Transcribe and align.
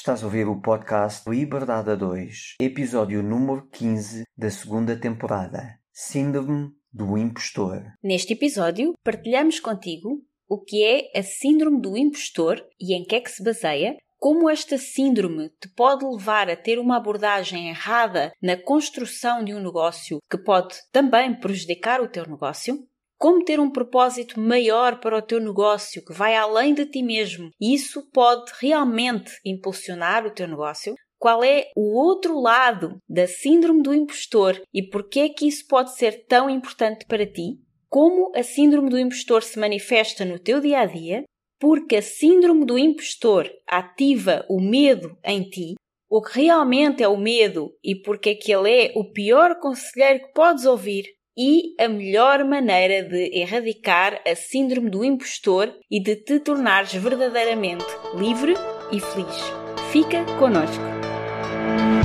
Estás 0.00 0.22
a 0.22 0.24
ouvir 0.24 0.48
o 0.48 0.58
podcast 0.62 1.28
Liberdade 1.28 1.90
a 1.90 1.94
2, 1.94 2.54
episódio 2.58 3.22
número 3.22 3.68
15 3.68 4.24
da 4.34 4.48
segunda 4.48 4.96
temporada. 4.98 5.78
Síndrome 5.92 6.70
do 6.90 7.18
impostor. 7.18 7.82
Neste 8.02 8.32
episódio, 8.32 8.94
partilhamos 9.04 9.60
contigo 9.60 10.22
o 10.48 10.58
que 10.58 10.82
é 10.82 11.18
a 11.18 11.22
Síndrome 11.22 11.82
do 11.82 11.98
impostor 11.98 12.66
e 12.80 12.94
em 12.94 13.04
que 13.04 13.14
é 13.14 13.20
que 13.20 13.30
se 13.30 13.44
baseia, 13.44 13.94
como 14.18 14.48
esta 14.48 14.78
síndrome 14.78 15.50
te 15.60 15.68
pode 15.68 16.02
levar 16.06 16.48
a 16.48 16.56
ter 16.56 16.78
uma 16.78 16.96
abordagem 16.96 17.68
errada 17.68 18.32
na 18.40 18.56
construção 18.56 19.44
de 19.44 19.52
um 19.52 19.62
negócio 19.62 20.18
que 20.30 20.38
pode 20.38 20.76
também 20.90 21.38
prejudicar 21.38 22.00
o 22.00 22.08
teu 22.08 22.26
negócio, 22.26 22.86
como 23.20 23.44
ter 23.44 23.60
um 23.60 23.70
propósito 23.70 24.40
maior 24.40 24.98
para 24.98 25.18
o 25.18 25.20
teu 25.20 25.38
negócio 25.38 26.02
que 26.02 26.14
vai 26.14 26.34
além 26.34 26.72
de 26.72 26.86
ti 26.86 27.02
mesmo? 27.02 27.50
E 27.60 27.74
isso 27.74 28.10
pode 28.10 28.50
realmente 28.58 29.32
impulsionar 29.44 30.24
o 30.26 30.30
teu 30.30 30.48
negócio, 30.48 30.94
qual 31.18 31.44
é 31.44 31.66
o 31.76 31.98
outro 31.98 32.40
lado 32.40 32.96
da 33.06 33.26
síndrome 33.26 33.82
do 33.82 33.92
impostor 33.92 34.62
e 34.72 34.82
por 34.82 35.06
que 35.06 35.20
é 35.20 35.28
que 35.28 35.46
isso 35.46 35.66
pode 35.68 35.94
ser 35.96 36.24
tão 36.26 36.48
importante 36.48 37.04
para 37.04 37.30
ti, 37.30 37.58
como 37.90 38.32
a 38.34 38.42
síndrome 38.42 38.88
do 38.88 38.98
impostor 38.98 39.42
se 39.42 39.58
manifesta 39.58 40.24
no 40.24 40.38
teu 40.38 40.58
dia 40.58 40.80
a 40.80 40.86
dia? 40.86 41.24
Porque 41.58 41.96
a 41.96 42.02
síndrome 42.02 42.64
do 42.64 42.78
impostor 42.78 43.50
ativa 43.66 44.46
o 44.48 44.58
medo 44.62 45.18
em 45.22 45.42
ti, 45.42 45.74
o 46.08 46.22
que 46.22 46.40
realmente 46.40 47.02
é 47.02 47.08
o 47.08 47.18
medo 47.18 47.70
e 47.84 47.94
porque 47.94 48.30
é 48.30 48.34
que 48.34 48.50
ele 48.50 48.70
é 48.70 48.92
o 48.96 49.12
pior 49.12 49.60
conselheiro 49.60 50.20
que 50.20 50.32
podes 50.32 50.64
ouvir 50.64 51.04
e 51.42 51.74
a 51.82 51.88
melhor 51.88 52.44
maneira 52.44 53.02
de 53.02 53.30
erradicar 53.32 54.20
a 54.30 54.34
síndrome 54.34 54.90
do 54.90 55.02
impostor 55.02 55.72
e 55.90 55.98
de 55.98 56.14
te 56.16 56.38
tornares 56.38 56.92
verdadeiramente 56.92 57.86
livre 58.14 58.52
e 58.92 59.00
feliz. 59.00 59.52
Fica 59.90 60.22
connosco. 60.38 60.84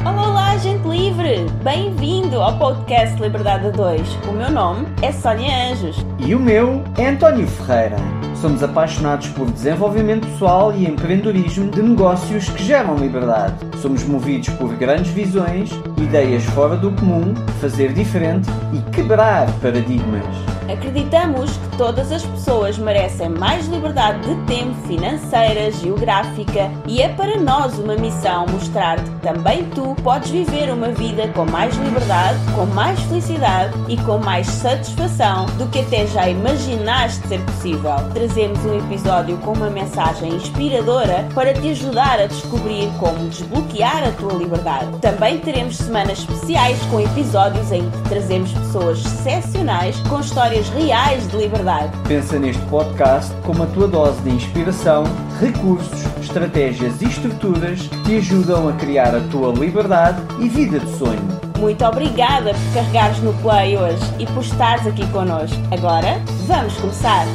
Olá, 0.05 0.29
olá, 0.29 0.57
gente 0.57 0.87
livre! 0.87 1.49
Bem-vindo 1.61 2.39
ao 2.39 2.57
podcast 2.57 3.21
Liberdade 3.21 3.71
2. 3.71 4.01
O 4.29 4.31
meu 4.31 4.49
nome 4.49 4.87
é 5.01 5.11
Sónia 5.11 5.69
Anjos. 5.69 5.97
E 6.25 6.33
o 6.33 6.39
meu 6.39 6.81
é 6.97 7.07
António 7.07 7.45
Ferreira. 7.45 7.97
Somos 8.45 8.61
apaixonados 8.61 9.27
por 9.29 9.49
desenvolvimento 9.49 10.27
pessoal 10.27 10.71
e 10.71 10.85
empreendedorismo 10.85 11.71
de 11.71 11.81
negócios 11.81 12.47
que 12.47 12.63
geram 12.63 12.95
liberdade. 12.95 13.55
Somos 13.81 14.03
movidos 14.03 14.49
por 14.49 14.71
grandes 14.75 15.11
visões, 15.11 15.71
ideias 15.97 16.43
fora 16.43 16.77
do 16.77 16.91
comum, 16.91 17.33
fazer 17.59 17.91
diferente 17.91 18.47
e 18.71 18.91
quebrar 18.91 19.51
paradigmas. 19.61 20.23
Acreditamos 20.71 21.51
que 21.57 21.77
todas 21.77 22.11
as 22.11 22.25
pessoas 22.25 22.77
merecem 22.77 23.29
mais 23.29 23.67
liberdade 23.67 24.19
de 24.21 24.35
tempo, 24.45 24.73
financeira, 24.87 25.71
geográfica 25.71 26.71
e 26.87 27.01
é 27.01 27.09
para 27.09 27.39
nós 27.39 27.77
uma 27.77 27.95
missão 27.95 28.47
mostrar-te 28.47 29.03
que 29.03 29.19
também 29.21 29.63
tu 29.75 29.95
podes 30.03 30.31
viver 30.31 30.71
uma 30.71 30.89
vida 30.89 31.27
com 31.29 31.45
mais 31.45 31.75
liberdade, 31.75 32.39
com 32.55 32.65
mais 32.65 32.99
felicidade 33.01 33.73
e 33.87 33.97
com 33.97 34.17
mais 34.17 34.47
satisfação 34.47 35.45
do 35.57 35.67
que 35.67 35.79
até 35.79 36.07
já 36.07 36.27
imaginaste 36.27 37.27
ser 37.27 37.39
possível. 37.41 37.95
Trazemos 38.35 38.65
um 38.65 38.77
episódio 38.77 39.37
com 39.37 39.53
uma 39.53 39.69
mensagem 39.69 40.35
inspiradora 40.35 41.25
para 41.33 41.53
te 41.53 41.69
ajudar 41.69 42.19
a 42.19 42.25
descobrir 42.25 42.91
como 42.99 43.29
desbloquear 43.29 44.03
a 44.03 44.11
tua 44.11 44.33
liberdade. 44.33 44.99
Também 44.99 45.39
teremos 45.39 45.77
semanas 45.77 46.19
especiais 46.19 46.77
com 46.91 46.99
episódios 46.99 47.71
em 47.71 47.89
que 47.89 48.09
trazemos 48.09 48.51
pessoas 48.51 49.05
excepcionais 49.05 49.97
com 50.09 50.19
histórias 50.19 50.67
reais 50.67 51.25
de 51.29 51.37
liberdade. 51.37 51.97
Pensa 52.09 52.37
neste 52.37 52.61
podcast 52.63 53.33
como 53.45 53.63
a 53.63 53.67
tua 53.67 53.87
dose 53.87 54.21
de 54.23 54.31
inspiração, 54.31 55.05
recursos, 55.39 56.03
estratégias 56.21 57.01
e 57.01 57.05
estruturas 57.05 57.83
que 57.83 58.03
te 58.03 58.17
ajudam 58.17 58.67
a 58.67 58.73
criar 58.73 59.15
a 59.15 59.21
tua 59.31 59.53
liberdade 59.53 60.21
e 60.41 60.49
vida 60.49 60.77
de 60.81 60.91
sonho. 60.97 61.25
Muito 61.57 61.85
obrigada 61.85 62.53
por 62.53 62.73
carregares 62.73 63.19
no 63.19 63.33
play 63.35 63.77
hoje 63.77 64.03
e 64.19 64.25
por 64.25 64.43
estares 64.43 64.85
aqui 64.85 65.07
connosco. 65.13 65.57
Agora, 65.71 66.21
vamos 66.45 66.75
começar! 66.75 67.25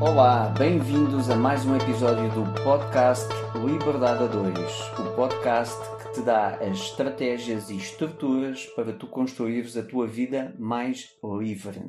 Olá, 0.00 0.48
bem-vindos 0.58 1.28
a 1.28 1.36
mais 1.36 1.66
um 1.66 1.76
episódio 1.76 2.30
do 2.30 2.64
podcast 2.64 3.28
Liberdade 3.62 4.24
a 4.24 4.26
2, 4.28 4.56
o 4.98 5.14
podcast 5.14 5.76
que 6.02 6.14
te 6.14 6.22
dá 6.22 6.54
as 6.54 6.78
estratégias 6.78 7.68
e 7.68 7.76
estruturas 7.76 8.64
para 8.68 8.94
tu 8.94 9.06
construires 9.06 9.76
a 9.76 9.82
tua 9.86 10.06
vida 10.06 10.56
mais 10.58 11.06
livre. 11.22 11.82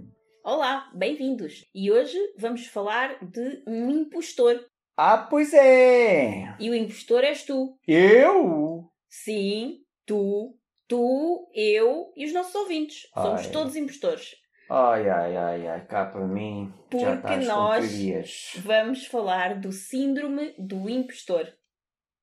Olá, 0.43 0.91
bem-vindos! 0.93 1.63
E 1.73 1.89
hoje 1.89 2.17
vamos 2.37 2.65
falar 2.67 3.17
de 3.23 3.63
um 3.65 3.89
impostor. 3.89 4.59
Ah, 4.97 5.17
pois 5.17 5.53
é! 5.53 6.53
E 6.59 6.69
o 6.69 6.75
impostor 6.75 7.23
és 7.23 7.45
tu. 7.45 7.77
Eu? 7.87 8.89
Sim, 9.09 9.85
tu, 10.05 10.57
tu, 10.85 11.49
eu 11.55 12.11
e 12.17 12.25
os 12.25 12.33
nossos 12.33 12.55
ouvintes. 12.55 13.07
Somos 13.13 13.45
Ai. 13.45 13.51
todos 13.51 13.77
impostores. 13.77 14.40
Ai, 14.73 15.09
ai, 15.09 15.35
ai, 15.35 15.67
ai, 15.67 15.85
cá 15.85 16.05
para 16.05 16.25
mim. 16.25 16.71
já 16.71 16.87
Porque 16.89 17.05
estás 17.05 17.45
com 17.45 17.53
nós 17.53 17.89
teorias. 17.89 18.53
vamos 18.59 19.05
falar 19.05 19.59
do 19.59 19.69
síndrome 19.69 20.55
do 20.57 20.89
impostor. 20.89 21.45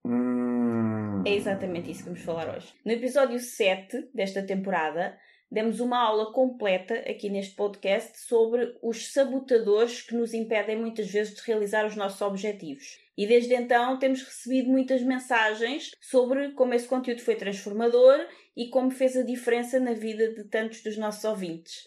Hum. 0.03 1.23
É 1.27 1.35
exatamente 1.35 1.91
isso 1.91 2.05
que 2.05 2.09
vamos 2.09 2.23
falar 2.23 2.57
hoje. 2.57 2.73
No 2.87 2.93
episódio 2.93 3.39
7 3.39 4.09
desta 4.15 4.43
temporada, 4.43 5.19
demos 5.53 5.79
uma 5.79 5.99
aula 5.99 6.33
completa 6.33 6.95
aqui 7.01 7.29
neste 7.29 7.55
podcast 7.55 8.19
sobre 8.19 8.79
os 8.83 9.13
sabotadores 9.13 10.01
que 10.01 10.15
nos 10.15 10.33
impedem 10.33 10.81
muitas 10.81 11.11
vezes 11.11 11.35
de 11.35 11.43
realizar 11.43 11.85
os 11.85 11.97
nossos 11.97 12.23
objetivos. 12.23 12.99
E 13.15 13.27
desde 13.27 13.53
então 13.53 13.99
temos 13.99 14.23
recebido 14.23 14.71
muitas 14.71 15.03
mensagens 15.03 15.91
sobre 16.01 16.53
como 16.53 16.73
esse 16.73 16.89
conteúdo 16.89 17.21
foi 17.21 17.35
transformador 17.35 18.27
e 18.57 18.71
como 18.71 18.91
fez 18.91 19.19
a 19.19 19.23
diferença 19.23 19.79
na 19.79 19.93
vida 19.93 20.33
de 20.33 20.45
tantos 20.45 20.83
dos 20.83 20.97
nossos 20.97 21.23
ouvintes. 21.25 21.87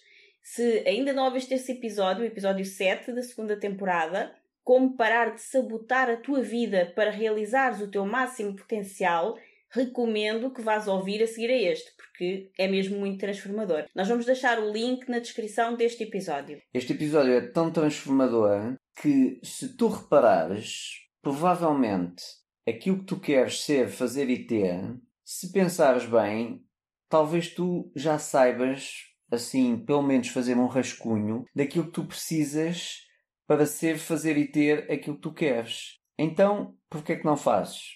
Se 0.54 0.84
ainda 0.86 1.14
não 1.14 1.24
ouviste 1.24 1.54
esse 1.54 1.72
episódio, 1.72 2.24
o 2.24 2.28
episódio 2.28 2.66
7 2.66 3.14
da 3.14 3.24
segunda 3.24 3.58
temporada, 3.58 4.36
como 4.66 4.98
parar 4.98 5.34
de 5.34 5.42
sabotar 5.42 6.10
a 6.10 6.18
tua 6.18 6.42
vida 6.42 6.92
para 6.94 7.10
realizares 7.10 7.80
o 7.80 7.90
teu 7.90 8.06
máximo 8.06 8.58
potencial, 8.58 9.38
recomendo 9.70 10.52
que 10.52 10.62
vás 10.62 10.90
ouvir 10.90 11.24
a 11.24 11.28
seguir 11.28 11.50
a 11.50 11.56
este, 11.56 11.90
porque 11.96 12.52
é 12.60 12.68
mesmo 12.68 13.00
muito 13.00 13.18
transformador. 13.18 13.86
Nós 13.96 14.10
vamos 14.10 14.26
deixar 14.26 14.60
o 14.60 14.70
link 14.70 15.08
na 15.08 15.20
descrição 15.20 15.78
deste 15.78 16.04
episódio. 16.04 16.62
Este 16.74 16.92
episódio 16.92 17.32
é 17.32 17.48
tão 17.48 17.72
transformador 17.72 18.76
que, 19.02 19.40
se 19.42 19.78
tu 19.78 19.88
reparares, 19.88 21.08
provavelmente 21.22 22.26
aquilo 22.68 23.00
que 23.00 23.06
tu 23.06 23.22
queres 23.22 23.64
ser, 23.64 23.88
fazer 23.88 24.30
e 24.30 24.46
ter, 24.46 24.82
se 25.24 25.50
pensares 25.54 26.06
bem, 26.06 26.62
talvez 27.08 27.54
tu 27.54 27.90
já 27.96 28.20
saibas, 28.20 29.11
assim, 29.32 29.78
pelo 29.78 30.04
menos 30.04 30.28
fazer 30.28 30.58
um 30.58 30.68
rascunho 30.68 31.46
daquilo 31.56 31.86
que 31.86 31.94
tu 31.94 32.06
precisas 32.06 33.08
para 33.48 33.66
ser, 33.66 33.98
fazer 33.98 34.38
e 34.38 34.52
ter 34.52 34.92
aquilo 34.92 35.16
que 35.16 35.22
tu 35.22 35.34
queres. 35.34 36.00
Então, 36.18 36.76
por 36.90 37.04
que 37.04 37.14
é 37.14 37.16
que 37.16 37.26
não 37.26 37.38
fazes? 37.38 37.96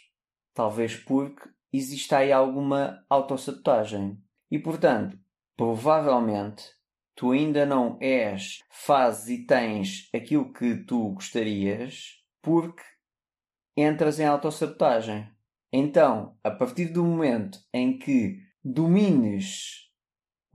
Talvez 0.53 0.95
porque 0.95 1.49
existe 1.71 2.15
aí 2.15 2.31
alguma 2.31 3.05
autossabotagem. 3.09 4.17
E, 4.49 4.57
portanto, 4.57 5.19
provavelmente 5.55 6.63
tu 7.15 7.31
ainda 7.31 7.65
não 7.65 7.97
és, 8.01 8.59
fazes 8.69 9.29
e 9.29 9.45
tens 9.45 10.09
aquilo 10.13 10.51
que 10.51 10.83
tu 10.83 11.13
gostarias 11.13 12.21
porque 12.41 12.83
entras 13.77 14.19
em 14.19 14.25
autossabotagem. 14.25 15.29
Então, 15.71 16.37
a 16.43 16.51
partir 16.51 16.87
do 16.87 17.03
momento 17.03 17.59
em 17.73 17.97
que 17.97 18.39
domines 18.63 19.84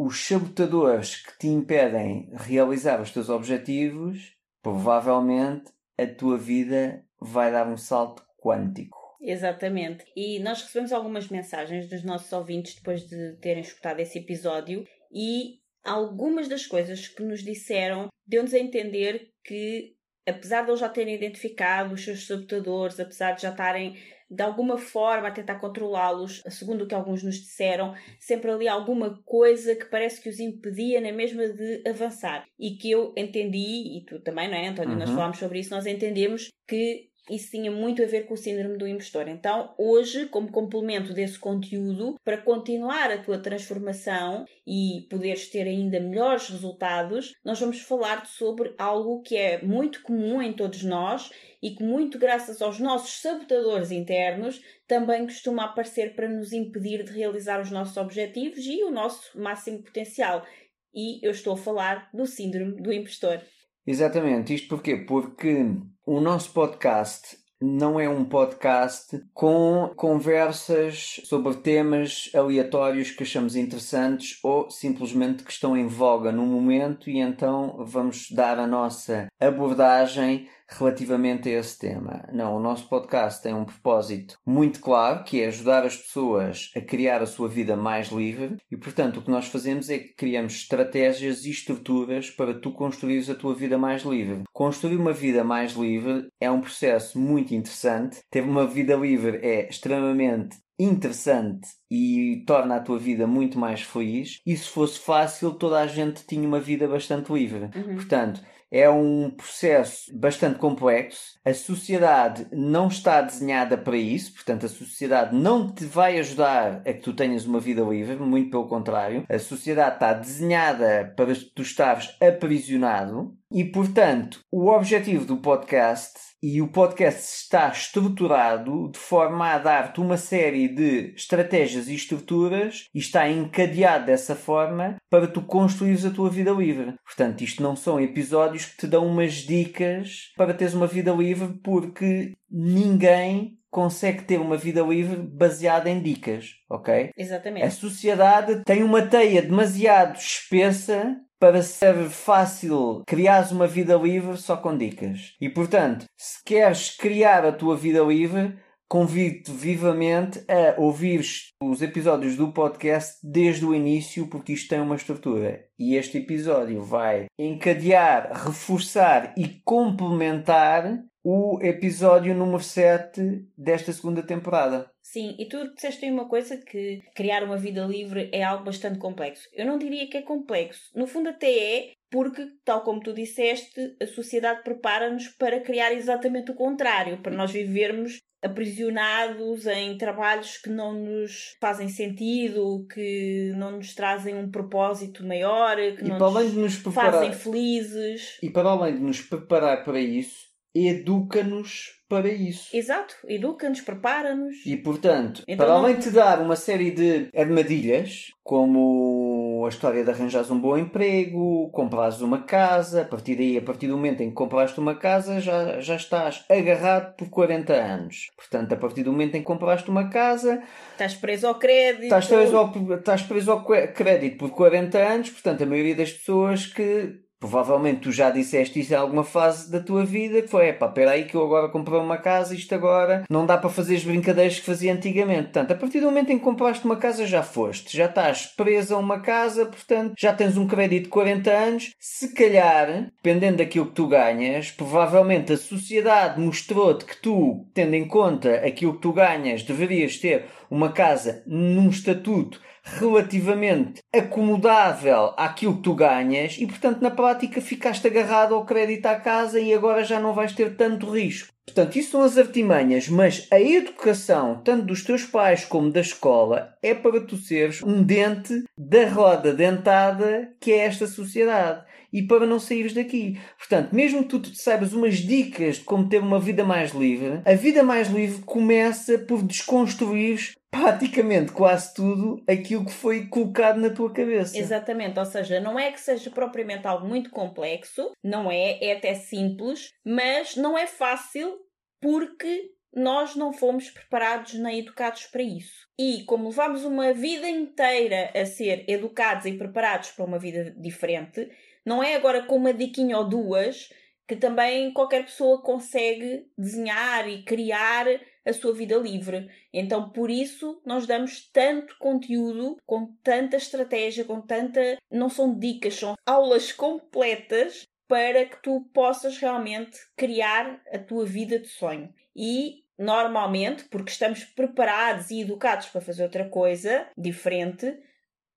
os 0.02 0.26
sabotadores 0.26 1.16
que 1.16 1.38
te 1.38 1.46
impedem 1.46 2.30
realizar 2.32 3.02
os 3.02 3.10
teus 3.10 3.28
objetivos, 3.28 4.34
provavelmente 4.62 5.70
a 5.98 6.06
tua 6.06 6.38
vida 6.38 7.04
vai 7.20 7.52
dar 7.52 7.68
um 7.68 7.76
salto 7.76 8.24
quântico. 8.42 8.98
Exatamente. 9.20 10.06
E 10.16 10.38
nós 10.38 10.62
recebemos 10.62 10.94
algumas 10.94 11.28
mensagens 11.28 11.86
dos 11.90 12.02
nossos 12.02 12.32
ouvintes 12.32 12.76
depois 12.76 13.06
de 13.06 13.36
terem 13.42 13.60
escutado 13.60 14.00
esse 14.00 14.18
episódio 14.18 14.86
e 15.12 15.58
algumas 15.84 16.48
das 16.48 16.64
coisas 16.64 17.06
que 17.06 17.22
nos 17.22 17.44
disseram 17.44 18.08
deu-nos 18.26 18.54
a 18.54 18.58
entender 18.58 19.28
que, 19.44 19.96
apesar 20.26 20.62
de 20.62 20.70
eles 20.70 20.80
já 20.80 20.88
terem 20.88 21.14
identificado 21.14 21.92
os 21.92 22.02
seus 22.02 22.26
sabotadores, 22.26 22.98
apesar 22.98 23.32
de 23.32 23.42
já 23.42 23.50
estarem 23.50 23.98
de 24.30 24.42
alguma 24.42 24.78
forma 24.78 25.28
a 25.28 25.32
tentar 25.32 25.56
controlá-los, 25.58 26.42
segundo 26.48 26.84
o 26.84 26.86
que 26.86 26.94
alguns 26.94 27.22
nos 27.22 27.34
disseram, 27.36 27.94
sempre 28.18 28.50
ali 28.50 28.68
alguma 28.68 29.20
coisa 29.24 29.74
que 29.74 29.86
parece 29.86 30.20
que 30.22 30.28
os 30.28 30.38
impedia 30.38 31.00
na 31.00 31.10
mesma 31.12 31.48
de 31.48 31.82
avançar. 31.88 32.44
E 32.58 32.76
que 32.76 32.90
eu 32.90 33.12
entendi, 33.16 33.98
e 33.98 34.04
tu 34.06 34.20
também, 34.20 34.48
não 34.48 34.56
é, 34.56 34.68
António? 34.68 34.96
Nós 34.96 35.10
Uhum. 35.10 35.16
falámos 35.16 35.38
sobre 35.38 35.58
isso, 35.58 35.70
nós 35.74 35.84
entendemos 35.86 36.48
que 36.68 37.09
isso 37.30 37.52
tinha 37.52 37.70
muito 37.70 38.02
a 38.02 38.06
ver 38.06 38.26
com 38.26 38.34
o 38.34 38.36
síndrome 38.36 38.76
do 38.76 38.88
impostor. 38.88 39.28
Então, 39.28 39.72
hoje, 39.78 40.26
como 40.26 40.50
complemento 40.50 41.14
desse 41.14 41.38
conteúdo, 41.38 42.16
para 42.24 42.36
continuar 42.36 43.10
a 43.10 43.22
tua 43.22 43.38
transformação 43.38 44.44
e 44.66 45.06
poderes 45.08 45.48
ter 45.48 45.62
ainda 45.62 46.00
melhores 46.00 46.48
resultados, 46.48 47.32
nós 47.44 47.60
vamos 47.60 47.80
falar 47.80 48.26
sobre 48.26 48.74
algo 48.76 49.22
que 49.22 49.36
é 49.36 49.62
muito 49.62 50.02
comum 50.02 50.42
em 50.42 50.52
todos 50.52 50.82
nós 50.82 51.30
e 51.62 51.70
que, 51.70 51.84
muito 51.84 52.18
graças 52.18 52.60
aos 52.60 52.80
nossos 52.80 53.20
sabotadores 53.20 53.90
internos, 53.90 54.60
também 54.88 55.24
costuma 55.24 55.64
aparecer 55.64 56.14
para 56.14 56.28
nos 56.28 56.52
impedir 56.52 57.04
de 57.04 57.12
realizar 57.12 57.60
os 57.60 57.70
nossos 57.70 57.96
objetivos 57.96 58.66
e 58.66 58.82
o 58.82 58.90
nosso 58.90 59.38
máximo 59.40 59.82
potencial. 59.82 60.44
E 60.92 61.24
eu 61.24 61.30
estou 61.30 61.52
a 61.52 61.56
falar 61.56 62.10
do 62.12 62.26
síndrome 62.26 62.82
do 62.82 62.92
impostor. 62.92 63.40
Exatamente. 63.86 64.54
Isto 64.54 64.68
porquê? 64.68 64.96
Porque 64.96 65.64
o 66.12 66.20
nosso 66.20 66.50
podcast 66.50 67.38
não 67.60 68.00
é 68.00 68.08
um 68.08 68.24
podcast 68.24 69.22
com 69.32 69.92
conversas 69.94 71.20
sobre 71.22 71.54
temas 71.58 72.28
aleatórios 72.34 73.12
que 73.12 73.22
achamos 73.22 73.54
interessantes 73.54 74.40
ou 74.42 74.68
simplesmente 74.68 75.44
que 75.44 75.52
estão 75.52 75.76
em 75.76 75.86
voga 75.86 76.32
no 76.32 76.44
momento 76.44 77.08
e 77.08 77.20
então 77.20 77.84
vamos 77.86 78.28
dar 78.32 78.58
a 78.58 78.66
nossa 78.66 79.28
abordagem 79.38 80.48
relativamente 80.78 81.48
a 81.48 81.58
esse 81.58 81.78
tema. 81.78 82.24
Não, 82.32 82.56
o 82.56 82.60
nosso 82.60 82.88
podcast 82.88 83.42
tem 83.42 83.54
um 83.54 83.64
propósito 83.64 84.36
muito 84.46 84.80
claro, 84.80 85.24
que 85.24 85.40
é 85.40 85.46
ajudar 85.46 85.84
as 85.84 85.96
pessoas 85.96 86.70
a 86.76 86.80
criar 86.80 87.22
a 87.22 87.26
sua 87.26 87.48
vida 87.48 87.76
mais 87.76 88.08
livre 88.08 88.56
e, 88.70 88.76
portanto, 88.76 89.18
o 89.18 89.22
que 89.22 89.30
nós 89.30 89.46
fazemos 89.46 89.88
é 89.90 89.98
que 89.98 90.14
criamos 90.14 90.54
estratégias 90.54 91.44
e 91.44 91.50
estruturas 91.50 92.30
para 92.30 92.54
tu 92.54 92.72
construires 92.72 93.28
a 93.28 93.34
tua 93.34 93.54
vida 93.54 93.76
mais 93.76 94.02
livre. 94.02 94.42
Construir 94.52 94.96
uma 94.96 95.12
vida 95.12 95.42
mais 95.42 95.72
livre 95.72 96.28
é 96.40 96.50
um 96.50 96.60
processo 96.60 97.18
muito 97.18 97.54
interessante. 97.54 98.20
Ter 98.30 98.42
uma 98.42 98.66
vida 98.66 98.94
livre 98.94 99.38
é 99.42 99.68
extremamente 99.68 100.56
interessante 100.80 101.68
e 101.90 102.42
torna 102.46 102.76
a 102.76 102.80
tua 102.80 102.98
vida 102.98 103.26
muito 103.26 103.58
mais 103.58 103.82
feliz. 103.82 104.40
E 104.46 104.56
se 104.56 104.68
fosse 104.68 104.98
fácil, 104.98 105.52
toda 105.52 105.78
a 105.78 105.86
gente 105.86 106.24
tinha 106.26 106.46
uma 106.48 106.58
vida 106.58 106.88
bastante 106.88 107.30
livre. 107.30 107.64
Uhum. 107.76 107.96
Portanto, 107.96 108.40
é 108.70 108.88
um 108.88 109.30
processo 109.30 110.16
bastante 110.16 110.58
complexo. 110.58 111.38
A 111.44 111.52
sociedade 111.52 112.46
não 112.52 112.88
está 112.88 113.20
desenhada 113.20 113.76
para 113.76 113.96
isso, 113.96 114.34
portanto, 114.34 114.66
a 114.66 114.68
sociedade 114.68 115.34
não 115.34 115.70
te 115.70 115.84
vai 115.84 116.18
ajudar 116.18 116.82
a 116.86 116.92
que 116.92 117.00
tu 117.00 117.12
tenhas 117.12 117.44
uma 117.44 117.58
vida 117.58 117.82
livre, 117.82 118.16
muito 118.16 118.50
pelo 118.50 118.68
contrário. 118.68 119.24
A 119.28 119.38
sociedade 119.38 119.94
está 119.94 120.12
desenhada 120.12 121.12
para 121.16 121.34
tu 121.54 121.62
estares 121.62 122.16
aprisionado 122.20 123.34
e, 123.52 123.64
portanto, 123.64 124.44
o 124.50 124.68
objetivo 124.68 125.24
do 125.24 125.38
podcast 125.38 126.29
e 126.42 126.62
o 126.62 126.68
podcast 126.68 127.20
está 127.20 127.68
estruturado 127.68 128.90
de 128.90 128.98
forma 128.98 129.50
a 129.50 129.58
dar-te 129.58 130.00
uma 130.00 130.16
série 130.16 130.68
de 130.68 131.12
estratégias 131.14 131.88
e 131.88 131.94
estruturas 131.94 132.86
e 132.94 132.98
está 132.98 133.28
encadeado 133.28 134.06
dessa 134.06 134.34
forma 134.34 134.96
para 135.10 135.26
tu 135.26 135.42
construires 135.42 136.04
a 136.04 136.10
tua 136.10 136.30
vida 136.30 136.50
livre. 136.50 136.94
Portanto, 137.04 137.42
isto 137.42 137.62
não 137.62 137.76
são 137.76 138.00
episódios 138.00 138.64
que 138.64 138.78
te 138.78 138.86
dão 138.86 139.06
umas 139.06 139.34
dicas 139.34 140.32
para 140.36 140.54
teres 140.54 140.74
uma 140.74 140.86
vida 140.86 141.12
livre 141.12 141.54
porque 141.62 142.34
ninguém 142.50 143.58
consegue 143.70 144.24
ter 144.24 144.40
uma 144.40 144.56
vida 144.56 144.82
livre 144.82 145.16
baseada 145.16 145.88
em 145.88 146.02
dicas, 146.02 146.56
ok? 146.68 147.10
Exatamente. 147.16 147.66
A 147.66 147.70
sociedade 147.70 148.64
tem 148.64 148.82
uma 148.82 149.02
teia 149.02 149.40
demasiado 149.40 150.16
espessa 150.16 151.16
para 151.40 151.62
ser 151.62 152.10
fácil 152.10 153.02
criar 153.06 153.50
uma 153.50 153.66
vida 153.66 153.96
livre 153.96 154.36
só 154.36 154.58
com 154.58 154.76
dicas. 154.76 155.34
E 155.40 155.48
portanto, 155.48 156.04
se 156.16 156.44
queres 156.44 156.94
criar 156.94 157.46
a 157.46 157.52
tua 157.52 157.76
vida 157.76 158.00
livre, 158.00 158.58
convido-te 158.86 159.50
vivamente 159.50 160.44
a 160.46 160.78
ouvir 160.78 161.24
os 161.62 161.80
episódios 161.80 162.36
do 162.36 162.52
podcast 162.52 163.18
desde 163.22 163.64
o 163.64 163.74
início, 163.74 164.26
porque 164.26 164.52
isto 164.52 164.68
tem 164.68 164.80
uma 164.80 164.96
estrutura. 164.96 165.64
E 165.78 165.94
este 165.94 166.18
episódio 166.18 166.82
vai 166.82 167.26
encadear, 167.38 168.32
reforçar 168.44 169.32
e 169.38 169.60
complementar 169.64 171.02
o 171.24 171.58
episódio 171.62 172.34
número 172.34 172.62
7 172.62 173.46
desta 173.56 173.92
segunda 173.92 174.22
temporada. 174.22 174.89
Sim, 175.12 175.34
e 175.40 175.46
tu 175.46 175.74
disseste 175.74 176.04
aí 176.04 176.10
uma 176.12 176.28
coisa 176.28 176.56
que 176.56 177.02
criar 177.16 177.42
uma 177.42 177.56
vida 177.56 177.84
livre 177.84 178.30
é 178.32 178.44
algo 178.44 178.64
bastante 178.64 178.96
complexo. 178.96 179.48
Eu 179.52 179.66
não 179.66 179.76
diria 179.76 180.08
que 180.08 180.16
é 180.16 180.22
complexo. 180.22 180.88
No 180.94 181.04
fundo 181.04 181.30
até 181.30 181.50
é 181.50 181.92
porque, 182.08 182.46
tal 182.64 182.82
como 182.82 183.00
tu 183.00 183.12
disseste, 183.12 183.96
a 184.00 184.06
sociedade 184.06 184.62
prepara-nos 184.62 185.26
para 185.30 185.60
criar 185.62 185.92
exatamente 185.92 186.52
o 186.52 186.54
contrário, 186.54 187.20
para 187.20 187.34
nós 187.34 187.50
vivermos 187.50 188.18
aprisionados 188.40 189.66
em 189.66 189.98
trabalhos 189.98 190.58
que 190.58 190.70
não 190.70 190.92
nos 190.92 191.56
fazem 191.60 191.88
sentido, 191.88 192.86
que 192.94 193.52
não 193.56 193.72
nos 193.72 193.92
trazem 193.94 194.36
um 194.36 194.48
propósito 194.48 195.26
maior, 195.26 195.76
que 195.76 196.04
e 196.04 196.08
não 196.08 196.18
nos, 196.18 196.54
nos 196.54 196.76
preparar, 196.76 197.12
fazem 197.14 197.32
felizes. 197.32 198.38
E 198.40 198.48
para 198.48 198.70
além 198.70 198.94
de 198.94 199.00
nos 199.00 199.20
preparar 199.20 199.82
para 199.82 199.98
isso, 199.98 200.46
educa-nos 200.72 201.99
para 202.10 202.28
isso. 202.28 202.76
Exato, 202.76 203.14
educa-nos, 203.28 203.80
prepara-nos. 203.80 204.66
E 204.66 204.76
portanto, 204.76 205.44
então, 205.46 205.64
para 205.64 205.76
além 205.76 205.94
de 205.94 206.02
te 206.02 206.10
dar 206.10 206.42
uma 206.42 206.56
série 206.56 206.90
de 206.90 207.28
armadilhas, 207.34 208.32
como 208.42 209.64
a 209.64 209.68
história 209.68 210.02
de 210.02 210.10
arranjares 210.10 210.50
um 210.50 210.60
bom 210.60 210.76
emprego, 210.76 211.70
comprares 211.70 212.20
uma 212.20 212.42
casa, 212.42 213.02
a 213.02 213.04
partir 213.04 213.36
daí, 213.36 213.56
a 213.56 213.62
partir 213.62 213.86
do 213.86 213.96
momento 213.96 214.22
em 214.22 214.30
que 214.30 214.34
compraste 214.34 214.80
uma 214.80 214.96
casa, 214.96 215.40
já, 215.40 215.80
já 215.80 215.94
estás 215.94 216.44
agarrado 216.50 217.14
por 217.14 217.30
40 217.30 217.72
anos. 217.72 218.28
Portanto, 218.36 218.72
a 218.72 218.76
partir 218.76 219.04
do 219.04 219.12
momento 219.12 219.36
em 219.36 219.40
que 219.40 219.46
compraste 219.46 219.88
uma 219.88 220.10
casa. 220.10 220.60
Estás 220.90 221.14
preso 221.14 221.46
ao 221.46 221.54
crédito. 221.60 222.02
Estás 222.04 222.26
preso 222.26 222.56
ao, 222.56 222.72
estás 222.96 223.22
preso 223.22 223.52
ao 223.52 223.64
crédito 223.64 224.36
por 224.36 224.50
40 224.50 224.98
anos, 224.98 225.30
portanto, 225.30 225.62
a 225.62 225.66
maioria 225.66 225.94
das 225.94 226.12
pessoas 226.12 226.66
que 226.66 227.20
Provavelmente 227.40 228.00
tu 228.00 228.12
já 228.12 228.30
disseste 228.30 228.80
isso 228.80 228.92
em 228.92 228.96
alguma 228.96 229.24
fase 229.24 229.70
da 229.70 229.80
tua 229.80 230.04
vida, 230.04 230.42
que 230.42 230.48
foi, 230.48 230.68
epá, 230.68 230.86
espera 230.86 231.12
aí 231.12 231.24
que 231.24 231.34
eu 231.34 231.42
agora 231.42 231.70
comprei 231.70 231.98
uma 231.98 232.18
casa, 232.18 232.54
isto 232.54 232.74
agora 232.74 233.24
não 233.30 233.46
dá 233.46 233.56
para 233.56 233.70
fazer 233.70 233.96
as 233.96 234.04
brincadeiras 234.04 234.60
que 234.60 234.66
fazia 234.66 234.92
antigamente. 234.92 235.44
Portanto, 235.44 235.72
a 235.72 235.74
partir 235.74 236.00
do 236.00 236.06
momento 236.06 236.30
em 236.30 236.38
que 236.38 236.44
compraste 236.44 236.84
uma 236.84 236.96
casa 236.96 237.26
já 237.26 237.42
foste, 237.42 237.96
já 237.96 238.04
estás 238.04 238.44
presa 238.44 238.94
a 238.94 238.98
uma 238.98 239.20
casa, 239.20 239.64
portanto, 239.64 240.12
já 240.18 240.34
tens 240.34 240.58
um 240.58 240.66
crédito 240.66 241.04
de 241.04 241.08
40 241.08 241.50
anos, 241.50 241.94
se 241.98 242.34
calhar, 242.34 243.10
dependendo 243.22 243.56
daquilo 243.56 243.86
que 243.86 243.94
tu 243.94 244.06
ganhas, 244.06 244.70
provavelmente 244.70 245.54
a 245.54 245.56
sociedade 245.56 246.38
mostrou-te 246.38 247.06
que 247.06 247.16
tu, 247.16 247.64
tendo 247.72 247.94
em 247.94 248.06
conta 248.06 248.56
aquilo 248.56 248.94
que 248.94 249.00
tu 249.00 249.14
ganhas, 249.14 249.62
deverias 249.62 250.18
ter 250.18 250.44
uma 250.70 250.92
casa 250.92 251.42
num 251.46 251.88
estatuto 251.88 252.60
relativamente 252.82 254.02
acomodável 254.12 255.32
àquilo 255.36 255.76
que 255.76 255.82
tu 255.82 255.94
ganhas 255.94 256.56
e, 256.58 256.66
portanto, 256.66 257.00
na 257.00 257.10
prática 257.10 257.60
ficaste 257.60 258.06
agarrado 258.06 258.54
ao 258.54 258.64
crédito 258.64 259.06
à 259.06 259.16
casa 259.16 259.60
e 259.60 259.72
agora 259.72 260.04
já 260.04 260.18
não 260.18 260.32
vais 260.32 260.52
ter 260.52 260.76
tanto 260.76 261.10
risco. 261.10 261.52
Portanto, 261.66 261.96
isso 261.96 262.10
são 262.12 262.22
as 262.22 262.36
artimanhas, 262.36 263.08
mas 263.08 263.46
a 263.50 263.60
educação, 263.60 264.60
tanto 264.64 264.86
dos 264.86 265.04
teus 265.04 265.24
pais 265.24 265.64
como 265.64 265.92
da 265.92 266.00
escola, 266.00 266.74
é 266.82 266.94
para 266.94 267.20
tu 267.20 267.36
seres 267.36 267.80
um 267.82 268.02
dente 268.02 268.64
da 268.76 269.08
roda 269.08 269.52
dentada 269.52 270.52
que 270.60 270.72
é 270.72 270.78
esta 270.78 271.06
sociedade 271.06 271.84
e 272.12 272.22
para 272.22 272.46
não 272.46 272.58
saíres 272.58 272.92
daqui. 272.92 273.38
Portanto, 273.56 273.94
mesmo 273.94 274.24
que 274.24 274.38
tu 274.38 274.54
saibas 274.56 274.92
umas 274.92 275.18
dicas 275.18 275.76
de 275.76 275.84
como 275.84 276.08
ter 276.08 276.20
uma 276.20 276.40
vida 276.40 276.64
mais 276.64 276.92
livre, 276.92 277.40
a 277.44 277.54
vida 277.54 277.82
mais 277.82 278.08
livre 278.08 278.42
começa 278.42 279.18
por 279.18 279.42
desconstruir 279.42 280.54
praticamente 280.70 281.52
quase 281.52 281.92
tudo 281.94 282.42
aquilo 282.48 282.84
que 282.84 282.92
foi 282.92 283.26
colocado 283.26 283.80
na 283.80 283.90
tua 283.90 284.12
cabeça. 284.12 284.56
Exatamente, 284.56 285.18
ou 285.18 285.24
seja, 285.24 285.60
não 285.60 285.78
é 285.78 285.90
que 285.90 286.00
seja 286.00 286.30
propriamente 286.30 286.86
algo 286.86 287.06
muito 287.06 287.30
complexo, 287.30 288.12
não 288.22 288.50
é, 288.50 288.78
é 288.82 288.96
até 288.96 289.14
simples, 289.14 289.90
mas 290.04 290.56
não 290.56 290.78
é 290.78 290.86
fácil 290.86 291.58
porque 292.00 292.70
nós 292.94 293.36
não 293.36 293.52
fomos 293.52 293.90
preparados 293.90 294.54
nem 294.54 294.80
educados 294.80 295.26
para 295.26 295.42
isso. 295.42 295.86
E 295.98 296.24
como 296.24 296.48
levamos 296.48 296.84
uma 296.84 297.12
vida 297.12 297.48
inteira 297.48 298.30
a 298.34 298.44
ser 298.44 298.84
educados 298.88 299.46
e 299.46 299.52
preparados 299.52 300.10
para 300.10 300.24
uma 300.24 300.38
vida 300.38 300.74
diferente, 300.78 301.50
não 301.84 302.02
é 302.02 302.14
agora 302.14 302.42
com 302.42 302.56
uma 302.56 302.74
diquinha 302.74 303.16
ou 303.16 303.28
duas 303.28 303.88
que 304.30 304.36
também 304.36 304.92
qualquer 304.92 305.24
pessoa 305.24 305.60
consegue 305.60 306.46
desenhar 306.56 307.28
e 307.28 307.42
criar 307.42 308.06
a 308.46 308.52
sua 308.52 308.72
vida 308.72 308.96
livre. 308.96 309.50
Então, 309.72 310.08
por 310.10 310.30
isso, 310.30 310.80
nós 310.86 311.04
damos 311.04 311.50
tanto 311.50 311.98
conteúdo, 311.98 312.76
com 312.86 313.12
tanta 313.24 313.56
estratégia, 313.56 314.24
com 314.24 314.40
tanta. 314.40 314.98
Não 315.10 315.28
são 315.28 315.58
dicas, 315.58 315.96
são 315.96 316.14
aulas 316.24 316.70
completas 316.70 317.82
para 318.06 318.44
que 318.44 318.62
tu 318.62 318.82
possas 318.94 319.36
realmente 319.36 319.98
criar 320.16 320.80
a 320.92 320.98
tua 321.00 321.26
vida 321.26 321.58
de 321.58 321.66
sonho. 321.66 322.14
E 322.36 322.84
normalmente, 322.96 323.82
porque 323.86 324.12
estamos 324.12 324.44
preparados 324.44 325.32
e 325.32 325.40
educados 325.40 325.88
para 325.88 326.00
fazer 326.00 326.22
outra 326.22 326.48
coisa 326.48 327.08
diferente, 327.18 327.98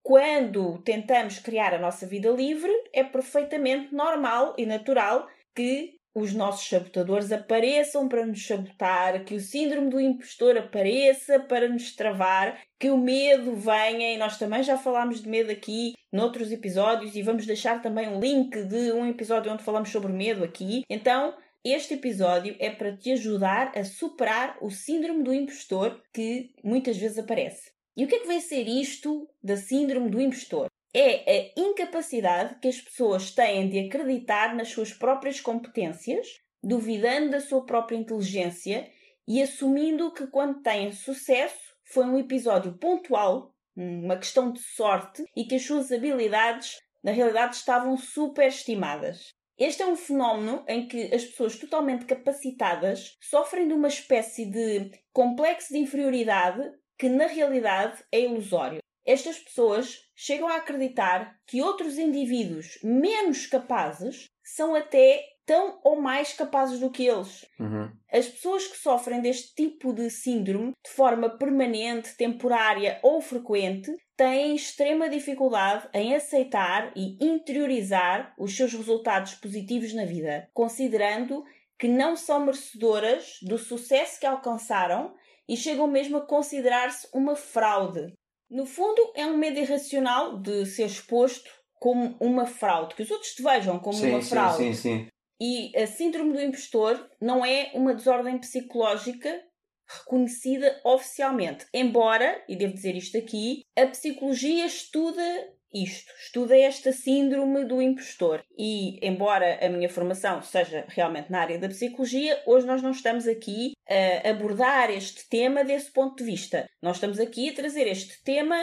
quando 0.04 0.78
tentamos 0.82 1.40
criar 1.40 1.74
a 1.74 1.80
nossa 1.80 2.06
vida 2.06 2.30
livre, 2.30 2.70
é 2.92 3.02
perfeitamente 3.02 3.92
normal 3.92 4.54
e 4.56 4.64
natural 4.66 5.26
que 5.54 5.94
os 6.14 6.32
nossos 6.32 6.68
sabotadores 6.68 7.32
apareçam 7.32 8.08
para 8.08 8.24
nos 8.24 8.46
sabotar, 8.46 9.24
que 9.24 9.34
o 9.34 9.40
síndrome 9.40 9.90
do 9.90 10.00
impostor 10.00 10.56
apareça 10.56 11.40
para 11.40 11.68
nos 11.68 11.94
travar, 11.94 12.60
que 12.78 12.88
o 12.88 12.96
medo 12.96 13.56
venha, 13.56 14.12
e 14.12 14.16
nós 14.16 14.38
também 14.38 14.62
já 14.62 14.78
falámos 14.78 15.20
de 15.20 15.28
medo 15.28 15.50
aqui 15.50 15.94
noutros 16.12 16.52
episódios, 16.52 17.16
e 17.16 17.22
vamos 17.22 17.46
deixar 17.46 17.82
também 17.82 18.08
um 18.08 18.20
link 18.20 18.62
de 18.62 18.92
um 18.92 19.04
episódio 19.06 19.52
onde 19.52 19.64
falamos 19.64 19.88
sobre 19.88 20.12
medo 20.12 20.44
aqui. 20.44 20.84
Então, 20.88 21.34
este 21.64 21.94
episódio 21.94 22.54
é 22.60 22.70
para 22.70 22.96
te 22.96 23.10
ajudar 23.10 23.72
a 23.76 23.82
superar 23.82 24.56
o 24.60 24.70
síndrome 24.70 25.24
do 25.24 25.34
impostor 25.34 26.00
que 26.12 26.52
muitas 26.62 26.96
vezes 26.96 27.18
aparece. 27.18 27.72
E 27.96 28.04
o 28.04 28.08
que 28.08 28.16
é 28.16 28.20
que 28.20 28.26
vai 28.26 28.40
ser 28.40 28.68
isto 28.68 29.28
da 29.42 29.56
síndrome 29.56 30.10
do 30.10 30.20
impostor? 30.20 30.68
É 30.94 31.52
a 31.56 31.60
incapacidade 31.60 32.58
que 32.60 32.68
as 32.68 32.80
pessoas 32.80 33.32
têm 33.32 33.68
de 33.68 33.80
acreditar 33.80 34.54
nas 34.54 34.68
suas 34.68 34.92
próprias 34.92 35.40
competências, 35.40 36.26
duvidando 36.62 37.32
da 37.32 37.40
sua 37.40 37.66
própria 37.66 37.96
inteligência 37.96 38.88
e 39.26 39.42
assumindo 39.42 40.12
que 40.12 40.26
quando 40.28 40.62
têm 40.62 40.92
sucesso 40.92 41.74
foi 41.84 42.04
um 42.06 42.18
episódio 42.18 42.78
pontual, 42.78 43.52
uma 43.76 44.16
questão 44.16 44.52
de 44.52 44.60
sorte 44.60 45.24
e 45.36 45.44
que 45.44 45.56
as 45.56 45.62
suas 45.62 45.90
habilidades 45.90 46.78
na 47.02 47.10
realidade 47.10 47.56
estavam 47.56 47.96
superestimadas. 47.96 49.34
Este 49.58 49.82
é 49.82 49.86
um 49.86 49.96
fenómeno 49.96 50.64
em 50.66 50.86
que 50.88 51.14
as 51.14 51.24
pessoas 51.24 51.56
totalmente 51.56 52.06
capacitadas 52.06 53.16
sofrem 53.20 53.68
de 53.68 53.74
uma 53.74 53.88
espécie 53.88 54.46
de 54.46 54.90
complexo 55.12 55.72
de 55.72 55.78
inferioridade 55.78 56.60
que 56.98 57.08
na 57.08 57.26
realidade 57.26 58.02
é 58.10 58.20
ilusório. 58.20 58.83
Estas 59.06 59.38
pessoas 59.38 59.98
chegam 60.16 60.48
a 60.48 60.56
acreditar 60.56 61.38
que 61.46 61.62
outros 61.62 61.98
indivíduos 61.98 62.78
menos 62.82 63.46
capazes 63.46 64.28
são 64.42 64.74
até 64.74 65.22
tão 65.46 65.78
ou 65.84 66.00
mais 66.00 66.32
capazes 66.32 66.80
do 66.80 66.90
que 66.90 67.06
eles. 67.06 67.44
Uhum. 67.60 67.90
As 68.10 68.26
pessoas 68.28 68.66
que 68.66 68.76
sofrem 68.76 69.20
deste 69.20 69.54
tipo 69.54 69.92
de 69.92 70.08
síndrome 70.10 70.72
de 70.84 70.90
forma 70.90 71.28
permanente, 71.28 72.16
temporária 72.16 72.98
ou 73.02 73.20
frequente 73.20 73.94
têm 74.16 74.54
extrema 74.54 75.08
dificuldade 75.08 75.88
em 75.92 76.14
aceitar 76.14 76.92
e 76.96 77.18
interiorizar 77.20 78.34
os 78.38 78.56
seus 78.56 78.72
resultados 78.72 79.34
positivos 79.34 79.92
na 79.92 80.04
vida, 80.04 80.48
considerando 80.54 81.44
que 81.78 81.88
não 81.88 82.16
são 82.16 82.44
merecedoras 82.44 83.38
do 83.42 83.58
sucesso 83.58 84.18
que 84.20 84.26
alcançaram 84.26 85.14
e 85.48 85.56
chegam 85.56 85.86
mesmo 85.86 86.18
a 86.18 86.26
considerar-se 86.26 87.08
uma 87.12 87.36
fraude. 87.36 88.14
No 88.54 88.64
fundo, 88.66 89.10
é 89.16 89.26
um 89.26 89.36
medo 89.36 89.58
irracional 89.58 90.38
de 90.38 90.64
ser 90.64 90.86
exposto 90.86 91.50
como 91.74 92.16
uma 92.20 92.46
fraude, 92.46 92.94
que 92.94 93.02
os 93.02 93.10
outros 93.10 93.34
te 93.34 93.42
vejam 93.42 93.80
como 93.80 93.98
sim, 93.98 94.10
uma 94.10 94.22
fraude. 94.22 94.58
Sim, 94.58 94.72
sim, 94.72 94.80
sim. 95.00 95.08
E 95.42 95.76
a 95.76 95.88
síndrome 95.88 96.32
do 96.32 96.40
impostor 96.40 97.04
não 97.20 97.44
é 97.44 97.72
uma 97.74 97.92
desordem 97.92 98.38
psicológica 98.38 99.42
reconhecida 99.88 100.80
oficialmente. 100.84 101.66
Embora, 101.74 102.44
e 102.48 102.54
devo 102.54 102.74
dizer 102.74 102.94
isto 102.94 103.18
aqui, 103.18 103.64
a 103.76 103.86
psicologia 103.88 104.66
estuda 104.66 105.52
isto, 105.74 106.12
estuda 106.24 106.56
esta 106.56 106.92
síndrome 106.92 107.64
do 107.64 107.82
impostor. 107.82 108.40
E, 108.56 109.04
embora 109.04 109.58
a 109.60 109.68
minha 109.68 109.88
formação 109.88 110.40
seja 110.40 110.84
realmente 110.86 111.28
na 111.28 111.40
área 111.40 111.58
da 111.58 111.68
psicologia, 111.68 112.40
hoje 112.46 112.68
nós 112.68 112.80
não 112.80 112.92
estamos 112.92 113.26
aqui 113.26 113.72
a 113.88 114.30
abordar 114.30 114.90
este 114.90 115.28
tema 115.28 115.64
desse 115.64 115.90
ponto 115.90 116.16
de 116.16 116.24
vista. 116.24 116.66
Nós 116.82 116.96
estamos 116.96 117.18
aqui 117.18 117.50
a 117.50 117.54
trazer 117.54 117.86
este 117.86 118.22
tema 118.22 118.56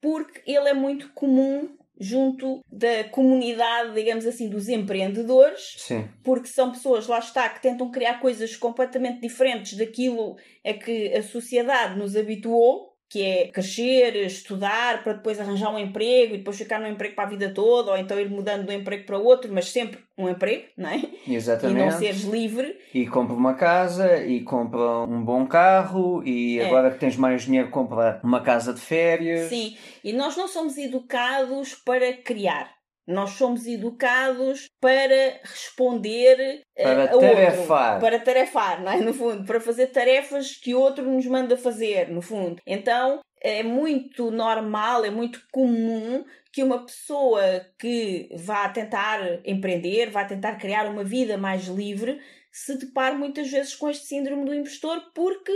porque 0.00 0.40
ele 0.46 0.68
é 0.68 0.74
muito 0.74 1.12
comum 1.12 1.76
junto 2.00 2.64
da 2.72 3.04
comunidade, 3.10 3.92
digamos 3.92 4.24
assim, 4.26 4.48
dos 4.48 4.70
empreendedores, 4.70 5.74
Sim. 5.76 6.08
porque 6.24 6.48
são 6.48 6.72
pessoas, 6.72 7.06
lá 7.06 7.18
está, 7.18 7.46
que 7.50 7.60
tentam 7.60 7.90
criar 7.90 8.20
coisas 8.20 8.56
completamente 8.56 9.20
diferentes 9.20 9.76
daquilo 9.76 10.36
a 10.64 10.72
que 10.72 11.12
a 11.14 11.22
sociedade 11.22 11.98
nos 11.98 12.16
habituou 12.16 12.89
que 13.10 13.22
é 13.22 13.48
crescer, 13.48 14.14
estudar 14.24 15.02
para 15.02 15.14
depois 15.14 15.40
arranjar 15.40 15.68
um 15.74 15.78
emprego 15.78 16.34
e 16.34 16.38
depois 16.38 16.56
ficar 16.56 16.78
no 16.78 16.86
emprego 16.86 17.16
para 17.16 17.24
a 17.24 17.28
vida 17.28 17.52
toda, 17.52 17.90
ou 17.90 17.98
então 17.98 18.20
ir 18.20 18.30
mudando 18.30 18.64
de 18.64 18.72
um 18.72 18.78
emprego 18.78 19.04
para 19.04 19.18
outro, 19.18 19.52
mas 19.52 19.68
sempre 19.68 19.98
um 20.16 20.28
emprego, 20.28 20.66
não 20.76 20.88
é? 20.90 21.02
Exatamente. 21.26 21.76
E 21.80 21.82
não 21.84 21.90
seres 21.90 22.22
livre. 22.22 22.78
E 22.94 23.08
compra 23.08 23.34
uma 23.34 23.54
casa, 23.54 24.24
e 24.24 24.42
compra 24.42 25.00
um 25.00 25.24
bom 25.24 25.44
carro, 25.44 26.22
e 26.24 26.60
É. 26.60 26.66
agora 26.66 26.92
que 26.92 27.00
tens 27.00 27.16
mais 27.16 27.42
dinheiro, 27.42 27.68
compra 27.70 28.20
uma 28.22 28.42
casa 28.42 28.72
de 28.72 28.80
férias. 28.80 29.48
Sim, 29.48 29.76
e 30.04 30.12
nós 30.12 30.36
não 30.36 30.46
somos 30.46 30.78
educados 30.78 31.74
para 31.74 32.12
criar. 32.12 32.79
Nós 33.06 33.30
somos 33.30 33.66
educados 33.66 34.68
para 34.80 35.40
responder 35.42 36.62
eh, 36.76 36.82
Para 36.82 37.10
a 37.10 37.14
outro. 37.14 37.20
tarefar. 37.20 38.00
Para 38.00 38.18
tarefar, 38.20 38.82
não 38.82 38.92
é? 38.92 39.00
No 39.00 39.12
fundo, 39.14 39.44
para 39.44 39.60
fazer 39.60 39.88
tarefas 39.88 40.56
que 40.56 40.74
outro 40.74 41.04
nos 41.10 41.26
manda 41.26 41.56
fazer, 41.56 42.08
no 42.08 42.22
fundo. 42.22 42.60
Então, 42.66 43.20
é 43.42 43.62
muito 43.62 44.30
normal, 44.30 45.04
é 45.04 45.10
muito 45.10 45.40
comum 45.50 46.24
que 46.52 46.62
uma 46.62 46.84
pessoa 46.84 47.42
que 47.78 48.28
vá 48.34 48.68
tentar 48.68 49.20
empreender, 49.44 50.10
vá 50.10 50.24
tentar 50.24 50.56
criar 50.56 50.86
uma 50.86 51.04
vida 51.04 51.38
mais 51.38 51.66
livre, 51.66 52.20
se 52.52 52.76
depare 52.76 53.16
muitas 53.16 53.50
vezes 53.50 53.74
com 53.74 53.88
este 53.88 54.06
síndrome 54.06 54.44
do 54.44 54.54
impostor 54.54 55.00
porque 55.14 55.52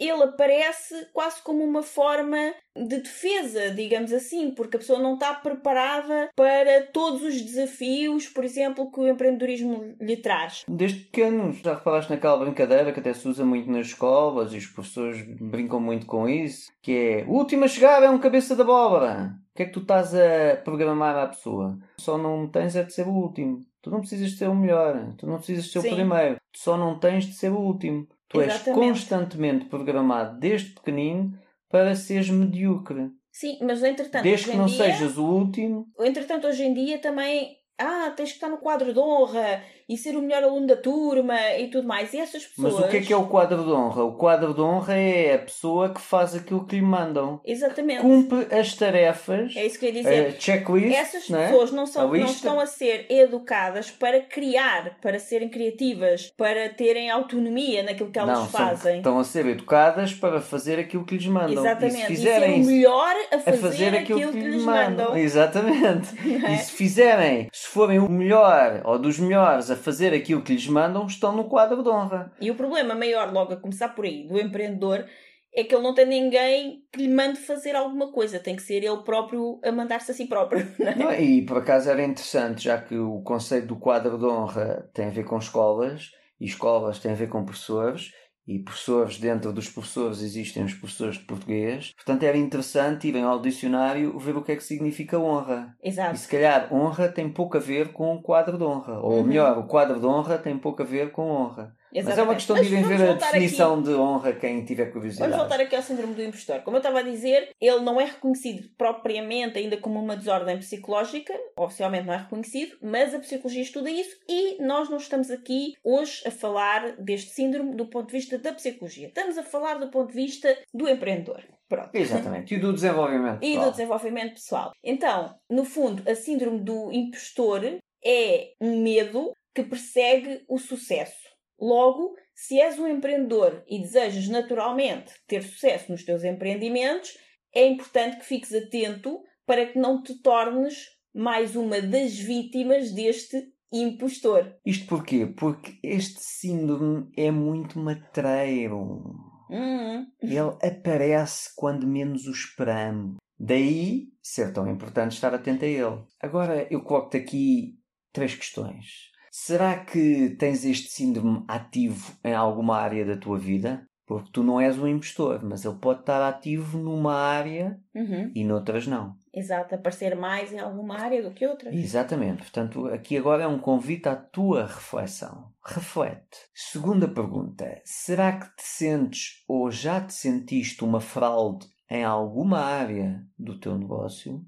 ele 0.00 0.22
aparece 0.22 0.94
quase 1.12 1.42
como 1.42 1.62
uma 1.62 1.82
forma 1.82 2.54
de 2.76 2.98
defesa, 2.98 3.70
digamos 3.70 4.12
assim, 4.12 4.52
porque 4.52 4.76
a 4.76 4.80
pessoa 4.80 4.98
não 4.98 5.14
está 5.14 5.34
preparada 5.34 6.30
para 6.34 6.86
todos 6.92 7.22
os 7.22 7.42
desafios, 7.42 8.28
por 8.28 8.44
exemplo, 8.44 8.90
que 8.90 9.00
o 9.00 9.08
empreendedorismo 9.08 9.94
lhe 10.00 10.16
traz. 10.16 10.64
Desde 10.68 11.00
pequenos, 11.00 11.58
já 11.58 11.74
reparaste 11.74 12.10
naquela 12.10 12.38
brincadeira 12.38 12.92
que 12.92 13.00
até 13.00 13.12
se 13.12 13.28
usa 13.28 13.44
muito 13.44 13.70
nas 13.70 13.88
escolas 13.88 14.52
e 14.52 14.56
os 14.56 14.66
professores 14.66 15.22
brincam 15.40 15.80
muito 15.80 16.06
com 16.06 16.28
isso, 16.28 16.70
que 16.80 16.92
é 16.92 17.24
o 17.28 17.32
último 17.32 17.64
a 17.64 17.68
chegar 17.68 18.02
é 18.02 18.08
um 18.08 18.18
cabeça 18.18 18.54
de 18.54 18.62
abóbora. 18.62 19.34
O 19.52 19.56
que 19.56 19.64
é 19.64 19.66
que 19.66 19.72
tu 19.72 19.80
estás 19.80 20.14
a 20.14 20.56
programar 20.64 21.16
à 21.16 21.26
pessoa? 21.26 21.76
Só 21.98 22.16
não 22.16 22.48
tens 22.48 22.76
é 22.76 22.82
de 22.84 22.94
ser 22.94 23.06
o 23.06 23.12
último. 23.12 23.62
Tu 23.82 23.90
não 23.90 24.00
precisas 24.00 24.30
de 24.30 24.36
ser 24.36 24.48
o 24.48 24.54
melhor, 24.54 25.14
tu 25.16 25.26
não 25.26 25.36
precisas 25.36 25.64
de 25.64 25.72
ser 25.72 25.80
Sim. 25.80 25.88
o 25.88 25.94
primeiro, 25.94 26.36
tu 26.52 26.58
só 26.58 26.76
não 26.76 26.98
tens 26.98 27.24
de 27.24 27.34
ser 27.34 27.50
o 27.50 27.58
último. 27.58 28.06
Tu 28.30 28.40
és 28.40 28.54
Exatamente. 28.54 28.88
constantemente 28.88 29.64
programado 29.66 30.38
desde 30.38 30.70
pequenino 30.70 31.36
para 31.68 31.96
seres 31.96 32.30
medíocre. 32.30 33.10
Sim, 33.32 33.58
mas 33.62 33.82
entretanto, 33.82 34.22
Desde 34.22 34.50
que 34.50 34.56
não 34.56 34.66
dia, 34.66 34.76
sejas 34.76 35.18
o 35.18 35.24
último, 35.24 35.86
entretanto, 35.98 36.46
hoje 36.46 36.64
em 36.64 36.72
dia 36.72 36.98
também 36.98 37.56
ah, 37.76 38.12
tens 38.16 38.30
que 38.30 38.36
estar 38.36 38.48
no 38.48 38.58
quadro 38.58 38.92
de 38.92 38.98
honra 38.98 39.62
e 39.90 39.96
ser 39.98 40.16
o 40.16 40.22
melhor 40.22 40.42
aluno 40.44 40.66
da 40.68 40.76
turma 40.76 41.36
e 41.58 41.68
tudo 41.68 41.86
mais. 41.88 42.14
E 42.14 42.18
essas 42.20 42.46
pessoas. 42.46 42.74
Mas 42.74 42.84
o 42.84 42.88
que 42.88 42.96
é 42.98 43.00
que 43.00 43.12
é 43.12 43.16
o 43.16 43.26
quadro 43.26 43.64
de 43.64 43.70
honra? 43.72 44.04
O 44.04 44.12
quadro 44.12 44.54
de 44.54 44.60
honra 44.60 44.94
é 44.96 45.34
a 45.34 45.38
pessoa 45.38 45.88
que 45.92 46.00
faz 46.00 46.34
aquilo 46.34 46.64
que 46.64 46.76
lhe 46.76 46.82
mandam. 46.82 47.40
Exatamente. 47.44 48.00
Cumpre 48.02 48.46
as 48.56 48.74
tarefas, 48.74 49.54
É 49.56 49.66
isso 49.66 49.78
que 49.78 49.86
eu 49.86 49.90
ia 49.92 50.02
dizer. 50.02 50.26
a 50.28 50.40
checklist, 50.40 50.96
Essas 50.96 51.28
não 51.28 51.40
é? 51.40 51.46
pessoas 51.48 51.72
não, 51.72 51.86
são, 51.86 52.06
não 52.08 52.14
estão 52.24 52.60
a 52.60 52.66
ser 52.66 53.06
educadas 53.10 53.90
para 53.90 54.20
criar, 54.20 54.96
para 55.02 55.18
serem 55.18 55.48
criativas, 55.48 56.32
para 56.36 56.68
terem 56.68 57.10
autonomia 57.10 57.82
naquilo 57.82 58.10
que 58.10 58.18
elas 58.18 58.38
não, 58.38 58.46
são- 58.48 58.60
fazem. 58.68 58.98
estão 58.98 59.18
a 59.18 59.24
ser 59.24 59.46
educadas 59.46 60.14
para 60.14 60.40
fazer 60.40 60.78
aquilo 60.78 61.04
que 61.04 61.16
lhes 61.16 61.26
mandam. 61.26 61.50
Exatamente. 61.64 61.96
E 61.96 62.06
se 62.06 62.12
E 62.12 62.16
fizerem 62.16 62.62
ser 62.64 62.70
o 62.70 62.72
melhor 62.74 63.14
a 63.32 63.36
a 63.36 63.38
fazer, 63.40 63.58
fazer 63.58 63.96
aquilo, 63.96 64.32
que 64.32 64.38
lhes 64.38 64.62
mandam. 64.64 65.06
mandam. 65.08 65.16
Exatamente. 65.16 66.08
É? 66.46 66.50
E 66.54 66.58
se 66.58 66.72
fizerem, 66.72 67.48
se 67.52 67.66
forem 67.68 67.98
o 67.98 68.08
melhor 68.08 68.82
ou 68.84 68.98
dos 68.98 69.18
melhores 69.18 69.70
a 69.70 69.76
fazer 69.80 70.14
aquilo 70.14 70.42
que 70.42 70.52
lhes 70.52 70.66
mandam, 70.66 71.06
estão 71.06 71.34
no 71.34 71.48
quadro 71.48 71.82
de 71.82 71.88
honra. 71.88 72.32
E 72.40 72.50
o 72.50 72.54
problema 72.54 72.94
maior, 72.94 73.32
logo 73.32 73.52
a 73.52 73.56
começar 73.56 73.88
por 73.90 74.04
aí, 74.04 74.26
do 74.26 74.38
empreendedor, 74.38 75.06
é 75.54 75.64
que 75.64 75.74
ele 75.74 75.82
não 75.82 75.94
tem 75.94 76.06
ninguém 76.06 76.84
que 76.92 77.00
lhe 77.00 77.12
mande 77.12 77.40
fazer 77.40 77.74
alguma 77.74 78.12
coisa. 78.12 78.38
Tem 78.38 78.54
que 78.54 78.62
ser 78.62 78.84
ele 78.84 79.02
próprio 79.02 79.58
a 79.64 79.72
mandar-se 79.72 80.10
a 80.12 80.14
si 80.14 80.26
próprio. 80.26 80.66
Não 80.78 80.88
é? 80.88 80.94
Não? 80.94 81.12
E 81.12 81.42
por 81.44 81.58
acaso 81.58 81.90
era 81.90 82.04
interessante, 82.04 82.64
já 82.64 82.80
que 82.80 82.96
o 82.96 83.20
conceito 83.22 83.66
do 83.66 83.76
quadro 83.76 84.16
de 84.16 84.24
honra 84.24 84.88
tem 84.94 85.06
a 85.06 85.10
ver 85.10 85.24
com 85.24 85.36
escolas, 85.36 86.12
e 86.40 86.46
escolas 86.46 86.98
têm 86.98 87.12
a 87.12 87.16
ver 87.16 87.28
com 87.28 87.44
professores, 87.44 88.12
e 88.50 88.58
professores, 88.58 89.16
dentro 89.18 89.52
dos 89.52 89.68
professores 89.68 90.20
existem 90.22 90.64
os 90.64 90.74
professores 90.74 91.16
de 91.18 91.24
português. 91.24 91.92
Portanto, 91.94 92.24
era 92.24 92.36
interessante 92.36 93.06
irem 93.06 93.22
ao 93.22 93.40
dicionário 93.40 94.18
ver 94.18 94.36
o 94.36 94.42
que 94.42 94.50
é 94.50 94.56
que 94.56 94.64
significa 94.64 95.18
honra. 95.20 95.76
E 95.82 95.88
Exato. 95.88 96.16
se 96.16 96.26
calhar 96.26 96.72
honra 96.74 97.08
tem 97.08 97.28
pouco 97.30 97.56
a 97.56 97.60
ver 97.60 97.92
com 97.92 98.12
o 98.16 98.20
quadro 98.20 98.58
de 98.58 98.64
honra. 98.64 98.98
Ou 98.98 99.18
Uhum. 99.18 99.24
melhor, 99.24 99.56
o 99.56 99.68
quadro 99.68 100.00
de 100.00 100.06
honra 100.06 100.36
tem 100.36 100.58
pouco 100.58 100.82
a 100.82 100.84
ver 100.84 101.12
com 101.12 101.30
honra. 101.30 101.76
Mas 101.92 102.06
é 102.18 102.22
uma 102.22 102.34
Exatamente. 102.34 102.36
questão 102.36 102.56
de 102.56 102.66
irem 102.66 102.82
ver 102.84 103.10
a 103.10 103.12
definição 103.14 103.82
de 103.82 103.90
honra 103.94 104.32
quem 104.32 104.64
tiver 104.64 104.92
curiosidade. 104.92 105.30
Vamos 105.30 105.46
voltar 105.48 105.62
aqui 105.62 105.74
ao 105.74 105.82
síndrome 105.82 106.14
do 106.14 106.22
impostor. 106.22 106.60
Como 106.60 106.76
eu 106.76 106.80
estava 106.80 107.00
a 107.00 107.02
dizer, 107.02 107.50
ele 107.60 107.80
não 107.80 108.00
é 108.00 108.04
reconhecido 108.04 108.68
propriamente 108.78 109.58
ainda 109.58 109.76
como 109.76 110.00
uma 110.00 110.16
desordem 110.16 110.58
psicológica, 110.58 111.34
oficialmente 111.56 112.06
não 112.06 112.14
é 112.14 112.18
reconhecido, 112.18 112.76
mas 112.82 113.14
a 113.14 113.18
psicologia 113.18 113.62
estuda 113.62 113.90
isso 113.90 114.16
e 114.28 114.62
nós 114.62 114.88
não 114.88 114.98
estamos 114.98 115.30
aqui 115.30 115.74
hoje 115.82 116.22
a 116.26 116.30
falar 116.30 116.96
deste 116.96 117.30
síndrome 117.32 117.74
do 117.74 117.86
ponto 117.86 118.06
de 118.06 118.12
vista 118.12 118.38
da 118.38 118.52
psicologia. 118.52 119.08
Estamos 119.08 119.36
a 119.36 119.42
falar 119.42 119.74
do 119.74 119.90
ponto 119.90 120.08
de 120.08 120.14
vista 120.14 120.56
do 120.72 120.88
empreendedor. 120.88 121.42
Pronto. 121.68 121.90
Exatamente. 121.94 122.54
E 122.54 122.58
do 122.58 122.72
desenvolvimento 122.72 123.38
E 123.42 123.50
pessoal. 123.50 123.64
do 123.64 123.70
desenvolvimento 123.70 124.34
pessoal. 124.34 124.72
Então, 124.82 125.34
no 125.48 125.64
fundo, 125.64 126.02
a 126.10 126.14
síndrome 126.16 126.60
do 126.60 126.90
impostor 126.92 127.78
é 128.04 128.48
um 128.60 128.82
medo 128.82 129.32
que 129.54 129.62
persegue 129.62 130.42
o 130.48 130.58
sucesso. 130.58 131.29
Logo, 131.60 132.14
se 132.34 132.58
és 132.58 132.78
um 132.78 132.88
empreendedor 132.88 133.62
e 133.68 133.80
desejas 133.80 134.26
naturalmente 134.28 135.12
ter 135.26 135.42
sucesso 135.42 135.92
nos 135.92 136.04
teus 136.04 136.24
empreendimentos, 136.24 137.18
é 137.54 137.66
importante 137.66 138.18
que 138.18 138.24
fiques 138.24 138.54
atento 138.54 139.20
para 139.44 139.66
que 139.66 139.78
não 139.78 140.02
te 140.02 140.14
tornes 140.22 140.86
mais 141.14 141.56
uma 141.56 141.82
das 141.82 142.16
vítimas 142.16 142.92
deste 142.92 143.52
impostor. 143.72 144.56
Isto 144.64 144.86
porquê? 144.86 145.26
Porque 145.26 145.78
este 145.82 146.20
síndrome 146.22 147.10
é 147.16 147.30
muito 147.30 147.78
matreiro. 147.78 149.02
Hum. 149.50 150.06
Ele 150.20 150.38
aparece 150.62 151.50
quando 151.56 151.86
menos 151.86 152.26
o 152.26 152.30
esperamos. 152.30 153.16
Daí 153.38 154.08
ser 154.22 154.52
tão 154.52 154.68
importante 154.70 155.12
estar 155.12 155.34
atento 155.34 155.64
a 155.64 155.68
ele. 155.68 156.04
Agora 156.20 156.66
eu 156.70 156.82
coloco-te 156.82 157.16
aqui 157.16 157.78
três 158.12 158.34
questões. 158.34 159.09
Será 159.30 159.84
que 159.84 160.30
tens 160.38 160.64
este 160.64 160.88
síndrome 160.90 161.44
ativo 161.46 162.12
em 162.24 162.34
alguma 162.34 162.76
área 162.78 163.04
da 163.04 163.16
tua 163.16 163.38
vida? 163.38 163.86
Porque 164.06 164.30
tu 164.32 164.42
não 164.42 164.60
és 164.60 164.76
um 164.76 164.88
impostor, 164.88 165.40
mas 165.44 165.64
ele 165.64 165.78
pode 165.78 166.00
estar 166.00 166.28
ativo 166.28 166.76
numa 166.78 167.14
área 167.14 167.78
Uhum. 167.94 168.32
e 168.34 168.42
noutras 168.44 168.84
não. 168.88 169.14
Exato, 169.32 169.72
aparecer 169.76 170.16
mais 170.16 170.52
em 170.52 170.58
alguma 170.58 170.98
área 170.98 171.22
do 171.22 171.30
que 171.32 171.46
outra. 171.46 171.72
Exatamente. 171.72 172.38
Portanto, 172.42 172.86
aqui 172.88 173.16
agora 173.16 173.44
é 173.44 173.46
um 173.46 173.60
convite 173.60 174.08
à 174.08 174.16
tua 174.16 174.66
reflexão. 174.66 175.52
Reflete. 175.64 176.38
Segunda 176.52 177.06
pergunta. 177.06 177.80
Será 177.84 178.32
que 178.36 178.46
te 178.56 178.64
sentes 178.64 179.44
ou 179.46 179.70
já 179.70 180.00
te 180.00 180.12
sentiste 180.12 180.82
uma 180.82 181.00
fraude 181.00 181.68
em 181.88 182.02
alguma 182.02 182.58
área 182.58 183.24
do 183.38 183.60
teu 183.60 183.78
negócio 183.78 184.44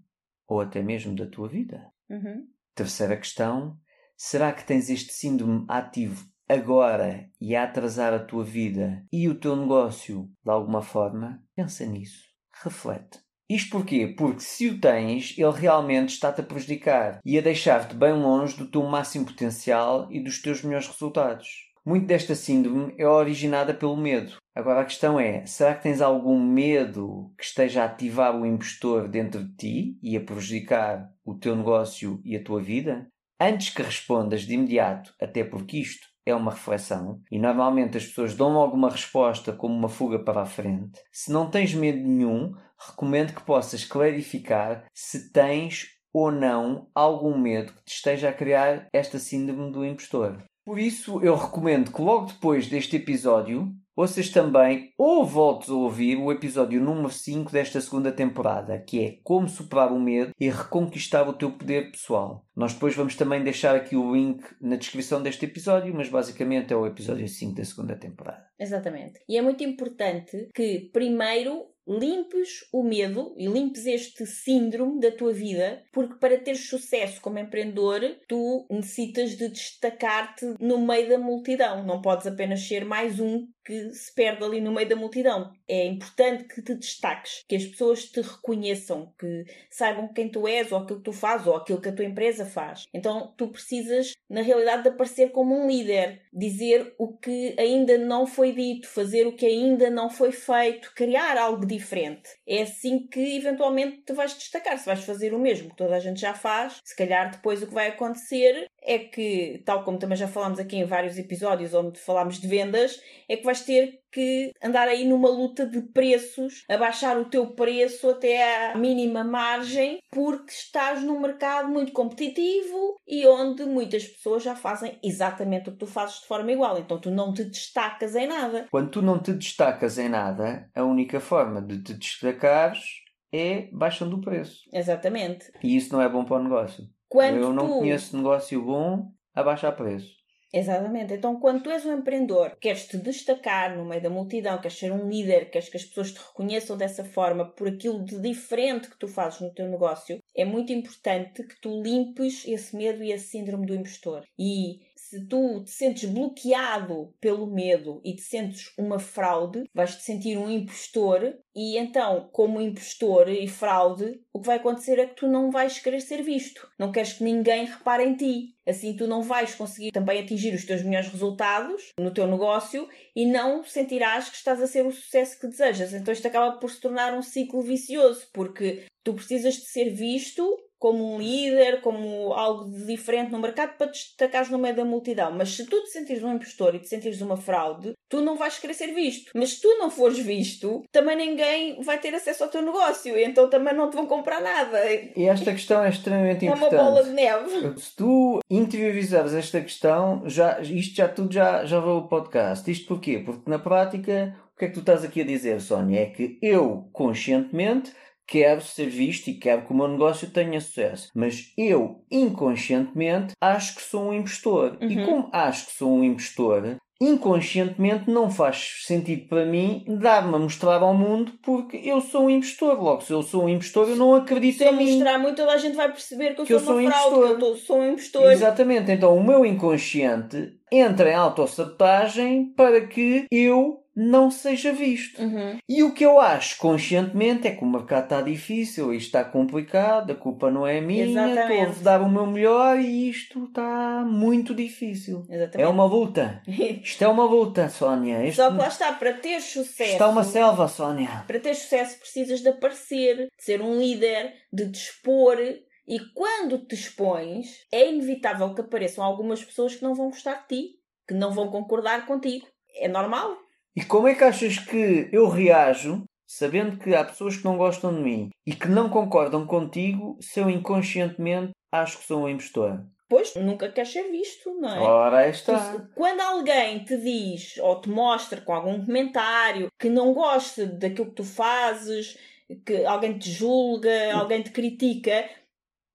ou 0.49 0.61
até 0.61 0.83
mesmo 0.83 1.15
da 1.15 1.27
tua 1.29 1.49
vida? 1.49 1.89
Uhum. 2.11 2.49
Terceira 2.75 3.17
questão. 3.17 3.79
Será 4.25 4.53
que 4.53 4.65
tens 4.65 4.89
este 4.89 5.13
síndrome 5.13 5.65
ativo 5.67 6.25
agora 6.49 7.29
e 7.41 7.57
a 7.57 7.65
atrasar 7.65 8.15
a 8.15 8.21
tua 8.21 8.45
vida 8.45 9.05
e 9.13 9.29
o 9.29 9.35
teu 9.35 9.57
negócio 9.57 10.31
de 10.45 10.49
alguma 10.49 10.81
forma? 10.81 11.43
Pensa 11.57 11.85
nisso. 11.85 12.29
Reflete. 12.63 13.19
Isto 13.51 13.73
porquê? 13.73 14.07
Porque 14.17 14.39
se 14.39 14.69
o 14.69 14.81
tens, 14.81 15.35
ele 15.37 15.51
realmente 15.51 16.11
está-te 16.11 16.41
a 16.41 16.45
prejudicar 16.45 17.19
e 17.25 17.37
a 17.37 17.43
deixar-te 17.43 17.97
bem 17.97 18.13
longe 18.13 18.57
do 18.57 18.71
teu 18.71 18.85
máximo 18.85 19.27
potencial 19.27 20.07
e 20.09 20.23
dos 20.23 20.41
teus 20.41 20.63
melhores 20.63 20.87
resultados. 20.87 21.49
Muito 21.85 22.07
desta 22.07 22.37
síndrome 22.37 22.95
é 22.97 23.05
originada 23.05 23.75
pelo 23.75 23.97
medo. 23.97 24.37
Agora 24.55 24.83
a 24.83 24.85
questão 24.85 25.19
é: 25.19 25.45
será 25.47 25.75
que 25.75 25.83
tens 25.83 26.01
algum 26.01 26.41
medo 26.41 27.35
que 27.37 27.45
esteja 27.45 27.83
a 27.83 27.87
ativar 27.87 28.41
o 28.41 28.47
impostor 28.47 29.09
dentro 29.09 29.43
de 29.43 29.57
ti 29.57 29.99
e 30.01 30.17
a 30.17 30.21
prejudicar 30.21 31.11
o 31.25 31.35
teu 31.35 31.57
negócio 31.57 32.21
e 32.25 32.37
a 32.37 32.45
tua 32.45 32.63
vida? 32.63 33.11
Antes 33.45 33.71
que 33.71 33.83
respondas 33.83 34.43
de 34.43 34.55
imediato, 34.55 35.13
até 35.21 35.43
porque 35.43 35.79
isto 35.79 36.07
é 36.25 36.33
uma 36.33 36.53
reflexão 36.53 37.21
e 37.29 37.41
normalmente 37.41 37.97
as 37.97 38.07
pessoas 38.07 38.37
dão 38.37 38.53
logo 38.53 38.77
uma 38.77 38.89
resposta 38.89 39.53
como 39.53 39.75
uma 39.75 39.89
fuga 39.89 40.21
para 40.21 40.43
a 40.43 40.47
frente. 40.47 41.01
Se 41.11 41.33
não 41.33 41.51
tens 41.51 41.75
medo 41.75 41.99
nenhum, 41.99 42.55
recomendo 42.79 43.35
que 43.35 43.43
possas 43.43 43.85
clarificar 43.85 44.85
se 44.95 45.33
tens 45.33 45.89
ou 46.15 46.31
não 46.31 46.87
algum 46.95 47.37
medo 47.37 47.73
que 47.73 47.85
te 47.85 47.95
esteja 47.95 48.29
a 48.29 48.33
criar 48.33 48.87
esta 48.93 49.19
síndrome 49.19 49.73
do 49.73 49.85
impostor. 49.85 50.45
Por 50.65 50.79
isso, 50.79 51.21
eu 51.21 51.35
recomendo 51.35 51.93
que 51.93 52.01
logo 52.01 52.27
depois 52.27 52.69
deste 52.69 52.95
episódio 52.95 53.75
ouças 53.97 54.29
também 54.31 54.93
ou 54.97 55.25
voltes 55.25 55.71
a 55.71 55.75
ouvir 55.75 56.17
o 56.17 56.33
episódio 56.33 56.81
número 56.81 57.11
5 57.11 57.53
desta 57.53 57.81
segunda 57.81 58.13
temporada, 58.13 58.79
que 58.79 59.05
é 59.05 59.19
Como 59.23 59.49
Superar 59.49 59.93
o 59.93 60.01
Medo 60.01 60.33
e 60.39 60.49
Reconquistar 60.49 61.29
o 61.29 61.33
Teu 61.33 61.51
Poder 61.53 61.91
Pessoal. 61.91 62.47
Nós 62.55 62.75
depois 62.75 62.95
vamos 62.95 63.17
também 63.17 63.43
deixar 63.43 63.75
aqui 63.75 63.97
o 63.97 64.15
link 64.15 64.43
na 64.61 64.77
descrição 64.77 65.23
deste 65.23 65.47
episódio, 65.47 65.95
mas 65.95 66.09
basicamente 66.09 66.73
é 66.73 66.77
o 66.77 66.87
episódio 66.87 67.27
5 67.27 67.55
da 67.55 67.65
segunda 67.65 67.97
temporada. 67.97 68.45
Exatamente. 68.59 69.21
E 69.29 69.37
é 69.37 69.43
muito 69.43 69.65
importante 69.65 70.49
que 70.55 70.91
primeiro 70.93 71.72
limpes 71.87 72.65
o 72.73 72.83
medo 72.83 73.35
e 73.37 73.47
limpes 73.47 73.87
este 73.87 74.27
síndrome 74.27 75.01
da 75.01 75.11
tua 75.11 75.33
vida, 75.33 75.83
porque 75.93 76.15
para 76.15 76.39
teres 76.39 76.69
sucesso 76.69 77.21
como 77.21 77.39
empreendedor, 77.39 78.01
tu 78.29 78.67
necessitas 78.71 79.37
de 79.37 79.49
destacar-te 79.49 80.55
no 80.61 80.81
meio 80.81 81.09
da 81.09 81.19
multidão. 81.19 81.85
Não 81.85 82.01
podes 82.01 82.27
apenas 82.27 82.67
ser 82.67 82.85
mais 82.85 83.19
um 83.19 83.47
que 83.65 83.91
se 83.91 84.15
perde 84.15 84.45
ali 84.45 84.61
no 84.61 84.73
meio 84.73 84.89
da 84.89 84.97
multidão. 84.97 85.53
É 85.73 85.87
importante 85.87 86.45
que 86.45 86.61
te 86.61 86.75
destaques, 86.75 87.45
que 87.49 87.57
as 87.57 87.65
pessoas 87.65 88.05
te 88.05 88.21
reconheçam, 88.21 89.11
que 89.19 89.47
saibam 89.71 90.13
quem 90.13 90.29
tu 90.29 90.47
és, 90.47 90.71
ou 90.71 90.81
aquilo 90.81 90.99
que 90.99 91.05
tu 91.07 91.15
fazes, 91.15 91.47
ou 91.47 91.57
aquilo 91.57 91.81
que 91.81 91.89
a 91.89 91.95
tua 91.95 92.05
empresa 92.05 92.45
faz. 92.45 92.85
Então 92.93 93.33
tu 93.39 93.49
precisas, 93.49 94.13
na 94.29 94.43
realidade, 94.43 94.83
de 94.83 94.91
aparecer 94.91 95.31
como 95.31 95.59
um 95.59 95.67
líder, 95.67 96.21
dizer 96.31 96.95
o 96.99 97.17
que 97.17 97.57
ainda 97.59 97.97
não 97.97 98.27
foi 98.27 98.53
dito, 98.53 98.87
fazer 98.87 99.27
o 99.27 99.35
que 99.35 99.47
ainda 99.47 99.89
não 99.89 100.11
foi 100.11 100.31
feito, 100.31 100.93
criar 100.95 101.39
algo 101.39 101.65
diferente. 101.65 102.29
É 102.47 102.61
assim 102.61 103.07
que 103.07 103.39
eventualmente 103.39 104.03
te 104.03 104.13
vais 104.13 104.35
destacar. 104.35 104.77
Se 104.77 104.85
vais 104.85 105.03
fazer 105.03 105.33
o 105.33 105.39
mesmo 105.39 105.71
que 105.71 105.77
toda 105.77 105.97
a 105.97 106.01
gente 106.01 106.21
já 106.21 106.35
faz, 106.35 106.83
se 106.85 106.95
calhar 106.95 107.31
depois 107.31 107.63
o 107.63 107.67
que 107.67 107.73
vai 107.73 107.89
acontecer 107.89 108.67
é 108.83 108.99
que, 108.99 109.63
tal 109.65 109.85
como 109.85 109.99
também 109.99 110.19
já 110.19 110.29
falámos 110.29 110.59
aqui 110.59 110.77
em 110.77 110.85
vários 110.85 111.17
episódios 111.17 111.73
onde 111.73 111.99
falámos 111.99 112.39
de 112.39 112.47
vendas, 112.47 113.01
é 113.27 113.39
que 113.39 113.45
vais 113.45 113.63
ter 113.63 114.02
que 114.13 114.53
andar 114.63 114.89
aí 114.89 115.05
numa 115.05 115.29
luta 115.29 115.67
de 115.67 115.81
preços, 115.81 116.65
abaixar 116.69 117.19
o 117.19 117.25
teu 117.25 117.55
preço 117.55 118.11
até 118.11 118.73
à 118.73 118.77
mínima 118.77 119.25
margem, 119.25 119.99
porque 120.11 120.53
estás 120.53 121.03
num 121.03 121.21
mercado 121.21 121.69
muito 121.69 121.93
competitivo 121.93 122.97
e 123.07 123.27
onde 123.27 123.65
muitas 123.65 124.05
pessoas 124.05 124.43
já 124.43 124.55
fazem 124.55 124.99
exatamente 125.03 125.71
o 125.71 125.73
que 125.73 125.79
tu 125.79 125.87
fazes 125.87 126.21
de 126.21 126.27
forma 126.27 126.53
igual. 126.53 126.79
Então 126.79 127.01
tu 127.01 127.11
não 127.11 127.33
te 127.33 127.45
destacas 127.45 128.15
em 128.15 128.27
nada. 128.27 128.67
Quando 128.71 128.91
tu 128.91 129.03
não 129.03 129.19
te 129.19 129.33
destacas 129.33 129.99
em 129.99 130.09
nada, 130.09 130.69
a 130.75 130.85
única 130.85 131.19
forma 131.19 131.63
de 131.63 131.83
te 131.83 131.95
destacares 131.95 133.03
é 133.33 133.69
baixando 133.73 134.17
o 134.17 134.21
preço. 134.21 134.61
Exatamente. 134.73 135.51
E 135.63 135.77
isso 135.77 135.93
não 135.93 136.03
é 136.03 136.09
bom 136.09 136.25
para 136.25 136.37
o 136.37 136.43
negócio. 136.43 136.85
Quando 137.09 137.37
Eu 137.39 137.53
não 137.53 137.67
tu... 137.67 137.79
conheço 137.79 138.17
negócio 138.17 138.63
bom 138.63 139.11
a 139.35 139.43
baixar 139.43 139.73
preço. 139.73 140.22
Exatamente. 140.55 141.15
Então, 141.15 141.41
quando 141.41 141.63
tu 141.63 141.71
és 141.71 141.85
um 141.87 141.95
empreendedor, 141.95 142.57
queres 142.61 142.87
te 142.87 142.99
destacar 142.99 143.75
no 143.75 143.87
meio 143.87 144.03
da 144.03 144.11
multidão, 144.11 144.61
queres 144.61 144.77
ser 144.77 144.93
um 144.93 145.09
líder, 145.09 145.51
queres 145.51 145.71
que 145.71 145.79
as 145.79 145.85
pessoas 145.85 146.13
te 146.13 146.19
reconheçam 146.19 146.77
dessa 146.77 147.03
forma 147.05 147.51
por 147.51 147.69
aquilo 147.69 148.05
de 148.05 148.21
diferente 148.21 148.91
que 148.91 148.99
tu 148.99 149.09
fazes 149.09 149.41
no 149.41 149.53
teu 149.55 149.67
negócio, 149.67 150.23
é 150.37 150.45
muito 150.45 150.71
importante 150.71 151.43
que 151.43 151.59
tu 151.59 151.81
limpes 151.83 152.47
esse 152.47 152.77
medo 152.77 153.03
e 153.03 153.13
esse 153.13 153.29
síndrome 153.29 153.65
do 153.67 153.75
impostor. 153.75 154.25
E 154.39 154.81
se 155.13 155.27
tu 155.27 155.63
te 155.63 155.71
sentes 155.71 156.09
bloqueado 156.09 157.15
pelo 157.21 157.47
medo 157.47 158.01
e 158.03 158.17
te 158.17 158.23
sentes 158.23 158.73
uma 158.79 158.99
fraude, 158.99 159.65
vais 159.75 159.95
te 159.95 160.03
sentir 160.03 160.39
um 160.39 160.51
impostor 160.51 161.39
e 161.55 161.77
então, 161.77 162.31
como 162.33 162.63
impostor 162.63 163.29
e 163.29 163.47
fraude, 163.47 164.19
o 164.33 164.41
que 164.41 164.47
vai 164.47 164.57
acontecer 164.57 164.99
é 164.99 165.05
que 165.07 165.17
tu 165.17 165.29
não 165.29 165.51
vais 165.51 165.79
querer 165.79 166.01
ser 166.01 166.23
visto. 166.23 166.67
Não 166.79 166.91
queres 166.91 167.13
que 167.13 167.25
ninguém 167.25 167.67
repare 167.67 168.05
em 168.05 168.17
ti. 168.17 168.57
Assim 168.67 168.97
tu 168.97 169.07
não 169.07 169.23
vais 169.23 169.55
conseguir 169.55 169.93
também 169.93 170.19
atingir 170.19 170.55
os 170.55 170.65
teus 170.65 170.83
melhores 170.83 171.11
resultados 171.11 171.93
no 171.99 172.15
teu 172.15 172.27
negócio 172.27 172.89
e 173.15 173.27
não 173.27 173.63
sentirás 173.65 174.31
que 174.31 174.37
estás 174.37 174.63
a 174.63 174.67
ser 174.67 174.87
o 174.87 174.93
sucesso 174.93 175.39
que 175.39 175.49
desejas. 175.49 175.93
Então 175.93 176.11
isto 176.11 176.27
acaba 176.27 176.57
por 176.57 176.71
se 176.71 176.81
tornar 176.81 177.13
um 177.13 177.21
ciclo 177.21 177.61
vicioso, 177.61 178.27
porque 178.33 178.87
tu 179.05 179.13
precisas 179.13 179.57
de 179.57 179.67
ser 179.67 179.91
visto 179.91 180.43
como 180.83 181.15
um 181.15 181.19
líder, 181.21 181.81
como 181.81 182.33
algo 182.33 182.69
de 182.69 182.85
diferente 182.87 183.31
no 183.31 183.39
mercado 183.39 183.77
para 183.79 183.87
te 183.87 183.93
destacares 184.05 184.51
no 184.51 184.59
meio 184.59 184.75
da 184.75 184.85
multidão. 184.85 185.31
Mas 185.31 185.51
se 185.55 185.65
tu 185.65 185.81
te 185.85 185.91
sentires 185.91 186.25
um 186.25 186.35
impostor 186.35 186.75
e 186.75 186.81
te 186.81 186.89
sentires 186.89 187.23
uma 187.23 187.37
fraude, 187.37 187.93
tu 188.09 188.21
não 188.21 188.35
vais 188.37 188.59
querer 188.59 188.75
ser 188.75 188.89
visto. 188.89 189.31
Mas 189.33 189.51
se 189.51 189.61
tu 189.61 189.69
não 189.79 189.89
fores 189.89 190.19
visto, 190.19 190.83
também 190.91 191.17
ninguém 191.17 191.81
vai 191.83 192.01
ter 192.01 192.13
acesso 192.13 192.43
ao 192.43 192.51
teu 192.51 192.63
negócio 192.63 193.17
e 193.17 193.23
então 193.23 193.49
também 193.49 193.73
não 193.77 193.91
te 193.91 193.95
vão 193.95 194.09
comprar 194.09 194.41
nada. 194.41 194.77
É 194.79 195.13
E 195.17 195.25
esta 195.29 195.53
questão 195.53 195.85
é 195.85 195.89
extremamente 195.89 196.45
uma 196.47 196.57
importante. 196.57 196.83
bola 196.83 197.05
de 197.05 197.11
neve. 197.11 197.79
Se 197.81 197.95
tu 197.95 198.41
interiorizares 198.51 199.35
esta 199.35 199.61
questão, 199.61 200.25
já, 200.27 200.59
isto 200.63 200.97
já 200.97 201.07
tudo 201.07 201.33
já, 201.33 201.65
já 201.65 201.79
vai 201.79 201.93
o 201.95 202.09
podcast. 202.09 202.69
Isto 202.69 202.89
porquê? 202.89 203.21
Porque 203.25 203.49
na 203.49 203.61
prática, 203.61 204.37
o 204.53 204.59
que 204.59 204.65
é 204.65 204.69
que 204.69 204.75
tu 204.75 204.81
estás 204.81 205.05
aqui 205.05 205.21
a 205.21 205.25
dizer, 205.25 205.61
Sónia? 205.61 206.01
É 206.01 206.07
que 206.07 206.41
eu, 206.43 206.89
conscientemente, 206.93 207.93
quero 208.27 208.61
ser 208.61 208.87
visto 208.89 209.29
e 209.29 209.35
quero 209.35 209.67
que 209.67 209.73
o 209.73 209.77
meu 209.77 209.89
negócio 209.89 210.31
tenha 210.31 210.61
sucesso. 210.61 211.09
Mas 211.15 211.53
eu, 211.57 212.05
inconscientemente, 212.11 213.35
acho 213.41 213.75
que 213.77 213.83
sou 213.83 214.09
um 214.09 214.13
impostor. 214.15 214.77
E 214.81 214.97
Uhum. 214.97 215.05
como 215.07 215.31
acho 215.33 215.67
que 215.67 215.73
sou 215.73 215.93
um 215.93 216.05
impostor, 216.05 216.77
inconscientemente 217.01 218.09
não 218.11 218.31
faz 218.31 218.85
sentido 218.87 219.27
para 219.29 219.45
mim 219.45 219.85
dar-me 220.01 220.35
a 220.35 220.39
mostrar 220.39 220.81
ao 220.83 220.95
mundo 220.95 221.33
porque 221.43 221.77
eu 221.85 222.01
sou 222.01 222.27
um 222.27 222.31
impostor. 222.31 222.81
Logo, 222.81 223.01
se 223.03 223.13
eu 223.13 223.23
sou 223.23 223.45
um 223.45 223.49
impostor, 223.49 223.89
eu 223.89 223.97
não 223.97 224.15
acredito 224.15 224.59
Se 224.59 224.65
eu 224.65 224.73
em 224.73 224.77
mim. 224.77 224.93
mostrar 224.93 225.19
muito, 225.19 225.37
toda 225.37 225.53
a 225.53 225.57
gente 225.59 225.75
vai 225.77 225.91
perceber 225.91 226.35
que 226.35 226.43
eu 226.43 226.47
Que 226.47 226.55
eu 226.55 226.61
sou 226.61 226.79
uma 226.79 226.93
sou 226.93 227.09
um 227.09 227.11
fraude, 227.23 227.37
que 227.39 227.45
eu 227.45 227.57
sou 227.57 227.79
um 227.81 227.89
impostor. 227.93 228.31
Exatamente. 228.33 228.91
Então 228.93 229.17
o 229.17 229.25
meu 229.25 229.45
inconsciente 229.45 230.53
entra 230.71 231.11
em 231.11 231.15
autossabotagem 231.15 232.53
para 232.57 232.87
que 232.87 233.27
eu 233.31 233.82
não 233.95 234.31
seja 234.31 234.73
visto. 234.73 235.21
Uhum. 235.21 235.59
E 235.69 235.83
o 235.83 235.93
que 235.93 236.05
eu 236.05 236.19
acho 236.19 236.57
conscientemente 236.59 237.47
é 237.47 237.55
que 237.55 237.63
o 237.63 237.67
mercado 237.67 238.05
está 238.05 238.23
difícil, 238.23 238.93
isto 238.93 239.07
está 239.07 239.25
complicado, 239.25 240.13
a 240.13 240.15
culpa 240.15 240.51
não 240.51 240.67
é 240.67 240.81
minha, 240.81 241.05
Exatamente. 241.05 241.71
estou 241.71 241.81
a 241.81 241.85
dar 241.85 242.01
o 242.03 242.11
meu 242.11 242.27
melhor 242.27 242.79
e 242.79 243.11
isto 243.11 243.45
está 243.45 244.05
muito 244.07 244.55
difícil. 244.55 245.27
Exatamente. 245.29 245.63
É 245.63 245.69
uma 245.69 245.85
luta. 245.85 246.43
Isto 246.83 247.05
é 247.05 247.09
uma 247.09 247.25
luta, 247.25 247.69
Sónia. 247.69 248.27
Isto 248.27 248.37
Só 248.37 248.51
que 248.51 248.57
lá 248.57 248.69
está, 248.69 248.93
para 248.93 249.13
ter 249.15 249.41
sucesso. 249.41 249.93
está 249.93 250.09
uma 250.09 250.25
selva, 250.25 250.69
Sónia. 250.69 251.25
Para 251.27 251.39
ter 251.39 251.55
sucesso 251.55 251.99
precisas 251.99 252.41
de 252.41 252.49
aparecer, 252.49 253.17
de 253.17 253.45
ser 253.45 253.61
um 253.61 253.79
líder, 253.79 254.35
de 254.53 254.71
te 254.71 254.79
expor. 254.79 255.39
E 255.87 255.99
quando 256.15 256.59
te 256.59 256.75
expões, 256.75 257.67
é 257.71 257.89
inevitável 257.89 258.55
que 258.55 258.61
apareçam 258.61 259.05
algumas 259.05 259.45
pessoas 259.45 259.75
que 259.75 259.83
não 259.83 259.95
vão 259.95 260.11
gostar 260.11 260.47
de 260.47 260.57
ti, 260.57 260.71
que 261.07 261.15
não 261.15 261.33
vão 261.33 261.51
concordar 261.51 262.07
contigo. 262.07 262.47
É 262.77 262.89
normal. 262.89 263.37
E 263.75 263.85
como 263.85 264.07
é 264.07 264.15
que 264.15 264.25
achas 264.25 264.59
que 264.59 265.09
eu 265.13 265.29
reajo 265.29 266.05
sabendo 266.27 266.79
que 266.79 266.95
há 266.95 267.05
pessoas 267.05 267.37
que 267.37 267.45
não 267.45 267.57
gostam 267.57 267.95
de 267.95 268.01
mim 268.01 268.31
e 268.47 268.55
que 268.55 268.69
não 268.69 268.89
concordam 268.89 269.47
contigo 269.47 270.19
se 270.21 270.41
eu 270.41 270.49
inconscientemente 270.51 271.53
acho 271.73 271.99
que 271.99 272.05
sou 272.05 272.23
um 272.23 272.29
impostor? 272.29 272.85
Pois, 273.09 273.35
nunca 273.35 273.71
queres 273.71 273.93
ser 273.93 274.11
visto, 274.11 274.59
não 274.59 274.75
é? 274.75 274.79
Ora, 274.79 275.29
está. 275.29 275.87
Quando 275.95 276.21
alguém 276.21 276.83
te 276.85 276.97
diz 276.97 277.59
ou 277.59 277.79
te 277.81 277.91
mostra 277.91 278.41
com 278.41 278.55
algum 278.55 278.85
comentário 278.85 279.69
que 279.79 279.91
não 279.91 280.15
gosta 280.15 280.65
daquilo 280.67 281.09
que 281.09 281.17
tu 281.17 281.25
fazes, 281.25 282.17
que 282.65 282.85
alguém 282.85 283.19
te 283.19 283.31
julga, 283.31 284.15
alguém 284.15 284.43
te 284.43 284.51
critica, 284.51 285.29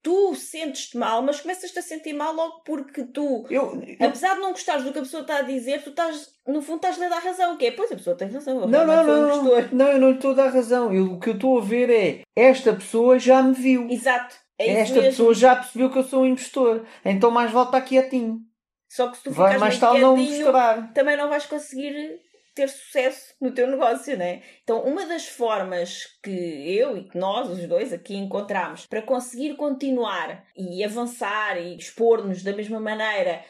tu 0.04 0.36
sentes-te 0.36 0.98
mal, 0.98 1.22
mas 1.22 1.42
começas-te 1.42 1.78
a 1.78 1.82
sentir 1.82 2.14
mal 2.14 2.34
logo 2.34 2.62
porque 2.66 3.04
tu, 3.04 3.46
Eu, 3.50 3.82
eu- 4.00 4.08
apesar 4.08 4.36
de 4.36 4.42
não 4.42 4.52
gostares 4.52 4.84
do 4.84 4.92
que 4.94 5.00
a 5.00 5.02
pessoa 5.02 5.22
está 5.22 5.38
a 5.38 5.42
dizer, 5.42 5.84
tu 5.84 5.90
estás, 5.90 6.30
no 6.48 6.62
fundo, 6.62 6.78
estás-lhe 6.78 7.06
a 7.06 7.10
dar 7.10 7.20
razão, 7.22 7.58
que 7.58 7.66
é, 7.66 7.72
pois 7.72 7.92
a 7.92 7.96
pessoa 7.96 8.16
tem 8.16 8.30
razão, 8.30 8.68
Não, 8.68 8.86
não, 8.86 9.04
não, 9.04 9.44
não, 9.44 9.68
não, 9.72 9.88
eu 9.88 10.00
não 10.00 10.10
lhe 10.10 10.16
estou 10.16 10.32
a 10.32 10.36
dar 10.36 10.50
razão. 10.50 10.94
Eu- 10.94 11.14
o 11.14 11.20
que 11.20 11.30
eu 11.30 11.34
estou 11.34 11.58
a 11.58 11.62
ver 11.62 11.90
é 11.90 12.22
esta 12.36 12.74
pessoa 12.74 13.20
já 13.20 13.42
me 13.44 13.54
viu. 13.54 13.88
Exato, 13.90 14.36
é 14.58 14.70
esta 14.82 14.96
mesmo. 14.96 15.10
pessoa 15.10 15.34
já 15.34 15.56
percebeu 15.56 15.90
que 15.90 15.98
eu 16.00 16.04
sou 16.04 16.22
um 16.24 16.26
impostor. 16.28 16.86
Então 17.04 17.30
mais 17.32 17.52
vale 17.52 17.66
estar 17.68 17.82
quietinho. 17.82 18.40
Só 18.90 19.10
que 19.10 19.18
se 19.18 19.24
tu 19.24 19.32
Vai 19.32 19.54
ficares 19.56 19.60
mais 19.62 19.80
tal 19.80 19.98
não 19.98 20.16
também 20.94 21.18
não 21.18 21.28
vais 21.28 21.46
conseguir 21.46 22.22
ter 22.58 22.68
sucesso 22.70 23.36
no 23.40 23.52
teu 23.52 23.68
negócio, 23.68 24.18
né? 24.18 24.42
Então, 24.64 24.82
uma 24.82 25.06
das 25.06 25.28
formas 25.28 26.06
que 26.24 26.32
eu 26.32 26.98
e 26.98 27.04
que 27.04 27.18
nós, 27.18 27.48
os 27.50 27.68
dois, 27.68 27.94
aqui 27.94 28.16
encontramos 28.16 28.88
para 28.88 29.02
conseguir 29.02 29.56
continuar 29.56 30.44
e 30.56 30.84
avançar 30.84 31.62
e 31.62 31.78
expor-nos 31.78 32.42
da 32.42 32.54
mesma 32.54 32.80
maneira 32.80 33.44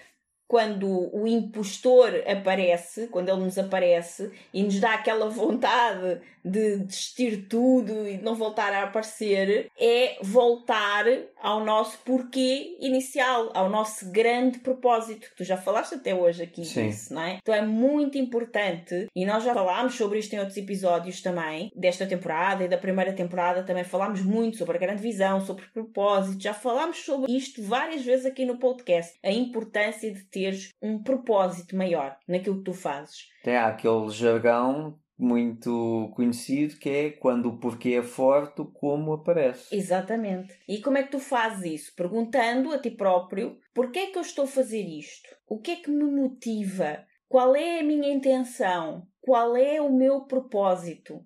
quando 0.48 1.14
o 1.14 1.28
impostor 1.28 2.24
aparece, 2.26 3.08
quando 3.08 3.30
ele 3.30 3.44
nos 3.44 3.58
aparece 3.58 4.32
e 4.54 4.64
nos 4.64 4.80
dá 4.80 4.94
aquela 4.94 5.30
vontade 5.30 6.22
de 6.48 6.78
desistir 6.78 7.46
tudo 7.50 8.08
e 8.08 8.18
de 8.18 8.24
não 8.24 8.34
voltar 8.34 8.72
a 8.72 8.84
aparecer, 8.84 9.70
é 9.78 10.18
voltar 10.22 11.06
ao 11.42 11.64
nosso 11.64 11.98
porquê 12.06 12.78
inicial, 12.80 13.52
ao 13.54 13.70
nosso 13.70 14.10
grande 14.12 14.60
propósito, 14.60 15.30
que 15.30 15.36
tu 15.36 15.44
já 15.44 15.58
falaste 15.58 15.96
até 15.96 16.16
hoje 16.16 16.44
aqui 16.44 16.64
Sim. 16.64 16.88
disso, 16.88 17.14
não 17.14 17.22
é? 17.22 17.40
Então 17.42 17.54
é 17.54 17.62
muito 17.62 18.18
importante, 18.18 19.08
e 19.14 19.26
nós 19.26 19.44
já 19.44 19.54
falámos 19.54 19.96
sobre 19.96 20.20
isto 20.20 20.34
em 20.34 20.40
outros 20.40 20.58
episódios 20.58 21.22
também, 21.22 21.70
desta 21.76 22.06
temporada 22.06 22.64
e 22.64 22.70
da 22.70 22.78
primeira 22.78 23.12
temporada 23.12 23.64
também 23.64 23.84
falámos 23.84 24.22
muito 24.22 24.58
sobre 24.58 24.78
a 24.78 24.80
grande 24.80 25.02
visão, 25.02 25.46
sobre 25.46 25.66
propósito, 25.74 26.42
já 26.42 26.54
falámos 26.54 27.04
sobre 27.04 27.32
isto 27.32 27.62
várias 27.62 28.04
vezes 28.04 28.26
aqui 28.26 28.46
no 28.46 28.58
podcast, 28.58 29.18
a 29.22 29.32
importância 29.32 30.12
de 30.12 30.24
teres 30.38 30.70
um 30.80 31.02
propósito 31.02 31.76
maior 31.76 32.16
naquilo 32.28 32.60
que 32.60 32.66
tu 32.66 32.74
fazes. 32.74 33.28
Tem 33.44 33.58
aquele 33.58 34.10
jargão 34.10 35.00
muito 35.18 36.12
conhecido 36.16 36.78
que 36.78 36.90
é 36.90 37.10
quando 37.10 37.50
o 37.50 37.58
porquê 37.58 37.96
é 37.96 38.04
forte, 38.04 38.62
o 38.62 38.66
como 38.66 39.14
aparece. 39.14 39.76
Exatamente. 39.76 40.54
E 40.68 40.80
como 40.80 41.00
é 41.00 41.04
que 41.04 41.10
tu 41.10 41.20
fazes 41.20 41.82
isso? 41.82 41.96
Perguntando 41.96 42.72
a 42.72 42.80
ti 42.80 42.92
próprio: 42.92 43.58
porquê 43.74 44.00
é 44.00 44.06
que 44.12 44.18
eu 44.18 44.22
estou 44.22 44.46
a 44.46 44.48
fazer 44.48 44.84
isto? 44.84 45.28
O 45.48 45.60
que 45.60 45.72
é 45.72 45.76
que 45.78 45.90
me 45.90 46.04
motiva? 46.04 47.04
Qual 47.28 47.56
é 47.56 47.80
a 47.80 47.84
minha 47.84 48.14
intenção? 48.14 49.08
Qual 49.20 49.58
é 49.58 49.82
o 49.82 49.92
meu 49.92 50.22
propósito? 50.22 51.26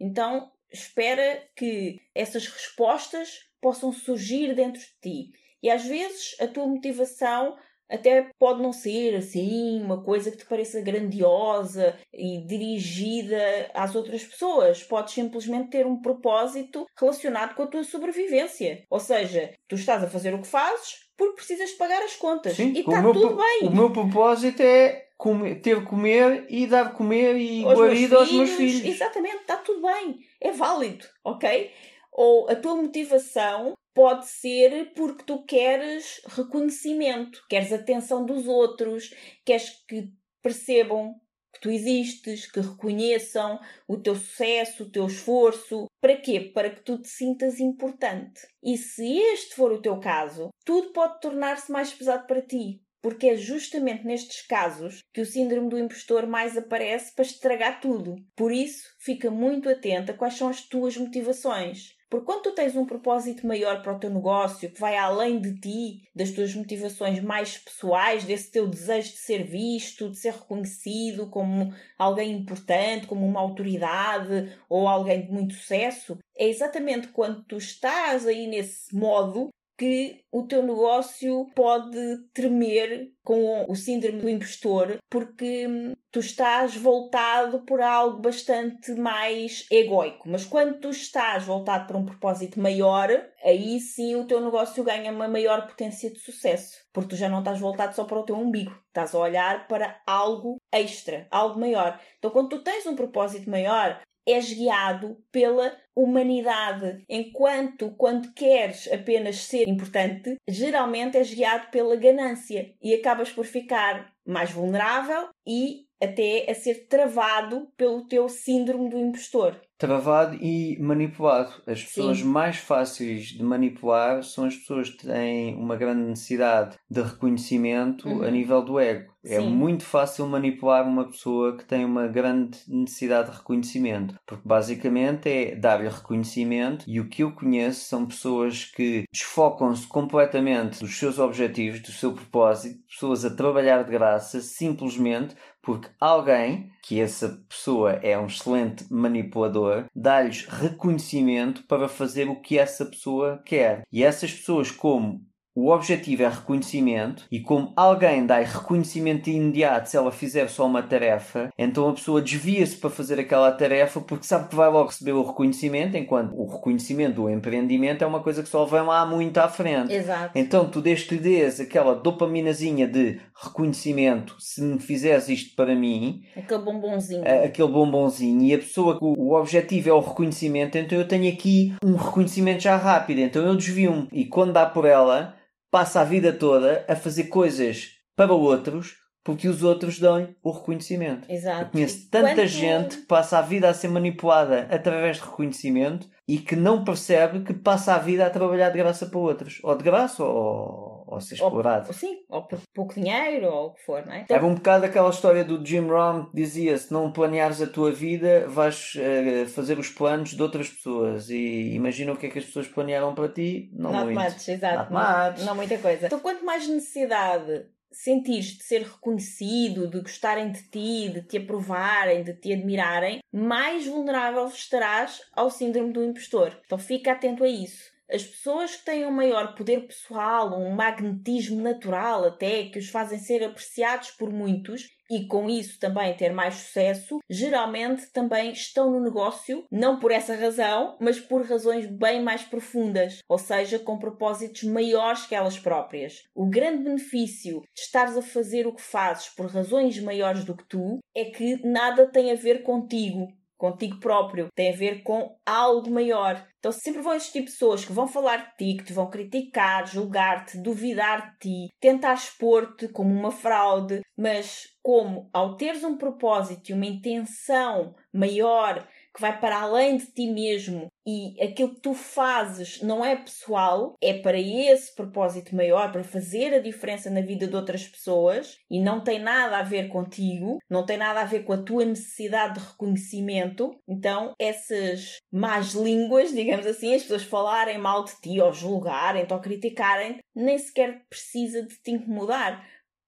Então, 0.00 0.50
espera 0.72 1.42
que 1.56 2.00
essas 2.14 2.46
respostas 2.46 3.40
possam 3.60 3.92
surgir 3.92 4.54
dentro 4.54 4.80
de 4.80 5.00
ti. 5.02 5.32
E 5.62 5.70
às 5.70 5.84
vezes 5.84 6.34
a 6.40 6.48
tua 6.48 6.66
motivação 6.66 7.56
até 7.92 8.30
pode 8.38 8.62
não 8.62 8.72
ser 8.72 9.14
assim 9.16 9.80
uma 9.82 10.02
coisa 10.02 10.30
que 10.30 10.38
te 10.38 10.46
pareça 10.46 10.80
grandiosa 10.80 11.96
e 12.12 12.44
dirigida 12.46 13.70
às 13.74 13.94
outras 13.94 14.24
pessoas. 14.24 14.82
Podes 14.82 15.14
simplesmente 15.14 15.70
ter 15.70 15.86
um 15.86 16.00
propósito 16.00 16.86
relacionado 16.98 17.54
com 17.54 17.62
a 17.64 17.66
tua 17.66 17.84
sobrevivência. 17.84 18.84
Ou 18.90 19.00
seja, 19.00 19.52
tu 19.68 19.74
estás 19.74 20.02
a 20.02 20.08
fazer 20.08 20.34
o 20.34 20.40
que 20.40 20.48
fazes 20.48 21.02
porque 21.16 21.36
precisas 21.36 21.70
de 21.70 21.76
pagar 21.76 22.02
as 22.02 22.16
contas. 22.16 22.56
Sim, 22.56 22.72
e 22.74 22.80
está 22.80 23.02
tudo 23.02 23.36
bem. 23.36 23.68
O 23.68 23.70
meu 23.70 23.90
propósito 23.92 24.60
é 24.60 25.06
comer- 25.16 25.60
ter 25.60 25.84
comer 25.84 26.46
e 26.48 26.66
dar 26.66 26.92
comer 26.94 27.36
e 27.36 27.62
aos 27.64 27.78
meus 27.78 27.78
guarida 27.78 28.16
aos 28.16 28.32
meus 28.32 28.50
filhos. 28.50 28.84
Exatamente, 28.84 29.36
está 29.36 29.56
tudo 29.58 29.82
bem. 29.82 30.18
É 30.40 30.50
válido, 30.50 31.04
ok? 31.22 31.70
Ou 32.12 32.48
a 32.50 32.54
tua 32.54 32.76
motivação 32.76 33.72
pode 33.94 34.26
ser 34.26 34.92
porque 34.94 35.24
tu 35.24 35.44
queres 35.44 36.20
reconhecimento, 36.26 37.42
queres 37.48 37.72
atenção 37.72 38.24
dos 38.24 38.46
outros, 38.46 39.14
queres 39.44 39.70
que 39.86 40.10
percebam 40.42 41.14
que 41.52 41.60
tu 41.60 41.70
existes, 41.70 42.50
que 42.50 42.60
reconheçam 42.60 43.60
o 43.86 43.98
teu 43.98 44.16
sucesso, 44.16 44.84
o 44.84 44.90
teu 44.90 45.06
esforço. 45.06 45.86
Para 46.00 46.16
quê? 46.16 46.40
Para 46.40 46.70
que 46.70 46.82
tu 46.82 46.98
te 46.98 47.08
sintas 47.08 47.60
importante. 47.60 48.40
E 48.62 48.76
se 48.76 49.18
este 49.18 49.54
for 49.54 49.70
o 49.70 49.82
teu 49.82 50.00
caso, 50.00 50.48
tudo 50.64 50.92
pode 50.92 51.20
tornar-se 51.20 51.70
mais 51.70 51.92
pesado 51.92 52.26
para 52.26 52.42
ti. 52.42 52.80
Porque 53.02 53.28
é 53.28 53.36
justamente 53.36 54.04
nestes 54.04 54.46
casos 54.46 55.00
que 55.12 55.20
o 55.20 55.26
síndrome 55.26 55.68
do 55.68 55.78
impostor 55.78 56.26
mais 56.26 56.56
aparece 56.56 57.12
para 57.14 57.24
estragar 57.24 57.80
tudo. 57.80 58.14
Por 58.36 58.52
isso, 58.52 58.88
fica 59.00 59.30
muito 59.30 59.68
atenta 59.68 60.12
a 60.12 60.16
quais 60.16 60.34
são 60.34 60.48
as 60.48 60.62
tuas 60.62 60.96
motivações. 60.96 61.96
Porque 62.12 62.26
quando 62.26 62.42
tu 62.42 62.52
tens 62.52 62.76
um 62.76 62.84
propósito 62.84 63.46
maior 63.46 63.82
para 63.82 63.96
o 63.96 63.98
teu 63.98 64.10
negócio, 64.10 64.70
que 64.70 64.78
vai 64.78 64.98
além 64.98 65.40
de 65.40 65.58
ti, 65.58 66.02
das 66.14 66.30
tuas 66.30 66.54
motivações 66.54 67.22
mais 67.22 67.56
pessoais, 67.56 68.24
desse 68.24 68.50
teu 68.50 68.68
desejo 68.68 69.12
de 69.12 69.16
ser 69.16 69.44
visto, 69.44 70.10
de 70.10 70.18
ser 70.18 70.34
reconhecido 70.34 71.30
como 71.30 71.72
alguém 71.98 72.32
importante, 72.32 73.06
como 73.06 73.24
uma 73.24 73.40
autoridade 73.40 74.54
ou 74.68 74.86
alguém 74.86 75.22
de 75.24 75.32
muito 75.32 75.54
sucesso, 75.54 76.18
é 76.36 76.46
exatamente 76.46 77.08
quando 77.08 77.42
tu 77.44 77.56
estás 77.56 78.26
aí 78.26 78.46
nesse 78.46 78.94
modo 78.94 79.48
que 79.76 80.24
o 80.30 80.44
teu 80.44 80.62
negócio 80.62 81.46
pode 81.54 81.98
tremer 82.32 83.12
com 83.24 83.64
o 83.68 83.74
síndrome 83.74 84.20
do 84.20 84.28
impostor, 84.28 84.98
porque 85.08 85.66
hum, 85.66 85.94
tu 86.10 86.20
estás 86.20 86.76
voltado 86.76 87.62
por 87.62 87.80
algo 87.80 88.20
bastante 88.20 88.92
mais 88.92 89.66
egoico. 89.70 90.28
Mas 90.28 90.44
quando 90.44 90.80
tu 90.80 90.90
estás 90.90 91.44
voltado 91.44 91.86
para 91.86 91.96
um 91.96 92.04
propósito 92.04 92.60
maior, 92.60 93.08
aí 93.44 93.80
sim 93.80 94.16
o 94.16 94.26
teu 94.26 94.40
negócio 94.40 94.84
ganha 94.84 95.12
uma 95.12 95.28
maior 95.28 95.66
potência 95.66 96.10
de 96.10 96.18
sucesso, 96.18 96.78
porque 96.92 97.10
tu 97.10 97.16
já 97.16 97.28
não 97.28 97.38
estás 97.38 97.58
voltado 97.58 97.94
só 97.94 98.04
para 98.04 98.18
o 98.18 98.24
teu 98.24 98.36
umbigo, 98.36 98.76
estás 98.88 99.14
a 99.14 99.18
olhar 99.18 99.66
para 99.68 100.00
algo 100.06 100.56
extra, 100.72 101.26
algo 101.30 101.58
maior. 101.58 102.00
Então, 102.18 102.30
quando 102.30 102.50
tu 102.50 102.62
tens 102.62 102.86
um 102.86 102.96
propósito 102.96 103.48
maior, 103.48 104.00
és 104.26 104.52
guiado 104.52 105.16
pela 105.30 105.76
humanidade. 105.94 107.04
Enquanto, 107.08 107.90
quando 107.96 108.32
queres 108.32 108.90
apenas 108.92 109.36
ser 109.36 109.68
importante, 109.68 110.36
geralmente 110.48 111.18
és 111.18 111.32
guiado 111.32 111.70
pela 111.70 111.96
ganância 111.96 112.74
e 112.80 112.94
acabas 112.94 113.30
por 113.30 113.44
ficar 113.44 114.12
mais 114.24 114.50
vulnerável 114.50 115.28
e 115.46 115.86
até 116.02 116.50
a 116.50 116.54
ser 116.54 116.86
travado 116.88 117.68
pelo 117.76 118.06
teu 118.06 118.28
síndrome 118.28 118.88
do 118.88 118.98
impostor. 118.98 119.60
Travado 119.82 120.36
e 120.40 120.78
manipulado. 120.80 121.50
As 121.66 121.82
pessoas 121.82 122.18
Sim. 122.18 122.24
mais 122.24 122.56
fáceis 122.58 123.24
de 123.30 123.42
manipular 123.42 124.22
são 124.22 124.44
as 124.44 124.54
pessoas 124.54 124.88
que 124.90 125.04
têm 125.08 125.56
uma 125.56 125.74
grande 125.74 126.02
necessidade 126.02 126.76
de 126.88 127.02
reconhecimento 127.02 128.08
Uhum. 128.08 128.22
a 128.22 128.30
nível 128.30 128.62
do 128.62 128.78
ego. 128.78 129.10
É 129.24 129.40
Sim. 129.40 129.50
muito 129.50 129.84
fácil 129.84 130.26
manipular 130.28 130.86
uma 130.86 131.06
pessoa 131.06 131.56
que 131.56 131.64
tem 131.64 131.84
uma 131.84 132.06
grande 132.06 132.58
necessidade 132.68 133.30
de 133.30 133.36
reconhecimento, 133.36 134.14
porque 134.24 134.46
basicamente 134.46 135.28
é 135.28 135.56
dar-lhe 135.56 135.88
reconhecimento 135.88 136.84
e 136.88 137.00
o 137.00 137.08
que 137.08 137.24
eu 137.24 137.32
conheço 137.32 137.84
são 137.88 138.06
pessoas 138.06 138.64
que 138.64 139.04
desfocam-se 139.12 139.86
completamente 139.88 140.78
dos 140.80 140.96
seus 140.96 141.18
objetivos, 141.18 141.80
do 141.80 141.90
seu 141.92 142.12
propósito, 142.12 142.78
pessoas 142.88 143.24
a 143.24 143.34
trabalhar 143.34 143.82
de 143.82 143.90
graça 143.90 144.40
simplesmente 144.40 145.36
porque 145.62 145.88
alguém, 146.00 146.70
que 146.82 147.00
essa 147.00 147.40
pessoa 147.48 147.92
é 147.92 148.18
um 148.18 148.26
excelente 148.26 148.84
manipulador, 148.92 149.84
dá-lhes 149.94 150.44
reconhecimento 150.46 151.62
para 151.64 151.88
fazer 151.88 152.28
o 152.28 152.40
que 152.40 152.58
essa 152.58 152.84
pessoa 152.84 153.40
quer. 153.44 153.84
E 153.90 154.02
essas 154.02 154.32
pessoas, 154.32 154.70
como 154.70 155.24
o 155.54 155.70
objetivo 155.70 156.22
é 156.22 156.28
reconhecimento 156.28 157.24
e 157.30 157.40
como 157.40 157.72
alguém 157.76 158.24
dá 158.24 158.36
reconhecimento 158.38 159.28
imediato 159.28 159.88
se 159.90 159.96
ela 159.96 160.10
fizer 160.10 160.48
só 160.48 160.66
uma 160.66 160.82
tarefa, 160.82 161.50
então 161.58 161.88
a 161.88 161.92
pessoa 161.92 162.22
desvia-se 162.22 162.76
para 162.76 162.88
fazer 162.90 163.18
aquela 163.20 163.50
tarefa 163.52 164.00
porque 164.00 164.24
sabe 164.26 164.48
que 164.48 164.54
vai 164.56 164.70
logo 164.70 164.88
receber 164.88 165.12
o 165.12 165.22
reconhecimento, 165.22 165.96
enquanto 165.96 166.32
o 166.34 166.46
reconhecimento 166.46 167.16
do 167.16 167.28
empreendimento 167.30 168.02
é 168.02 168.06
uma 168.06 168.20
coisa 168.20 168.42
que 168.42 168.48
só 168.48 168.64
vem 168.64 168.82
lá 168.82 169.04
muito 169.04 169.36
à 169.38 169.48
frente. 169.48 169.92
Exato. 169.92 170.30
Então 170.38 170.68
tu 170.68 170.80
desde 170.80 171.06
que 171.06 171.14
lhe 171.16 171.20
dês 171.20 171.60
aquela 171.60 171.94
dopaminazinha 171.94 172.86
de 172.86 173.20
reconhecimento, 173.62 174.34
se 174.38 174.62
me 174.62 174.78
fizeres 174.78 175.28
isto 175.28 175.54
para 175.54 175.74
mim, 175.74 176.22
Aquele 176.36 176.62
bombonzinho. 176.62 177.22
a- 177.26 177.44
aquele 177.44 177.68
bombonzinho, 177.68 178.42
e 178.42 178.54
a 178.54 178.58
pessoa 178.58 178.98
que 178.98 179.04
o, 179.04 179.14
o 179.18 179.34
objetivo 179.38 179.88
é 179.88 179.92
o 179.92 180.00
reconhecimento, 180.00 180.76
então 180.78 180.98
eu 180.98 181.06
tenho 181.06 181.32
aqui 181.32 181.74
um 181.84 181.94
reconhecimento 181.96 182.60
já 182.62 182.76
rápido, 182.76 183.18
então 183.20 183.42
eu 183.44 183.54
desvio-me. 183.56 184.08
E 184.12 184.24
quando 184.24 184.52
dá 184.52 184.66
por 184.66 184.84
ela, 184.84 185.34
passa 185.72 186.02
a 186.02 186.04
vida 186.04 186.32
toda 186.32 186.84
a 186.86 186.94
fazer 186.94 187.24
coisas 187.24 187.88
para 188.14 188.32
outros 188.32 189.00
porque 189.24 189.46
os 189.48 189.62
outros 189.62 190.00
dão-lhe 190.00 190.34
o 190.42 190.50
reconhecimento. 190.50 191.30
Exato. 191.30 191.62
Eu 191.62 191.70
conheço 191.70 192.08
tanta 192.10 192.34
Quanto- 192.34 192.46
gente 192.48 192.96
que 192.98 193.06
passa 193.06 193.38
a 193.38 193.42
vida 193.42 193.68
a 193.68 193.74
ser 193.74 193.86
manipulada 193.88 194.66
através 194.68 195.16
de 195.18 195.22
reconhecimento 195.22 196.08
e 196.28 196.38
que 196.38 196.56
não 196.56 196.82
percebe 196.84 197.40
que 197.44 197.54
passa 197.54 197.94
a 197.94 197.98
vida 197.98 198.26
a 198.26 198.30
trabalhar 198.30 198.70
de 198.70 198.78
graça 198.78 199.06
para 199.06 199.18
outros. 199.20 199.60
Ou 199.62 199.76
de 199.76 199.84
graça 199.84 200.24
ou, 200.24 201.01
ou 201.12 201.20
ser 201.20 201.34
explorado. 201.34 201.88
Ou, 201.88 201.92
sim, 201.92 202.16
ou 202.28 202.42
por 202.42 202.58
pouco 202.74 202.94
dinheiro, 202.94 203.46
ou 203.46 203.66
o 203.66 203.74
que 203.74 203.84
for, 203.84 204.04
não 204.04 204.12
é? 204.12 204.20
Então, 204.22 204.36
Era 204.36 204.46
um 204.46 204.54
bocado 204.54 204.86
aquela 204.86 205.10
história 205.10 205.44
do 205.44 205.64
Jim 205.64 205.86
Rohn 205.86 206.26
que 206.26 206.36
dizia 206.36 206.76
se 206.76 206.92
não 206.92 207.12
planeares 207.12 207.60
a 207.60 207.66
tua 207.66 207.92
vida 207.92 208.46
vais 208.48 208.94
eh, 208.96 209.46
fazer 209.46 209.78
os 209.78 209.88
planos 209.88 210.30
de 210.30 210.42
outras 210.42 210.68
pessoas 210.68 211.28
e 211.30 211.74
imagina 211.74 212.12
o 212.12 212.16
que 212.16 212.26
é 212.26 212.30
que 212.30 212.38
as 212.38 212.44
pessoas 212.44 212.66
planearam 212.66 213.14
para 213.14 213.28
ti 213.28 213.70
não 213.72 213.92
Not 213.92 214.04
muito 214.04 214.20
much, 214.20 214.48
exato. 214.48 214.92
Not 214.92 215.36
much. 215.36 215.44
Não 215.44 215.54
muita 215.54 215.78
coisa. 215.78 216.06
Então, 216.06 216.20
quanto 216.20 216.44
mais 216.44 216.66
necessidade 216.68 217.66
sentires 217.92 218.56
de 218.56 218.64
ser 218.64 218.82
reconhecido, 218.82 219.88
de 219.88 220.00
gostarem 220.00 220.50
de 220.50 220.62
ti, 220.62 221.10
de 221.10 221.22
te 221.22 221.36
aprovarem, 221.36 222.24
de 222.24 222.32
te 222.34 222.52
admirarem, 222.52 223.20
mais 223.30 223.86
vulnerável 223.86 224.46
estarás 224.46 225.20
ao 225.34 225.50
síndrome 225.50 225.92
do 225.92 226.02
impostor. 226.02 226.58
Então, 226.64 226.78
fica 226.78 227.12
atento 227.12 227.44
a 227.44 227.48
isso. 227.48 227.91
As 228.12 228.22
pessoas 228.22 228.76
que 228.76 228.84
têm 228.84 229.06
um 229.06 229.10
maior 229.10 229.54
poder 229.54 229.86
pessoal, 229.86 230.52
um 230.60 230.74
magnetismo 230.74 231.62
natural 231.62 232.26
até, 232.26 232.64
que 232.64 232.78
os 232.78 232.90
fazem 232.90 233.18
ser 233.18 233.42
apreciados 233.42 234.10
por 234.10 234.30
muitos 234.30 234.90
e 235.10 235.26
com 235.26 235.48
isso 235.48 235.78
também 235.78 236.14
ter 236.14 236.30
mais 236.30 236.54
sucesso, 236.54 237.20
geralmente 237.28 238.10
também 238.12 238.52
estão 238.52 238.90
no 238.90 239.00
negócio, 239.00 239.64
não 239.70 239.98
por 239.98 240.10
essa 240.10 240.34
razão, 240.34 240.96
mas 241.00 241.20
por 241.20 241.42
razões 241.42 241.86
bem 241.86 242.22
mais 242.22 242.42
profundas, 242.42 243.20
ou 243.26 243.38
seja, 243.38 243.78
com 243.78 243.98
propósitos 243.98 244.62
maiores 244.64 245.26
que 245.26 245.34
elas 245.34 245.58
próprias. 245.58 246.22
O 246.34 246.48
grande 246.48 246.84
benefício 246.84 247.60
de 247.74 247.80
estares 247.80 248.16
a 248.16 248.22
fazer 248.22 248.66
o 248.66 248.74
que 248.74 248.82
fazes 248.82 249.28
por 249.30 249.46
razões 249.46 249.98
maiores 249.98 250.44
do 250.44 250.56
que 250.56 250.64
tu 250.68 250.98
é 251.14 251.26
que 251.26 251.66
nada 251.66 252.06
tem 252.06 252.30
a 252.30 252.34
ver 252.34 252.62
contigo, 252.62 253.28
contigo 253.62 254.00
próprio, 254.00 254.48
tem 254.56 254.72
a 254.72 254.76
ver 254.76 255.04
com 255.04 255.36
algo 255.46 255.88
maior. 255.88 256.44
Então 256.58 256.72
sempre 256.72 257.00
vão 257.00 257.14
existir 257.14 257.42
pessoas 257.42 257.84
que 257.84 257.92
vão 257.92 258.08
falar 258.08 258.38
de 258.38 258.56
ti, 258.56 258.76
que 258.76 258.86
te 258.86 258.92
vão 258.92 259.08
criticar, 259.08 259.86
julgar-te, 259.86 260.58
duvidar 260.58 261.30
de 261.30 261.38
ti, 261.38 261.72
tentar 261.80 262.14
expor-te 262.14 262.88
como 262.88 263.14
uma 263.14 263.30
fraude, 263.30 264.00
mas 264.18 264.64
como 264.82 265.30
ao 265.32 265.56
teres 265.56 265.84
um 265.84 265.96
propósito 265.96 266.70
e 266.70 266.72
uma 266.72 266.86
intenção 266.86 267.94
maior 268.12 268.84
que 269.14 269.20
vai 269.20 269.38
para 269.38 269.60
além 269.60 269.96
de 269.96 270.06
ti 270.06 270.26
mesmo 270.26 270.86
e 271.06 271.40
aquilo 271.42 271.74
que 271.74 271.80
tu 271.80 271.94
fazes 271.94 272.80
não 272.80 273.04
é 273.04 273.16
pessoal, 273.16 273.96
é 274.00 274.14
para 274.14 274.38
esse 274.38 274.94
propósito 274.94 275.54
maior, 275.54 275.90
para 275.90 276.04
fazer 276.04 276.54
a 276.54 276.60
diferença 276.60 277.10
na 277.10 277.20
vida 277.20 277.46
de 277.46 277.56
outras 277.56 277.86
pessoas 277.86 278.56
e 278.70 278.80
não 278.80 279.02
tem 279.02 279.18
nada 279.18 279.58
a 279.58 279.62
ver 279.62 279.88
contigo, 279.88 280.58
não 280.70 280.86
tem 280.86 280.96
nada 280.96 281.20
a 281.20 281.24
ver 281.24 281.44
com 281.44 281.52
a 281.52 281.62
tua 281.62 281.84
necessidade 281.84 282.60
de 282.60 282.66
reconhecimento. 282.66 283.76
Então, 283.88 284.32
essas 284.38 285.18
más 285.32 285.72
línguas, 285.72 286.30
digamos 286.32 286.66
assim, 286.66 286.94
as 286.94 287.02
pessoas 287.02 287.24
falarem 287.24 287.78
mal 287.78 288.04
de 288.04 288.20
ti 288.20 288.40
ou 288.40 288.52
julgarem-te 288.52 289.32
ou 289.32 289.40
criticarem, 289.40 290.18
nem 290.34 290.56
sequer 290.56 291.04
precisa 291.08 291.62
de 291.62 291.74
te 291.82 291.90
incomodar 291.90 292.64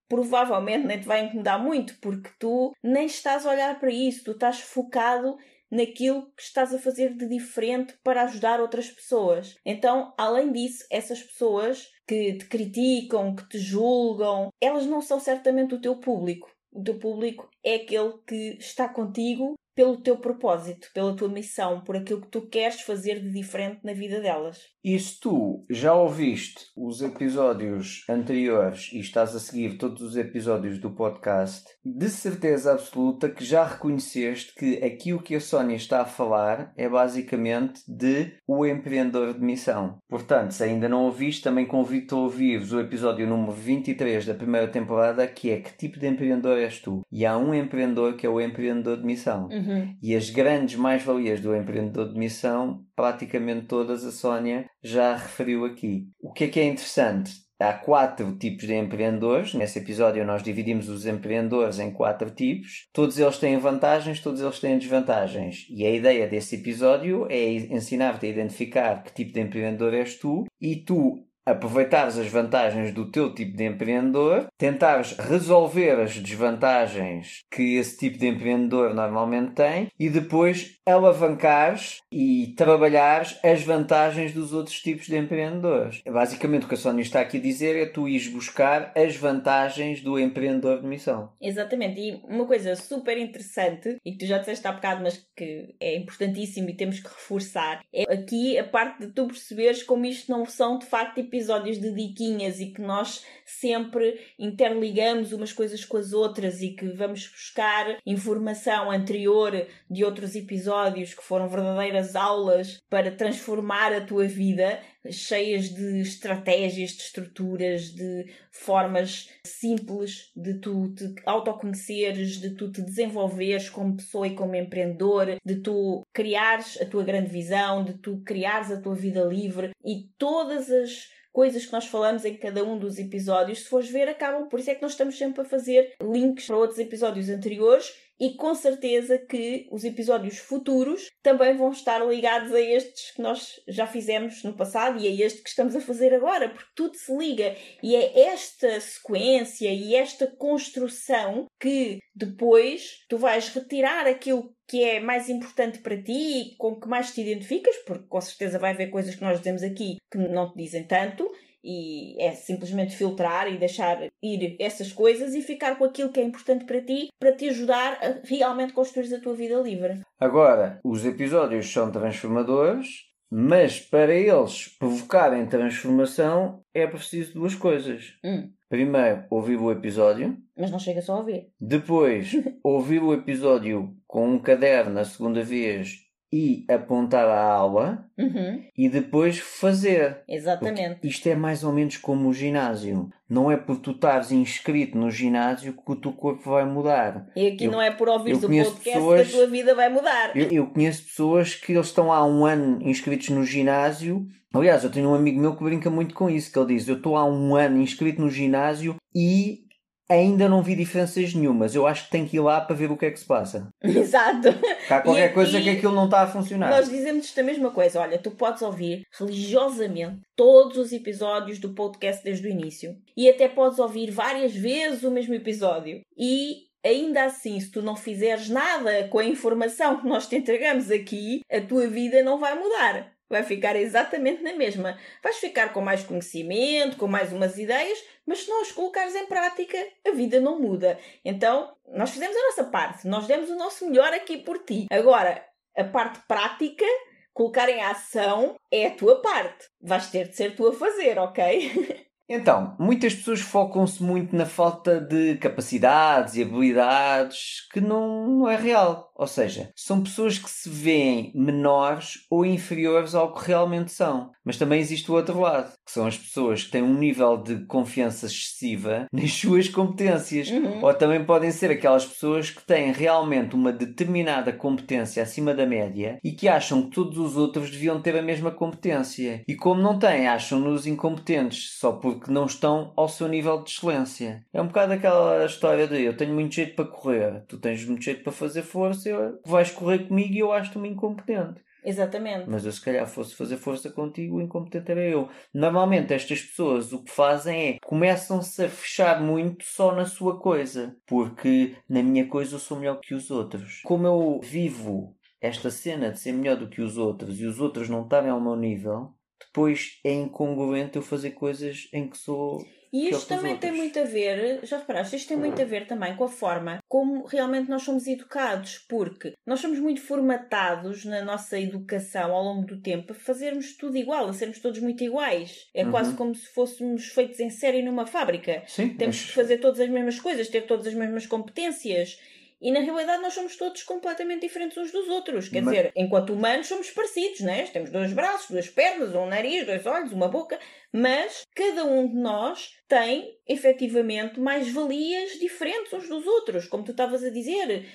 provavelmente 0.07 0.87
nem 0.87 1.01
te 1.01 1.07
vai 1.07 1.25
incomodar 1.25 1.59
muito, 1.59 1.99
porque 1.99 2.31
tu 2.39 2.73
nem 2.83 3.07
estás 3.07 3.47
a 3.47 3.51
olhar 3.51 3.81
para 3.81 3.91
isso, 3.91 4.23
tu 4.23 4.31
estás 4.33 4.61
focado 4.61 5.37
naquilo 5.71 6.31
que 6.37 6.43
estás 6.43 6.75
a 6.75 6.79
fazer 6.79 7.15
de 7.15 7.29
diferente 7.29 7.95
para 8.03 8.23
ajudar 8.23 8.61
outras 8.61 8.91
pessoas. 8.91 9.57
Então, 9.65 10.13
além 10.17 10.53
disso, 10.53 10.85
essas 10.91 11.23
pessoas 11.23 11.89
que 12.07 12.35
te 12.35 12.47
criticam, 12.47 13.35
que 13.35 13.49
te 13.49 13.59
julgam, 13.59 14.51
elas 14.61 14.87
não 14.87 15.01
são 15.01 15.19
certamente 15.19 15.75
o 15.75 15.81
teu 15.81 15.97
público. 15.97 16.51
O 16.73 16.83
teu 16.83 16.99
público 16.99 17.49
é 17.63 17.77
aquele 17.77 18.15
que 18.27 18.57
está 18.59 18.89
contigo 18.89 19.55
pelo 19.75 19.97
teu 19.97 20.17
propósito, 20.17 20.89
pela 20.95 21.15
tua 21.15 21.29
missão, 21.29 21.81
por 21.81 21.97
aquilo 21.97 22.21
que 22.21 22.29
tu 22.29 22.43
queres 22.43 22.81
fazer 22.83 23.21
de 23.21 23.31
diferente 23.31 23.81
na 23.83 23.93
vida 23.93 24.21
delas. 24.21 24.59
E 24.85 24.99
se 24.99 25.19
tu 25.19 25.65
já 25.71 25.95
ouviste 25.95 26.67
os 26.77 27.01
episódios 27.01 28.05
anteriores 28.09 28.91
e 28.93 29.01
estás 29.01 29.35
a 29.35 29.41
seguir 29.41 29.79
todos 29.79 30.03
os 30.03 30.17
episódios 30.17 30.79
do 30.79 30.91
podcast, 30.91 31.65
de 31.83 32.09
certeza 32.11 32.73
absoluta 32.73 33.31
que 33.31 33.45
já 33.45 33.65
reconheceste 33.65 34.55
que 34.55 34.85
aqui 34.85 35.15
o 35.15 35.23
que 35.23 35.35
a 35.37 35.41
Sónia 35.41 35.77
está 35.77 36.03
a 36.03 36.07
falar 36.07 36.73
é 36.77 36.87
basicamente 36.87 37.81
de 37.89 38.35
o 38.47 38.67
empreendedor 38.67 39.33
de 39.33 39.41
missão. 39.41 39.99
Portanto, 40.09 40.53
se 40.53 40.63
ainda 40.63 40.89
não 40.89 41.05
ouviste, 41.05 41.43
também 41.43 41.65
convido-te 41.65 42.15
a 42.15 42.19
ouvires 42.19 42.71
o 42.71 42.81
episódio 42.81 43.27
número 43.27 43.53
23 43.53 44.27
da 44.27 44.35
primeira 44.35 44.69
temporada, 44.69 45.27
que 45.27 45.51
é 45.51 45.61
que 45.61 45.77
tipo 45.77 45.99
de 45.99 46.07
empreendedor 46.07 46.59
és 46.59 46.79
tu? 46.79 47.01
E 47.11 47.25
há 47.25 47.39
um 47.39 47.55
empreendedor 47.55 48.17
que 48.17 48.27
é 48.27 48.29
o 48.29 48.41
empreendedor 48.41 48.99
de 48.99 49.07
missão. 49.07 49.49
Uhum. 49.51 49.64
E 50.03 50.15
as 50.15 50.31
grandes 50.31 50.77
mais-valias 50.77 51.41
do 51.41 51.55
empreendedor 51.55 52.13
de 52.13 52.19
missão, 52.19 52.85
praticamente 52.95 53.67
todas 53.67 54.05
a 54.05 54.13
Sónia 54.13 54.67
já 54.83 55.17
referiu 55.17 55.65
aqui. 55.65 56.09
O 56.21 56.33
que 56.33 56.45
é 56.45 56.49
que 56.49 56.61
é 56.61 56.65
interessante? 56.65 57.45
Há 57.61 57.73
quatro 57.73 58.37
tipos 58.37 58.67
de 58.67 58.75
empreendedores. 58.75 59.55
Nesse 59.55 59.79
episódio 59.79 60.25
nós 60.25 60.43
dividimos 60.43 60.89
os 60.89 61.07
empreendedores 61.07 61.79
em 61.79 61.91
quatro 61.91 62.31
tipos. 62.31 62.89
Todos 62.93 63.19
eles 63.19 63.39
têm 63.39 63.57
vantagens, 63.59 64.21
todos 64.21 64.41
eles 64.41 64.59
têm 64.59 64.77
desvantagens. 64.77 65.67
E 65.71 65.87
a 65.87 65.91
ideia 65.91 66.27
desse 66.27 66.57
episódio 66.57 67.27
é 67.31 67.53
ensinar-te 67.53 68.27
a 68.27 68.29
identificar 68.29 69.03
que 69.03 69.15
tipo 69.15 69.33
de 69.33 69.41
empreendedor 69.41 69.95
és 69.95 70.19
tu 70.19 70.45
e 70.61 70.77
tu 70.77 71.25
aproveitares 71.47 72.19
as 72.19 72.29
vantagens 72.29 72.93
do 72.93 73.11
teu 73.11 73.35
tipo 73.35 73.57
de 73.57 73.65
empreendedor, 73.65 74.47
tentares 74.59 75.17
resolver 75.17 76.01
as 76.01 76.17
desvantagens 76.17 77.41
que 77.51 77.77
esse 77.77 77.97
tipo 77.99 78.19
de 78.19 78.27
empreendedor 78.27 78.95
normalmente 78.95 79.53
tem 79.53 79.89
e 79.99 80.09
depois 80.09 80.79
alavancares 80.87 81.99
e 82.13 82.55
trabalhares 82.57 83.39
as 83.43 83.63
vantagens 83.63 84.33
dos 84.33 84.53
outros 84.53 84.81
tipos 84.81 85.07
de 85.07 85.17
empreendedores. 85.17 86.03
Basicamente 86.07 86.65
o 86.65 86.69
que 86.69 86.75
a 86.75 86.79
Sónia 86.79 87.03
está 87.03 87.21
aqui 87.21 87.39
a 87.39 87.41
dizer 87.41 87.77
é 87.77 87.87
tu 87.87 88.09
ires 88.09 88.29
buscar 88.29 88.93
as 88.97 89.17
vantagens 89.17 90.01
do 90.01 90.19
empreendedor 90.19 90.81
de 90.81 90.87
missão. 90.87 91.33
Exatamente, 91.41 92.01
e 92.01 92.21
uma 92.25 92.47
coisa 92.47 92.75
super 92.77 93.17
interessante, 93.19 93.97
e 94.05 94.13
que 94.13 94.19
tu 94.19 94.27
já 94.27 94.39
disseste 94.39 94.67
há 94.67 94.73
bocado, 94.73 95.03
mas 95.03 95.27
que 95.37 95.75
é 95.81 95.97
importantíssimo 95.97 96.71
e 96.71 96.77
temos 96.77 97.01
que 97.01 97.09
reforçar, 97.09 97.81
é 97.93 98.13
aqui 98.13 98.59
a 98.59 98.65
parte 98.65 99.07
de 99.07 99.13
tu 99.13 99.27
perceberes 99.27 99.83
como 99.83 100.05
isto 100.07 100.31
não 100.31 100.45
são 100.47 100.79
de 100.79 100.87
facto 100.87 101.19
episódios 101.35 101.81
de 101.81 101.93
diquinhas 101.93 102.61
e 102.61 102.67
que 102.67 102.81
nós 102.81 103.25
sempre 103.45 104.21
interligamos 104.39 105.33
umas 105.33 105.53
coisas 105.53 105.85
com 105.85 105.97
as 105.97 106.13
outras 106.13 106.63
e 106.63 106.71
que 106.71 106.87
vamos 106.91 107.27
buscar 107.27 107.99
informação 108.07 108.89
anterior 108.91 109.67
de 109.91 110.05
outros 110.05 110.37
episódios 110.37 111.13
que 111.13 111.25
foram 111.25 111.49
verdadeiras 111.49 112.15
aulas 112.15 112.81
para 112.89 113.11
transformar 113.11 113.93
a 113.93 114.01
tua 114.01 114.27
vida, 114.27 114.81
cheias 115.11 115.71
de 115.71 116.01
estratégias, 116.01 116.93
de 116.93 117.03
estruturas, 117.03 117.93
de 117.93 118.27
formas 118.53 119.29
simples 119.45 120.31
de 120.37 120.55
tu 120.61 120.95
te 120.95 121.15
autoconheceres, 121.27 122.41
de 122.41 122.51
tu 122.51 122.71
te 122.71 122.81
desenvolveres 122.81 123.69
como 123.69 123.97
pessoa 123.97 124.29
e 124.29 124.35
como 124.35 124.55
empreendedor, 124.55 125.39
de 125.45 125.57
tu 125.57 126.07
criares 126.13 126.81
a 126.81 126.87
tua 126.87 127.03
grande 127.03 127.31
visão, 127.31 127.85
de 127.85 127.95
tu 127.95 128.23
criares 128.25 128.71
a 128.71 128.81
tua 128.81 128.95
vida 128.95 129.25
livre 129.25 129.73
e 129.85 130.09
todas 130.17 130.71
as 130.71 131.09
coisas 131.35 131.67
que 131.67 131.73
nós 131.73 131.87
falamos 131.87 132.25
em 132.25 132.37
cada 132.37 132.63
um 132.63 132.79
dos 132.79 132.97
episódios, 132.97 133.65
se 133.65 133.69
fores 133.69 133.91
ver, 133.91 134.09
acabam. 134.09 134.49
Por 134.49 134.61
isso 134.61 134.71
é 134.71 134.75
que 134.77 134.83
nós 134.83 134.93
estamos 134.93 135.19
sempre 135.19 135.43
a 135.43 135.45
fazer 135.45 135.93
links 136.01 136.47
para 136.47 136.57
outros 136.57 136.79
episódios 136.79 137.29
anteriores 137.29 137.93
e 138.21 138.35
com 138.35 138.55
certeza 138.55 139.19
que 139.19 139.67
os 139.73 139.83
episódios 139.83 140.39
futuros 140.39 141.09
também 141.21 141.57
vão 141.57 141.73
estar 141.73 141.99
ligados 142.07 142.53
a 142.53 142.61
estes 142.61 143.11
que 143.11 143.21
nós 143.21 143.61
já 143.67 143.87
fizemos 143.87 144.45
no 144.45 144.55
passado 144.55 145.01
e 145.01 145.09
a 145.09 145.27
este 145.27 145.43
que 145.43 145.49
estamos 145.49 145.75
a 145.75 145.81
fazer 145.81 146.15
agora, 146.15 146.49
porque 146.49 146.71
tudo 146.77 146.97
se 146.97 147.13
liga 147.17 147.57
e 147.83 147.97
é 147.97 148.29
esta 148.29 148.81
sequência 148.81 149.69
e 149.73 149.97
esta 149.97 150.29
construção 150.29 151.47
que 151.61 151.99
depois 152.15 153.05
tu 153.09 153.19
vais 153.19 153.49
retirar 153.49 154.07
aquilo 154.07 154.54
que 154.67 154.83
é 154.83 155.01
mais 155.01 155.29
importante 155.29 155.79
para 155.79 156.01
ti 156.01 156.13
e 156.13 156.57
com 156.57 156.81
que 156.81 156.89
mais 156.89 157.13
te 157.13 157.21
identificas, 157.21 157.77
porque 157.87 158.07
com 158.09 158.21
certeza 158.21 158.59
vai 158.59 158.73
haver 158.73 158.91
coisas 158.91 159.15
que 159.15 159.23
nós 159.23 159.39
dizemos 159.39 159.63
aqui 159.63 159.97
que 160.11 160.19
não 160.19 160.51
te 160.51 160.57
dizem 160.57 160.85
tanto, 160.85 161.31
e 161.65 162.23
é 162.23 162.33
simplesmente 162.33 162.95
filtrar 162.95 163.51
e 163.51 163.57
deixar 163.57 163.99
ir 164.23 164.57
essas 164.61 164.93
coisas 164.93 165.35
e 165.35 165.41
ficar 165.41 165.77
com 165.77 165.85
aquilo 165.85 166.13
que 166.13 166.21
é 166.21 166.23
importante 166.23 166.67
para 166.67 166.83
ti, 166.83 167.09
para 167.19 167.33
te 167.33 167.49
ajudar 167.49 167.99
a 168.03 168.21
realmente 168.27 168.75
construir 168.75 169.13
a 169.15 169.21
tua 169.21 169.35
vida 169.35 169.59
livre. 169.61 170.01
Agora, 170.21 170.79
os 170.85 171.07
episódios 171.07 171.73
são 171.73 171.91
transformadores, 171.91 173.07
mas 173.37 173.81
para 173.81 174.15
eles 174.15 174.69
provocarem 174.79 175.45
transformação 175.45 176.63
é 176.73 176.87
preciso 176.87 177.35
duas 177.35 177.53
coisas. 177.53 178.15
Hum. 178.23 178.53
Primeiro, 178.69 179.25
ouvir 179.29 179.57
o 179.57 179.73
episódio. 179.73 180.37
Mas 180.57 180.71
não 180.71 180.79
chega 180.79 181.03
só 181.03 181.15
a 181.15 181.19
ouvir. 181.19 181.49
Depois, 181.61 182.31
ouvir 182.63 183.03
o 183.03 183.13
episódio 183.13 183.93
com 184.07 184.29
um 184.29 184.39
caderno 184.39 185.01
a 185.01 185.05
segunda 185.05 185.43
vez 185.43 186.04
e 186.37 186.65
apontar 186.69 187.29
a 187.29 187.45
aula. 187.45 188.05
Uhum. 188.19 188.61
E 188.77 188.89
depois 188.89 189.39
fazer. 189.39 190.23
Exatamente. 190.29 190.95
Porque 190.95 191.07
isto 191.07 191.29
é 191.29 191.37
mais 191.37 191.63
ou 191.63 191.73
menos 191.73 191.97
como 191.97 192.29
o 192.29 192.35
ginásio. 192.35 193.09
Não 193.31 193.51
é 193.51 193.57
por 193.57 193.77
tu 193.79 193.93
estares 193.93 194.33
inscrito 194.33 194.99
no 194.99 195.11
ginásio 195.13 195.73
que 195.75 195.93
o 195.93 195.95
teu 195.97 196.13
corpo 196.13 196.51
vai 196.51 196.65
mudar. 196.65 197.29
E 197.37 197.47
aqui 197.49 197.65
Eu- 197.67 197.71
não 197.73 197.81
é 197.81 197.91
por 197.93 198.09
ouvir 198.09 198.35
o 198.35 198.41
podcast 198.41 198.81
pessoas- 198.83 199.29
que 199.29 199.35
a 199.35 199.39
tua 199.39 199.47
vida 199.47 199.75
vai 199.77 199.89
mudar. 199.89 200.37
Eu, 200.37 200.49
eu 200.51 200.67
conheço 200.67 201.05
pessoas 201.05 201.55
que 201.55 201.73
eles 201.73 201.87
estão 201.87 202.13
há 202.13 202.25
um 202.27 202.45
ano 202.45 202.79
inscritos 202.83 203.29
no 203.29 203.45
ginásio. 203.45 204.27
Aliás, 204.53 204.83
eu 204.85 204.91
tenho 204.91 205.11
um 205.11 205.15
amigo 205.15 205.41
meu 205.41 205.57
que 205.57 205.65
brinca 205.65 205.89
muito 205.91 206.15
com 206.15 206.29
isso, 206.31 206.53
que 206.53 206.59
ele 206.59 206.75
diz, 206.75 206.87
eu 206.89 206.97
estou 206.97 207.17
há 207.17 207.25
um 207.25 207.55
ano 207.57 207.81
inscrito 207.81 208.21
no 208.21 208.31
ginásio 208.31 208.97
e 209.15 209.64
ainda 210.09 210.49
não 210.49 210.63
vi 210.63 210.75
diferenças 210.77 211.35
nenhumas. 211.35 211.75
Eu 211.75 211.87
acho 211.87 212.05
que 212.05 212.11
tenho 212.11 212.29
que 212.29 212.37
ir 212.37 212.41
lá 212.41 212.61
para 212.61 212.77
ver 212.77 212.91
o 212.91 212.97
que 212.97 213.07
é 213.07 213.11
que 213.11 213.19
se 213.21 213.25
passa. 213.27 213.69
Exato. 213.83 214.49
Há 214.91 215.01
qualquer 215.01 215.25
aqui- 215.27 215.35
coisa 215.35 215.61
que 215.61 215.71
aquilo 215.71 215.95
não 215.95 216.05
está 216.07 216.23
a 216.23 216.27
funcionar. 216.27 216.71
Nós 216.71 216.89
dizemos-te 216.89 217.39
a 217.39 217.43
mesma 217.43 217.71
coisa. 217.71 218.01
Olha, 218.01 218.19
tu 218.19 218.31
podes 218.31 218.63
ouvir 218.63 219.03
religiosamente 219.19 220.21
todos 220.37 220.77
os 220.79 220.93
episódios 220.93 221.59
do 221.59 221.75
podcast 221.75 222.23
desde 222.25 222.47
o 222.47 222.51
início. 222.51 222.97
E 223.17 223.29
até 223.29 223.49
podes 223.49 223.79
ouvir 223.79 224.11
várias 224.11 224.55
vezes 224.55 225.03
o 225.05 225.11
mesmo 225.11 225.35
episódio. 225.35 226.01
E 226.17 226.65
ainda 226.85 227.25
assim, 227.25 227.59
se 227.61 227.71
tu 227.71 227.81
não 227.81 227.97
fizeres 227.97 228.49
nada 228.49 229.09
com 229.09 229.19
a 229.19 229.25
informação 229.25 230.01
que 230.01 230.07
nós 230.07 230.27
te 230.27 230.37
entregamos 230.37 230.91
aqui, 230.91 231.41
a 231.51 231.61
tua 231.61 231.87
vida 231.87 232.23
não 232.23 232.39
vai 232.39 232.55
mudar. 232.59 233.13
Vai 233.31 233.43
ficar 233.43 233.75
exatamente 233.75 234.43
na 234.43 234.55
mesma. 234.55 234.99
Vais 235.23 235.37
ficar 235.37 235.73
com 235.73 235.81
mais 235.81 236.03
conhecimento, 236.03 236.97
com 236.99 237.07
mais 237.09 237.33
umas 237.33 237.59
ideias, 237.59 237.99
mas 238.27 238.41
se 238.41 238.49
não 238.49 238.63
as 238.63 238.73
colocares 238.73 239.15
em 239.15 239.27
prática, 239.27 239.77
a 240.07 240.11
vida 240.11 240.41
não 240.41 240.61
muda. 240.61 240.99
Então, 241.25 241.75
nós 241.89 242.11
fizemos 242.11 242.37
a 242.37 242.43
nossa 242.43 242.65
parte, 242.65 243.07
nós 243.07 243.27
demos 243.27 243.51
o 243.51 243.57
nosso 243.57 243.89
melhor 243.89 244.13
aqui 244.13 244.39
por 244.39 244.59
ti. 244.65 244.87
Agora, 244.91 245.45
a 245.77 245.85
parte 245.85 246.21
prática, 246.27 246.85
colocar 247.33 247.69
em 247.69 247.83
ação, 247.83 248.57
é 248.71 248.87
a 248.87 248.95
tua 248.95 249.21
parte. 249.21 249.67
Vais 249.81 250.11
ter 250.11 250.29
de 250.29 250.37
ser 250.37 250.55
tu 250.55 250.69
a 250.69 250.73
fazer, 250.73 251.19
ok? 251.19 252.07
Então, 252.29 252.75
muitas 252.79 253.15
pessoas 253.15 253.41
focam-se 253.41 254.03
muito 254.03 254.35
na 254.35 254.47
falta 254.47 255.01
de 255.01 255.37
capacidades 255.37 256.37
e 256.37 256.43
habilidades 256.43 257.69
que 257.73 257.81
não, 257.81 258.27
não 258.27 258.49
é 258.49 258.57
real. 258.57 259.13
Ou 259.17 259.27
seja, 259.27 259.71
são 259.77 260.03
pessoas 260.03 260.39
que 260.39 260.51
se 260.51 260.69
veem 260.69 261.33
menores 261.35 262.27
ou 262.31 262.45
inferiores 262.45 263.15
ao 263.15 263.33
que 263.33 263.47
realmente 263.47 263.93
são. 263.93 264.33
Mas 264.45 264.59
também 264.59 264.81
existe 264.81 265.11
o 265.11 265.15
outro 265.15 265.41
lado, 265.41 265.73
que 265.85 265.93
são 265.93 266.07
as 266.07 266.19
pessoas 266.19 266.65
que 266.65 266.73
têm 266.73 266.83
um 266.83 266.99
nível 266.99 267.37
de 267.37 267.65
confiança 267.67 268.27
excessiva 268.27 269.07
nas 269.13 269.33
suas 269.33 269.69
competências. 269.69 270.51
Uhum. 270.51 270.85
Ou 270.85 270.95
também 270.95 271.25
podem 271.25 271.51
ser 271.51 271.71
aquelas 271.71 272.05
pessoas 272.05 272.51
que 272.51 272.65
têm 272.67 272.93
realmente 272.93 273.55
uma 273.55 273.73
determinada 273.73 274.53
competência 274.53 275.23
acima 275.23 275.55
da 275.55 275.65
média 275.65 276.19
e 276.25 276.33
que 276.33 276.49
acham 276.49 276.83
que 276.83 276.91
todos 276.91 277.17
os 277.19 277.37
outros 277.37 277.71
deviam 277.71 278.01
ter 278.03 278.17
a 278.17 278.23
mesma 278.23 278.51
competência. 278.51 279.43
E 279.47 279.55
como 279.55 279.81
não 279.81 279.99
têm, 279.99 280.27
acham-nos 280.27 280.87
incompetentes 280.87 281.79
só 281.79 281.93
porque 282.15 282.33
não 282.33 282.47
estão 282.47 282.93
ao 282.97 283.09
seu 283.09 283.29
nível 283.29 283.63
de 283.63 283.71
excelência. 283.71 284.45
É 284.53 284.61
um 284.61 284.67
bocado 284.67 284.93
aquela 284.93 285.45
história 285.45 285.87
de 285.87 286.03
eu 286.03 286.17
tenho 286.17 286.35
muito 286.35 286.55
jeito 286.55 286.75
para 286.75 286.85
correr, 286.87 287.45
tu 287.47 287.59
tens 287.59 287.85
muito 287.85 288.03
jeito 288.03 288.23
para 288.23 288.33
fazer 288.33 288.63
força, 288.63 289.09
eu- 289.09 289.39
vais 289.45 289.71
correr 289.71 290.07
comigo 290.09 290.35
e 290.35 290.39
eu 290.39 290.53
acho-te-me 290.53 290.89
incompetente. 290.89 291.63
Exatamente. 291.85 292.49
Mas 292.49 292.65
eu 292.65 292.73
se 292.73 292.81
calhar 292.81 293.07
fosse 293.07 293.37
fazer 293.37 293.59
força 293.59 293.91
contigo, 293.91 294.37
o 294.37 294.41
incompetente 294.41 294.91
era 294.91 295.03
eu. 295.03 295.29
Normalmente 295.53 296.15
estas 296.15 296.41
pessoas 296.41 296.93
o 296.95 297.05
que 297.05 297.11
fazem 297.11 297.69
é 297.69 297.77
começam-se 297.85 298.65
a 298.65 298.69
fechar 298.71 299.21
muito 299.21 299.65
só 299.67 299.95
na 299.95 300.07
sua 300.07 300.41
coisa. 300.41 300.97
Porque 301.07 301.77
na 301.87 302.03
minha 302.03 302.27
coisa 302.27 302.55
eu 302.55 302.59
sou 302.59 302.79
melhor 302.79 303.01
que 303.01 303.15
os 303.15 303.31
outros. 303.31 303.83
Como 303.85 304.07
eu 304.07 304.41
vivo 304.43 305.15
esta 305.41 305.71
cena 305.71 306.11
de 306.11 306.19
ser 306.19 306.33
melhor 306.33 306.57
do 306.57 306.69
que 306.69 306.81
os 306.81 306.97
outros 306.97 307.39
e 307.39 307.45
os 307.45 307.61
outros 307.61 307.91
não 307.91 308.05
estarem 308.05 308.31
ao 308.31 308.41
meu 308.41 308.57
nível, 308.57 309.13
depois 309.59 310.01
é 310.03 310.13
incongruente 310.13 310.97
eu 310.97 311.03
fazer 311.03 311.31
coisas 311.31 311.89
em 311.93 312.09
que 312.09 312.19
sou. 312.19 312.67
E 312.93 313.09
pior 313.09 313.19
isto 313.19 313.29
também 313.29 313.57
tem 313.57 313.73
muito 313.73 313.99
a 313.99 314.05
ver, 314.05 314.61
já 314.65 314.79
reparaste, 314.79 315.17
isto 315.17 315.29
tem 315.29 315.37
muito 315.37 315.61
a 315.61 315.65
ver 315.65 315.87
também 315.87 316.15
com 316.17 316.25
a 316.25 316.29
forma 316.29 316.79
como 316.89 317.25
realmente 317.25 317.69
nós 317.69 317.83
somos 317.83 318.07
educados, 318.07 318.79
porque 318.89 319.33
nós 319.45 319.59
somos 319.61 319.79
muito 319.81 320.01
formatados 320.01 321.05
na 321.05 321.21
nossa 321.23 321.59
educação 321.59 322.33
ao 322.33 322.43
longo 322.45 322.67
do 322.67 322.81
tempo 322.81 323.13
a 323.13 323.15
fazermos 323.17 323.77
tudo 323.77 323.97
igual, 323.97 324.29
a 324.29 324.33
sermos 324.33 324.59
todos 324.61 324.79
muito 324.81 325.03
iguais. 325.03 325.67
É 325.75 325.85
Uhum. 325.85 325.91
quase 325.91 326.15
como 326.15 326.35
se 326.35 326.49
fôssemos 326.49 327.07
feitos 327.07 327.41
em 327.41 327.51
série 327.51 327.83
numa 327.83 328.07
fábrica. 328.07 328.63
Sim, 328.67 328.91
Temos 328.91 329.17
mas- 329.17 329.27
que 329.27 329.33
fazer 329.33 329.59
todas 329.59 329.81
as 329.81 329.89
mesmas 329.89 330.21
coisas, 330.21 330.49
ter 330.49 330.63
todas 330.63 330.87
as 330.87 330.95
mesmas 330.95 331.27
competências. 331.27 332.19
E 332.65 332.71
na 332.73 332.81
realidade 332.81 333.21
nós 333.23 333.35
somos 333.35 333.57
todos 333.57 333.83
completamente 333.83 334.41
diferentes 334.41 334.79
uns 334.79 334.91
dos 334.91 335.07
outros. 335.07 335.51
Quer 335.51 335.61
Mas- 335.61 335.75
dizer, 335.75 335.93
enquanto 335.95 336.33
humanos 336.33 336.67
somos 336.67 336.91
parecidos, 336.91 337.41
né? 337.41 337.63
Temos 337.67 337.91
dois 337.91 338.11
braços, 338.15 338.49
duas 338.51 338.69
pernas, 338.71 339.15
um 339.15 339.27
nariz, 339.27 339.67
dois 339.67 339.85
olhos, 339.85 340.13
uma 340.13 340.29
boca. 340.29 340.59
Mas 340.91 341.43
cada 341.55 341.85
um 341.85 342.09
de 342.09 342.15
nós 342.15 342.71
tem 342.89 343.37
efetivamente 343.47 344.41
mais 344.41 344.73
valias 344.73 345.33
diferentes 345.33 345.93
uns 345.93 346.09
dos 346.09 346.27
outros. 346.27 346.67
Como 346.67 346.85
tu 346.85 346.93
estavas 346.93 347.23
a 347.23 347.29
dizer, 347.29 347.87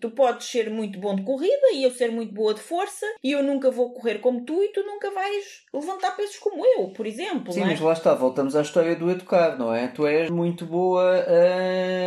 tu 0.00 0.10
podes 0.10 0.46
ser 0.46 0.70
muito 0.70 0.98
bom 0.98 1.14
de 1.14 1.22
corrida 1.22 1.72
e 1.72 1.82
eu 1.82 1.90
ser 1.90 2.10
muito 2.10 2.32
boa 2.32 2.54
de 2.54 2.60
força 2.60 3.06
e 3.22 3.32
eu 3.32 3.42
nunca 3.42 3.70
vou 3.70 3.92
correr 3.92 4.18
como 4.18 4.44
tu 4.44 4.62
e 4.62 4.68
tu 4.68 4.82
nunca 4.84 5.10
vais 5.10 5.64
levantar 5.72 6.16
pesos 6.16 6.36
como 6.38 6.64
eu, 6.64 6.88
por 6.90 7.06
exemplo. 7.06 7.52
Sim, 7.52 7.62
é? 7.62 7.66
mas 7.66 7.80
lá 7.80 7.92
está, 7.92 8.14
voltamos 8.14 8.54
à 8.54 8.62
história 8.62 8.94
do 8.94 9.10
educar, 9.10 9.58
não 9.58 9.74
é? 9.74 9.88
Tu 9.88 10.06
és 10.06 10.30
muito 10.30 10.66
boa 10.66 11.24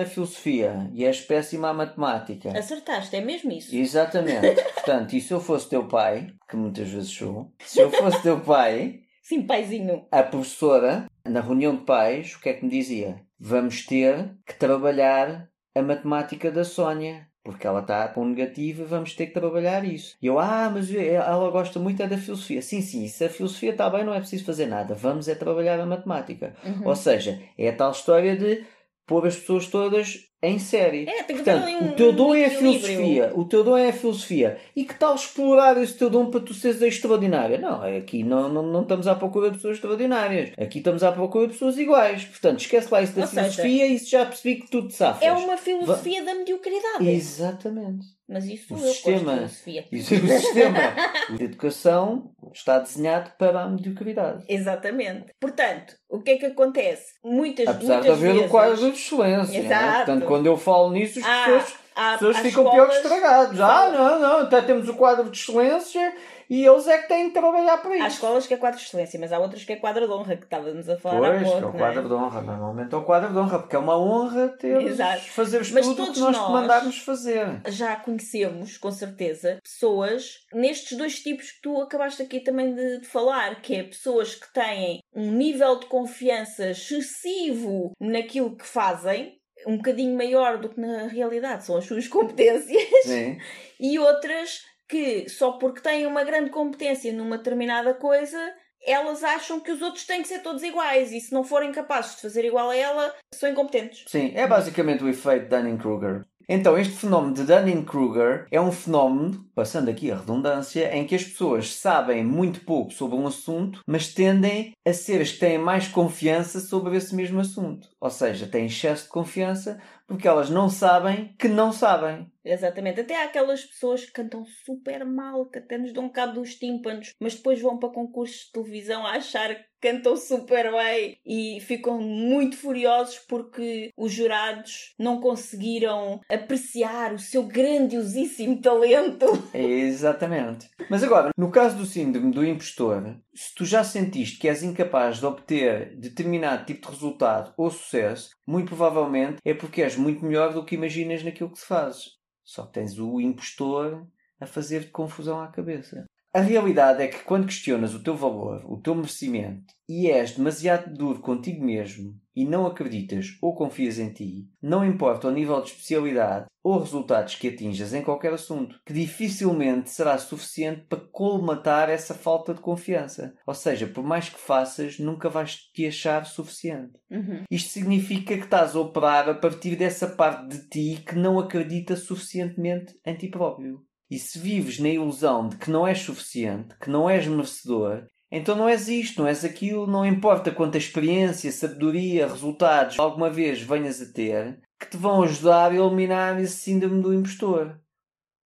a 0.02 0.06
filosofia 0.06 0.90
e 0.94 1.04
és 1.06 1.22
péssima 1.22 1.70
a 1.70 1.74
matemática. 1.74 2.58
Acertaste, 2.58 3.16
é 3.16 3.22
mesmo 3.22 3.52
isso. 3.52 3.76
Exatamente. 3.76 4.62
Portanto, 4.74 5.14
e 5.14 5.22
se 5.22 5.34
eu 5.34 5.40
fosse 5.40 5.70
teu 5.70 5.88
pai, 5.88 6.28
que 6.50 6.56
muitas 6.56 6.90
vezes 6.90 7.10
sou, 7.10 7.52
se 7.60 7.80
eu 7.80 7.92
fosse 7.92 8.22
teu 8.22 8.40
pai, 8.40 9.02
Sim, 9.22 9.42
paizinho. 9.42 10.06
a 10.12 10.22
professora, 10.24 11.08
na 11.26 11.42
reunião 11.42 11.76
de 11.76 11.84
pais, 11.84 12.36
o 12.36 12.42
que 12.42 12.50
é 12.50 12.54
que 12.54 12.64
me 12.64 12.70
dizia? 12.70 13.20
Vamos 13.40 13.86
ter 13.86 14.38
que 14.46 14.54
trabalhar 14.54 15.50
a 15.76 15.82
matemática 15.82 16.52
da 16.52 16.64
Sónia. 16.64 17.28
Porque 17.46 17.68
ela 17.68 17.82
está 17.82 18.08
com 18.08 18.26
negativa, 18.26 18.84
vamos 18.84 19.14
ter 19.14 19.28
que 19.28 19.34
trabalhar 19.34 19.86
isso. 19.86 20.18
E 20.20 20.26
eu, 20.26 20.40
ah, 20.40 20.68
mas 20.74 20.92
ela 20.94 21.52
gosta 21.52 21.80
muito 21.80 22.02
é 22.02 22.08
da 22.08 22.18
filosofia. 22.18 22.60
Sim, 22.60 22.82
sim, 22.82 23.08
se 23.08 23.24
a 23.24 23.30
filosofia 23.30 23.70
está 23.70 23.88
bem, 23.88 24.04
não 24.04 24.16
é 24.16 24.20
preciso 24.20 24.44
fazer 24.44 24.66
nada. 24.66 24.96
Vamos 24.96 25.28
é 25.28 25.36
trabalhar 25.36 25.80
a 25.80 25.86
matemática. 25.86 26.56
Uhum. 26.66 26.88
Ou 26.88 26.96
seja, 26.96 27.40
é 27.56 27.70
a 27.70 27.76
tal 27.76 27.92
história 27.92 28.36
de 28.36 28.66
pôr 29.06 29.28
as 29.28 29.36
pessoas 29.36 29.68
todas 29.68 30.18
em 30.48 30.60
série. 30.60 31.08
É, 31.08 31.24
tem 31.24 31.38
que 31.38 31.44
Portanto, 31.44 31.68
um, 31.68 31.90
o 31.90 31.92
teu 31.94 32.12
dom 32.12 32.30
um 32.30 32.36
é 32.36 32.46
a 32.46 32.50
filosofia. 32.50 33.32
O 33.36 33.46
teu 33.46 33.64
dom 33.64 33.78
é 33.78 33.90
a 33.90 33.94
filosofia. 33.94 34.58
E 34.76 34.84
que 34.84 34.94
tal 34.96 35.16
explorar 35.16 35.82
esse 35.82 35.94
teu 35.94 36.10
dom 36.10 36.30
para 36.30 36.40
tu 36.40 36.54
seres 36.54 36.82
extraordinária? 36.82 37.58
Não, 37.58 37.82
aqui 37.82 38.24
não, 38.24 38.50
não, 38.50 38.64
não 38.64 38.82
estamos 38.82 39.08
à 39.08 39.16
procura 39.16 39.50
de 39.50 39.58
pessoas 39.58 39.76
extraordinárias. 39.76 40.52
Aqui 40.58 40.80
estamos 40.80 41.04
à 41.04 41.12
procura 41.12 41.48
de 41.48 41.54
pessoas 41.54 41.78
iguais. 41.78 42.26
Portanto, 42.26 42.60
esquece 42.60 42.88
lá 42.92 43.02
isso 43.02 43.14
da 43.14 43.22
Ou 43.22 43.28
seja, 43.28 43.42
filosofia 43.42 43.88
e 43.88 43.96
isso 43.96 44.10
já 44.10 44.26
percebi 44.26 44.56
que 44.62 44.70
tu 44.70 44.88
te 44.88 44.94
safas. 44.96 45.22
É 45.22 45.32
uma 45.32 45.58
filosofia 45.58 46.24
da 46.24 46.36
mediocridade. 46.36 47.10
Exatamente. 47.10 48.15
Mas 48.28 48.46
isso 48.46 48.74
O 48.74 48.78
eu 48.78 48.82
gosto 48.82 48.94
sistema- 48.94 49.18
de 49.34 49.38
filosofia. 49.38 49.86
Isso 49.92 50.14
é 50.14 50.18
o 50.18 50.28
sistema 50.28 50.80
de 51.38 51.44
educação 51.44 52.32
está 52.54 52.80
desenhado 52.80 53.32
para 53.38 53.62
a 53.62 53.70
mediocridade. 53.70 54.44
Exatamente. 54.50 55.26
Portanto, 55.40 55.94
o 56.10 56.20
que 56.22 56.32
é 56.32 56.38
que 56.38 56.46
acontece? 56.48 57.14
Muitas, 57.24 57.68
Apesar 57.68 58.02
de 58.02 58.08
muitas 58.08 58.18
haver 58.24 58.34
vezes... 58.34 58.48
o 58.48 58.50
quadro 58.50 58.76
de 58.78 58.98
excelência. 58.98 59.62
né? 59.64 59.96
Portanto, 59.98 60.26
quando 60.26 60.46
eu 60.48 60.58
falo 60.58 60.92
nisso, 60.92 61.20
as 61.20 61.26
Há- 61.26 61.46
pessoas, 61.46 61.74
há- 61.96 62.08
as 62.14 62.20
pessoas 62.20 62.38
ficam 62.40 62.64
pior 62.72 62.90
que 62.90 62.96
escolas- 62.96 63.18
estragados. 63.18 63.60
Ah, 63.62 63.90
não, 63.92 64.20
não, 64.20 64.40
até 64.40 64.62
temos 64.62 64.90
o 64.90 64.96
quadro 64.96 65.30
de 65.30 65.38
excelência 65.38 66.16
e 66.50 66.66
eles 66.66 66.88
é 66.88 66.98
que 67.00 67.08
têm 67.08 67.28
que 67.30 67.34
trabalhar 67.40 67.78
para 67.80 67.92
Há 67.92 67.98
isso. 67.98 68.08
escolas 68.16 68.46
que 68.48 68.54
é 68.54 68.58
quadro 68.58 68.80
de 68.80 68.86
excelência, 68.86 69.20
mas 69.20 69.32
há 69.34 69.40
outras 69.40 69.64
que 69.64 69.74
é 69.74 69.76
quadro 69.76 70.06
de 70.08 70.14
honra, 70.14 70.36
que 70.38 70.44
estávamos 70.44 70.88
a 70.90 70.98
falar 70.98 71.18
há 71.18 71.32
Pois, 71.32 71.38
que 71.40 71.44
pouco, 71.46 71.58
é 71.58 71.60
o 71.60 71.72
não 71.72 71.80
quadro 71.80 72.08
de 72.08 72.14
honra. 72.14 72.42
Normalmente 72.42 72.94
é 72.94 72.98
o 72.98 73.04
quadro 73.04 73.32
de 73.34 73.38
honra, 73.40 73.60
porque 73.60 73.76
é 73.76 73.80
uma 73.80 73.98
honra 73.98 74.48
ter 74.60 74.82
Exato. 74.82 75.22
fazeres 75.32 75.72
Mas 75.72 75.86
tudo 75.88 75.94
o 76.04 76.06
que 76.06 76.06
todos 76.14 76.22
nós 76.22 76.36
te 76.36 76.42
nós- 76.42 76.52
mandarmos 76.52 76.98
fazer. 77.00 77.62
já 77.68 77.96
conhecemos, 77.96 78.78
com 78.78 78.92
certeza, 78.92 79.60
pessoas 79.64 80.40
nestes 80.54 80.98
dois 80.98 81.20
tipos 81.22 81.52
que 81.52 81.62
tu 81.62 81.82
acabaste 81.82 82.22
aqui 82.22 82.40
também 82.40 82.74
de, 82.74 83.00
de 83.02 83.08
falar, 83.08 83.62
que 83.62 83.76
é 83.76 83.84
pessoas 83.84 84.36
que 84.36 84.52
têm 84.54 85.00
um 85.16 85.32
nível 85.32 85.80
de 85.80 85.86
confiança 85.88 86.70
excessivo 86.70 87.92
naquilo 88.00 88.56
que 88.56 88.66
fazem, 88.66 89.38
um 89.68 89.78
bocadinho 89.78 90.16
maior 90.16 90.58
do 90.60 90.70
que 90.70 90.80
na 90.80 91.08
realidade 91.08 91.66
são 91.66 91.78
as 91.78 91.86
suas 91.86 92.08
competências, 92.08 92.84
Sim. 93.04 93.38
e 93.80 93.98
outras 93.98 94.62
que 94.88 95.28
só 95.30 95.54
porque 95.54 95.82
têm 95.82 96.06
uma 96.06 96.24
grande 96.24 96.50
competência 96.50 97.12
numa 97.14 97.38
determinada 97.38 97.94
coisa 97.94 98.38
elas 98.86 99.24
acham 99.24 99.60
que 99.60 99.72
os 99.72 99.82
outros 99.82 100.06
têm 100.06 100.22
que 100.22 100.28
ser 100.28 100.40
todos 100.40 100.62
iguais 100.62 101.12
e 101.12 101.20
se 101.20 101.34
não 101.34 101.44
forem 101.44 101.72
capazes 101.72 102.16
de 102.16 102.22
fazer 102.22 102.46
igual 102.46 102.70
a 102.70 102.76
ela, 102.76 103.14
são 103.34 103.50
incompetentes. 103.50 104.06
Sim, 104.08 104.32
é 104.36 104.46
basicamente 104.46 105.04
o 105.04 105.10
efeito 105.10 105.50
Dunning-Kruger. 105.50 106.24
Então, 106.48 106.78
este 106.78 106.94
fenómeno 106.94 107.34
de 107.34 107.44
Dunning-Kruger 107.44 108.46
é 108.52 108.62
um 108.62 108.72
fenómeno, 108.72 109.44
passando 109.56 109.90
aqui 109.90 110.12
a 110.12 110.18
redundância, 110.18 110.96
em 110.96 111.04
que 111.04 111.16
as 111.16 111.24
pessoas 111.24 111.74
sabem 111.74 112.24
muito 112.24 112.62
pouco 112.62 112.94
sobre 112.94 113.16
um 113.16 113.26
assunto, 113.26 113.82
mas 113.88 114.14
tendem 114.14 114.74
a 114.86 114.94
ser 114.94 115.22
as 115.22 115.32
que 115.32 115.40
têm 115.40 115.58
mais 115.58 115.88
confiança 115.88 116.60
sobre 116.60 116.96
esse 116.96 117.16
mesmo 117.16 117.40
assunto. 117.40 117.90
Ou 118.00 118.12
seja, 118.12 118.46
têm 118.46 118.68
excesso 118.68 119.06
de 119.06 119.10
confiança 119.10 119.82
porque 120.08 120.28
elas 120.28 120.50
não 120.50 120.70
sabem 120.70 121.34
que 121.38 121.48
não 121.48 121.72
sabem. 121.72 122.32
Exatamente. 122.44 123.02
Até 123.02 123.16
há 123.16 123.26
aquelas 123.26 123.66
pessoas 123.66 124.06
que 124.06 124.12
cantam 124.12 124.46
super 124.46 125.04
mal, 125.04 125.48
que 125.48 125.58
até 125.58 125.78
nos 125.78 125.92
dão 125.92 126.06
um 126.06 126.10
cabo 126.10 126.34
dos 126.34 126.56
tímpanos, 126.56 127.12
mas 127.20 127.34
depois 127.34 127.60
vão 127.60 127.80
para 127.80 127.90
concursos 127.90 128.46
de 128.46 128.52
televisão 128.52 129.06
a 129.06 129.14
achar 129.14 129.56
que 129.56 129.66
cantam 129.82 130.16
super 130.16 130.72
bem 130.72 131.18
e 131.26 131.60
ficam 131.62 132.00
muito 132.00 132.56
furiosos 132.58 133.20
porque 133.28 133.92
os 133.96 134.12
jurados 134.12 134.94
não 134.98 135.20
conseguiram 135.20 136.22
apreciar 136.30 137.14
o 137.14 137.20
seu 137.20 137.44
grandiosíssimo 137.44 138.62
talento. 138.62 139.26
Exatamente. 139.54 140.70
Mas 140.90 141.04
agora, 141.04 141.30
no 141.38 141.52
caso 141.52 141.78
do 141.78 141.86
síndrome 141.86 142.32
do 142.32 142.46
impostor, 142.46 143.16
se 143.34 143.54
tu 143.54 143.66
já 143.66 143.84
sentiste 143.84 144.40
que 144.40 144.48
és 144.48 144.64
incapaz 144.64 145.20
de 145.20 145.26
obter 145.26 145.96
determinado 145.98 146.66
tipo 146.66 146.88
de 146.88 146.94
resultado 146.94 147.54
ou 147.58 147.70
sucesso, 147.70 148.35
muito 148.48 148.70
provavelmente 148.70 149.38
é 149.44 149.54
porque 149.54 149.82
és 149.82 149.96
muito 149.96 150.24
melhor 150.24 150.54
do 150.54 150.64
que 150.64 150.76
imaginas 150.76 151.24
naquilo 151.24 151.52
que 151.52 151.60
fazes. 151.60 152.18
Só 152.44 152.66
que 152.66 152.74
tens 152.74 153.00
o 153.00 153.20
impostor 153.20 154.08
a 154.40 154.46
fazer-te 154.46 154.92
confusão 154.92 155.42
à 155.42 155.48
cabeça. 155.48 156.06
A 156.34 156.42
realidade 156.42 157.02
é 157.02 157.08
que 157.08 157.24
quando 157.24 157.48
questionas 157.48 157.94
o 157.94 158.04
teu 158.04 158.16
valor, 158.16 158.62
o 158.66 158.80
teu 158.80 158.94
merecimento 158.94 159.74
e 159.88 160.12
és 160.12 160.34
demasiado 160.36 160.94
duro 160.94 161.22
contigo 161.22 161.64
mesmo 161.64 162.14
e 162.36 162.46
não 162.46 162.66
acreditas 162.66 163.38
ou 163.42 163.56
confias 163.56 163.98
em 163.98 164.12
ti, 164.12 164.50
não 164.62 164.84
importa 164.84 165.28
o 165.28 165.32
nível 165.32 165.62
de 165.62 165.70
especialidade 165.70 166.46
ou 166.64 166.80
resultados 166.80 167.36
que 167.36 167.48
atinjas 167.48 167.94
em 167.94 168.02
qualquer 168.02 168.34
assunto, 168.34 168.80
que 168.84 168.92
dificilmente 168.92 169.92
será 169.92 170.18
suficiente 170.18 170.82
para 170.90 171.00
colmatar 171.12 171.92
essa 171.92 172.16
falta 172.16 172.56
de 172.56 172.60
confiança. 172.60 173.36
Ou 173.46 173.54
seja, 173.54 173.86
por 173.86 174.04
mais 174.04 174.30
que 174.30 174.40
faças, 174.40 174.98
nunca 174.98 175.30
vais 175.30 175.56
te 175.56 175.86
achar 175.86 176.26
suficiente. 176.26 176.94
Uhum. 177.12 177.44
Isto 177.52 177.70
significa 177.70 178.36
que 178.36 178.46
estás 178.46 178.76
a 178.76 178.80
operar 178.80 179.30
a 179.30 179.36
partir 179.36 179.76
dessa 179.76 180.08
parte 180.08 180.48
de 180.48 180.68
ti 180.68 181.04
que 181.06 181.16
não 181.16 181.38
acredita 181.38 181.96
suficientemente 181.96 183.00
em 183.06 183.16
ti 183.16 183.28
próprio. 183.28 183.86
E 184.10 184.18
se 184.18 184.40
vives 184.40 184.80
na 184.80 184.90
ilusão 184.90 185.48
de 185.48 185.58
que 185.58 185.70
não 185.70 185.86
és 185.86 186.00
suficiente, 186.00 186.76
que 186.80 186.90
não 186.90 187.10
és 187.10 187.28
merecedor, 187.28 188.08
então 188.38 188.56
não 188.56 188.68
és 188.68 188.88
isto, 188.88 189.22
não 189.22 189.28
és 189.28 189.46
aquilo, 189.46 189.88
não 189.88 190.06
importa 190.06 190.52
quanta 190.52 190.78
experiência, 190.78 191.52
sabedoria, 191.52 192.28
resultados 192.28 193.00
alguma 193.00 193.30
vez 193.30 193.62
venhas 193.62 194.02
a 194.02 194.12
ter, 194.12 194.60
que 194.80 194.90
te 194.90 194.98
vão 194.98 195.24
ajudar 195.24 195.72
a 195.72 195.76
eliminar 195.76 196.40
esse 196.42 196.58
síndrome 196.58 197.02
do 197.02 197.14
impostor. 197.14 197.80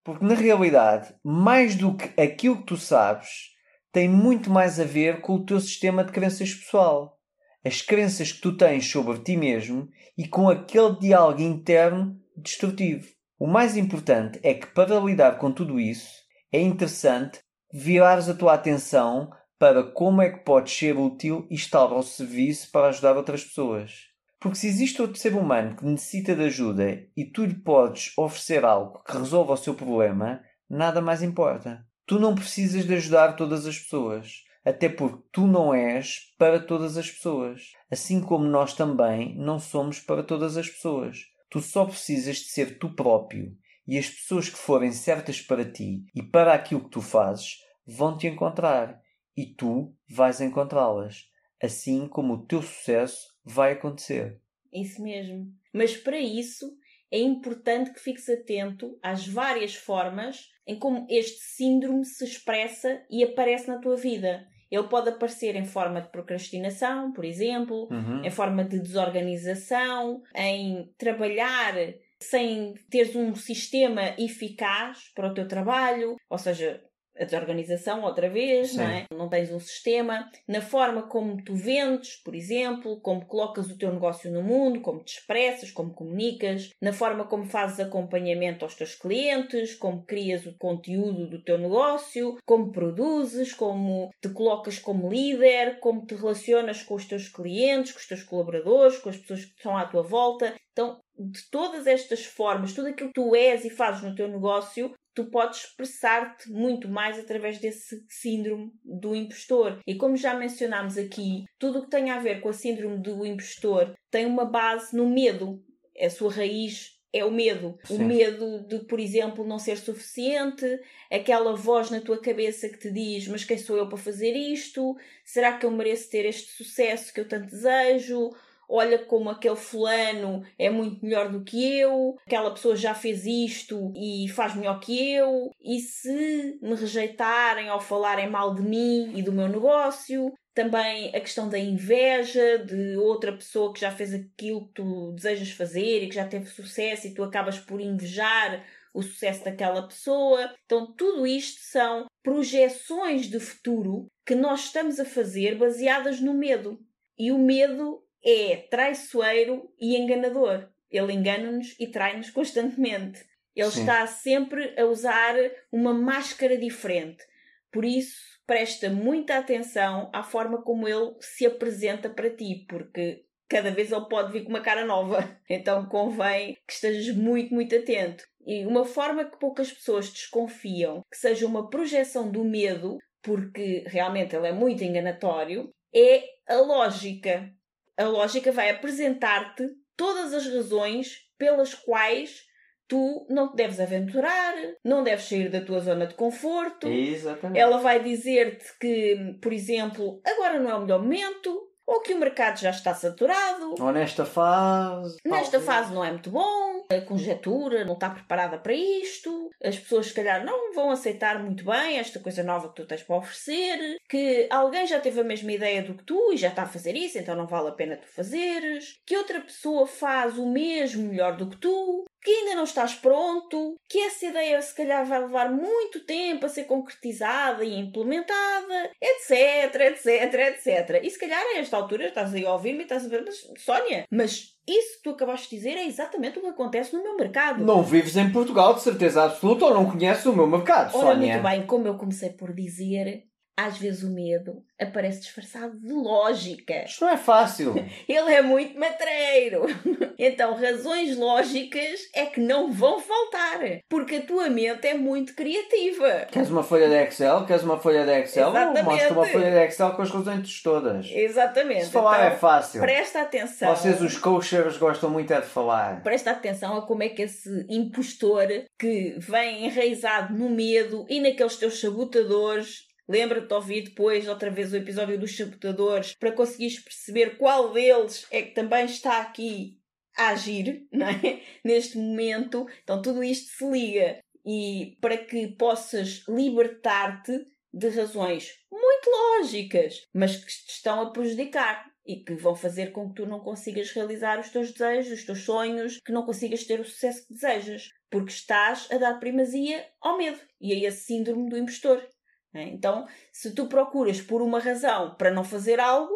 Porque 0.03 0.23
na 0.23 0.35
realidade, 0.35 1.13
mais 1.23 1.75
do 1.75 1.95
que 1.95 2.19
aquilo 2.21 2.57
que 2.57 2.65
tu 2.65 2.77
sabes, 2.77 3.49
tem 3.91 4.07
muito 4.07 4.49
mais 4.49 4.79
a 4.79 4.83
ver 4.83 5.21
com 5.21 5.35
o 5.35 5.45
teu 5.45 5.59
sistema 5.59 6.03
de 6.03 6.11
crenças 6.11 6.53
pessoal. 6.53 7.17
As 7.65 7.81
crenças 7.81 8.31
que 8.31 8.41
tu 8.41 8.55
tens 8.55 8.89
sobre 8.89 9.19
ti 9.19 9.35
mesmo 9.35 9.89
e 10.17 10.27
com 10.27 10.49
aquele 10.49 10.97
diálogo 10.99 11.41
interno 11.41 12.15
destrutivo. 12.37 13.07
O 13.37 13.47
mais 13.47 13.75
importante 13.75 14.39
é 14.43 14.53
que 14.53 14.67
para 14.67 14.99
lidar 14.99 15.37
com 15.37 15.51
tudo 15.51 15.79
isso, 15.79 16.09
é 16.51 16.61
interessante 16.61 17.39
virares 17.71 18.29
a 18.29 18.33
tua 18.33 18.53
atenção 18.53 19.29
para 19.60 19.84
como 19.84 20.22
é 20.22 20.30
que 20.30 20.45
podes 20.45 20.74
ser 20.74 20.97
útil 20.97 21.45
e 21.49 21.55
estar 21.55 21.91
ao 21.91 22.01
serviço 22.01 22.72
para 22.72 22.88
ajudar 22.88 23.18
outras 23.18 23.43
pessoas. 23.43 24.07
Porque 24.39 24.57
se 24.57 24.68
existe 24.68 25.01
outro 25.01 25.20
ser 25.20 25.36
humano 25.36 25.76
que 25.76 25.86
necessita 25.86 26.34
de 26.34 26.43
ajuda 26.45 27.03
e 27.16 27.26
tu 27.26 27.43
lhe 27.43 27.55
podes 27.55 28.14
oferecer 28.18 28.64
algo 28.64 29.03
que 29.03 29.18
resolva 29.18 29.53
o 29.53 29.57
seu 29.57 29.74
problema, 29.74 30.41
nada 30.70 31.01
mais 31.01 31.22
importa. 31.22 31.86
Tu 32.07 32.18
não 32.18 32.34
precisas 32.34 32.86
de 32.86 32.95
ajudar 32.95 33.34
todas 33.34 33.66
as 33.66 33.78
pessoas, 33.78 34.45
até 34.64 34.88
porque 34.88 35.22
tu 35.30 35.45
não 35.45 35.74
és 35.74 36.34
para 36.38 36.62
todas 36.62 36.97
as 36.97 37.12
pessoas, 37.12 37.74
assim 37.91 38.22
como 38.22 38.45
nós 38.45 38.74
também 38.74 39.36
não 39.38 39.60
somos 39.60 39.99
para 39.99 40.24
todas 40.24 40.55
as 40.55 40.70
pessoas. 40.70 41.26
Tu 41.49 41.60
só 41.60 41.84
precisas 41.84 42.38
de 42.38 42.45
ser 42.45 42.80
tu 42.80 42.95
próprio 42.95 43.57
e 43.86 43.97
as 43.97 44.07
pessoas 44.07 44.47
que 44.47 44.57
forem 44.57 44.93
certas 44.93 45.41
para 45.41 45.70
ti 45.70 46.05
e 46.16 46.24
para 46.24 46.53
aquilo 46.53 46.86
que 46.86 46.91
tu 46.91 47.01
fazes 47.01 47.57
vão 47.86 48.18
te 48.18 48.26
encontrar 48.26 49.01
e 49.41 49.45
tu 49.55 49.95
vais 50.09 50.41
encontrá-las, 50.41 51.29
assim 51.63 52.07
como 52.07 52.33
o 52.33 52.45
teu 52.45 52.61
sucesso 52.61 53.27
vai 53.45 53.71
acontecer. 53.73 54.39
Isso 54.73 55.01
mesmo. 55.01 55.47
Mas 55.73 55.95
para 55.95 56.19
isso 56.19 56.65
é 57.11 57.19
importante 57.19 57.91
que 57.93 57.99
fiques 57.99 58.27
atento 58.29 58.97
às 59.01 59.25
várias 59.27 59.73
formas 59.75 60.49
em 60.67 60.77
como 60.77 61.07
este 61.09 61.39
síndrome 61.55 62.05
se 62.05 62.23
expressa 62.23 63.01
e 63.09 63.23
aparece 63.23 63.67
na 63.67 63.79
tua 63.79 63.95
vida. 63.95 64.45
Ele 64.69 64.87
pode 64.87 65.09
aparecer 65.09 65.55
em 65.55 65.65
forma 65.65 65.99
de 66.01 66.11
procrastinação, 66.11 67.11
por 67.11 67.25
exemplo, 67.25 67.87
Uhum. 67.89 68.23
em 68.23 68.29
forma 68.29 68.63
de 68.63 68.79
desorganização, 68.79 70.21
em 70.35 70.93
trabalhar 70.97 71.73
sem 72.21 72.73
teres 72.89 73.15
um 73.15 73.33
sistema 73.33 74.13
eficaz 74.19 75.11
para 75.15 75.29
o 75.29 75.33
teu 75.33 75.47
trabalho, 75.47 76.17
ou 76.29 76.37
seja, 76.37 76.83
a 77.20 77.26
desorganização 77.26 78.03
outra 78.03 78.30
vez, 78.30 78.72
Sim. 78.72 78.78
não 78.78 78.86
é? 78.86 79.05
Não 79.11 79.30
tens 79.30 79.51
um 79.51 79.59
sistema, 79.59 80.30
na 80.47 80.61
forma 80.61 81.03
como 81.03 81.43
tu 81.43 81.53
vendes, 81.53 82.15
por 82.15 82.34
exemplo, 82.34 82.99
como 83.01 83.26
colocas 83.26 83.70
o 83.70 83.78
teu 83.78 83.91
negócio 83.91 84.32
no 84.32 84.41
mundo, 84.41 84.82
como 84.82 85.03
te 85.03 85.17
expressas, 85.17 85.72
como 85.72 85.93
comunicas, 85.93 86.70
na 86.82 86.93
forma 86.93 87.26
como 87.26 87.45
fazes 87.45 87.80
acompanhamento 87.80 88.63
aos 88.63 88.76
teus 88.76 88.95
clientes, 88.95 89.76
como 89.76 90.05
crias 90.05 90.45
o 90.45 90.57
conteúdo 90.57 91.30
do 91.30 91.43
teu 91.43 91.57
negócio, 91.57 92.38
como 92.45 92.72
produzes, 92.72 93.53
como 93.53 94.09
te 94.22 94.30
colocas 94.30 94.80
como 94.80 95.09
líder, 95.09 95.80
como 95.80 96.05
te 96.05 96.15
relacionas 96.15 96.82
com 96.84 96.95
os 96.95 97.05
teus 97.05 97.28
clientes, 97.28 97.91
com 97.91 97.99
os 97.99 98.07
teus 98.07 98.24
colaboradores, 98.24 98.97
com 98.97 99.09
as 99.09 99.17
pessoas 99.17 99.45
que 99.45 99.55
estão 99.57 99.78
à 99.78 99.86
tua 99.86 100.03
volta. 100.03 100.55
Então, 100.72 101.01
de 101.20 101.41
todas 101.51 101.86
estas 101.86 102.24
formas, 102.24 102.74
tudo 102.74 102.88
aquilo 102.88 103.09
que 103.09 103.22
tu 103.22 103.36
és 103.36 103.65
e 103.65 103.70
fazes 103.70 104.01
no 104.01 104.15
teu 104.15 104.30
negócio, 104.30 104.93
tu 105.14 105.26
podes 105.26 105.66
expressar-te 105.66 106.49
muito 106.49 106.88
mais 106.88 107.20
através 107.20 107.60
desse 107.60 108.05
síndrome 108.07 108.72
do 108.84 109.16
impostor. 109.16 109.80
E 109.86 109.95
como 109.95 110.16
já 110.16 110.34
mencionámos 110.34 110.97
aqui, 110.97 111.45
tudo 111.57 111.80
o 111.80 111.84
que 111.84 111.89
tem 111.89 112.10
a 112.10 112.20
ver 112.20 112.41
com 112.41 112.49
a 112.49 112.53
síndrome 112.53 113.01
do 113.01 113.26
impostor 113.26 113.93
tem 114.10 114.26
uma 114.26 114.45
base 114.45 114.95
no 114.95 115.10
medo. 115.10 115.64
A 115.99 116.10
sua 116.10 116.32
raiz 116.32 116.99
é 117.12 117.26
o 117.26 117.32
medo. 117.32 117.78
O 117.89 117.97
Sim. 117.97 118.05
medo 118.05 118.66
de, 118.68 118.80
por 118.86 118.99
exemplo, 118.99 119.45
não 119.45 119.57
ser 119.57 119.78
suficiente, 119.78 120.66
aquela 121.12 121.55
voz 121.55 121.89
na 121.89 121.99
tua 121.99 122.22
cabeça 122.22 122.70
que 122.70 122.78
te 122.78 122.91
diz: 122.91 123.28
Mas 123.28 123.43
quem 123.43 123.57
sou 123.57 123.78
eu 123.78 123.89
para 123.89 123.97
fazer 123.97 124.34
isto? 124.36 124.95
Será 125.26 125.57
que 125.57 125.66
eu 125.66 125.72
mereço 125.72 126.10
ter 126.10 126.26
este 126.26 126.51
sucesso 126.51 127.14
que 127.14 127.20
eu 127.20 127.28
tanto 127.28 127.47
desejo? 127.47 128.32
Olha 128.70 128.99
como 128.99 129.30
aquele 129.30 129.55
fulano 129.55 130.43
é 130.57 130.70
muito 130.70 131.03
melhor 131.03 131.30
do 131.30 131.43
que 131.43 131.80
eu, 131.80 132.15
aquela 132.26 132.51
pessoa 132.51 132.76
já 132.76 132.93
fez 132.93 133.26
isto 133.26 133.91
e 133.95 134.28
faz 134.30 134.55
melhor 134.55 134.80
que 134.80 135.11
eu, 135.11 135.49
e 135.59 135.80
se 135.80 136.59
me 136.61 136.76
rejeitarem 136.76 137.72
ou 137.72 137.80
falarem 137.80 138.30
mal 138.30 138.53
de 138.53 138.61
mim 138.61 139.11
e 139.15 139.24
do 139.24 139.32
meu 139.32 139.47
negócio, 139.47 140.32
também 140.53 141.09
a 141.15 141.20
questão 141.20 141.49
da 141.49 141.57
inveja 141.57 142.59
de 142.59 142.95
outra 142.97 143.32
pessoa 143.32 143.74
que 143.74 143.80
já 143.80 143.91
fez 143.91 144.13
aquilo 144.13 144.67
que 144.67 144.74
tu 144.74 145.13
desejas 145.13 145.51
fazer 145.51 146.03
e 146.03 146.09
que 146.09 146.15
já 146.15 146.28
teve 146.28 146.45
sucesso 146.45 147.07
e 147.07 147.13
tu 147.13 147.24
acabas 147.24 147.57
por 147.57 147.80
invejar 147.82 148.63
o 148.93 149.01
sucesso 149.01 149.45
daquela 149.45 149.88
pessoa. 149.88 150.53
Então, 150.65 150.93
tudo 150.93 151.26
isto 151.26 151.61
são 151.61 152.07
projeções 152.24 153.28
de 153.28 153.39
futuro 153.39 154.07
que 154.26 154.36
nós 154.36 154.65
estamos 154.65 154.99
a 154.99 155.05
fazer 155.05 155.57
baseadas 155.57 156.20
no 156.20 156.34
medo. 156.34 156.80
E 157.17 157.32
o 157.32 157.38
medo 157.38 158.03
é 158.24 158.57
traiçoeiro 158.70 159.72
e 159.80 159.97
enganador. 159.97 160.67
Ele 160.91 161.13
engana-nos 161.13 161.76
e 161.80 161.88
trai-nos 161.88 162.30
constantemente. 162.30 163.24
Ele 163.55 163.72
Sim. 163.72 163.82
está 163.82 164.07
sempre 164.07 164.74
a 164.80 164.86
usar 164.86 165.36
uma 165.72 165.93
máscara 165.93 166.57
diferente. 166.57 167.24
Por 167.72 167.86
isso, 167.86 168.20
presta 168.47 168.89
muita 168.89 169.38
atenção 169.38 170.09
à 170.13 170.24
forma 170.24 170.61
como 170.61 170.88
ele 170.88 171.15
se 171.20 171.45
apresenta 171.45 172.09
para 172.09 172.30
ti, 172.30 172.65
porque 172.67 173.24
cada 173.47 173.72
vez 173.72 173.91
ele 173.91 174.07
pode 174.09 174.32
vir 174.32 174.43
com 174.43 174.49
uma 174.49 174.61
cara 174.61 174.86
nova. 174.86 175.38
Então 175.49 175.86
convém 175.88 176.55
que 176.67 176.74
estejas 176.74 177.15
muito, 177.15 177.53
muito 177.53 177.76
atento. 177.76 178.24
E 178.45 178.65
uma 178.65 178.86
forma 178.86 179.26
que 179.26 179.39
poucas 179.39 179.72
pessoas 179.72 180.09
desconfiam 180.09 181.03
que 181.11 181.17
seja 181.17 181.45
uma 181.45 181.70
projeção 181.70 182.32
do 182.32 182.43
medo, 182.43 182.97
porque 183.22 183.84
realmente 183.88 184.36
ele 184.36 184.47
é 184.47 184.51
muito 184.51 184.84
enganatório, 184.84 185.72
é 185.93 186.24
a 186.47 186.55
lógica. 186.55 187.51
A 188.00 188.06
lógica 188.06 188.52
vai 188.52 188.70
apresentar-te 188.70 189.68
todas 189.97 190.34
as 190.34 190.47
razões 190.47 191.18
pelas 191.38 191.74
quais 191.74 192.47
tu 192.88 193.28
não 193.30 193.52
te 193.52 193.58
deves 193.58 193.80
aventurar, 193.80 194.56
não 194.84 195.04
deves 195.04 195.26
sair 195.26 195.50
da 195.50 195.62
tua 195.62 195.80
zona 195.80 196.08
de 196.08 196.16
conforto. 196.16 196.88
Exatamente. 196.88 197.60
Ela 197.60 197.78
vai 197.78 198.02
dizer-te 198.02 198.66
que, 198.80 199.38
por 199.41 199.54
exemplo, 199.54 200.20
agora 200.26 200.60
não 200.60 200.72
é 200.72 200.76
o 200.76 200.82
melhor 200.82 201.02
momento, 201.02 201.68
ou 201.89 202.01
que 202.01 202.13
o 202.13 202.19
mercado 202.19 202.59
já 202.59 202.69
está 202.69 202.93
saturado, 202.93 203.73
Ou 203.79 203.91
nesta 203.91 204.23
fase. 204.23 205.17
nesta 205.25 205.59
talvez. 205.59 205.65
fase 205.65 205.93
não 205.93 206.05
é 206.05 206.11
muito 206.11 206.29
bom, 206.29 206.85
a 206.91 207.01
conjetura 207.01 207.83
não 207.83 207.95
está 207.95 208.11
preparada 208.11 208.59
para 208.59 208.73
isto, 208.73 209.49
as 209.63 209.77
pessoas 209.77 210.07
se 210.07 210.13
calhar 210.13 210.45
não 210.45 210.73
vão 210.73 210.91
aceitar 210.91 211.39
muito 211.43 211.65
bem 211.65 211.97
esta 211.97 212.19
coisa 212.19 212.43
nova 212.43 212.69
que 212.69 212.75
tu 212.75 212.85
tens 212.85 213.01
para 213.01 213.15
oferecer, 213.17 213.97
que 214.07 214.47
alguém 214.51 214.85
já 214.85 214.99
teve 214.99 215.19
a 215.19 215.23
mesma 215.23 215.51
ideia 215.51 215.81
do 215.81 215.95
que 215.95 216.03
tu 216.03 216.31
e 216.31 216.37
já 216.37 216.49
está 216.49 216.61
a 216.63 216.67
fazer 216.67 216.95
isso, 216.95 217.17
então 217.17 217.35
não 217.35 217.47
vale 217.47 217.69
a 217.69 217.73
pena 217.73 217.97
tu 217.97 218.07
fazeres, 218.07 218.99
que 219.05 219.17
outra 219.17 219.41
pessoa 219.41 219.87
faz 219.87 220.37
o 220.37 220.45
mesmo 220.45 221.07
melhor 221.09 221.35
do 221.37 221.49
que 221.49 221.57
tu, 221.57 222.05
que 222.22 222.32
ainda 222.32 222.55
não 222.55 222.63
estás 222.63 222.95
pronto, 222.95 223.76
que 223.88 223.99
essa 223.99 224.26
ideia 224.26 224.61
se 224.61 224.76
calhar 224.76 225.05
vai 225.05 225.20
levar 225.20 225.51
muito 225.51 226.05
tempo 226.05 226.45
a 226.45 226.49
ser 226.49 226.65
concretizada 226.65 227.63
e 227.63 227.80
implementada, 227.80 228.91
etc, 229.01 229.76
etc, 229.82 230.34
etc. 230.34 231.03
E 231.03 231.09
se 231.09 231.20
calhar 231.20 231.41
a 231.41 231.59
esta 231.59 231.78
altura 231.78 232.07
estás 232.07 232.34
aí 232.34 232.45
a 232.45 232.53
ouvir-me 232.53 232.80
e 232.80 232.84
estás 232.84 233.05
a 233.05 233.09
ver, 233.09 233.24
mas 233.26 233.47
Sónia, 233.57 234.05
mas 234.11 234.55
isso 234.67 234.97
que 234.97 235.03
tu 235.03 235.09
acabaste 235.11 235.49
de 235.49 235.55
dizer 235.55 235.78
é 235.78 235.86
exatamente 235.86 236.38
o 236.38 236.41
que 236.41 236.47
acontece 236.47 236.93
no 236.95 237.01
meu 237.01 237.15
mercado. 237.15 237.63
Não 237.63 237.82
vives 237.82 238.15
em 238.15 238.32
Portugal 238.32 238.74
de 238.74 238.82
certeza 238.82 239.24
absoluta 239.24 239.65
ou 239.65 239.74
não 239.74 239.89
conheces 239.89 240.26
o 240.26 240.36
meu 240.36 240.45
mercado, 240.45 240.95
Ora, 240.95 241.13
Sónia. 241.13 241.34
muito 241.34 241.43
bem, 241.43 241.65
como 241.65 241.88
eu 241.88 241.97
comecei 241.97 242.30
por 242.32 242.53
dizer, 242.53 243.24
às 243.60 243.78
vezes 243.78 244.03
o 244.03 244.10
medo 244.10 244.64
aparece 244.80 245.20
disfarçado 245.20 245.78
de 245.78 245.91
lógica. 245.91 246.86
Isto 246.86 247.03
não 247.03 247.12
é 247.12 247.18
fácil. 247.18 247.76
Ele 248.07 248.34
é 248.34 248.41
muito 248.41 248.80
matreiro. 248.80 249.66
Então, 250.22 250.53
razões 250.53 251.16
lógicas 251.16 252.01
é 252.14 252.26
que 252.26 252.41
não 252.41 252.70
vão 252.74 252.99
faltar. 252.99 253.62
Porque 253.88 254.16
a 254.16 254.22
tua 254.22 254.49
mente 254.49 254.86
é 254.86 254.93
muito 254.93 255.34
criativa. 255.34 256.28
Queres 256.30 256.49
uma 256.49 256.62
folha 256.62 256.89
de 256.89 256.95
Excel? 256.95 257.45
Queres 257.45 257.64
uma 257.64 257.80
folha 257.80 258.03
de 258.03 258.12
Excel? 258.20 258.49
Exatamente. 258.49 258.84
Mostra 258.84 259.14
uma 259.14 259.26
folha 259.26 259.49
de 259.49 259.66
Excel 259.66 259.91
com 259.91 260.01
as 260.01 260.10
razões 260.12 260.62
todas. 260.62 261.10
Exatamente. 261.10 261.86
Se 261.86 261.91
falar 261.91 262.18
Então, 262.18 262.28
é 262.28 262.32
fácil. 262.32 262.82
Presta 262.82 263.22
atenção. 263.22 263.74
Vocês, 263.74 264.01
os 264.01 264.18
coachers, 264.18 264.76
gostam 264.76 265.10
muito 265.10 265.32
é 265.32 265.39
de 265.39 265.47
falar. 265.47 266.03
Presta 266.03 266.32
atenção 266.32 266.76
a 266.76 266.82
como 266.86 267.01
é 267.01 267.07
que 267.07 267.22
esse 267.22 267.66
impostor 267.70 268.47
que 268.78 269.16
vem 269.20 269.68
enraizado 269.68 270.34
no 270.34 270.49
medo 270.49 271.05
e 271.07 271.22
naqueles 271.22 271.55
teus 271.55 271.80
sabotadores. 271.80 272.88
Lembra-te 273.10 273.47
de 273.47 273.53
ouvir 273.55 273.82
depois 273.86 274.28
outra 274.28 274.51
vez 274.51 274.72
o 274.72 274.78
episódio 274.78 275.18
dos 275.18 275.36
sabotadores 275.36 276.14
para 276.14 276.32
conseguires 276.32 276.80
perceber 276.80 277.38
qual 277.38 277.74
deles 277.74 278.28
é 278.30 278.43
que 278.43 278.53
também 278.53 278.86
está 278.86 279.20
aqui 279.20 279.80
a 280.16 280.30
agir, 280.30 280.88
não 280.93 281.07
é? 281.07 281.41
Neste 281.66 281.97
momento. 281.97 282.68
Então 282.84 283.01
tudo 283.01 283.24
isto 283.24 283.49
se 283.57 283.68
liga. 283.68 284.20
E 284.45 284.95
para 285.01 285.18
que 285.18 285.47
possas 285.47 286.24
libertar-te 286.30 287.45
de 287.74 287.89
razões 287.89 288.53
muito 288.72 289.10
lógicas, 289.10 290.07
mas 290.14 290.38
que 290.38 290.45
te 290.45 290.72
estão 290.72 291.01
a 291.01 291.12
prejudicar 291.12 291.89
e 292.05 292.24
que 292.24 292.36
vão 292.36 292.55
fazer 292.55 292.91
com 292.91 293.10
que 293.10 293.16
tu 293.16 293.26
não 293.26 293.39
consigas 293.39 293.91
realizar 293.91 294.39
os 294.39 294.49
teus 294.49 294.72
desejos, 294.72 295.20
os 295.20 295.26
teus 295.26 295.43
sonhos, 295.43 295.99
que 296.05 296.12
não 296.12 296.26
consigas 296.26 296.64
ter 296.64 296.80
o 296.80 296.86
sucesso 296.86 297.26
que 297.26 297.34
desejas, 297.34 297.89
porque 298.10 298.32
estás 298.32 298.88
a 298.91 298.97
dar 298.97 299.20
primazia 299.20 299.88
ao 299.99 300.18
medo 300.18 300.39
e 300.62 300.74
a 300.74 300.88
esse 300.88 301.05
síndrome 301.05 301.49
do 301.49 301.57
impostor. 301.57 302.07
Não 302.54 302.62
é? 302.62 302.66
Então, 302.66 303.08
se 303.32 303.54
tu 303.54 303.68
procuras 303.68 304.22
por 304.22 304.41
uma 304.41 304.60
razão 304.60 305.16
para 305.16 305.32
não 305.32 305.43
fazer 305.43 305.80
algo, 305.80 306.14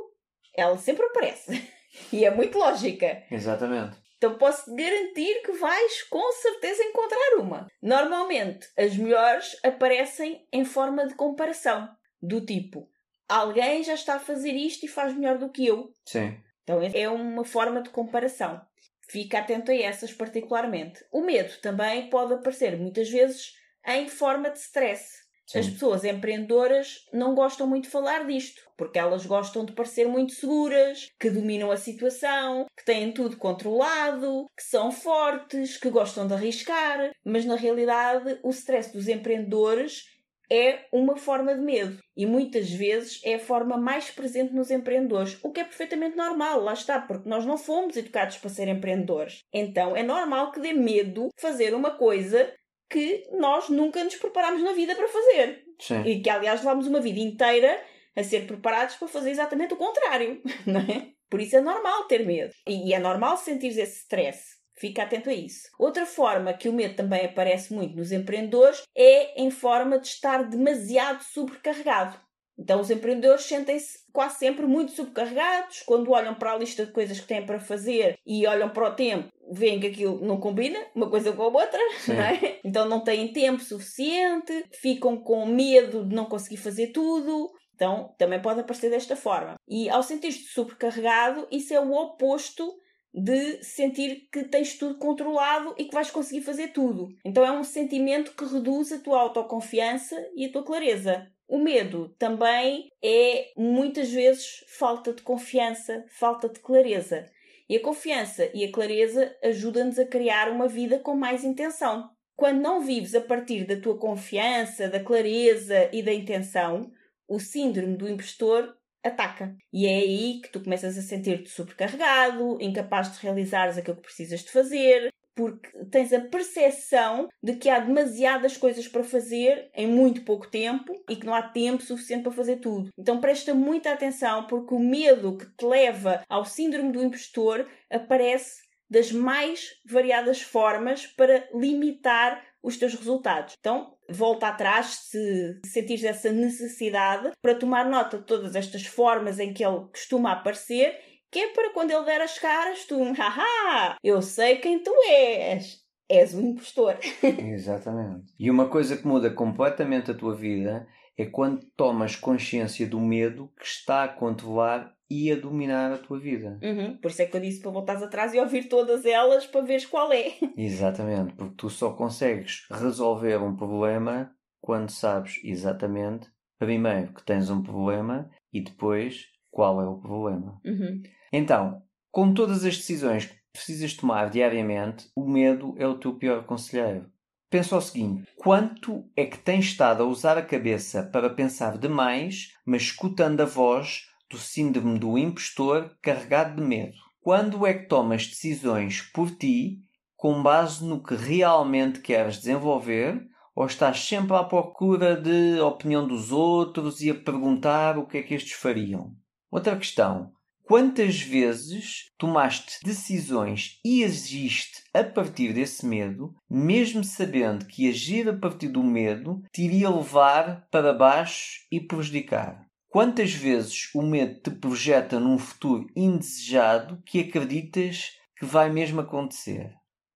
ela 0.55 0.77
sempre 0.77 1.05
aparece. 1.05 1.51
E 2.11 2.25
é 2.25 2.31
muito 2.31 2.57
lógica. 2.57 3.23
Exatamente. 3.29 3.95
Então 4.17 4.35
posso-te 4.37 4.73
garantir 4.73 5.43
que 5.43 5.51
vais 5.51 6.01
com 6.03 6.31
certeza 6.31 6.81
encontrar 6.81 7.37
uma. 7.37 7.67
Normalmente, 7.81 8.67
as 8.75 8.95
melhores 8.97 9.55
aparecem 9.63 10.47
em 10.51 10.65
forma 10.65 11.05
de 11.05 11.13
comparação. 11.13 11.87
Do 12.21 12.43
tipo, 12.43 12.87
alguém 13.27 13.83
já 13.83 13.93
está 13.93 14.15
a 14.15 14.19
fazer 14.19 14.53
isto 14.53 14.85
e 14.85 14.89
faz 14.89 15.13
melhor 15.13 15.37
do 15.37 15.51
que 15.51 15.67
eu. 15.67 15.91
Sim. 16.07 16.35
Então 16.63 16.79
é 16.81 17.09
uma 17.09 17.43
forma 17.43 17.81
de 17.81 17.89
comparação. 17.89 18.61
Fica 19.09 19.39
atento 19.39 19.71
a 19.71 19.75
essas 19.75 20.13
particularmente. 20.13 21.03
O 21.11 21.21
medo 21.21 21.53
também 21.61 22.09
pode 22.09 22.33
aparecer 22.33 22.77
muitas 22.77 23.09
vezes 23.09 23.51
em 23.85 24.07
forma 24.07 24.49
de 24.49 24.57
stress. 24.59 25.22
Sim. 25.45 25.59
As 25.59 25.69
pessoas 25.69 26.03
empreendedoras 26.03 27.05
não 27.11 27.35
gostam 27.35 27.67
muito 27.67 27.85
de 27.85 27.89
falar 27.89 28.25
disto, 28.25 28.61
porque 28.77 28.97
elas 28.97 29.25
gostam 29.25 29.65
de 29.65 29.73
parecer 29.73 30.07
muito 30.07 30.33
seguras, 30.33 31.07
que 31.19 31.29
dominam 31.29 31.69
a 31.69 31.77
situação, 31.77 32.65
que 32.77 32.85
têm 32.85 33.13
tudo 33.13 33.37
controlado, 33.37 34.45
que 34.57 34.63
são 34.63 34.91
fortes, 34.91 35.77
que 35.77 35.89
gostam 35.89 36.27
de 36.27 36.33
arriscar, 36.33 37.11
mas 37.25 37.45
na 37.45 37.55
realidade 37.55 38.39
o 38.43 38.49
stress 38.49 38.91
dos 38.91 39.07
empreendedores 39.07 40.03
é 40.51 40.85
uma 40.91 41.15
forma 41.17 41.55
de 41.55 41.61
medo 41.61 41.97
e 42.15 42.25
muitas 42.25 42.69
vezes 42.69 43.19
é 43.23 43.35
a 43.35 43.39
forma 43.39 43.77
mais 43.77 44.11
presente 44.11 44.53
nos 44.53 44.69
empreendedores, 44.69 45.39
o 45.43 45.51
que 45.51 45.59
é 45.59 45.63
perfeitamente 45.63 46.15
normal, 46.15 46.61
lá 46.61 46.73
está, 46.73 46.99
porque 47.01 47.27
nós 47.27 47.45
não 47.45 47.57
fomos 47.57 47.95
educados 47.97 48.37
para 48.37 48.49
ser 48.49 48.67
empreendedores. 48.67 49.41
Então 49.51 49.95
é 49.95 50.03
normal 50.03 50.51
que 50.51 50.59
dê 50.59 50.73
medo 50.73 51.29
fazer 51.39 51.73
uma 51.73 51.91
coisa 51.91 52.53
que 52.93 53.27
nós 53.31 53.69
nunca 53.69 54.03
nos 54.03 54.15
preparámos 54.15 54.61
na 54.61 54.71
vida 54.73 54.95
para 54.95 55.07
fazer. 55.07 55.63
Sim. 55.79 56.03
E 56.03 56.21
que, 56.21 56.29
aliás, 56.29 56.59
levámos 56.59 56.85
uma 56.85 57.01
vida 57.01 57.19
inteira 57.19 57.83
a 58.15 58.23
ser 58.23 58.45
preparados 58.45 58.95
para 58.95 59.07
fazer 59.07 59.31
exatamente 59.31 59.73
o 59.73 59.77
contrário, 59.77 60.39
não 60.67 60.79
é? 60.81 61.07
Por 61.27 61.41
isso 61.41 61.57
é 61.57 61.61
normal 61.61 62.03
ter 62.03 62.23
medo. 62.23 62.53
E 62.67 62.93
é 62.93 62.99
normal 62.99 63.37
sentir 63.37 63.69
esse 63.69 64.01
stress. 64.01 64.61
Fica 64.75 65.01
atento 65.01 65.31
a 65.31 65.33
isso. 65.33 65.69
Outra 65.79 66.05
forma 66.05 66.53
que 66.53 66.69
o 66.69 66.73
medo 66.73 66.95
também 66.95 67.25
aparece 67.25 67.73
muito 67.73 67.95
nos 67.95 68.11
empreendedores 68.11 68.83
é 68.95 69.41
em 69.41 69.49
forma 69.49 69.99
de 69.99 70.07
estar 70.07 70.43
demasiado 70.43 71.23
sobrecarregado. 71.23 72.19
Então, 72.57 72.79
os 72.79 72.89
empreendedores 72.89 73.45
sentem-se 73.45 73.99
quase 74.11 74.37
sempre 74.37 74.65
muito 74.65 74.91
sobrecarregados 74.91 75.81
quando 75.85 76.11
olham 76.11 76.35
para 76.35 76.53
a 76.53 76.57
lista 76.57 76.85
de 76.85 76.91
coisas 76.91 77.19
que 77.19 77.27
têm 77.27 77.45
para 77.45 77.59
fazer 77.59 78.17
e 78.25 78.45
olham 78.45 78.69
para 78.69 78.89
o 78.89 78.95
tempo, 78.95 79.29
veem 79.51 79.79
que 79.79 79.87
aquilo 79.87 80.23
não 80.23 80.39
combina 80.39 80.79
uma 80.95 81.09
coisa 81.09 81.31
com 81.33 81.41
a 81.43 81.47
outra, 81.47 81.79
não 82.07 82.21
é? 82.21 82.59
Então, 82.63 82.87
não 82.87 83.03
têm 83.03 83.33
tempo 83.33 83.61
suficiente, 83.61 84.65
ficam 84.73 85.17
com 85.17 85.45
medo 85.45 86.05
de 86.05 86.15
não 86.15 86.25
conseguir 86.25 86.57
fazer 86.57 86.87
tudo. 86.87 87.51
Então, 87.75 88.13
também 88.17 88.41
pode 88.41 88.59
aparecer 88.59 88.89
desta 88.89 89.15
forma. 89.15 89.55
E 89.67 89.89
ao 89.89 90.03
sentir-te 90.03 90.43
sobrecarregado, 90.53 91.47
isso 91.51 91.73
é 91.73 91.79
o 91.79 91.91
oposto 91.91 92.71
de 93.13 93.63
sentir 93.63 94.27
que 94.31 94.43
tens 94.45 94.75
tudo 94.77 94.97
controlado 94.97 95.75
e 95.77 95.85
que 95.85 95.93
vais 95.93 96.09
conseguir 96.09 96.41
fazer 96.41 96.69
tudo. 96.69 97.09
Então 97.23 97.45
é 97.45 97.51
um 97.51 97.63
sentimento 97.63 98.33
que 98.35 98.45
reduz 98.45 98.91
a 98.91 98.99
tua 98.99 99.19
autoconfiança 99.21 100.15
e 100.35 100.45
a 100.45 100.51
tua 100.51 100.63
clareza. 100.63 101.27
O 101.47 101.57
medo 101.57 102.09
também 102.17 102.89
é 103.03 103.51
muitas 103.55 104.11
vezes 104.11 104.63
falta 104.67 105.13
de 105.13 105.21
confiança, 105.21 106.05
falta 106.09 106.49
de 106.49 106.59
clareza. 106.59 107.25
E 107.69 107.75
a 107.77 107.81
confiança 107.81 108.49
e 108.53 108.63
a 108.65 108.71
clareza 108.71 109.35
ajudam-nos 109.43 109.97
a 109.99 110.05
criar 110.05 110.49
uma 110.49 110.67
vida 110.67 110.99
com 110.99 111.15
mais 111.15 111.43
intenção. 111.43 112.09
Quando 112.35 112.61
não 112.61 112.81
vives 112.81 113.13
a 113.13 113.21
partir 113.21 113.65
da 113.65 113.79
tua 113.79 113.97
confiança, 113.97 114.89
da 114.89 114.99
clareza 114.99 115.89
e 115.93 116.01
da 116.01 116.13
intenção, 116.13 116.91
o 117.27 117.39
síndrome 117.39 117.95
do 117.95 118.09
impostor 118.09 118.75
ataca. 119.03 119.55
E 119.71 119.85
é 119.85 119.97
aí 119.97 120.41
que 120.41 120.49
tu 120.49 120.61
começas 120.61 120.97
a 120.97 121.01
sentir-te 121.01 121.49
sobrecarregado, 121.49 122.57
incapaz 122.61 123.13
de 123.13 123.19
realizares 123.19 123.77
aquilo 123.77 123.97
que 123.97 124.03
precisas 124.03 124.41
de 124.41 124.51
fazer, 124.51 125.13
porque 125.35 125.69
tens 125.91 126.13
a 126.13 126.19
percepção 126.19 127.27
de 127.41 127.55
que 127.55 127.69
há 127.69 127.79
demasiadas 127.79 128.57
coisas 128.57 128.87
para 128.87 129.03
fazer 129.03 129.69
em 129.75 129.87
muito 129.87 130.23
pouco 130.23 130.47
tempo 130.47 130.93
e 131.09 131.15
que 131.15 131.25
não 131.25 131.33
há 131.33 131.41
tempo 131.41 131.83
suficiente 131.83 132.23
para 132.23 132.31
fazer 132.31 132.57
tudo. 132.57 132.89
Então 132.97 133.19
presta 133.19 133.53
muita 133.53 133.91
atenção 133.91 134.47
porque 134.47 134.73
o 134.73 134.79
medo 134.79 135.37
que 135.37 135.45
te 135.45 135.65
leva 135.65 136.23
ao 136.29 136.45
síndrome 136.45 136.91
do 136.91 137.03
impostor 137.03 137.67
aparece 137.89 138.63
das 138.89 139.11
mais 139.11 139.71
variadas 139.85 140.41
formas 140.41 141.07
para 141.07 141.47
limitar 141.53 142.43
os 142.61 142.77
teus 142.77 142.93
resultados. 142.93 143.55
Então, 143.59 143.93
volta 144.09 144.47
atrás 144.47 145.07
se 145.09 145.59
sentires 145.65 146.03
essa 146.03 146.31
necessidade 146.31 147.31
para 147.41 147.55
tomar 147.55 147.85
nota 147.85 148.19
de 148.19 148.25
todas 148.25 148.55
estas 148.55 148.85
formas 148.85 149.39
em 149.39 149.53
que 149.53 149.65
ele 149.65 149.87
costuma 149.91 150.31
aparecer, 150.31 150.97
que 151.33 151.39
é 151.39 151.47
para 151.51 151.71
quando 151.71 151.89
ele 151.89 152.05
der 152.05 152.21
as 152.21 152.37
caras, 152.37 152.85
tu, 152.85 153.01
haha, 153.17 153.97
eu 154.03 154.21
sei 154.21 154.57
quem 154.57 154.81
tu 154.81 154.93
és. 155.09 155.81
És 156.07 156.33
o 156.33 156.41
impostor. 156.41 156.97
Exatamente. 157.23 158.31
E 158.37 158.51
uma 158.51 158.69
coisa 158.69 158.95
que 158.95 159.07
muda 159.07 159.31
completamente 159.31 160.11
a 160.11 160.13
tua 160.13 160.35
vida 160.35 160.85
é 161.17 161.25
quando 161.25 161.65
tomas 161.75 162.15
consciência 162.15 162.85
do 162.85 162.99
medo 162.99 163.51
que 163.57 163.65
está 163.65 164.03
a 164.03 164.07
controlar 164.07 164.93
e 165.09 165.31
a 165.31 165.35
dominar 165.35 165.91
a 165.91 165.97
tua 165.97 166.19
vida. 166.19 166.59
Uhum, 166.61 166.97
Por 166.97 167.09
isso 167.09 167.21
é 167.21 167.25
que 167.25 167.35
eu 167.35 167.41
disse 167.41 167.61
para 167.61 167.71
voltares 167.71 168.03
atrás 168.03 168.33
e 168.33 168.39
ouvir 168.39 168.67
todas 168.67 169.05
elas 169.05 169.47
para 169.47 169.61
veres 169.61 169.85
qual 169.85 170.11
é. 170.11 170.33
Exatamente, 170.57 171.33
porque 171.33 171.55
tu 171.55 171.69
só 171.69 171.93
consegues 171.93 172.67
resolver 172.69 173.37
um 173.37 173.55
problema 173.55 174.31
quando 174.61 174.89
sabes 174.89 175.39
exatamente, 175.43 176.27
primeiro, 176.59 177.13
que 177.13 177.23
tens 177.23 177.49
um 177.49 177.63
problema 177.63 178.29
e 178.51 178.61
depois 178.61 179.25
qual 179.49 179.81
é 179.81 179.87
o 179.87 179.99
problema. 179.99 180.59
Uhum. 180.65 181.01
Então, 181.35 181.81
com 182.11 182.31
todas 182.31 182.63
as 182.63 182.77
decisões 182.77 183.25
que 183.25 183.35
precisas 183.51 183.95
tomar 183.95 184.29
diariamente, 184.29 185.09
o 185.15 185.27
medo 185.27 185.73
é 185.79 185.87
o 185.87 185.97
teu 185.97 186.13
pior 186.13 186.45
conselheiro. 186.45 187.09
Pensa 187.49 187.75
o 187.75 187.81
seguinte: 187.81 188.27
quanto 188.37 189.09
é 189.17 189.25
que 189.25 189.39
tens 189.39 189.65
estado 189.65 190.03
a 190.03 190.05
usar 190.05 190.37
a 190.37 190.45
cabeça 190.45 191.01
para 191.01 191.31
pensar 191.31 191.79
demais, 191.79 192.53
mas 192.63 192.83
escutando 192.83 193.41
a 193.41 193.45
voz 193.45 194.03
do 194.29 194.37
síndrome 194.37 194.99
do 194.99 195.17
impostor 195.17 195.97
carregado 196.03 196.61
de 196.61 196.67
medo? 196.67 196.97
Quando 197.19 197.65
é 197.65 197.73
que 197.73 197.87
tomas 197.87 198.27
decisões 198.27 199.01
por 199.01 199.31
ti 199.31 199.79
com 200.15 200.43
base 200.43 200.85
no 200.85 201.01
que 201.01 201.15
realmente 201.15 201.99
queres 201.99 202.37
desenvolver 202.37 203.27
ou 203.55 203.65
estás 203.65 204.01
sempre 204.01 204.35
à 204.35 204.43
procura 204.43 205.19
de 205.19 205.59
opinião 205.59 206.07
dos 206.07 206.31
outros 206.31 207.01
e 207.01 207.09
a 207.09 207.15
perguntar 207.15 207.97
o 207.97 208.05
que 208.05 208.19
é 208.19 208.21
que 208.21 208.35
estes 208.35 208.53
fariam? 208.53 209.15
Outra 209.49 209.75
questão: 209.75 210.31
quantas 210.63 211.21
vezes 211.21 212.11
tomaste 212.17 212.79
decisões 212.83 213.79
e 213.83 214.03
agiste 214.03 214.83
a 214.93 215.03
partir 215.03 215.53
desse 215.53 215.85
medo, 215.85 216.33
mesmo 216.49 217.03
sabendo 217.03 217.65
que 217.65 217.89
agir 217.89 218.27
a 218.29 218.37
partir 218.37 218.69
do 218.69 218.83
medo 218.83 219.43
te 219.51 219.63
iria 219.63 219.89
levar 219.89 220.67
para 220.71 220.93
baixo 220.93 221.59
e 221.71 221.79
prejudicar? 221.79 222.65
Quantas 222.89 223.33
vezes 223.33 223.89
o 223.93 224.01
medo 224.01 224.39
te 224.39 224.51
projeta 224.51 225.19
num 225.19 225.37
futuro 225.37 225.87
indesejado 225.95 227.01
que 227.05 227.19
acreditas 227.19 228.11
que 228.37 228.45
vai 228.45 228.71
mesmo 228.71 229.01
acontecer? 229.01 229.73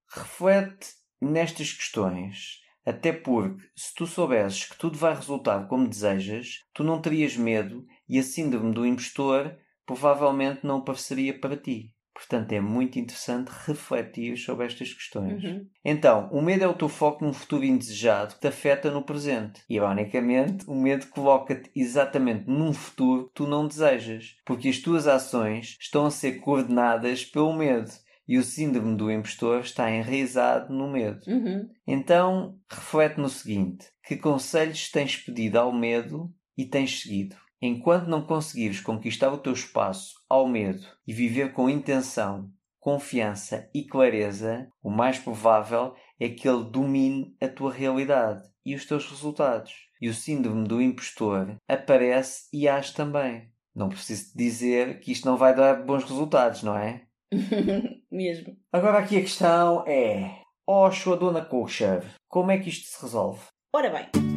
Reflete 0.10 0.90
nestas 1.22 1.72
questões 1.74 2.62
até 2.88 3.12
porque, 3.12 3.68
se 3.76 3.94
tu 3.94 4.08
soubesses 4.08 4.64
que 4.64 4.78
tudo 4.78 4.98
vai 4.98 5.14
resultar 5.14 5.68
como 5.68 5.90
desejas, 5.90 6.62
tu 6.74 6.86
não 6.86 7.02
terias 7.02 7.36
medo 7.36 7.86
e 8.08 8.18
a 8.18 8.24
síndrome 8.24 8.74
do 8.74 8.86
impostor 8.86 9.58
provavelmente 9.88 10.60
não 10.64 10.78
apareceria 10.78 11.40
para 11.40 11.58
ti. 11.58 11.92
Portanto, 12.14 12.52
é 12.52 12.60
muito 12.60 12.98
interessante 12.98 13.50
refletir 13.68 14.38
sobre 14.38 14.66
estas 14.66 14.92
questões. 14.92 15.44
Uhum. 15.44 15.68
Então, 15.86 16.28
o 16.32 16.42
medo 16.42 16.64
é 16.64 16.68
o 16.68 16.74
teu 16.74 16.90
foco 16.90 17.24
num 17.24 17.32
futuro 17.32 17.64
indesejado 17.64 18.34
que 18.34 18.42
te 18.42 18.48
afeta 18.48 18.90
no 18.90 19.04
presente. 19.04 19.62
Ironicamente, 19.70 20.66
o 20.68 20.74
medo 20.74 21.06
coloca-te 21.10 21.70
exatamente 21.76 22.50
num 22.50 22.74
futuro 22.74 23.28
que 23.28 23.36
tu 23.36 23.48
não 23.48 23.68
desejas, 23.68 24.36
porque 24.44 24.68
as 24.68 24.80
tuas 24.80 25.08
ações 25.08 25.78
estão 25.80 26.08
a 26.08 26.12
ser 26.12 26.40
coordenadas 26.40 27.24
pelo 27.24 27.54
medo 27.54 27.92
e 28.28 28.40
o 28.40 28.44
síndrome 28.44 28.98
do 28.98 29.12
impostor 29.12 29.62
está 29.62 29.90
enraizado 29.90 30.74
no 30.74 30.90
medo. 30.90 31.22
Uhum. 31.28 31.70
Então, 31.86 32.58
reflete 32.68 33.20
no 33.20 33.30
seguinte: 33.30 33.88
que 34.04 34.18
conselhos 34.18 34.90
tens 34.90 35.16
pedido 35.16 35.58
ao 35.58 35.72
medo 35.72 36.34
e 36.58 36.66
tens 36.66 37.00
seguido? 37.00 37.36
Enquanto 37.62 38.08
não 38.08 38.22
conseguires 38.22 38.80
conquistar 38.80 39.32
o 39.32 39.38
teu 39.38 39.54
espaço 39.54 40.14
ao 40.30 40.48
medo 40.48 40.86
e 41.08 41.14
viver 41.14 41.54
com 41.54 41.70
intenção, 41.70 42.52
confiança 42.80 43.70
e 43.74 43.84
clareza, 43.84 44.70
o 44.82 44.90
mais 44.90 45.18
provável 45.18 45.96
é 46.20 46.30
que 46.30 46.48
ele 46.48 46.64
domine 46.66 47.36
a 47.42 47.48
tua 47.48 47.72
realidade 47.72 48.44
e 48.66 48.76
os 48.76 48.86
teus 48.86 49.10
resultados. 49.10 49.74
E 50.00 50.08
o 50.08 50.14
síndrome 50.14 50.68
do 50.68 50.82
impostor 50.82 51.58
aparece 51.68 52.48
e 52.54 52.68
age 52.68 52.94
também. 52.94 53.50
Não 53.76 53.90
preciso 53.90 54.32
dizer 54.36 55.00
que 55.00 55.12
isto 55.12 55.26
não 55.26 55.38
vai 55.38 55.56
dar 55.56 55.84
bons 55.84 56.04
resultados, 56.04 56.64
não 56.64 56.78
é? 56.78 57.04
Mesmo. 58.12 58.56
Agora 58.72 59.00
aqui 59.00 59.18
a 59.18 59.22
questão 59.22 59.84
é: 59.88 60.42
ó, 60.66 60.90
oh, 60.90 61.16
Dona 61.16 61.44
Kosher, 61.44 62.04
como 62.28 62.52
é 62.52 62.58
que 62.58 62.70
isto 62.70 62.88
se 62.88 63.02
resolve? 63.02 63.42
Ora 63.74 63.90
bem, 63.90 64.37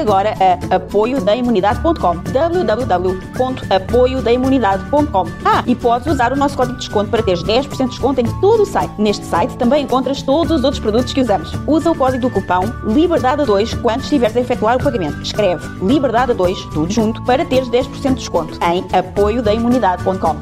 agora 0.00 0.34
a 0.40 0.54
apoiodaimunidade.com 0.76 2.14
www.apoiodaimunidade.com 2.32 5.24
Ah, 5.44 5.62
e 5.66 5.74
podes 5.76 6.06
usar 6.06 6.32
o 6.32 6.36
nosso 6.36 6.56
código 6.56 6.78
de 6.78 6.86
desconto 6.86 7.10
para 7.10 7.22
teres 7.22 7.42
10% 7.42 7.76
de 7.76 7.88
desconto 7.88 8.20
em 8.20 8.40
todo 8.40 8.62
o 8.62 8.66
site. 8.66 8.92
Neste 8.98 9.24
site 9.24 9.56
também 9.56 9.84
encontras 9.84 10.22
todos 10.22 10.50
os 10.50 10.64
outros 10.64 10.80
produtos 10.80 11.12
que 11.12 11.20
usamos. 11.20 11.52
Usa 11.66 11.90
o 11.90 11.96
código 11.96 12.22
do 12.22 12.30
cupão 12.30 12.62
LIBERDADE2 12.84 13.80
quando 13.82 14.00
estiveres 14.00 14.36
a 14.36 14.40
efetuar 14.40 14.76
o 14.76 14.82
pagamento. 14.82 15.20
Escreve 15.20 15.66
LIBERDADE2, 15.80 16.72
tudo 16.72 16.90
junto, 16.92 17.22
para 17.24 17.44
teres 17.44 17.68
10% 17.68 18.08
de 18.08 18.14
desconto 18.14 18.58
em 18.64 18.82
apoiodaimunidade.com 18.96 20.36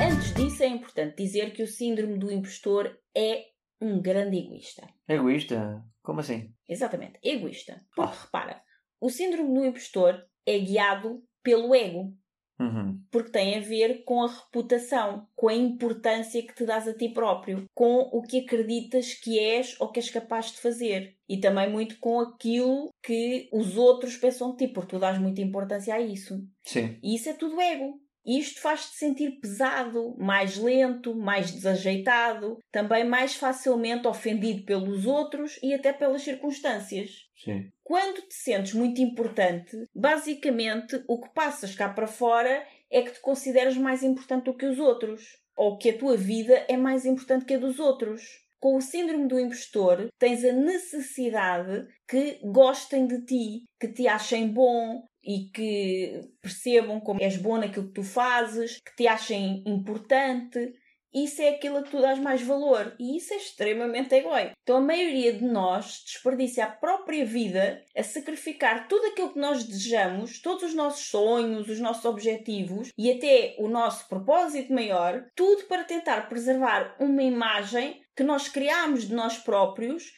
Antes 0.00 0.34
disso, 0.34 0.62
é 0.62 0.68
importante 0.68 1.16
dizer 1.16 1.52
que 1.52 1.62
o 1.62 1.66
síndrome 1.66 2.18
do 2.18 2.30
impostor 2.30 2.90
é 3.14 3.44
um 3.80 4.00
grande 4.00 4.38
egoísta. 4.38 4.86
Egoísta? 5.08 5.82
Como 6.02 6.20
assim? 6.20 6.50
Exatamente, 6.68 7.18
egoísta. 7.22 7.80
Porque 7.94 8.16
repara, 8.24 8.60
o 9.00 9.10
síndrome 9.10 9.54
do 9.54 9.64
impostor 9.64 10.24
é 10.44 10.58
guiado 10.58 11.22
pelo 11.42 11.74
ego. 11.74 12.14
Uhum. 12.58 12.98
Porque 13.10 13.30
tem 13.30 13.56
a 13.56 13.60
ver 13.60 14.02
com 14.04 14.22
a 14.22 14.28
reputação, 14.28 15.28
com 15.36 15.48
a 15.48 15.54
importância 15.54 16.42
que 16.42 16.54
te 16.54 16.64
dás 16.64 16.88
a 16.88 16.94
ti 16.94 17.10
próprio, 17.10 17.64
com 17.74 17.98
o 18.12 18.22
que 18.22 18.40
acreditas 18.40 19.12
que 19.12 19.38
és 19.38 19.78
ou 19.78 19.92
que 19.92 20.00
és 20.00 20.10
capaz 20.10 20.52
de 20.52 20.58
fazer. 20.58 21.16
E 21.28 21.38
também 21.38 21.70
muito 21.70 21.98
com 21.98 22.18
aquilo 22.18 22.88
que 23.02 23.48
os 23.52 23.76
outros 23.76 24.16
pensam 24.16 24.52
de 24.52 24.66
ti, 24.66 24.72
porque 24.72 24.96
tu 24.96 24.98
dás 24.98 25.18
muita 25.18 25.42
importância 25.42 25.94
a 25.94 26.00
isso. 26.00 26.42
Sim. 26.64 26.98
E 27.02 27.14
isso 27.14 27.28
é 27.28 27.34
tudo 27.34 27.60
ego. 27.60 28.00
Isto 28.26 28.60
faz-te 28.60 28.96
sentir 28.96 29.38
pesado, 29.40 30.16
mais 30.18 30.56
lento, 30.56 31.14
mais 31.14 31.50
desajeitado, 31.52 32.58
também 32.72 33.04
mais 33.04 33.34
facilmente 33.36 34.06
ofendido 34.06 34.64
pelos 34.64 35.06
outros 35.06 35.58
e 35.62 35.72
até 35.72 35.92
pelas 35.92 36.22
circunstâncias. 36.22 37.28
Sim. 37.36 37.70
Quando 37.84 38.22
te 38.22 38.34
sentes 38.34 38.72
muito 38.74 39.00
importante, 39.00 39.84
basicamente 39.94 41.02
o 41.06 41.20
que 41.20 41.32
passas 41.32 41.74
cá 41.74 41.88
para 41.88 42.06
fora 42.08 42.66
é 42.90 43.02
que 43.02 43.12
te 43.12 43.20
consideras 43.20 43.76
mais 43.76 44.02
importante 44.02 44.44
do 44.44 44.56
que 44.56 44.66
os 44.66 44.78
outros. 44.78 45.22
ou 45.56 45.78
que 45.78 45.90
a 45.90 45.98
tua 45.98 46.16
vida 46.16 46.66
é 46.68 46.76
mais 46.76 47.06
importante 47.06 47.44
que 47.46 47.54
a 47.54 47.58
dos 47.58 47.78
outros. 47.78 48.44
Com 48.60 48.76
o 48.76 48.80
síndrome 48.80 49.28
do 49.28 49.38
impostor, 49.38 50.08
tens 50.18 50.44
a 50.44 50.52
necessidade 50.52 51.86
que 52.08 52.38
gostem 52.42 53.06
de 53.06 53.24
ti, 53.24 53.64
que 53.80 53.88
te 53.88 54.08
achem 54.08 54.48
bom 54.48 55.02
e 55.26 55.50
que 55.52 56.20
percebam 56.40 57.00
como 57.00 57.20
és 57.20 57.36
bom 57.36 57.58
naquilo 57.58 57.88
que 57.88 57.94
tu 57.94 58.04
fazes, 58.04 58.78
que 58.78 58.94
te 58.96 59.08
achem 59.08 59.64
importante 59.66 60.72
isso 61.18 61.40
é 61.40 61.48
aquilo 61.48 61.78
a 61.78 61.82
que 61.82 61.90
tu 61.90 62.02
dás 62.02 62.18
mais 62.18 62.42
valor. 62.42 62.94
E 62.98 63.16
isso 63.16 63.32
é 63.32 63.38
extremamente 63.38 64.14
egoísta. 64.14 64.52
Então 64.62 64.76
a 64.76 64.82
maioria 64.82 65.32
de 65.32 65.44
nós 65.44 66.02
desperdiça 66.04 66.64
a 66.64 66.70
própria 66.70 67.24
vida 67.24 67.82
a 67.96 68.02
sacrificar 68.02 68.86
tudo 68.86 69.06
aquilo 69.06 69.32
que 69.32 69.38
nós 69.38 69.64
desejamos, 69.64 70.42
todos 70.42 70.64
os 70.64 70.74
nossos 70.74 71.06
sonhos, 71.06 71.70
os 71.70 71.80
nossos 71.80 72.04
objetivos 72.04 72.90
e 72.98 73.10
até 73.10 73.56
o 73.58 73.66
nosso 73.66 74.06
propósito 74.10 74.74
maior, 74.74 75.24
tudo 75.34 75.64
para 75.64 75.84
tentar 75.84 76.28
preservar 76.28 76.94
uma 77.00 77.22
imagem 77.22 78.02
que 78.14 78.22
nós 78.22 78.48
criamos 78.48 79.08
de 79.08 79.14
nós 79.14 79.38
próprios 79.38 80.12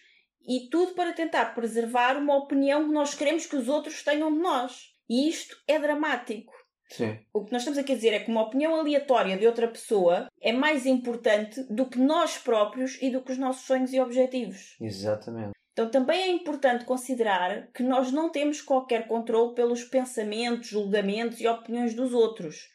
e 0.49 0.69
tudo 0.69 0.95
para 0.95 1.13
tentar 1.13 1.55
preservar 1.55 2.17
uma 2.17 2.37
opinião 2.37 2.89
que 2.89 2.93
nós 2.93 3.15
queremos 3.15 3.47
que 3.47 3.55
os 3.55 3.69
outros 3.69 4.03
tenham 4.03 4.33
de 4.33 4.41
nós. 4.41 4.97
E 5.09 5.29
isto 5.29 5.57
é 5.67 5.79
dramático. 5.79 6.53
Sim. 6.91 7.19
O 7.33 7.45
que 7.45 7.53
nós 7.53 7.63
estamos 7.63 7.79
aqui 7.79 7.93
a 7.93 7.95
dizer 7.95 8.15
é 8.15 8.21
que 8.21 8.31
uma 8.31 8.43
opinião 8.43 8.75
aleatória 8.75 9.37
de 9.37 9.47
outra 9.47 9.69
pessoa 9.69 10.27
é 10.41 10.53
mais 10.53 10.87
importante 10.87 11.63
do 11.65 11.87
que 11.87 11.99
nós 11.99 12.39
próprios 12.39 12.99
e 13.03 13.11
do 13.11 13.23
que 13.23 13.33
os 13.33 13.39
nossos 13.39 13.67
sonhos 13.67 13.93
e 13.93 14.01
objetivos. 14.01 14.77
Exatamente. 14.81 15.53
Então 15.73 15.91
também 15.91 16.21
é 16.23 16.29
importante 16.29 16.85
considerar 16.85 17.69
que 17.73 17.83
nós 17.83 18.11
não 18.11 18.31
temos 18.31 18.61
qualquer 18.61 19.07
controle 19.07 19.55
pelos 19.55 19.85
pensamentos, 19.85 20.69
julgamentos 20.69 21.41
e 21.41 21.47
opiniões 21.47 21.95
dos 21.95 22.13
outros 22.13 22.69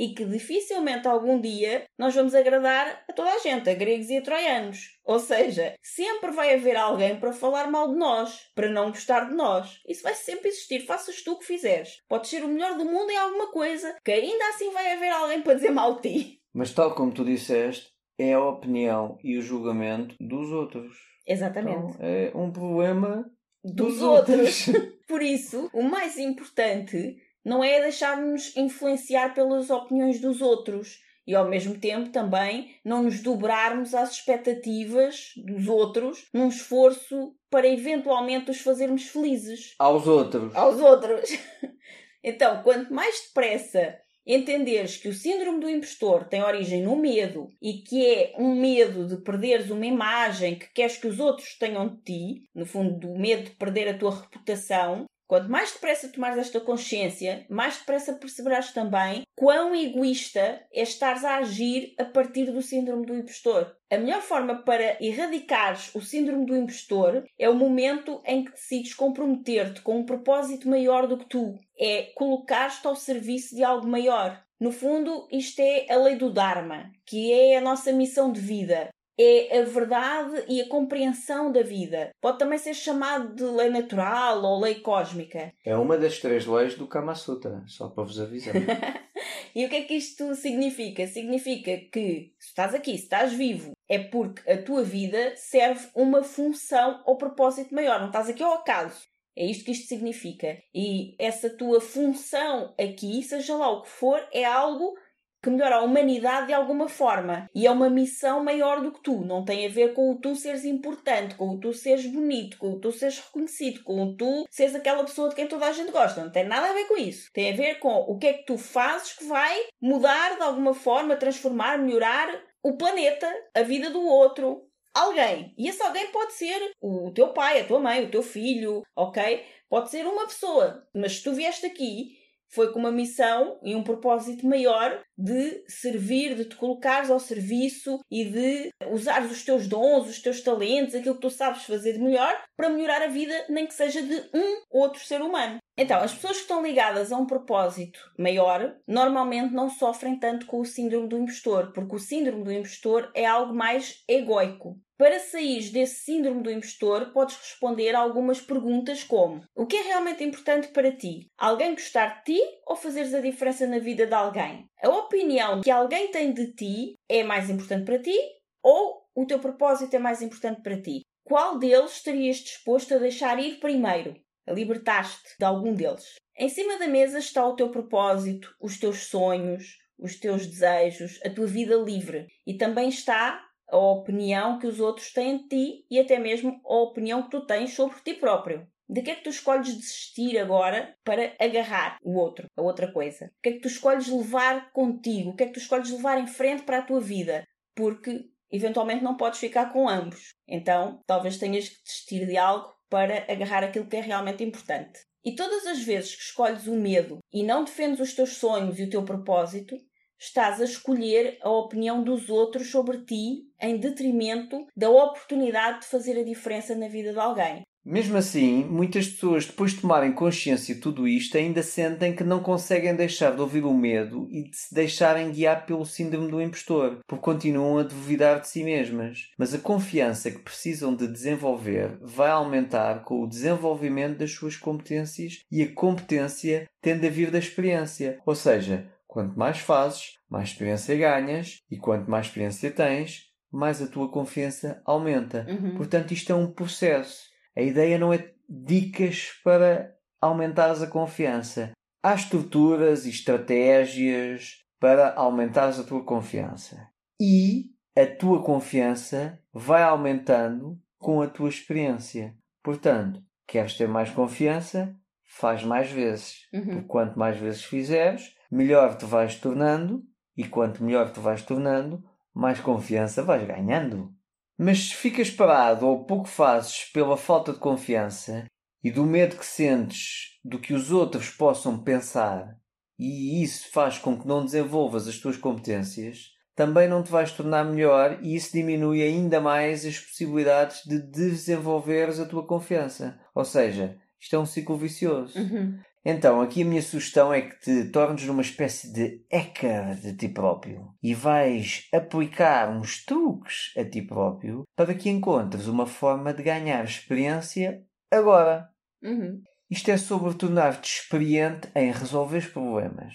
e 0.00 0.14
que 0.14 0.24
dificilmente 0.24 1.06
algum 1.06 1.38
dia 1.38 1.84
nós 1.98 2.14
vamos 2.14 2.34
agradar 2.34 3.04
a 3.06 3.12
toda 3.12 3.30
a 3.34 3.38
gente, 3.38 3.68
a 3.68 3.74
gregos 3.74 4.08
e 4.08 4.16
a 4.16 4.22
troianos. 4.22 4.98
Ou 5.04 5.18
seja, 5.18 5.74
sempre 5.82 6.30
vai 6.30 6.54
haver 6.54 6.74
alguém 6.74 7.20
para 7.20 7.34
falar 7.34 7.70
mal 7.70 7.92
de 7.92 7.98
nós, 7.98 8.50
para 8.54 8.70
não 8.70 8.88
gostar 8.88 9.28
de 9.28 9.34
nós. 9.34 9.78
Isso 9.86 10.02
vai 10.02 10.14
sempre 10.14 10.48
existir, 10.48 10.86
faças 10.86 11.22
tu 11.22 11.32
o 11.32 11.38
que 11.38 11.44
fizeres. 11.44 12.02
Podes 12.08 12.30
ser 12.30 12.42
o 12.42 12.48
melhor 12.48 12.78
do 12.78 12.86
mundo 12.86 13.10
em 13.10 13.18
alguma 13.18 13.52
coisa, 13.52 13.94
que 14.02 14.10
ainda 14.10 14.48
assim 14.48 14.70
vai 14.70 14.90
haver 14.90 15.10
alguém 15.10 15.42
para 15.42 15.52
dizer 15.52 15.70
mal 15.70 16.00
de 16.00 16.00
ti. 16.00 16.40
Mas 16.54 16.72
tal 16.72 16.94
como 16.94 17.12
tu 17.12 17.22
disseste, 17.22 17.90
é 18.18 18.32
a 18.32 18.42
opinião 18.42 19.18
e 19.22 19.36
o 19.36 19.42
julgamento 19.42 20.16
dos 20.18 20.50
outros. 20.50 20.96
Exatamente. 21.26 21.76
Então, 21.76 21.96
é 22.00 22.32
um 22.34 22.50
problema 22.50 23.30
dos, 23.62 23.98
dos 23.98 24.02
outros. 24.02 24.68
outros. 24.68 24.90
Por 25.06 25.20
isso, 25.22 25.68
o 25.74 25.82
mais 25.82 26.16
importante 26.16 27.18
não 27.44 27.62
é 27.62 27.80
deixar-nos 27.80 28.56
influenciar 28.56 29.34
pelas 29.34 29.70
opiniões 29.70 30.20
dos 30.20 30.40
outros 30.40 30.98
e 31.26 31.34
ao 31.34 31.48
mesmo 31.48 31.78
tempo 31.78 32.10
também 32.10 32.74
não 32.84 33.02
nos 33.02 33.20
dobrarmos 33.20 33.94
às 33.94 34.12
expectativas 34.12 35.32
dos 35.36 35.68
outros 35.68 36.28
num 36.34 36.48
esforço 36.48 37.34
para 37.50 37.68
eventualmente 37.68 38.50
os 38.50 38.60
fazermos 38.60 39.04
felizes. 39.04 39.74
Aos 39.78 40.06
outros. 40.06 40.54
Aos 40.54 40.80
outros. 40.80 41.30
então, 42.22 42.62
quanto 42.62 42.92
mais 42.92 43.26
depressa 43.28 43.98
entenderes 44.26 44.96
que 44.96 45.08
o 45.08 45.14
síndrome 45.14 45.60
do 45.60 45.68
impostor 45.68 46.24
tem 46.24 46.42
origem 46.42 46.82
no 46.82 46.96
medo 46.96 47.48
e 47.60 47.74
que 47.74 48.06
é 48.06 48.34
um 48.38 48.54
medo 48.54 49.06
de 49.06 49.22
perderes 49.22 49.70
uma 49.70 49.86
imagem 49.86 50.58
que 50.58 50.72
queres 50.72 50.96
que 50.96 51.06
os 51.06 51.18
outros 51.18 51.56
tenham 51.58 51.88
de 51.88 52.02
ti, 52.02 52.42
no 52.54 52.66
fundo, 52.66 52.98
do 52.98 53.18
medo 53.18 53.44
de 53.44 53.56
perder 53.56 53.88
a 53.88 53.98
tua 53.98 54.20
reputação, 54.20 55.06
Quanto 55.30 55.48
mais 55.48 55.70
depressa 55.70 56.08
tomares 56.08 56.38
esta 56.38 56.58
consciência, 56.58 57.46
mais 57.48 57.78
depressa 57.78 58.14
perceberás 58.14 58.72
também 58.72 59.22
quão 59.36 59.72
egoísta 59.76 60.60
é 60.74 60.82
estares 60.82 61.24
a 61.24 61.36
agir 61.36 61.94
a 61.96 62.04
partir 62.04 62.46
do 62.50 62.60
síndrome 62.60 63.06
do 63.06 63.14
impostor. 63.14 63.72
A 63.88 63.96
melhor 63.96 64.22
forma 64.22 64.64
para 64.64 64.96
erradicares 65.00 65.94
o 65.94 66.00
síndrome 66.00 66.46
do 66.46 66.56
impostor 66.56 67.22
é 67.38 67.48
o 67.48 67.54
momento 67.54 68.20
em 68.26 68.44
que 68.44 68.50
decides 68.50 68.92
comprometer-te 68.92 69.82
com 69.82 70.00
um 70.00 70.04
propósito 70.04 70.68
maior 70.68 71.06
do 71.06 71.16
que 71.16 71.28
tu. 71.28 71.56
É 71.78 72.10
colocar-te 72.16 72.84
ao 72.88 72.96
serviço 72.96 73.54
de 73.54 73.62
algo 73.62 73.86
maior. 73.86 74.42
No 74.58 74.72
fundo, 74.72 75.28
isto 75.30 75.60
é 75.60 75.86
a 75.88 75.96
lei 75.96 76.16
do 76.16 76.32
Dharma, 76.32 76.90
que 77.06 77.32
é 77.32 77.56
a 77.56 77.60
nossa 77.60 77.92
missão 77.92 78.32
de 78.32 78.40
vida 78.40 78.90
é 79.22 79.60
a 79.60 79.64
verdade 79.64 80.44
e 80.48 80.60
a 80.60 80.68
compreensão 80.68 81.52
da 81.52 81.62
vida. 81.62 82.10
Pode 82.20 82.38
também 82.38 82.58
ser 82.58 82.74
chamado 82.74 83.34
de 83.34 83.44
lei 83.44 83.68
natural 83.68 84.42
ou 84.42 84.60
lei 84.60 84.76
cósmica. 84.76 85.52
É 85.64 85.76
uma 85.76 85.96
das 85.96 86.18
três 86.18 86.46
leis 86.46 86.74
do 86.74 86.86
Kama 86.86 87.14
Sutra, 87.14 87.62
só 87.66 87.88
para 87.88 88.04
vos 88.04 88.18
avisar. 88.18 88.54
e 89.54 89.64
o 89.64 89.68
que 89.68 89.76
é 89.76 89.82
que 89.82 89.94
isto 89.94 90.34
significa? 90.34 91.06
Significa 91.06 91.76
que 91.92 92.32
se 92.38 92.48
estás 92.48 92.74
aqui, 92.74 92.96
se 92.96 93.04
estás 93.04 93.32
vivo, 93.32 93.72
é 93.88 93.98
porque 93.98 94.50
a 94.50 94.60
tua 94.60 94.82
vida 94.82 95.34
serve 95.36 95.88
uma 95.94 96.22
função 96.22 97.02
ou 97.06 97.16
propósito 97.16 97.74
maior. 97.74 98.00
Não 98.00 98.06
estás 98.08 98.28
aqui 98.28 98.42
ao 98.42 98.54
acaso. 98.54 99.00
É 99.36 99.44
isto 99.44 99.64
que 99.64 99.70
isto 99.70 99.88
significa. 99.88 100.58
E 100.74 101.14
essa 101.18 101.48
tua 101.48 101.80
função 101.80 102.74
aqui, 102.78 103.22
seja 103.22 103.56
lá 103.56 103.70
o 103.70 103.82
que 103.82 103.88
for, 103.88 104.20
é 104.32 104.44
algo 104.44 104.94
que 105.42 105.50
melhora 105.50 105.76
a 105.76 105.82
humanidade 105.82 106.48
de 106.48 106.52
alguma 106.52 106.88
forma. 106.88 107.48
E 107.54 107.66
é 107.66 107.70
uma 107.70 107.88
missão 107.88 108.44
maior 108.44 108.80
do 108.80 108.92
que 108.92 109.02
tu. 109.02 109.24
Não 109.24 109.44
tem 109.44 109.66
a 109.66 109.70
ver 109.70 109.94
com 109.94 110.12
o 110.12 110.20
tu 110.20 110.34
seres 110.36 110.64
importante, 110.64 111.34
com 111.34 111.50
o 111.50 111.60
tu 111.60 111.72
seres 111.72 112.06
bonito, 112.06 112.58
com 112.58 112.72
o 112.72 112.80
tu 112.80 112.92
seres 112.92 113.18
reconhecido, 113.18 113.82
com 113.82 114.02
o 114.02 114.16
tu 114.16 114.46
seres 114.50 114.74
aquela 114.74 115.04
pessoa 115.04 115.28
de 115.28 115.34
quem 115.34 115.48
toda 115.48 115.66
a 115.66 115.72
gente 115.72 115.90
gosta. 115.90 116.22
Não 116.22 116.30
tem 116.30 116.44
nada 116.44 116.68
a 116.68 116.72
ver 116.72 116.86
com 116.86 116.96
isso. 116.96 117.30
Tem 117.32 117.52
a 117.52 117.56
ver 117.56 117.78
com 117.78 117.94
o 117.94 118.18
que 118.18 118.26
é 118.26 118.32
que 118.34 118.44
tu 118.44 118.58
fazes 118.58 119.12
que 119.14 119.24
vai 119.24 119.58
mudar 119.80 120.36
de 120.36 120.42
alguma 120.42 120.74
forma, 120.74 121.16
transformar, 121.16 121.78
melhorar 121.78 122.28
o 122.62 122.76
planeta, 122.76 123.26
a 123.54 123.62
vida 123.62 123.90
do 123.90 124.02
outro, 124.02 124.66
alguém. 124.94 125.54
E 125.56 125.68
esse 125.68 125.82
alguém 125.82 126.08
pode 126.08 126.34
ser 126.34 126.72
o 126.80 127.10
teu 127.12 127.32
pai, 127.32 127.60
a 127.60 127.64
tua 127.64 127.80
mãe, 127.80 128.04
o 128.04 128.10
teu 128.10 128.22
filho, 128.22 128.82
ok? 128.94 129.44
Pode 129.68 129.90
ser 129.90 130.06
uma 130.06 130.26
pessoa. 130.26 130.86
Mas 130.94 131.16
se 131.16 131.22
tu 131.22 131.32
vieste 131.32 131.64
aqui 131.64 132.19
foi 132.50 132.72
com 132.72 132.78
uma 132.78 132.90
missão 132.90 133.58
e 133.62 133.74
um 133.74 133.82
propósito 133.82 134.46
maior 134.46 135.02
de 135.16 135.64
servir, 135.68 136.34
de 136.34 136.46
te 136.46 136.56
colocares 136.56 137.10
ao 137.10 137.20
serviço 137.20 137.98
e 138.10 138.24
de 138.24 138.70
usares 138.90 139.30
os 139.30 139.44
teus 139.44 139.66
dons, 139.66 140.08
os 140.08 140.20
teus 140.20 140.40
talentos, 140.40 140.94
aquilo 140.94 141.14
que 141.14 141.20
tu 141.20 141.30
sabes 141.30 141.64
fazer 141.64 141.94
de 141.94 142.00
melhor 142.00 142.34
para 142.56 142.70
melhorar 142.70 143.02
a 143.02 143.08
vida, 143.08 143.34
nem 143.48 143.66
que 143.66 143.74
seja 143.74 144.02
de 144.02 144.16
um 144.34 144.62
outro 144.70 145.00
ser 145.04 145.20
humano. 145.22 145.58
Então, 145.78 145.98
as 146.00 146.12
pessoas 146.12 146.36
que 146.36 146.42
estão 146.42 146.62
ligadas 146.62 147.10
a 147.10 147.16
um 147.16 147.26
propósito 147.26 147.98
maior 148.18 148.76
normalmente 148.86 149.54
não 149.54 149.70
sofrem 149.70 150.18
tanto 150.18 150.44
com 150.46 150.60
o 150.60 150.64
síndrome 150.64 151.08
do 151.08 151.16
impostor, 151.16 151.72
porque 151.72 151.96
o 151.96 151.98
síndrome 151.98 152.44
do 152.44 152.52
impostor 152.52 153.10
é 153.14 153.24
algo 153.24 153.54
mais 153.54 154.02
egoico. 154.06 154.78
Para 155.00 155.18
sair 155.18 155.70
desse 155.70 156.04
síndrome 156.04 156.42
do 156.42 156.50
impostor, 156.50 157.10
podes 157.10 157.34
responder 157.34 157.94
a 157.94 158.00
algumas 158.00 158.38
perguntas 158.38 159.02
como: 159.02 159.40
O 159.56 159.64
que 159.64 159.76
é 159.76 159.80
realmente 159.80 160.22
importante 160.22 160.68
para 160.68 160.94
ti? 160.94 161.26
Alguém 161.38 161.70
gostar 161.70 162.18
de 162.18 162.34
ti 162.34 162.40
ou 162.66 162.76
fazeres 162.76 163.14
a 163.14 163.20
diferença 163.22 163.66
na 163.66 163.78
vida 163.78 164.06
de 164.06 164.12
alguém? 164.12 164.66
A 164.82 164.90
opinião 164.90 165.62
que 165.62 165.70
alguém 165.70 166.10
tem 166.10 166.34
de 166.34 166.52
ti 166.52 166.96
é 167.08 167.22
mais 167.22 167.48
importante 167.48 167.86
para 167.86 167.98
ti 167.98 168.14
ou 168.62 169.00
o 169.14 169.24
teu 169.24 169.38
propósito 169.38 169.96
é 169.96 169.98
mais 169.98 170.20
importante 170.20 170.60
para 170.60 170.82
ti? 170.82 171.00
Qual 171.24 171.58
deles 171.58 171.92
estarias 171.92 172.36
disposto 172.36 172.94
a 172.94 172.98
deixar 172.98 173.38
ir 173.38 173.58
primeiro? 173.58 174.14
A 174.46 174.52
libertar-te 174.52 175.34
de 175.38 175.44
algum 175.46 175.72
deles? 175.72 176.16
Em 176.36 176.50
cima 176.50 176.78
da 176.78 176.86
mesa 176.86 177.20
está 177.20 177.42
o 177.46 177.56
teu 177.56 177.70
propósito, 177.70 178.54
os 178.60 178.78
teus 178.78 179.06
sonhos, 179.06 179.78
os 179.98 180.20
teus 180.20 180.46
desejos, 180.46 181.18
a 181.24 181.30
tua 181.30 181.46
vida 181.46 181.76
livre. 181.76 182.26
E 182.46 182.58
também 182.58 182.90
está 182.90 183.42
a 183.70 183.76
opinião 183.76 184.58
que 184.58 184.66
os 184.66 184.80
outros 184.80 185.12
têm 185.12 185.38
de 185.38 185.48
ti 185.48 185.86
e 185.90 185.98
até 185.98 186.18
mesmo 186.18 186.60
a 186.64 186.76
opinião 186.76 187.22
que 187.22 187.30
tu 187.30 187.46
tens 187.46 187.74
sobre 187.74 188.00
ti 188.00 188.14
próprio. 188.14 188.66
De 188.88 189.02
que 189.02 189.10
é 189.10 189.14
que 189.14 189.22
tu 189.22 189.30
escolhes 189.30 189.76
desistir 189.76 190.36
agora 190.36 190.96
para 191.04 191.32
agarrar 191.38 191.96
o 192.02 192.18
outro, 192.18 192.46
a 192.56 192.62
outra 192.62 192.90
coisa? 192.90 193.26
O 193.26 193.42
que 193.42 193.48
é 193.50 193.52
que 193.52 193.60
tu 193.60 193.68
escolhes 193.68 194.08
levar 194.08 194.72
contigo? 194.72 195.30
O 195.30 195.36
que 195.36 195.44
é 195.44 195.46
que 195.46 195.52
tu 195.52 195.60
escolhes 195.60 195.90
levar 195.90 196.18
em 196.18 196.26
frente 196.26 196.64
para 196.64 196.78
a 196.78 196.82
tua 196.82 197.00
vida? 197.00 197.46
Porque 197.76 198.24
eventualmente 198.50 199.04
não 199.04 199.16
podes 199.16 199.38
ficar 199.38 199.72
com 199.72 199.88
ambos. 199.88 200.34
Então, 200.48 201.00
talvez 201.06 201.38
tenhas 201.38 201.68
que 201.68 201.82
desistir 201.84 202.26
de 202.26 202.36
algo 202.36 202.74
para 202.88 203.30
agarrar 203.32 203.62
aquilo 203.62 203.86
que 203.86 203.96
é 203.96 204.00
realmente 204.00 204.42
importante. 204.42 204.98
E 205.24 205.34
todas 205.34 205.66
as 205.66 205.82
vezes 205.82 206.16
que 206.16 206.22
escolhes 206.22 206.66
o 206.66 206.74
medo 206.74 207.18
e 207.32 207.44
não 207.44 207.64
defendes 207.64 208.00
os 208.00 208.14
teus 208.14 208.38
sonhos 208.38 208.78
e 208.78 208.84
o 208.84 208.90
teu 208.90 209.04
propósito, 209.04 209.76
estás 210.20 210.60
a 210.60 210.64
escolher 210.64 211.38
a 211.40 211.50
opinião 211.50 212.04
dos 212.04 212.28
outros 212.28 212.70
sobre 212.70 212.98
ti 213.04 213.46
em 213.60 213.78
detrimento 213.78 214.66
da 214.76 214.90
oportunidade 214.90 215.80
de 215.80 215.86
fazer 215.86 216.20
a 216.20 216.24
diferença 216.24 216.74
na 216.74 216.88
vida 216.88 217.12
de 217.12 217.18
alguém. 217.18 217.62
Mesmo 217.82 218.18
assim, 218.18 218.62
muitas 218.64 219.08
pessoas, 219.08 219.46
depois 219.46 219.72
de 219.72 219.80
tomarem 219.80 220.12
consciência 220.12 220.74
de 220.74 220.82
tudo 220.82 221.08
isto, 221.08 221.38
ainda 221.38 221.62
sentem 221.62 222.14
que 222.14 222.22
não 222.22 222.42
conseguem 222.42 222.94
deixar 222.94 223.34
de 223.34 223.40
ouvir 223.40 223.64
o 223.64 223.72
medo 223.72 224.28
e 224.30 224.50
de 224.50 224.54
se 224.54 224.74
deixarem 224.74 225.32
guiar 225.32 225.64
pelo 225.64 225.86
síndrome 225.86 226.30
do 226.30 226.42
impostor, 226.42 226.98
porque 227.06 227.24
continuam 227.24 227.78
a 227.78 227.82
duvidar 227.82 228.40
de 228.40 228.48
si 228.48 228.62
mesmas. 228.62 229.30
Mas 229.38 229.54
a 229.54 229.58
confiança 229.58 230.30
que 230.30 230.40
precisam 230.40 230.94
de 230.94 231.08
desenvolver 231.08 231.96
vai 232.02 232.30
aumentar 232.30 233.02
com 233.02 233.22
o 233.22 233.28
desenvolvimento 233.28 234.18
das 234.18 234.32
suas 234.32 234.56
competências 234.56 235.40
e 235.50 235.62
a 235.62 235.74
competência 235.74 236.68
tende 236.82 237.06
a 237.06 237.10
vir 237.10 237.30
da 237.30 237.38
experiência. 237.38 238.18
Ou 238.26 238.34
seja, 238.34 238.90
Quanto 239.10 239.36
mais 239.36 239.58
fazes, 239.58 240.12
mais 240.30 240.50
experiência 240.50 240.96
ganhas, 240.96 241.64
e 241.68 241.76
quanto 241.76 242.08
mais 242.08 242.26
experiência 242.26 242.70
tens, 242.70 243.24
mais 243.50 243.82
a 243.82 243.88
tua 243.88 244.08
confiança 244.08 244.80
aumenta. 244.84 245.44
Uhum. 245.50 245.74
Portanto, 245.74 246.12
isto 246.12 246.30
é 246.30 246.34
um 246.36 246.52
processo. 246.52 247.24
A 247.56 247.60
ideia 247.60 247.98
não 247.98 248.12
é 248.12 248.30
dicas 248.48 249.32
para 249.42 249.92
aumentares 250.20 250.80
a 250.80 250.86
confiança. 250.86 251.72
Há 252.00 252.14
estruturas 252.14 253.04
e 253.04 253.10
estratégias 253.10 254.58
para 254.78 255.12
aumentares 255.14 255.80
a 255.80 255.82
tua 255.82 256.04
confiança. 256.04 256.80
E 257.20 257.64
a 257.96 258.06
tua 258.06 258.44
confiança 258.44 259.40
vai 259.52 259.82
aumentando 259.82 260.78
com 261.00 261.20
a 261.20 261.26
tua 261.26 261.48
experiência. 261.48 262.36
Portanto, 262.62 263.20
queres 263.44 263.76
ter 263.76 263.88
mais 263.88 264.08
confiança? 264.10 264.94
Faz 265.24 265.64
mais 265.64 265.90
vezes. 265.90 266.46
Uhum. 266.52 266.64
Porque 266.64 266.82
quanto 266.82 267.18
mais 267.18 267.36
vezes 267.36 267.64
fizeres, 267.64 268.38
melhor 268.50 268.96
te 268.96 269.04
vais 269.04 269.36
tornando. 269.36 270.02
E 270.36 270.44
quanto 270.44 270.82
melhor 270.82 271.12
te 271.12 271.20
vais 271.20 271.42
tornando, 271.42 272.02
mais 272.34 272.60
confiança 272.60 273.22
vais 273.22 273.46
ganhando. 273.46 274.14
Mas 274.56 274.88
se 274.88 274.94
ficas 274.94 275.30
parado 275.30 275.86
ou 275.86 276.04
pouco 276.04 276.28
fazes 276.28 276.84
pela 276.92 277.16
falta 277.16 277.52
de 277.52 277.58
confiança 277.58 278.46
e 278.82 278.90
do 278.90 279.04
medo 279.04 279.36
que 279.36 279.44
sentes 279.44 280.38
do 280.44 280.58
que 280.58 280.72
os 280.72 280.90
outros 280.90 281.30
possam 281.30 281.82
pensar, 281.82 282.56
e 282.98 283.42
isso 283.42 283.70
faz 283.70 283.98
com 283.98 284.18
que 284.18 284.26
não 284.26 284.44
desenvolvas 284.44 285.08
as 285.08 285.18
tuas 285.18 285.36
competências, 285.36 286.30
também 286.54 286.88
não 286.88 287.02
te 287.02 287.10
vais 287.10 287.32
tornar 287.32 287.64
melhor 287.64 288.18
e 288.22 288.36
isso 288.36 288.52
diminui 288.52 289.02
ainda 289.02 289.40
mais 289.40 289.84
as 289.86 289.98
possibilidades 289.98 290.84
de 290.84 291.00
desenvolveres 291.00 292.20
a 292.20 292.26
tua 292.26 292.46
confiança. 292.46 293.18
Ou 293.34 293.44
seja, 293.44 293.96
isto 294.20 294.36
é 294.36 294.38
um 294.38 294.44
ciclo 294.44 294.76
vicioso. 294.76 295.38
Uhum. 295.38 295.78
Então, 296.04 296.40
aqui 296.40 296.62
a 296.62 296.64
minha 296.64 296.80
sugestão 296.80 297.32
é 297.32 297.42
que 297.42 297.60
te 297.60 297.90
tornes 297.90 298.24
numa 298.24 298.40
espécie 298.40 298.90
de 298.90 299.22
hacker 299.30 299.96
de 299.96 300.16
ti 300.16 300.28
próprio 300.28 300.94
e 301.02 301.12
vais 301.12 301.88
aplicar 301.92 302.70
uns 302.70 303.04
truques 303.04 303.74
a 303.76 303.84
ti 303.84 304.00
próprio 304.00 304.62
para 304.74 304.94
que 304.94 305.10
encontres 305.10 305.66
uma 305.66 305.86
forma 305.86 306.32
de 306.32 306.42
ganhar 306.42 306.82
experiência 306.84 307.84
agora. 308.10 308.70
Uhum. 309.02 309.42
Isto 309.70 309.90
é 309.90 309.98
sobre 309.98 310.34
tornar-te 310.34 310.90
experiente 310.90 311.68
em 311.74 311.92
resolver 311.92 312.50
problemas. 312.50 313.14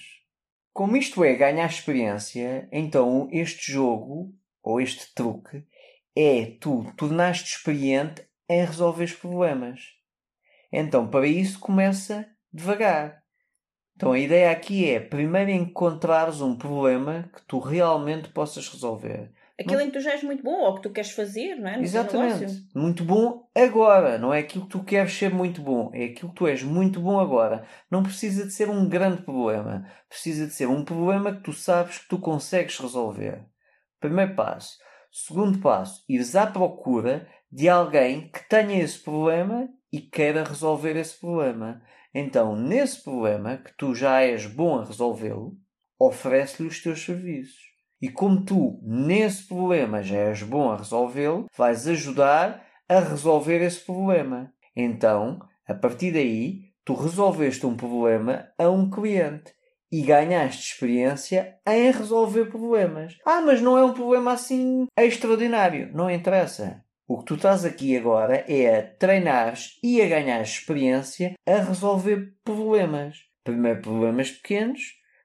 Como 0.72 0.96
isto 0.96 1.24
é 1.24 1.34
ganhar 1.34 1.68
experiência, 1.68 2.70
então 2.72 3.28
este 3.32 3.72
jogo, 3.72 4.32
ou 4.62 4.80
este 4.80 5.14
truque, 5.16 5.66
é 6.16 6.58
tu 6.62 6.86
tornar-te 6.96 7.56
experiente 7.56 8.28
em 8.48 8.64
resolver 8.64 9.12
problemas. 9.20 9.82
Então, 10.72 11.08
para 11.10 11.28
isso, 11.28 11.60
começa 11.60 12.28
devagar. 12.56 13.24
Então, 13.96 14.12
a 14.12 14.20
ideia 14.20 14.52
aqui 14.52 14.90
é 14.90 15.00
primeiro 15.00 15.52
encontrares 15.52 16.42
um 16.42 16.58
problema 16.58 17.30
que 17.34 17.42
tu 17.48 17.60
realmente 17.60 18.30
possas 18.30 18.68
resolver. 18.68 19.32
Aquilo 19.58 19.80
em 19.80 19.86
que 19.86 19.94
tu 19.94 20.02
já 20.02 20.12
és 20.12 20.22
muito 20.22 20.44
bom 20.44 20.60
ou 20.64 20.76
que 20.76 20.82
tu 20.82 20.90
queres 20.90 21.12
fazer, 21.12 21.56
não 21.56 21.70
é? 21.70 21.78
No 21.78 21.84
Exatamente. 21.84 22.68
Muito 22.76 23.06
bom 23.06 23.48
agora. 23.56 24.18
Não 24.18 24.34
é 24.34 24.40
aquilo 24.40 24.66
que 24.66 24.72
tu 24.72 24.84
queres 24.84 25.14
ser 25.14 25.34
muito 25.34 25.62
bom. 25.62 25.92
É 25.94 26.06
aquilo 26.06 26.30
que 26.30 26.36
tu 26.36 26.46
és 26.46 26.62
muito 26.62 27.00
bom 27.00 27.18
agora. 27.18 27.66
Não 27.90 28.04
precisa 28.04 28.46
de 28.46 28.52
ser 28.52 28.70
um 28.70 28.88
grande 28.90 29.22
problema. 29.22 29.90
Precisa 30.10 30.46
de 30.46 30.52
ser 30.52 30.68
um 30.68 30.84
problema 30.84 31.34
que 31.34 31.42
tu 31.42 31.54
sabes 31.54 32.00
que 32.00 32.10
tu 32.10 32.20
consegues 32.20 32.78
resolver. 32.78 33.46
Primeiro 34.02 34.36
passo. 34.36 34.78
Segundo 35.10 35.60
passo, 35.60 36.04
ires 36.10 36.36
à 36.36 36.46
procura 36.46 37.26
de 37.50 37.70
alguém 37.70 38.30
que 38.30 38.50
tenha 38.50 38.84
esse 38.84 39.00
problema 39.00 39.70
e 39.90 40.02
queira 40.02 40.44
resolver 40.44 40.98
esse 40.98 41.18
problema. 41.18 41.82
Então, 42.18 42.56
nesse 42.56 43.04
problema 43.04 43.58
que 43.58 43.76
tu 43.76 43.94
já 43.94 44.22
és 44.22 44.46
bom 44.46 44.80
a 44.80 44.86
resolvê-lo, 44.86 45.58
oferece-lhe 46.00 46.70
os 46.70 46.82
teus 46.82 47.04
serviços. 47.04 47.60
E 48.02 48.10
como 48.10 48.46
tu, 48.46 48.80
nesse 48.82 49.46
problema, 49.46 50.02
já 50.02 50.16
és 50.16 50.42
bom 50.42 50.72
a 50.72 50.78
resolvê-lo, 50.78 51.48
vais 51.58 51.86
ajudar 51.86 52.66
a 52.88 53.00
resolver 53.02 53.62
esse 53.62 53.82
problema. 53.82 54.54
Então, 54.74 55.40
a 55.68 55.74
partir 55.74 56.14
daí, 56.14 56.62
tu 56.86 56.94
resolveste 56.94 57.66
um 57.66 57.76
problema 57.76 58.48
a 58.58 58.70
um 58.70 58.90
cliente 58.90 59.54
e 59.92 60.02
ganhaste 60.02 60.72
experiência 60.72 61.58
em 61.68 61.92
resolver 61.92 62.46
problemas. 62.46 63.18
Ah, 63.26 63.42
mas 63.42 63.62
não 63.62 63.78
é 63.78 63.84
um 63.84 63.94
problema 63.94 64.32
assim 64.32 64.88
extraordinário. 64.98 65.92
Não 65.94 66.10
interessa. 66.10 66.85
O 67.08 67.20
que 67.20 67.26
tu 67.26 67.36
estás 67.36 67.64
aqui 67.64 67.96
agora 67.96 68.44
é 68.48 68.80
a 68.80 68.84
treinares 68.84 69.78
e 69.84 70.02
a 70.02 70.08
ganhar 70.08 70.42
experiência 70.42 71.36
a 71.46 71.58
resolver 71.58 72.34
problemas. 72.44 73.18
Primeiro 73.44 73.80
problemas 73.80 74.32
pequenos, 74.32 74.82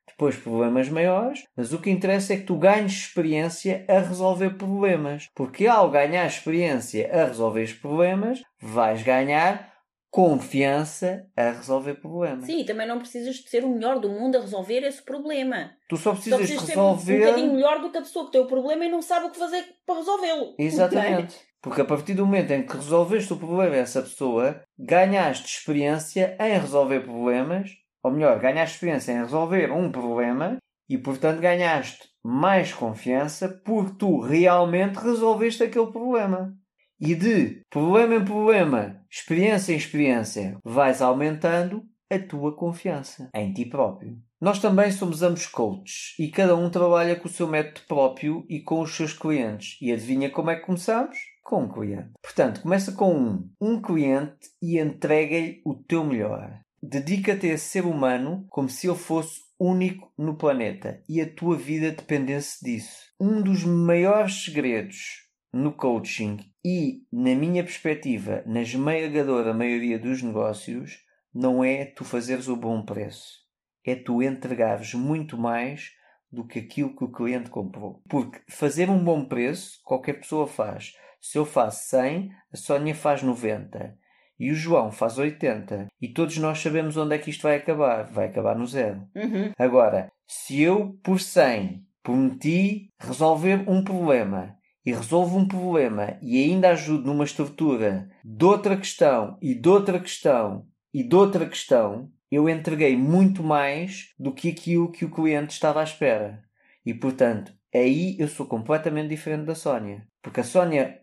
depois 0.07 0.37
problemas 0.37 0.91
maiores, 0.91 1.43
mas 1.57 1.72
o 1.72 1.81
que 1.81 1.89
interessa 1.91 2.35
é 2.35 2.37
que 2.37 2.43
tu 2.45 2.57
ganhes 2.59 2.93
experiência 2.93 3.87
a 3.89 3.99
resolver 4.01 4.51
problemas. 4.59 5.26
Porque 5.35 5.66
ao 5.66 5.91
ganhar 5.91 6.26
experiência 6.26 7.11
a 7.11 7.24
resolver 7.24 7.62
os 7.62 7.72
problemas, 7.72 8.43
vais 8.61 9.03
ganhar 9.03 9.70
confiança 10.11 11.24
a 11.35 11.53
resolver 11.53 11.95
problemas. 11.95 12.45
Sim, 12.45 12.61
e 12.61 12.64
também 12.66 12.87
não 12.87 12.99
precisas 12.99 13.37
de 13.37 13.49
ser 13.49 13.64
o 13.64 13.68
melhor 13.70 13.99
do 14.01 14.11
mundo 14.11 14.37
a 14.37 14.41
resolver 14.41 14.81
esse 14.81 15.01
problema. 15.03 15.70
Tu 15.89 15.97
só 15.97 16.11
Só 16.11 16.12
precisas 16.12 16.41
de 16.41 16.47
precisas 16.47 16.66
ser 16.66 16.74
resolver. 16.74 17.16
um 17.16 17.24
bocadinho 17.24 17.55
melhor 17.55 17.81
do 17.81 17.91
que 17.91 17.97
a 17.99 18.03
pessoa 18.03 18.26
que 18.26 18.33
tem 18.33 18.41
o 18.43 18.47
problema 18.47 18.85
e 18.85 18.91
não 18.91 19.01
sabe 19.01 19.26
o 19.26 19.31
que 19.31 19.39
fazer 19.39 19.64
para 19.87 19.95
resolvê-lo. 19.95 20.55
Exatamente. 20.59 21.50
Porque 21.63 21.83
a 21.83 21.85
partir 21.85 22.15
do 22.15 22.25
momento 22.25 22.51
em 22.53 22.63
que 22.65 22.75
resolveste 22.75 23.33
o 23.33 23.37
problema 23.37 23.75
a 23.75 23.79
essa 23.79 24.01
pessoa, 24.01 24.63
ganhaste 24.79 25.47
experiência 25.47 26.37
em 26.41 26.59
resolver 26.59 27.01
problemas, 27.01 27.71
ou 28.03 28.11
melhor, 28.11 28.39
ganhaste 28.39 28.77
experiência 28.77 29.13
em 29.13 29.19
resolver 29.19 29.71
um 29.71 29.93
problema 29.93 30.57
e, 30.89 30.97
portanto, 30.97 31.41
ganhaste 31.41 32.09
mais 32.25 32.73
confiança 32.73 33.49
porque 33.65 33.97
tu 33.99 34.21
realmente 34.21 34.97
resolveste 34.97 35.63
aquele 35.63 35.93
problema. 35.93 36.55
E 36.99 37.15
de 37.15 37.63
problema 37.71 38.17
em 38.17 38.25
problema, 38.25 39.01
experiência 39.11 39.73
em 39.73 39.77
experiência, 39.77 40.59
vais 40.65 41.01
aumentando 41.01 41.85
a 42.11 42.19
tua 42.19 42.55
confiança 42.55 43.31
em 43.35 43.53
ti 43.53 43.65
próprio. 43.65 44.19
Nós 44.41 44.59
também 44.59 44.91
somos 44.91 45.23
ambos 45.23 45.47
coaches 45.47 46.15
e 46.19 46.29
cada 46.29 46.57
um 46.57 46.69
trabalha 46.69 47.15
com 47.17 47.29
o 47.29 47.31
seu 47.31 47.47
método 47.47 47.87
próprio 47.87 48.45
e 48.49 48.61
com 48.61 48.81
os 48.81 48.95
seus 48.95 49.13
clientes. 49.13 49.77
E 49.81 49.93
adivinha 49.93 50.31
como 50.31 50.51
é 50.51 50.57
que 50.57 50.67
começamos? 50.67 51.17
Com 51.51 51.65
um 51.65 51.69
cliente. 51.69 52.11
Portanto, 52.23 52.63
começa 52.63 52.93
com 52.93 53.13
um, 53.13 53.51
um 53.61 53.83
cliente 53.83 54.39
e 54.63 54.79
entrega-lhe 54.79 55.61
o 55.65 55.75
teu 55.75 56.05
melhor. 56.05 56.61
Dedica-te 56.81 57.49
a 57.49 57.55
esse 57.55 57.71
ser 57.71 57.85
humano 57.85 58.47
como 58.49 58.69
se 58.69 58.87
ele 58.87 58.97
fosse 58.97 59.41
único 59.59 60.13
no 60.17 60.37
planeta 60.37 61.03
e 61.09 61.21
a 61.21 61.29
tua 61.29 61.57
vida 61.57 61.91
dependesse 61.91 62.65
disso. 62.65 63.01
Um 63.19 63.43
dos 63.43 63.65
maiores 63.65 64.45
segredos 64.45 65.29
no 65.53 65.73
coaching 65.73 66.39
e, 66.65 67.03
na 67.13 67.35
minha 67.35 67.65
perspectiva, 67.65 68.45
na 68.47 68.63
esmagadora 68.63 69.53
maioria 69.53 69.99
dos 69.99 70.23
negócios, 70.23 71.01
não 71.35 71.65
é 71.65 71.85
tu 71.85 72.05
fazeres 72.05 72.47
o 72.47 72.55
bom 72.55 72.81
preço. 72.85 73.41
É 73.85 73.97
tu 73.97 74.23
entregares 74.23 74.95
muito 74.95 75.37
mais 75.37 75.91
do 76.31 76.47
que 76.47 76.61
aquilo 76.61 76.95
que 76.95 77.03
o 77.03 77.11
cliente 77.11 77.51
comprou. 77.51 78.01
Porque 78.09 78.41
fazer 78.49 78.89
um 78.89 79.03
bom 79.03 79.25
preço, 79.25 79.81
qualquer 79.83 80.21
pessoa 80.21 80.47
faz. 80.47 80.93
Se 81.21 81.39
eu 81.39 81.45
faço 81.45 81.89
100, 81.89 82.31
a 82.53 82.57
Sónia 82.57 82.95
faz 82.95 83.23
90. 83.23 83.97
E 84.39 84.51
o 84.51 84.55
João 84.55 84.91
faz 84.91 85.18
80. 85.18 85.89
E 86.01 86.09
todos 86.09 86.39
nós 86.39 86.59
sabemos 86.59 86.97
onde 86.97 87.14
é 87.14 87.18
que 87.18 87.31
isto 87.31 87.43
vai 87.43 87.57
acabar. 87.57 88.11
Vai 88.11 88.27
acabar 88.27 88.57
no 88.57 88.66
zero. 88.66 89.07
Uhum. 89.14 89.53
Agora, 89.59 90.11
se 90.27 90.61
eu, 90.62 90.99
por 91.03 91.21
100, 91.21 91.85
prometi 92.03 92.89
resolver 92.99 93.68
um 93.68 93.85
problema 93.85 94.57
e 94.85 94.93
resolvo 94.93 95.37
um 95.37 95.47
problema 95.47 96.18
e 96.23 96.43
ainda 96.43 96.71
ajudo 96.71 97.07
numa 97.07 97.25
estrutura 97.25 98.09
de 98.25 98.45
outra 98.45 98.77
questão 98.77 99.37
e 99.43 99.55
de 99.55 99.68
outra 99.68 100.01
questão 100.01 100.66
e 100.93 101.03
de 101.03 101.14
outra 101.14 101.47
questão, 101.47 102.11
eu 102.31 102.49
entreguei 102.49 102.97
muito 102.97 103.43
mais 103.43 104.14
do 104.18 104.33
que 104.33 104.49
aquilo 104.49 104.91
que 104.91 105.05
o 105.05 105.11
cliente 105.11 105.53
estava 105.53 105.81
à 105.81 105.85
espera. 105.85 106.43
E 106.85 106.95
portanto, 106.95 107.53
aí 107.75 108.16
eu 108.18 108.27
sou 108.27 108.47
completamente 108.47 109.09
diferente 109.09 109.45
da 109.45 109.55
Sónia. 109.55 110.07
Porque 110.23 110.41
a 110.41 110.45
Sónia 110.45 111.00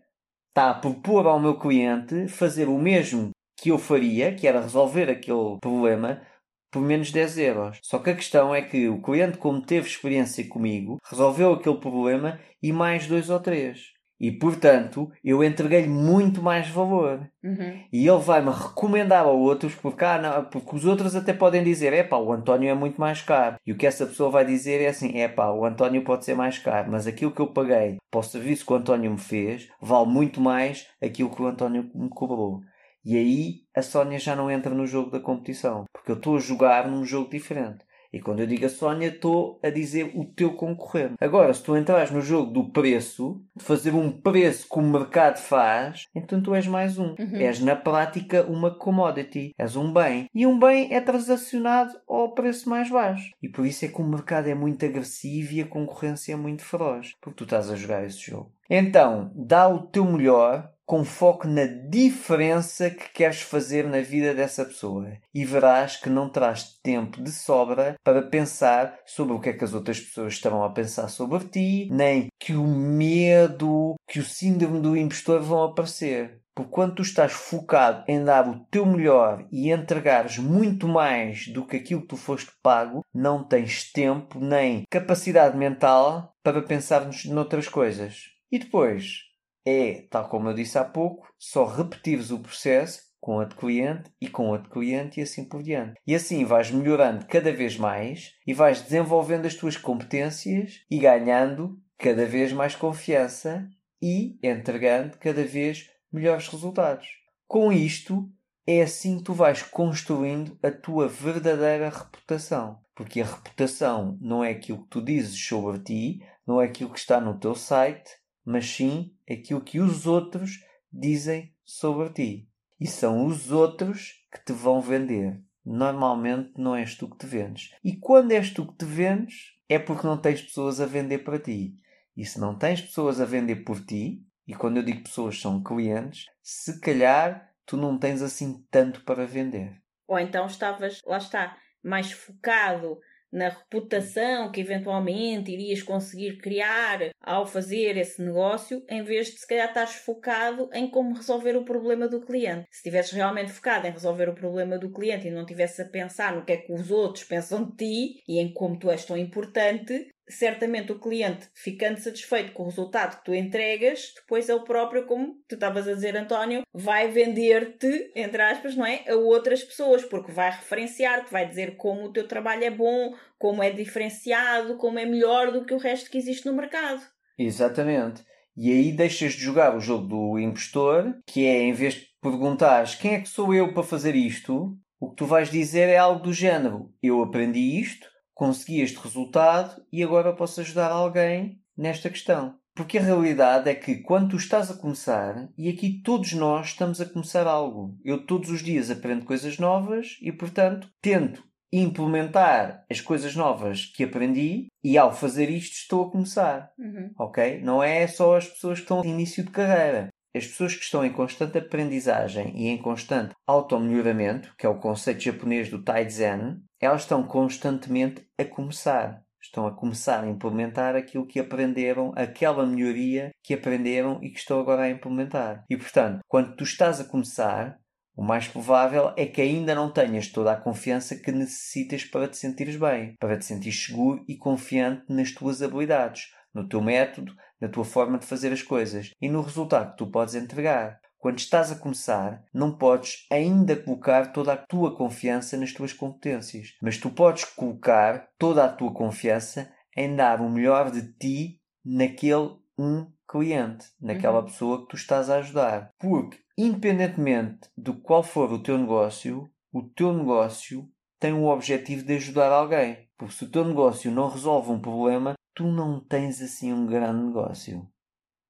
está 0.58 0.70
a 0.70 0.74
propor 0.74 1.24
ao 1.28 1.38
meu 1.38 1.56
cliente 1.56 2.26
fazer 2.26 2.68
o 2.68 2.76
mesmo 2.76 3.30
que 3.56 3.70
eu 3.70 3.78
faria, 3.78 4.34
que 4.34 4.44
era 4.44 4.60
resolver 4.60 5.08
aquele 5.08 5.56
problema, 5.60 6.20
por 6.68 6.82
menos 6.82 7.12
10 7.12 7.38
euros. 7.38 7.78
Só 7.80 8.00
que 8.00 8.10
a 8.10 8.16
questão 8.16 8.52
é 8.52 8.60
que 8.60 8.88
o 8.88 9.00
cliente, 9.00 9.38
como 9.38 9.64
teve 9.64 9.86
experiência 9.86 10.44
comigo, 10.48 10.98
resolveu 11.08 11.52
aquele 11.52 11.76
problema 11.76 12.40
e 12.60 12.72
mais 12.72 13.06
dois 13.06 13.30
ou 13.30 13.38
três. 13.38 13.92
E 14.20 14.32
portanto, 14.32 15.10
eu 15.22 15.44
entreguei-lhe 15.44 15.88
muito 15.88 16.42
mais 16.42 16.68
valor. 16.68 17.30
Uhum. 17.42 17.80
E 17.92 18.06
ele 18.06 18.18
vai-me 18.18 18.50
recomendar 18.50 19.24
a 19.24 19.30
outros, 19.30 19.74
porque, 19.76 20.04
ah, 20.04 20.18
não, 20.18 20.44
porque 20.44 20.74
os 20.74 20.84
outros 20.84 21.14
até 21.14 21.32
podem 21.32 21.62
dizer: 21.62 21.92
é 21.92 22.02
pá, 22.02 22.16
o 22.16 22.32
António 22.32 22.68
é 22.68 22.74
muito 22.74 23.00
mais 23.00 23.22
caro. 23.22 23.56
E 23.64 23.72
o 23.72 23.76
que 23.76 23.86
essa 23.86 24.06
pessoa 24.06 24.30
vai 24.30 24.44
dizer 24.44 24.80
é 24.80 24.88
assim: 24.88 25.18
é 25.18 25.28
pá, 25.28 25.50
o 25.50 25.64
António 25.64 26.02
pode 26.02 26.24
ser 26.24 26.34
mais 26.34 26.58
caro, 26.58 26.90
mas 26.90 27.06
aquilo 27.06 27.30
que 27.30 27.40
eu 27.40 27.52
paguei 27.52 27.96
para 28.10 28.20
o 28.20 28.22
serviço 28.22 28.66
que 28.66 28.72
o 28.72 28.76
António 28.76 29.10
me 29.12 29.18
fez 29.18 29.68
vale 29.80 30.08
muito 30.08 30.40
mais 30.40 30.88
aquilo 31.02 31.30
que 31.30 31.40
o 31.40 31.46
António 31.46 31.88
me 31.94 32.08
cobrou. 32.08 32.60
E 33.04 33.16
aí 33.16 33.60
a 33.74 33.82
Sónia 33.82 34.18
já 34.18 34.34
não 34.34 34.50
entra 34.50 34.74
no 34.74 34.86
jogo 34.86 35.10
da 35.10 35.20
competição, 35.20 35.84
porque 35.92 36.10
eu 36.10 36.16
estou 36.16 36.36
a 36.36 36.40
jogar 36.40 36.88
num 36.88 37.04
jogo 37.04 37.30
diferente. 37.30 37.84
E 38.12 38.20
quando 38.20 38.40
eu 38.40 38.46
digo 38.46 38.64
a 38.64 38.68
Sónia, 38.68 39.08
estou 39.08 39.60
a 39.62 39.70
dizer 39.70 40.12
o 40.14 40.24
teu 40.24 40.54
concorrente. 40.54 41.14
Agora, 41.20 41.52
se 41.52 41.62
tu 41.62 41.76
entras 41.76 42.10
no 42.10 42.20
jogo 42.20 42.52
do 42.52 42.70
preço, 42.70 43.42
de 43.54 43.64
fazer 43.64 43.94
um 43.94 44.10
preço 44.10 44.68
que 44.68 44.78
o 44.78 44.82
mercado 44.82 45.38
faz, 45.38 46.06
então 46.14 46.40
tu 46.40 46.54
és 46.54 46.66
mais 46.66 46.98
um. 46.98 47.14
Uhum. 47.18 47.36
És, 47.36 47.60
na 47.60 47.76
prática, 47.76 48.44
uma 48.44 48.70
commodity. 48.70 49.52
És 49.58 49.76
um 49.76 49.92
bem. 49.92 50.26
E 50.34 50.46
um 50.46 50.58
bem 50.58 50.92
é 50.92 51.00
transacionado 51.00 51.92
ao 52.08 52.34
preço 52.34 52.68
mais 52.68 52.90
baixo. 52.90 53.30
E 53.42 53.48
por 53.48 53.66
isso 53.66 53.84
é 53.84 53.88
que 53.88 54.00
o 54.00 54.08
mercado 54.08 54.48
é 54.48 54.54
muito 54.54 54.84
agressivo 54.84 55.52
e 55.52 55.60
a 55.60 55.66
concorrência 55.66 56.32
é 56.32 56.36
muito 56.36 56.64
feroz. 56.64 57.14
Porque 57.20 57.36
tu 57.36 57.44
estás 57.44 57.70
a 57.70 57.76
jogar 57.76 58.04
esse 58.04 58.18
jogo. 58.18 58.52
Então, 58.70 59.32
dá 59.34 59.68
o 59.68 59.86
teu 59.86 60.04
melhor 60.04 60.70
com 60.88 61.04
foco 61.04 61.46
na 61.46 61.66
diferença 61.66 62.88
que 62.88 63.10
queres 63.12 63.42
fazer 63.42 63.84
na 63.84 64.00
vida 64.00 64.32
dessa 64.32 64.64
pessoa 64.64 65.12
e 65.34 65.44
verás 65.44 65.98
que 65.98 66.08
não 66.08 66.30
terás 66.30 66.80
tempo 66.82 67.22
de 67.22 67.30
sobra 67.30 67.96
para 68.02 68.22
pensar 68.22 68.98
sobre 69.04 69.34
o 69.34 69.38
que 69.38 69.50
é 69.50 69.52
que 69.52 69.62
as 69.62 69.74
outras 69.74 70.00
pessoas 70.00 70.32
estarão 70.32 70.64
a 70.64 70.70
pensar 70.70 71.08
sobre 71.08 71.40
ti, 71.40 71.88
nem 71.92 72.28
que 72.40 72.54
o 72.54 72.66
medo, 72.66 73.96
que 74.08 74.18
o 74.18 74.24
síndrome 74.24 74.80
do 74.80 74.96
impostor 74.96 75.42
vão 75.42 75.62
aparecer. 75.62 76.40
Porque 76.54 76.72
quando 76.72 76.94
tu 76.94 77.02
estás 77.02 77.32
focado 77.32 78.02
em 78.08 78.24
dar 78.24 78.48
o 78.48 78.64
teu 78.70 78.86
melhor 78.86 79.46
e 79.52 79.70
entregares 79.70 80.38
muito 80.38 80.88
mais 80.88 81.48
do 81.48 81.66
que 81.66 81.76
aquilo 81.76 82.00
que 82.00 82.08
tu 82.08 82.16
foste 82.16 82.50
pago, 82.62 83.04
não 83.14 83.44
tens 83.44 83.92
tempo 83.92 84.40
nem 84.40 84.84
capacidade 84.88 85.54
mental 85.54 86.34
para 86.42 86.62
pensar 86.62 87.06
noutras 87.26 87.68
coisas. 87.68 88.22
E 88.50 88.58
depois, 88.58 89.27
é, 89.66 90.06
tal 90.10 90.28
como 90.28 90.48
eu 90.48 90.54
disse 90.54 90.78
há 90.78 90.84
pouco, 90.84 91.28
só 91.38 91.64
repetires 91.64 92.30
o 92.30 92.38
processo 92.38 93.02
com 93.20 93.36
outro 93.36 93.56
cliente 93.56 94.10
e 94.20 94.28
com 94.28 94.48
outro 94.48 94.70
cliente 94.70 95.20
e 95.20 95.22
assim 95.22 95.44
por 95.44 95.62
diante. 95.62 96.00
E 96.06 96.14
assim 96.14 96.44
vais 96.44 96.70
melhorando 96.70 97.26
cada 97.26 97.52
vez 97.52 97.76
mais 97.76 98.32
e 98.46 98.54
vais 98.54 98.80
desenvolvendo 98.80 99.46
as 99.46 99.54
tuas 99.54 99.76
competências 99.76 100.84
e 100.90 100.98
ganhando 100.98 101.78
cada 101.98 102.24
vez 102.24 102.52
mais 102.52 102.74
confiança 102.74 103.68
e 104.00 104.38
entregando 104.42 105.18
cada 105.18 105.44
vez 105.44 105.90
melhores 106.12 106.48
resultados. 106.48 107.08
Com 107.46 107.72
isto, 107.72 108.30
é 108.66 108.82
assim 108.82 109.18
que 109.18 109.24
tu 109.24 109.32
vais 109.32 109.62
construindo 109.62 110.58
a 110.62 110.70
tua 110.70 111.08
verdadeira 111.08 111.88
reputação. 111.88 112.78
Porque 112.94 113.20
a 113.20 113.24
reputação 113.24 114.18
não 114.20 114.44
é 114.44 114.50
aquilo 114.50 114.82
que 114.82 114.90
tu 114.90 115.02
dizes 115.02 115.38
sobre 115.46 115.78
ti, 115.78 116.22
não 116.46 116.60
é 116.60 116.66
aquilo 116.66 116.90
que 116.90 116.98
está 116.98 117.20
no 117.20 117.38
teu 117.38 117.54
site, 117.54 118.10
mas 118.48 118.66
sim 118.66 119.14
aquilo 119.30 119.60
que 119.60 119.78
os 119.78 120.06
outros 120.06 120.64
dizem 120.90 121.54
sobre 121.62 122.08
ti. 122.08 122.48
E 122.80 122.86
são 122.86 123.26
os 123.26 123.52
outros 123.52 124.24
que 124.32 124.42
te 124.42 124.54
vão 124.54 124.80
vender. 124.80 125.38
Normalmente 125.62 126.52
não 126.56 126.74
és 126.74 126.94
tu 126.94 127.10
que 127.10 127.18
te 127.18 127.26
vendes. 127.26 127.74
E 127.84 127.94
quando 127.94 128.32
és 128.32 128.50
tu 128.50 128.66
que 128.66 128.78
te 128.78 128.86
vendes, 128.86 129.54
é 129.68 129.78
porque 129.78 130.06
não 130.06 130.16
tens 130.16 130.40
pessoas 130.40 130.80
a 130.80 130.86
vender 130.86 131.18
para 131.18 131.38
ti. 131.38 131.76
E 132.16 132.24
se 132.24 132.40
não 132.40 132.56
tens 132.56 132.80
pessoas 132.80 133.20
a 133.20 133.26
vender 133.26 133.56
por 133.66 133.84
ti, 133.84 134.24
e 134.46 134.54
quando 134.54 134.78
eu 134.78 134.82
digo 134.82 135.02
pessoas 135.02 135.38
são 135.38 135.62
clientes, 135.62 136.24
se 136.42 136.80
calhar 136.80 137.52
tu 137.66 137.76
não 137.76 137.98
tens 137.98 138.22
assim 138.22 138.64
tanto 138.70 139.04
para 139.04 139.26
vender. 139.26 139.78
Ou 140.06 140.18
então 140.18 140.46
estavas, 140.46 141.02
lá 141.04 141.18
está, 141.18 141.54
mais 141.82 142.12
focado 142.12 142.98
na 143.32 143.48
reputação 143.48 144.50
que 144.50 144.60
eventualmente 144.60 145.52
irias 145.52 145.82
conseguir 145.82 146.38
criar 146.38 147.10
ao 147.20 147.46
fazer 147.46 147.96
esse 147.96 148.22
negócio, 148.22 148.82
em 148.88 149.02
vez 149.02 149.28
de 149.28 149.38
se 149.38 149.46
calhar 149.46 149.68
estares 149.68 149.94
focado 149.94 150.68
em 150.72 150.88
como 150.90 151.14
resolver 151.14 151.56
o 151.56 151.64
problema 151.64 152.08
do 152.08 152.20
cliente. 152.20 152.66
Se 152.70 152.78
estivesses 152.78 153.12
realmente 153.12 153.52
focado 153.52 153.86
em 153.86 153.92
resolver 153.92 154.28
o 154.28 154.34
problema 154.34 154.78
do 154.78 154.90
cliente 154.90 155.28
e 155.28 155.30
não 155.30 155.42
estivesse 155.42 155.82
a 155.82 155.88
pensar 155.88 156.34
no 156.34 156.44
que 156.44 156.52
é 156.52 156.56
que 156.56 156.72
os 156.72 156.90
outros 156.90 157.24
pensam 157.24 157.64
de 157.64 157.76
ti 157.76 158.22
e 158.26 158.38
em 158.38 158.52
como 158.52 158.78
tu 158.78 158.90
és 158.90 159.04
tão 159.04 159.16
importante, 159.16 160.08
certamente 160.28 160.92
o 160.92 160.98
cliente, 160.98 161.48
ficando 161.54 161.98
satisfeito 161.98 162.52
com 162.52 162.62
o 162.64 162.66
resultado 162.66 163.18
que 163.18 163.24
tu 163.24 163.34
entregas, 163.34 164.12
depois 164.14 164.48
ele 164.48 164.60
próprio, 164.60 165.06
como 165.06 165.36
tu 165.48 165.54
estavas 165.54 165.88
a 165.88 165.94
dizer, 165.94 166.16
António, 166.16 166.62
vai 166.72 167.08
vender-te, 167.08 168.10
entre 168.14 168.42
aspas, 168.42 168.76
não 168.76 168.86
é? 168.86 169.04
A 169.08 169.14
outras 169.16 169.62
pessoas, 169.62 170.04
porque 170.04 170.32
vai 170.32 170.50
referenciar-te, 170.50 171.32
vai 171.32 171.48
dizer 171.48 171.76
como 171.76 172.04
o 172.04 172.12
teu 172.12 172.26
trabalho 172.26 172.64
é 172.64 172.70
bom, 172.70 173.14
como 173.38 173.62
é 173.62 173.70
diferenciado, 173.70 174.76
como 174.76 174.98
é 174.98 175.06
melhor 175.06 175.52
do 175.52 175.64
que 175.64 175.74
o 175.74 175.78
resto 175.78 176.10
que 176.10 176.18
existe 176.18 176.46
no 176.46 176.54
mercado. 176.54 177.02
Exatamente. 177.38 178.22
E 178.56 178.72
aí 178.72 178.92
deixas 178.92 179.34
de 179.34 179.40
jogar 179.40 179.76
o 179.76 179.80
jogo 179.80 180.08
do 180.08 180.38
impostor, 180.38 181.14
que 181.24 181.46
é 181.46 181.62
em 181.62 181.72
vez 181.72 181.94
de 181.94 182.08
perguntares 182.20 182.96
quem 182.96 183.14
é 183.14 183.20
que 183.20 183.28
sou 183.28 183.54
eu 183.54 183.72
para 183.72 183.84
fazer 183.84 184.16
isto, 184.16 184.76
o 185.00 185.10
que 185.10 185.16
tu 185.16 185.26
vais 185.26 185.48
dizer 185.48 185.88
é 185.88 185.96
algo 185.96 186.20
do 186.20 186.32
género: 186.32 186.92
eu 187.00 187.22
aprendi 187.22 187.80
isto, 187.80 188.08
consegui 188.38 188.80
este 188.80 189.00
resultado 189.00 189.82
e 189.92 190.00
agora 190.00 190.32
posso 190.32 190.60
ajudar 190.60 190.92
alguém 190.92 191.60
nesta 191.76 192.08
questão. 192.08 192.54
Porque 192.72 192.96
a 192.96 193.02
realidade 193.02 193.68
é 193.68 193.74
que 193.74 193.96
quando 193.96 194.30
tu 194.30 194.36
estás 194.36 194.70
a 194.70 194.76
começar, 194.76 195.48
e 195.58 195.68
aqui 195.68 196.00
todos 196.04 196.32
nós 196.34 196.68
estamos 196.68 197.00
a 197.00 197.04
começar 197.04 197.48
algo, 197.48 197.98
eu 198.04 198.24
todos 198.24 198.48
os 198.48 198.62
dias 198.62 198.92
aprendo 198.92 199.24
coisas 199.24 199.58
novas 199.58 200.16
e, 200.22 200.30
portanto, 200.30 200.88
tento 201.02 201.42
implementar 201.72 202.84
as 202.88 203.00
coisas 203.00 203.34
novas 203.34 203.86
que 203.86 204.04
aprendi 204.04 204.68
e 204.84 204.96
ao 204.96 205.12
fazer 205.12 205.50
isto 205.50 205.74
estou 205.74 206.06
a 206.06 206.10
começar. 206.12 206.70
Uhum. 206.78 207.10
Ok? 207.18 207.60
Não 207.62 207.82
é 207.82 208.06
só 208.06 208.36
as 208.36 208.46
pessoas 208.46 208.78
que 208.78 208.84
estão 208.84 209.04
em 209.04 209.10
início 209.10 209.42
de 209.42 209.50
carreira. 209.50 210.10
As 210.38 210.46
pessoas 210.46 210.76
que 210.76 210.84
estão 210.84 211.04
em 211.04 211.12
constante 211.12 211.58
aprendizagem 211.58 212.52
e 212.54 212.68
em 212.68 212.78
constante 212.78 213.34
automelhoramento, 213.44 214.54
que 214.56 214.64
é 214.64 214.68
o 214.68 214.78
conceito 214.78 215.20
japonês 215.20 215.68
do 215.68 215.82
Taizen, 215.82 216.62
elas 216.80 217.02
estão 217.02 217.24
constantemente 217.24 218.24
a 218.38 218.44
começar. 218.44 219.20
Estão 219.42 219.66
a 219.66 219.74
começar 219.74 220.22
a 220.22 220.28
implementar 220.28 220.94
aquilo 220.94 221.26
que 221.26 221.40
aprenderam, 221.40 222.12
aquela 222.14 222.64
melhoria 222.64 223.30
que 223.42 223.52
aprenderam 223.52 224.20
e 224.22 224.30
que 224.30 224.38
estão 224.38 224.60
agora 224.60 224.82
a 224.82 224.90
implementar. 224.90 225.64
E 225.68 225.76
portanto, 225.76 226.20
quando 226.28 226.54
tu 226.54 226.62
estás 226.62 227.00
a 227.00 227.04
começar, 227.04 227.76
o 228.16 228.22
mais 228.22 228.46
provável 228.46 229.12
é 229.16 229.26
que 229.26 229.42
ainda 229.42 229.74
não 229.74 229.92
tenhas 229.92 230.28
toda 230.28 230.52
a 230.52 230.60
confiança 230.60 231.16
que 231.16 231.32
necessitas 231.32 232.04
para 232.04 232.28
te 232.28 232.36
sentires 232.36 232.76
bem, 232.76 233.16
para 233.18 233.36
te 233.36 233.44
sentir 233.44 233.72
seguro 233.72 234.24
e 234.28 234.36
confiante 234.36 235.02
nas 235.08 235.32
tuas 235.32 235.62
habilidades, 235.62 236.28
no 236.54 236.68
teu 236.68 236.80
método, 236.80 237.34
na 237.60 237.68
tua 237.68 237.84
forma 237.84 238.18
de 238.18 238.26
fazer 238.26 238.52
as 238.52 238.62
coisas 238.62 239.10
e 239.20 239.28
no 239.28 239.40
resultado 239.42 239.92
que 239.92 239.98
tu 239.98 240.06
podes 240.06 240.34
entregar. 240.34 241.00
Quando 241.18 241.38
estás 241.38 241.72
a 241.72 241.76
começar, 241.76 242.44
não 242.54 242.76
podes 242.78 243.26
ainda 243.30 243.74
colocar 243.74 244.32
toda 244.32 244.52
a 244.52 244.56
tua 244.56 244.96
confiança 244.96 245.56
nas 245.56 245.72
tuas 245.72 245.92
competências, 245.92 246.74
mas 246.80 246.96
tu 246.96 247.10
podes 247.10 247.44
colocar 247.44 248.28
toda 248.38 248.64
a 248.64 248.68
tua 248.68 248.92
confiança 248.94 249.68
em 249.96 250.14
dar 250.14 250.40
o 250.40 250.48
melhor 250.48 250.92
de 250.92 251.12
ti 251.14 251.60
naquele 251.84 252.56
um 252.78 253.10
cliente, 253.28 253.86
naquela 254.00 254.38
Uhum. 254.38 254.44
pessoa 254.44 254.80
que 254.82 254.88
tu 254.90 254.96
estás 254.96 255.28
a 255.28 255.38
ajudar. 255.38 255.90
Porque, 255.98 256.38
independentemente 256.56 257.68
de 257.76 257.92
qual 257.92 258.22
for 258.22 258.52
o 258.52 258.62
teu 258.62 258.78
negócio, 258.78 259.50
o 259.72 259.82
teu 259.82 260.12
negócio 260.12 260.88
tem 261.18 261.32
o 261.32 261.46
objetivo 261.46 262.04
de 262.04 262.14
ajudar 262.14 262.52
alguém. 262.52 263.08
Porque 263.18 263.34
se 263.34 263.44
o 263.44 263.50
teu 263.50 263.64
negócio 263.64 264.10
não 264.10 264.28
resolve 264.28 264.70
um 264.70 264.80
problema, 264.80 265.34
tu 265.58 265.66
não 265.66 265.98
tens 265.98 266.40
assim 266.40 266.72
um 266.72 266.86
grande 266.86 267.20
negócio. 267.20 267.84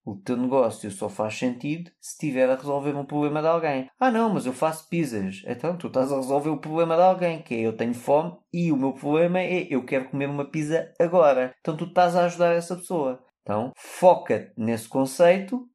O 0.05 0.15
teu 0.15 0.37
negócio 0.37 0.91
só 0.91 1.09
faz 1.09 1.39
sentido 1.39 1.91
se 1.99 2.13
estiver 2.13 2.49
a 2.51 2.55
resolver 2.55 2.95
um 2.95 3.05
problema 3.07 3.41
de 3.41 3.49
alguém. 3.49 3.91
Ah, 3.99 4.11
não, 4.11 4.29
mas 4.35 4.45
eu 4.45 4.53
faço 4.53 4.87
pizzas. 4.91 5.43
Então 5.47 5.75
tu 5.79 5.87
estás 5.87 6.13
a 6.13 6.17
resolver 6.17 6.51
o 6.51 6.61
problema 6.61 6.97
de 6.97 7.03
alguém, 7.03 7.43
que 7.43 7.55
é 7.55 7.61
eu 7.61 7.75
tenho 7.75 7.95
fome 7.95 8.37
e 8.53 8.71
o 8.71 8.77
meu 8.77 8.93
problema 8.93 9.41
é 9.41 9.67
eu 9.71 9.87
quero 9.87 10.11
comer 10.11 10.29
uma 10.29 10.51
pizza 10.51 10.93
agora. 11.01 11.55
Então 11.61 11.75
tu 11.79 11.87
estás 11.87 12.15
a 12.15 12.27
ajudar 12.27 12.53
essa 12.55 12.77
pessoa. 12.77 13.25
Então 13.41 13.73
foca-te 13.75 14.53
nesse 14.59 14.87
conceito, 14.87 15.67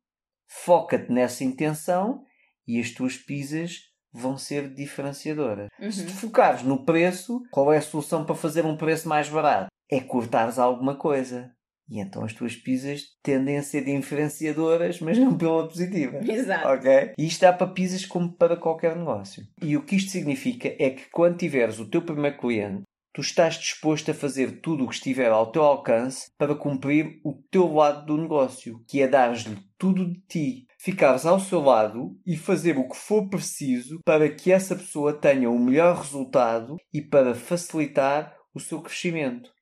foca-te 0.47 1.11
nessa 1.11 1.43
intenção 1.43 2.23
e 2.67 2.79
as 2.79 2.91
tuas 2.91 3.17
pizzas 3.17 3.79
vão 4.11 4.37
ser 4.37 4.71
diferenciadoras. 4.71 5.67
Se 5.89 6.01
Uhum. 6.01 6.05
te 6.05 6.13
focares 6.13 6.61
no 6.61 6.85
preço, 6.85 7.41
qual 7.51 7.73
é 7.73 7.77
a 7.77 7.81
solução 7.81 8.23
para 8.23 8.35
fazer 8.35 8.63
um 8.65 8.77
preço 8.77 9.09
mais 9.09 9.27
barato? 9.27 9.72
É 9.93 9.99
cortares 9.99 10.57
alguma 10.57 10.95
coisa. 10.95 11.51
E 11.87 11.99
então 11.99 12.23
as 12.23 12.33
tuas 12.33 12.55
pizzas 12.55 13.03
tendem 13.21 13.59
a 13.59 13.61
ser 13.61 13.85
diferenciadoras, 13.85 14.99
mas 14.99 15.19
não 15.19 15.37
pela 15.37 15.67
positiva. 15.67 16.19
Exato. 16.27 16.67
Ok? 16.67 17.13
E 17.15 17.27
isto 17.27 17.41
dá 17.41 17.53
para 17.53 17.67
pizzas 17.67 18.03
como 18.03 18.33
para 18.33 18.57
qualquer 18.57 18.95
negócio. 18.95 19.43
E 19.61 19.77
o 19.77 19.83
que 19.83 19.95
isto 19.95 20.09
significa 20.09 20.67
é 20.79 20.89
que 20.89 21.03
quando 21.11 21.37
tiveres 21.37 21.79
o 21.79 21.87
teu 21.87 22.01
primeiro 22.01 22.39
cliente, 22.39 22.81
tu 23.13 23.21
estás 23.21 23.59
disposto 23.59 24.09
a 24.09 24.13
fazer 24.15 24.61
tudo 24.61 24.83
o 24.83 24.87
que 24.87 24.95
estiver 24.95 25.29
ao 25.29 25.51
teu 25.51 25.61
alcance 25.61 26.31
para 26.39 26.55
cumprir 26.55 27.19
o 27.23 27.33
teu 27.51 27.71
lado 27.71 28.07
do 28.07 28.17
negócio, 28.17 28.83
que 28.87 28.99
é 28.99 29.07
dar-lhe 29.07 29.59
tudo 29.77 30.11
de 30.11 30.19
ti. 30.21 30.65
Ficares 30.79 31.23
ao 31.23 31.39
seu 31.39 31.61
lado 31.61 32.17
e 32.25 32.35
fazer 32.35 32.79
o 32.79 32.89
que 32.89 32.97
for 32.97 33.29
preciso 33.29 33.99
para 34.03 34.27
que 34.27 34.51
essa 34.51 34.75
pessoa 34.75 35.13
tenha 35.13 35.47
o 35.47 35.59
melhor 35.59 35.97
resultado 35.97 36.75
e 36.91 37.01
para 37.01 37.35
facilitar 37.35 38.35
o 38.53 38.59
seu 38.59 38.81
crescimento 38.81 39.53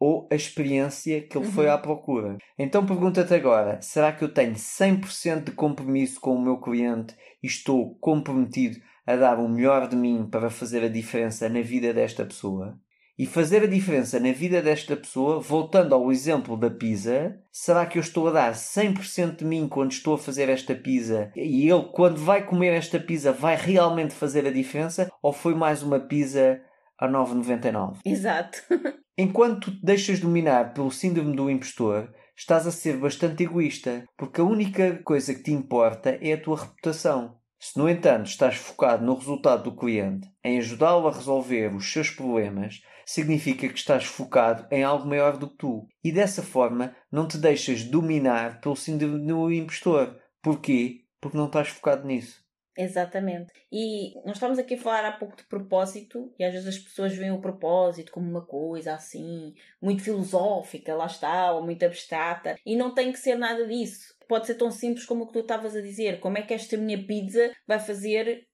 ou 0.00 0.26
a 0.32 0.34
experiência 0.34 1.20
que 1.20 1.36
ele 1.38 1.46
foi 1.46 1.66
Uhum. 1.66 1.72
à 1.72 1.78
procura. 1.78 2.36
Então 2.58 2.84
pergunta-te 2.86 3.34
agora: 3.34 3.80
será 3.82 4.10
que 4.12 4.24
eu 4.24 4.32
tenho 4.32 4.54
100% 4.56 5.44
de 5.44 5.52
compromisso 5.52 6.20
com 6.20 6.34
o 6.34 6.42
meu 6.42 6.58
cliente 6.58 7.14
e 7.42 7.46
estou 7.46 7.94
comprometido 8.00 8.80
a 9.06 9.16
dar 9.16 9.38
o 9.38 9.48
melhor 9.48 9.86
de 9.88 9.96
mim 9.96 10.26
para 10.30 10.50
fazer 10.50 10.82
a 10.84 10.88
diferença 10.88 11.48
na 11.48 11.60
vida 11.60 11.92
desta 11.92 12.24
pessoa? 12.24 12.78
e 13.18 13.26
fazer 13.26 13.62
a 13.62 13.66
diferença 13.66 14.18
na 14.18 14.32
vida 14.32 14.62
desta 14.62 14.96
pessoa, 14.96 15.38
voltando 15.40 15.94
ao 15.94 16.10
exemplo 16.10 16.56
da 16.56 16.70
pizza, 16.70 17.36
será 17.52 17.84
que 17.84 17.98
eu 17.98 18.00
estou 18.00 18.28
a 18.28 18.32
dar 18.32 18.54
100% 18.54 19.36
de 19.40 19.44
mim 19.44 19.68
quando 19.68 19.92
estou 19.92 20.14
a 20.14 20.18
fazer 20.18 20.48
esta 20.48 20.74
pizza 20.74 21.30
e 21.36 21.68
ele, 21.68 21.90
quando 21.92 22.16
vai 22.16 22.46
comer 22.46 22.72
esta 22.72 22.98
pizza, 22.98 23.30
vai 23.30 23.56
realmente 23.56 24.14
fazer 24.14 24.46
a 24.46 24.50
diferença? 24.50 25.10
Ou 25.22 25.34
foi 25.34 25.54
mais 25.54 25.82
uma 25.82 26.00
pizza 26.00 26.62
a 27.00 27.08
9,99? 27.08 27.98
Exato. 28.04 28.58
Enquanto 29.18 29.70
te 29.72 29.84
deixas 29.84 30.20
dominar 30.20 30.72
pelo 30.74 30.90
síndrome 30.90 31.34
do 31.34 31.50
impostor, 31.50 32.12
estás 32.36 32.66
a 32.66 32.70
ser 32.70 32.96
bastante 32.98 33.42
egoísta, 33.42 34.04
porque 34.16 34.40
a 34.40 34.44
única 34.44 35.02
coisa 35.02 35.34
que 35.34 35.42
te 35.42 35.52
importa 35.52 36.18
é 36.20 36.34
a 36.34 36.40
tua 36.40 36.60
reputação. 36.60 37.38
Se, 37.58 37.78
no 37.78 37.88
entanto, 37.88 38.26
estás 38.26 38.56
focado 38.56 39.04
no 39.04 39.14
resultado 39.14 39.64
do 39.64 39.76
cliente, 39.76 40.26
em 40.42 40.58
ajudá-lo 40.58 41.06
a 41.06 41.12
resolver 41.12 41.74
os 41.74 41.92
seus 41.92 42.08
problemas, 42.08 42.80
significa 43.04 43.68
que 43.68 43.78
estás 43.78 44.04
focado 44.04 44.66
em 44.70 44.82
algo 44.82 45.06
maior 45.06 45.36
do 45.36 45.50
que 45.50 45.56
tu. 45.56 45.86
E 46.02 46.10
dessa 46.10 46.42
forma 46.42 46.96
não 47.12 47.26
te 47.26 47.36
deixas 47.36 47.84
dominar 47.84 48.60
pelo 48.60 48.76
síndrome 48.76 49.26
do 49.26 49.52
impostor. 49.52 50.16
Porquê? 50.42 51.00
Porque 51.20 51.36
não 51.36 51.46
estás 51.46 51.68
focado 51.68 52.06
nisso. 52.06 52.39
Exatamente. 52.82 53.52
E 53.70 54.14
nós 54.24 54.36
estamos 54.36 54.58
aqui 54.58 54.72
a 54.72 54.78
falar 54.78 55.04
há 55.04 55.12
pouco 55.12 55.36
de 55.36 55.44
propósito, 55.44 56.32
e 56.38 56.44
às 56.44 56.54
vezes 56.54 56.66
as 56.66 56.78
pessoas 56.78 57.14
veem 57.14 57.30
o 57.30 57.40
propósito 57.40 58.10
como 58.10 58.26
uma 58.26 58.46
coisa 58.46 58.94
assim, 58.94 59.52
muito 59.82 60.02
filosófica, 60.02 60.94
lá 60.94 61.04
está, 61.04 61.52
ou 61.52 61.62
muito 61.62 61.84
abstrata, 61.84 62.56
e 62.64 62.74
não 62.76 62.94
tem 62.94 63.12
que 63.12 63.18
ser 63.18 63.36
nada 63.36 63.66
disso. 63.66 64.14
Pode 64.26 64.46
ser 64.46 64.54
tão 64.54 64.70
simples 64.70 65.04
como 65.04 65.24
o 65.24 65.26
que 65.26 65.34
tu 65.34 65.40
estavas 65.40 65.76
a 65.76 65.82
dizer. 65.82 66.20
Como 66.20 66.38
é 66.38 66.42
que 66.42 66.54
esta 66.54 66.74
minha 66.78 67.04
pizza 67.06 67.52
vai 67.66 67.78
fazer 67.78 68.46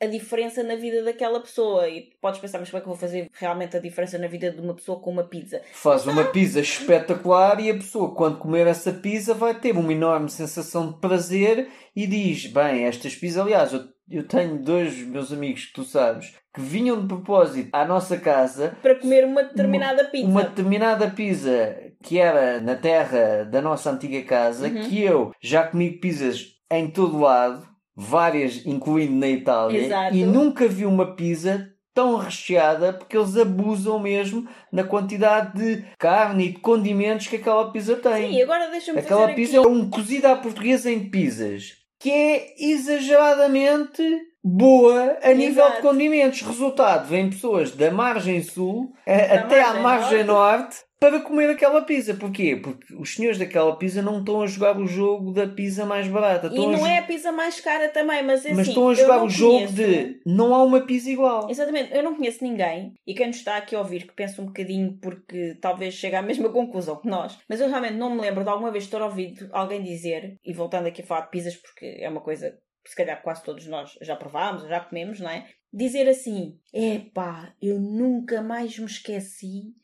a 0.00 0.06
diferença 0.06 0.62
na 0.62 0.76
vida 0.76 1.04
daquela 1.04 1.40
pessoa. 1.40 1.88
E 1.88 2.10
podes 2.20 2.40
pensar, 2.40 2.58
mas 2.58 2.70
como 2.70 2.78
é 2.78 2.80
que 2.80 2.88
eu 2.88 2.92
vou 2.92 3.00
fazer 3.00 3.30
realmente 3.32 3.76
a 3.76 3.80
diferença 3.80 4.18
na 4.18 4.26
vida 4.26 4.50
de 4.50 4.60
uma 4.60 4.74
pessoa 4.74 4.98
com 4.98 5.10
uma 5.10 5.24
pizza? 5.24 5.60
Faz 5.72 6.06
uma 6.06 6.24
pizza 6.24 6.60
espetacular 6.60 7.60
e 7.60 7.70
a 7.70 7.74
pessoa, 7.74 8.14
quando 8.14 8.38
comer 8.38 8.66
essa 8.66 8.92
pizza, 8.92 9.34
vai 9.34 9.54
ter 9.54 9.76
uma 9.76 9.92
enorme 9.92 10.30
sensação 10.30 10.90
de 10.90 10.98
prazer 10.98 11.68
e 11.94 12.06
diz: 12.06 12.46
Bem, 12.46 12.86
estas 12.86 13.14
pizzas, 13.14 13.42
aliás, 13.42 13.72
eu, 13.72 13.84
eu 14.10 14.26
tenho 14.26 14.58
dois 14.62 14.96
meus 15.06 15.32
amigos 15.32 15.66
que 15.66 15.74
tu 15.74 15.84
sabes 15.84 16.34
que 16.52 16.60
vinham 16.60 17.00
de 17.00 17.06
propósito 17.06 17.68
à 17.72 17.84
nossa 17.84 18.16
casa 18.16 18.76
para 18.82 18.96
comer 18.96 19.24
uma 19.24 19.44
determinada 19.44 20.04
pizza. 20.06 20.26
Uma 20.26 20.42
determinada 20.42 21.08
pizza 21.10 21.76
que 22.02 22.18
era 22.18 22.60
na 22.60 22.74
terra 22.74 23.44
da 23.44 23.62
nossa 23.62 23.90
antiga 23.90 24.20
casa, 24.22 24.66
uhum. 24.66 24.88
que 24.88 25.00
eu 25.00 25.32
já 25.40 25.64
comi 25.66 25.92
pizzas 25.92 26.46
em 26.72 26.90
todo 26.90 27.20
lado 27.20 27.69
várias, 28.00 28.64
incluindo 28.64 29.14
na 29.14 29.28
Itália, 29.28 29.78
Exato. 29.78 30.16
e 30.16 30.24
nunca 30.24 30.66
vi 30.66 30.86
uma 30.86 31.14
pizza 31.14 31.68
tão 31.92 32.16
recheada 32.16 32.94
porque 32.94 33.16
eles 33.16 33.36
abusam 33.36 33.98
mesmo 33.98 34.48
na 34.72 34.84
quantidade 34.84 35.52
de 35.58 35.84
carne 35.98 36.46
e 36.46 36.52
de 36.52 36.60
condimentos 36.60 37.26
que 37.26 37.36
aquela 37.36 37.70
pizza 37.70 37.96
tem. 37.96 38.32
Sim, 38.32 38.42
agora 38.42 38.70
deixa-me 38.70 38.98
Aquela 39.00 39.28
pizza 39.34 39.58
aqui... 39.58 39.68
é 39.68 39.70
um 39.70 39.90
cozido 39.90 40.26
à 40.28 40.36
portuguesa 40.36 40.90
em 40.90 41.10
pizzas 41.10 41.80
que 41.98 42.10
é 42.10 42.54
exageradamente 42.58 44.02
boa 44.42 45.18
a 45.22 45.34
nível 45.34 45.70
de 45.72 45.82
condimentos. 45.82 46.40
Resultado, 46.40 47.06
vêm 47.06 47.28
pessoas 47.28 47.72
da 47.72 47.90
margem 47.90 48.42
sul 48.42 48.94
da 49.06 49.12
até 49.12 49.60
margem 49.60 49.60
à 49.60 49.82
margem 49.82 50.24
norte. 50.24 50.58
norte 50.60 50.89
para 51.00 51.20
comer 51.20 51.48
aquela 51.48 51.80
pizza. 51.80 52.12
Porquê? 52.14 52.54
Porque 52.56 52.94
os 52.94 53.14
senhores 53.14 53.38
daquela 53.38 53.74
pizza 53.76 54.02
não 54.02 54.20
estão 54.20 54.42
a 54.42 54.46
jogar 54.46 54.78
o 54.78 54.86
jogo 54.86 55.32
da 55.32 55.48
pizza 55.48 55.86
mais 55.86 56.06
barata. 56.06 56.48
e 56.48 56.56
não 56.56 56.84
a... 56.84 56.90
é 56.90 56.98
a 56.98 57.02
pizza 57.02 57.32
mais 57.32 57.58
cara 57.58 57.88
também, 57.88 58.22
mas 58.22 58.44
é 58.44 58.50
Mas 58.50 58.60
assim, 58.60 58.70
estão 58.70 58.90
a 58.90 58.94
jogar 58.94 59.24
o 59.24 59.28
jogo 59.28 59.66
de 59.72 60.20
não 60.26 60.54
há 60.54 60.62
uma 60.62 60.82
pizza 60.82 61.08
igual. 61.08 61.48
Exatamente. 61.50 61.94
Eu 61.94 62.02
não 62.02 62.14
conheço 62.14 62.44
ninguém, 62.44 62.92
e 63.06 63.14
quem 63.14 63.28
nos 63.28 63.36
está 63.36 63.56
aqui 63.56 63.74
a 63.74 63.78
ouvir, 63.78 64.06
que 64.06 64.12
pensa 64.12 64.42
um 64.42 64.46
bocadinho 64.46 64.98
porque 65.00 65.56
talvez 65.60 65.94
chegue 65.94 66.16
à 66.16 66.22
mesma 66.22 66.50
conclusão 66.50 67.00
que 67.00 67.08
nós, 67.08 67.38
mas 67.48 67.60
eu 67.60 67.68
realmente 67.68 67.94
não 67.94 68.14
me 68.14 68.20
lembro 68.20 68.44
de 68.44 68.50
alguma 68.50 68.70
vez 68.70 68.86
ter 68.86 69.00
ouvido 69.00 69.48
alguém 69.52 69.82
dizer, 69.82 70.36
e 70.44 70.52
voltando 70.52 70.86
aqui 70.86 71.00
a 71.00 71.06
falar 71.06 71.22
de 71.22 71.30
pizzas 71.30 71.56
porque 71.56 71.96
é 71.98 72.08
uma 72.10 72.20
coisa 72.20 72.54
se 72.86 72.96
calhar 72.96 73.22
quase 73.22 73.42
todos 73.42 73.66
nós 73.66 73.96
já 74.02 74.16
provámos, 74.16 74.66
já 74.66 74.80
comemos, 74.80 75.20
não 75.20 75.30
é? 75.30 75.46
Dizer 75.72 76.08
assim: 76.08 76.58
epá, 76.72 77.54
eu 77.62 77.78
nunca 77.78 78.42
mais 78.42 78.78
me 78.78 78.86
esqueci 78.86 79.74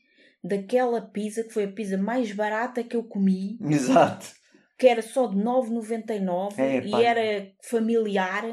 daquela 0.46 1.00
pizza 1.00 1.42
que 1.42 1.52
foi 1.52 1.64
a 1.64 1.72
pizza 1.72 1.96
mais 1.96 2.32
barata 2.32 2.82
que 2.82 2.96
eu 2.96 3.04
comi. 3.04 3.58
Exato. 3.60 4.26
Que 4.78 4.86
era 4.86 5.00
só 5.00 5.26
de 5.26 5.36
9,99 5.36 6.58
é, 6.58 6.84
e 6.84 7.02
era 7.02 7.50
familiar 7.62 8.44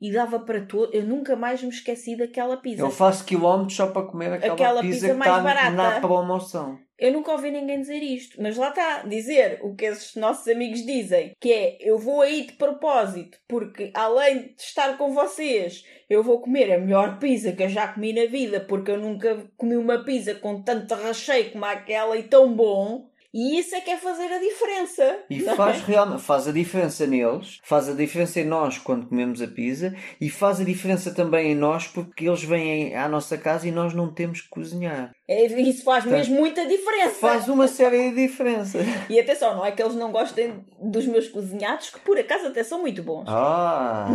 e 0.00 0.12
dava 0.12 0.40
para 0.40 0.66
todo. 0.66 0.92
Eu 0.92 1.04
nunca 1.04 1.36
mais 1.36 1.62
me 1.62 1.68
esqueci 1.68 2.16
daquela 2.16 2.56
pizza. 2.56 2.82
Eu 2.82 2.90
faço 2.90 3.24
quilómetros 3.24 3.76
só 3.76 3.86
para 3.86 4.06
comer 4.06 4.32
aquela, 4.32 4.54
aquela 4.54 4.80
pizza, 4.80 5.06
pizza 5.06 5.14
mais 5.14 5.42
barata. 5.42 5.70
na 5.70 6.00
promoção. 6.00 6.78
Eu 6.98 7.12
nunca 7.12 7.30
ouvi 7.30 7.52
ninguém 7.52 7.80
dizer 7.80 8.02
isto, 8.02 8.42
mas 8.42 8.56
lá 8.56 8.70
está, 8.70 9.02
dizer 9.02 9.60
o 9.62 9.74
que 9.76 9.84
esses 9.84 10.16
nossos 10.16 10.48
amigos 10.48 10.84
dizem, 10.84 11.32
que 11.38 11.52
é 11.52 11.78
eu 11.80 11.96
vou 11.96 12.20
aí 12.22 12.44
de 12.46 12.54
propósito, 12.54 13.38
porque 13.46 13.92
além 13.94 14.48
de 14.48 14.62
estar 14.62 14.98
com 14.98 15.14
vocês, 15.14 15.84
eu 16.10 16.24
vou 16.24 16.40
comer 16.40 16.72
a 16.72 16.78
melhor 16.78 17.20
pizza 17.20 17.52
que 17.52 17.62
eu 17.62 17.68
já 17.68 17.86
comi 17.86 18.12
na 18.12 18.26
vida, 18.26 18.60
porque 18.60 18.90
eu 18.90 18.98
nunca 18.98 19.48
comi 19.56 19.76
uma 19.76 20.02
pizza 20.04 20.34
com 20.34 20.60
tanto 20.60 20.94
recheio 20.96 21.52
como 21.52 21.64
aquela 21.64 22.16
e 22.16 22.24
tão 22.24 22.52
bom. 22.52 23.07
E 23.32 23.58
isso 23.58 23.74
é 23.74 23.80
que 23.80 23.90
é 23.90 23.96
fazer 23.96 24.32
a 24.32 24.38
diferença. 24.38 25.18
E 25.28 25.40
faz, 25.40 25.78
é? 25.78 25.84
realmente, 25.86 26.22
faz 26.22 26.48
a 26.48 26.52
diferença 26.52 27.06
neles, 27.06 27.60
faz 27.62 27.88
a 27.88 27.92
diferença 27.92 28.40
em 28.40 28.44
nós 28.44 28.78
quando 28.78 29.06
comemos 29.06 29.42
a 29.42 29.46
pizza 29.46 29.94
e 30.20 30.30
faz 30.30 30.60
a 30.60 30.64
diferença 30.64 31.14
também 31.14 31.52
em 31.52 31.54
nós 31.54 31.86
porque 31.86 32.26
eles 32.26 32.42
vêm 32.42 32.94
à 32.94 33.08
nossa 33.08 33.36
casa 33.36 33.68
e 33.68 33.70
nós 33.70 33.92
não 33.92 34.12
temos 34.12 34.40
que 34.40 34.48
cozinhar. 34.48 35.12
É, 35.28 35.44
isso 35.44 35.84
faz 35.84 36.04
Portanto, 36.04 36.20
mesmo 36.20 36.36
muita 36.36 36.66
diferença. 36.66 37.16
Faz 37.16 37.48
uma 37.48 37.68
série 37.68 38.10
de 38.10 38.28
diferenças. 38.28 38.86
E 39.10 39.20
atenção, 39.20 39.56
não 39.56 39.64
é 39.64 39.72
que 39.72 39.82
eles 39.82 39.94
não 39.94 40.10
gostem 40.10 40.64
dos 40.80 41.06
meus 41.06 41.28
cozinhados, 41.28 41.90
que 41.90 42.00
por 42.00 42.18
acaso 42.18 42.46
até 42.46 42.64
são 42.64 42.80
muito 42.80 43.02
bons. 43.02 43.26
Ah, 43.28 44.08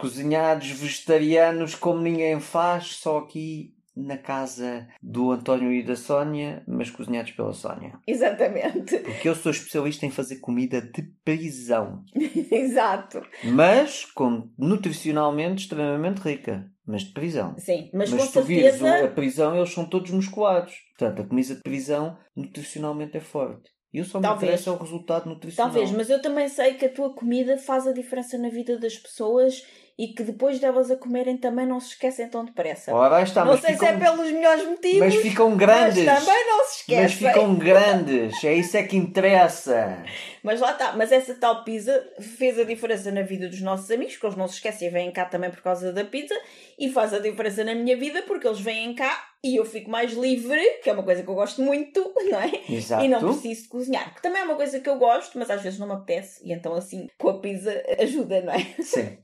cozinhados 0.00 0.70
vegetarianos 0.70 1.76
como 1.76 2.02
ninguém 2.02 2.40
faz, 2.40 2.96
só 2.96 3.18
aqui 3.18 3.75
na 3.96 4.18
casa 4.18 4.86
do 5.02 5.30
António 5.30 5.72
e 5.72 5.82
da 5.82 5.96
Sónia, 5.96 6.62
mas 6.66 6.90
cozinhados 6.90 7.32
pela 7.32 7.52
Sónia. 7.52 7.98
Exatamente. 8.06 8.98
Porque 8.98 9.28
eu 9.28 9.34
sou 9.34 9.50
especialista 9.50 10.04
em 10.04 10.10
fazer 10.10 10.36
comida 10.36 10.82
de 10.82 11.02
prisão. 11.24 12.04
Exato. 12.50 13.22
Mas 13.44 14.04
com 14.04 14.50
nutricionalmente 14.58 15.62
extremamente 15.62 16.18
rica. 16.18 16.70
Mas 16.86 17.02
de 17.02 17.12
prisão. 17.12 17.56
Sim, 17.58 17.90
mas, 17.92 18.10
mas 18.10 18.20
com 18.20 18.26
tu 18.26 18.46
certeza... 18.46 18.76
vires 18.78 18.82
a 18.82 19.08
prisão, 19.08 19.56
eles 19.56 19.72
são 19.72 19.84
todos 19.88 20.12
musculados. 20.12 20.72
Portanto, 20.96 21.22
a 21.22 21.26
comida 21.26 21.54
de 21.56 21.62
prisão 21.62 22.16
nutricionalmente 22.36 23.16
é 23.16 23.20
forte. 23.20 23.70
Eu 23.92 24.04
só 24.04 24.18
me 24.18 24.22
Talvez. 24.24 24.42
interessa 24.42 24.72
o 24.72 24.76
resultado 24.76 25.28
nutricional. 25.28 25.72
Talvez, 25.72 25.90
mas 25.90 26.10
eu 26.10 26.20
também 26.20 26.48
sei 26.48 26.74
que 26.74 26.84
a 26.84 26.92
tua 26.92 27.14
comida 27.14 27.56
faz 27.56 27.86
a 27.86 27.92
diferença 27.92 28.36
na 28.36 28.50
vida 28.50 28.78
das 28.78 28.96
pessoas 28.98 29.62
e 29.98 30.08
que 30.08 30.22
depois 30.22 30.58
delas 30.58 30.90
a 30.90 30.96
comerem 30.96 31.38
também 31.38 31.66
não 31.66 31.80
se 31.80 31.88
esquecem 31.88 32.28
tão 32.28 32.44
depressa. 32.44 32.94
Ora, 32.94 33.22
está, 33.22 33.44
não 33.44 33.56
sei 33.56 33.72
ficam, 33.72 33.88
se 33.88 33.94
é 33.94 33.98
pelos 33.98 34.30
melhores 34.30 34.66
motivos. 34.66 34.98
Mas 34.98 35.14
ficam 35.16 35.56
grandes. 35.56 36.04
Mas 36.04 36.24
também 36.24 36.46
não 36.46 36.64
se 36.64 36.76
esquecem. 36.80 37.02
Mas 37.02 37.12
ficam 37.14 37.54
grandes. 37.54 38.44
É 38.44 38.52
isso 38.52 38.76
é 38.76 38.82
que 38.82 38.96
interessa. 38.96 40.04
Mas 40.44 40.60
lá 40.60 40.72
está. 40.72 40.92
Mas 40.92 41.10
essa 41.12 41.34
tal 41.34 41.64
pizza 41.64 42.06
fez 42.20 42.58
a 42.58 42.64
diferença 42.64 43.10
na 43.10 43.22
vida 43.22 43.48
dos 43.48 43.62
nossos 43.62 43.90
amigos, 43.90 44.12
porque 44.14 44.26
eles 44.26 44.36
não 44.36 44.46
se 44.46 44.54
esquecem 44.54 44.88
e 44.88 44.90
vêm 44.90 45.10
cá 45.10 45.24
também 45.24 45.50
por 45.50 45.62
causa 45.62 45.90
da 45.92 46.04
pizza. 46.04 46.34
E 46.78 46.90
faz 46.90 47.14
a 47.14 47.18
diferença 47.18 47.64
na 47.64 47.74
minha 47.74 47.96
vida 47.96 48.22
porque 48.22 48.46
eles 48.46 48.60
vêm 48.60 48.94
cá 48.94 49.30
e 49.42 49.56
eu 49.56 49.64
fico 49.64 49.88
mais 49.90 50.12
livre, 50.12 50.60
que 50.82 50.90
é 50.90 50.92
uma 50.92 51.02
coisa 51.02 51.22
que 51.22 51.28
eu 51.28 51.34
gosto 51.34 51.62
muito, 51.62 52.12
não 52.30 52.40
é? 52.40 52.50
Exato. 52.68 53.04
E 53.04 53.08
não 53.08 53.20
preciso 53.20 53.62
de 53.62 53.68
cozinhar. 53.68 54.14
Que 54.14 54.20
também 54.20 54.42
é 54.42 54.44
uma 54.44 54.56
coisa 54.56 54.78
que 54.78 54.88
eu 54.88 54.98
gosto, 54.98 55.38
mas 55.38 55.48
às 55.50 55.62
vezes 55.62 55.78
não 55.78 55.86
me 55.86 55.94
apetece. 55.94 56.40
E 56.44 56.52
então 56.52 56.74
assim, 56.74 57.08
com 57.16 57.30
a 57.30 57.38
pizza 57.40 57.72
ajuda, 57.98 58.42
não 58.42 58.52
é? 58.52 58.60
Sim. 58.82 59.16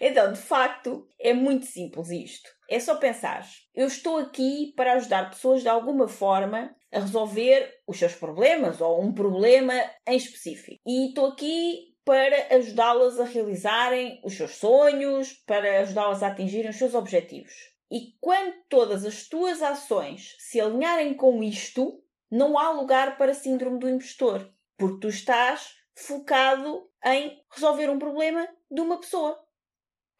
Então, 0.00 0.32
de 0.32 0.38
facto, 0.38 1.08
é 1.18 1.32
muito 1.32 1.66
simples 1.66 2.10
isto. 2.10 2.50
É 2.68 2.80
só 2.80 2.96
pensar: 2.96 3.46
eu 3.74 3.86
estou 3.86 4.18
aqui 4.18 4.72
para 4.76 4.94
ajudar 4.94 5.30
pessoas 5.30 5.62
de 5.62 5.68
alguma 5.68 6.08
forma 6.08 6.74
a 6.92 7.00
resolver 7.00 7.72
os 7.86 7.98
seus 7.98 8.14
problemas 8.14 8.80
ou 8.80 9.02
um 9.02 9.12
problema 9.12 9.74
em 10.06 10.16
específico. 10.16 10.80
E 10.86 11.08
estou 11.08 11.26
aqui 11.26 11.94
para 12.04 12.54
ajudá-las 12.56 13.18
a 13.18 13.24
realizarem 13.24 14.20
os 14.22 14.36
seus 14.36 14.56
sonhos, 14.56 15.32
para 15.46 15.80
ajudá-las 15.80 16.22
a 16.22 16.28
atingirem 16.28 16.70
os 16.70 16.76
seus 16.76 16.94
objetivos. 16.94 17.52
E 17.90 18.14
quando 18.20 18.54
todas 18.68 19.04
as 19.04 19.28
tuas 19.28 19.62
ações 19.62 20.34
se 20.38 20.60
alinharem 20.60 21.14
com 21.14 21.42
isto, 21.42 22.02
não 22.30 22.58
há 22.58 22.70
lugar 22.70 23.16
para 23.16 23.34
síndrome 23.34 23.78
do 23.78 23.88
impostor, 23.88 24.50
porque 24.76 25.00
tu 25.00 25.08
estás 25.08 25.74
focado 25.96 26.90
em 27.04 27.40
resolver 27.50 27.88
um 27.88 27.98
problema 27.98 28.48
de 28.70 28.80
uma 28.80 28.98
pessoa. 28.98 29.43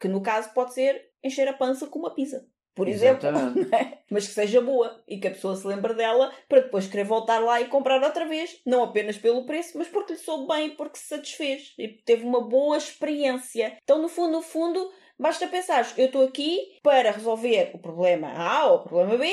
Que 0.05 0.09
no 0.09 0.21
caso 0.21 0.53
pode 0.53 0.75
ser 0.75 1.03
encher 1.25 1.49
a 1.49 1.55
pança 1.55 1.87
com 1.87 1.99
uma 1.99 2.15
pizza. 2.15 2.47
Por 2.75 2.87
exemplo, 2.89 3.27
é? 3.73 4.03
mas 4.11 4.27
que 4.27 4.35
seja 4.35 4.61
boa 4.61 5.03
e 5.09 5.17
que 5.17 5.27
a 5.27 5.31
pessoa 5.31 5.57
se 5.57 5.67
lembre 5.67 5.95
dela 5.95 6.31
para 6.47 6.61
depois 6.61 6.87
querer 6.87 7.05
voltar 7.05 7.39
lá 7.39 7.59
e 7.59 7.69
comprar 7.69 8.03
outra 8.03 8.27
vez, 8.27 8.61
não 8.67 8.85
apenas 8.85 9.17
pelo 9.17 9.47
preço, 9.47 9.79
mas 9.79 9.89
porque 9.89 10.13
lhe 10.13 10.19
soube 10.19 10.47
bem, 10.47 10.77
porque 10.77 10.99
se 10.99 11.07
satisfez 11.07 11.73
e 11.79 11.89
teve 11.89 12.23
uma 12.23 12.47
boa 12.47 12.77
experiência. 12.77 13.79
Então, 13.83 14.03
no 14.03 14.11
fundo, 14.11 14.33
no 14.33 14.43
fundo, 14.43 14.93
basta 15.19 15.47
pensar: 15.47 15.91
eu 15.97 16.05
estou 16.05 16.23
aqui 16.23 16.79
para 16.83 17.13
resolver 17.13 17.71
o 17.73 17.79
problema 17.79 18.29
A 18.37 18.67
ou 18.67 18.81
o 18.81 18.83
problema 18.83 19.17
B 19.17 19.33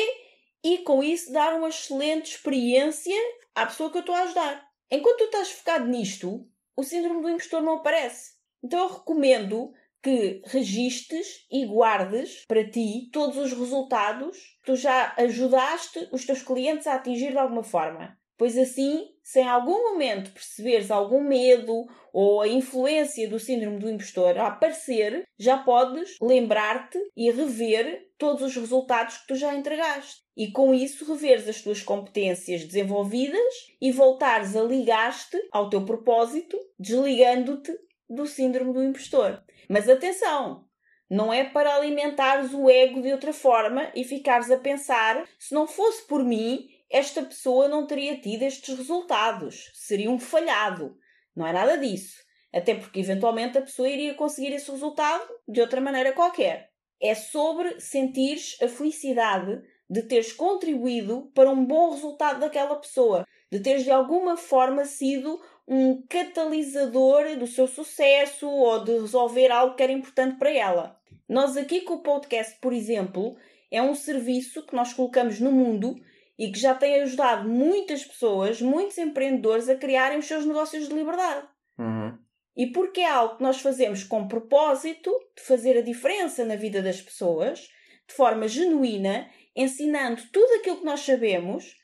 e 0.64 0.78
com 0.78 1.04
isso 1.04 1.34
dar 1.34 1.54
uma 1.54 1.68
excelente 1.68 2.32
experiência 2.32 3.20
à 3.54 3.66
pessoa 3.66 3.92
que 3.92 3.98
eu 3.98 4.02
estou 4.02 4.16
a 4.16 4.22
ajudar. 4.22 4.66
Enquanto 4.90 5.18
tu 5.18 5.24
estás 5.26 5.52
focado 5.52 5.86
nisto, 5.86 6.48
o 6.78 6.84
síndrome 6.84 7.22
do 7.22 7.30
impostor 7.30 7.62
não 7.62 7.74
aparece. 7.74 8.40
Então 8.64 8.80
eu 8.80 8.88
recomendo 8.88 9.74
que 10.02 10.42
registes 10.46 11.46
e 11.52 11.66
guardes 11.66 12.44
para 12.48 12.70
ti 12.70 13.10
todos 13.12 13.38
os 13.38 13.54
resultados 13.54 14.38
que 14.64 14.72
tu 14.72 14.76
já 14.76 15.14
ajudaste 15.18 16.10
os 16.12 16.26
teus 16.26 16.42
clientes 16.42 16.88
a 16.88 16.96
atingir 16.96 17.32
de 17.32 17.38
alguma 17.38 17.64
forma. 17.64 18.18
Pois 18.42 18.58
assim, 18.58 19.08
se 19.24 19.40
em 19.40 19.48
algum 19.48 19.92
momento 19.92 20.32
perceberes 20.32 20.90
algum 20.90 21.24
medo 21.24 21.86
ou 22.12 22.42
a 22.42 22.48
influência 22.48 23.30
do 23.30 23.38
síndrome 23.38 23.78
do 23.78 23.88
impostor 23.88 24.36
a 24.40 24.48
aparecer, 24.48 25.24
já 25.38 25.60
podes 25.60 26.16
lembrar-te 26.20 26.98
e 27.16 27.30
rever 27.30 28.10
todos 28.18 28.42
os 28.42 28.56
resultados 28.56 29.18
que 29.18 29.28
tu 29.28 29.36
já 29.36 29.54
entregaste. 29.54 30.22
E 30.36 30.52
com 30.52 30.74
isso 30.74 31.06
reveres 31.06 31.48
as 31.48 31.62
tuas 31.62 31.84
competências 31.84 32.66
desenvolvidas 32.66 33.54
e 33.80 33.92
voltares 33.92 34.56
a 34.56 34.64
ligar-te 34.64 35.38
ao 35.52 35.70
teu 35.70 35.86
propósito, 35.86 36.58
desligando-te 36.80 37.72
do 38.10 38.26
síndrome 38.26 38.74
do 38.74 38.84
impostor. 38.84 39.40
Mas 39.70 39.90
atenção, 39.90 40.66
não 41.10 41.32
é 41.32 41.44
para 41.44 41.76
alimentares 41.76 42.54
o 42.54 42.70
ego 42.70 43.02
de 43.02 43.12
outra 43.12 43.34
forma 43.34 43.92
e 43.94 44.04
ficares 44.04 44.50
a 44.50 44.58
pensar: 44.58 45.28
se 45.38 45.54
não 45.54 45.68
fosse 45.68 46.08
por 46.08 46.24
mim, 46.24 46.70
esta 46.90 47.22
pessoa 47.22 47.68
não 47.68 47.86
teria 47.86 48.20
tido 48.20 48.44
estes 48.44 48.78
resultados, 48.78 49.72
seria 49.74 50.10
um 50.10 50.20
falhado. 50.20 50.98
Não 51.36 51.46
é 51.46 51.54
nada 51.54 51.78
disso. 51.78 52.18
Até 52.54 52.76
porque 52.76 53.00
eventualmente 53.00 53.58
a 53.58 53.62
pessoa 53.62 53.90
iria 53.90 54.14
conseguir 54.14 54.54
esse 54.54 54.70
resultado 54.70 55.26
de 55.48 55.62
outra 55.62 55.80
maneira 55.80 56.12
qualquer. 56.12 56.70
É 57.02 57.16
sobre 57.16 57.80
sentires 57.80 58.58
a 58.62 58.68
felicidade 58.68 59.62
de 59.90 60.04
teres 60.04 60.32
contribuído 60.32 61.32
para 61.34 61.50
um 61.50 61.66
bom 61.66 61.92
resultado 61.92 62.40
daquela 62.40 62.76
pessoa, 62.76 63.26
de 63.52 63.60
teres 63.60 63.84
de 63.84 63.92
alguma 63.92 64.38
forma 64.38 64.86
sido 64.86 65.42
um 65.74 66.02
catalisador 66.06 67.38
do 67.38 67.48
seu 67.48 67.66
sucesso 67.66 68.46
ou 68.46 68.84
de 68.84 68.92
resolver 68.92 69.50
algo 69.50 69.74
que 69.74 69.82
era 69.82 69.94
importante 69.94 70.38
para 70.38 70.52
ela. 70.52 71.00
Nós 71.30 71.56
aqui 71.56 71.80
com 71.80 71.94
o 71.94 72.04
podcast, 72.04 72.60
por 72.60 72.74
exemplo, 72.74 73.38
é 73.72 73.82
um 73.82 73.96
serviço 73.96 74.66
que 74.66 74.76
nós 74.76 74.92
colocamos 74.92 75.40
no 75.40 75.50
mundo 75.50 75.96
e 76.38 76.52
que 76.52 76.60
já 76.60 76.76
tem 76.76 76.96
ajudado 76.96 77.48
muitas 77.48 78.04
pessoas, 78.04 78.62
muitos 78.62 78.98
empreendedores 78.98 79.70
a 79.70 79.76
criarem 79.76 80.20
os 80.20 80.26
seus 80.26 80.46
negócios 80.46 80.90
de 80.90 80.94
liberdade. 80.94 81.48
Uhum. 81.80 82.18
E 82.58 82.68
porque 82.68 83.00
é 83.00 83.10
algo 83.10 83.38
que 83.38 83.44
nós 83.44 83.62
fazemos 83.62 84.04
com 84.04 84.28
propósito 84.28 85.10
de 85.38 85.42
fazer 85.42 85.78
a 85.78 85.82
diferença 85.82 86.44
na 86.44 86.58
vida 86.58 86.82
das 86.82 87.00
pessoas, 87.00 87.62
de 88.10 88.14
forma 88.14 88.46
genuína, 88.46 89.30
ensinando 89.56 90.22
tudo 90.34 90.56
aquilo 90.56 90.80
que 90.80 90.86
nós 90.86 91.00
sabemos, 91.00 91.78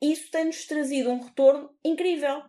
isso 0.00 0.30
tem-nos 0.30 0.64
trazido 0.64 1.10
um 1.10 1.20
retorno 1.20 1.70
incrível, 1.84 2.40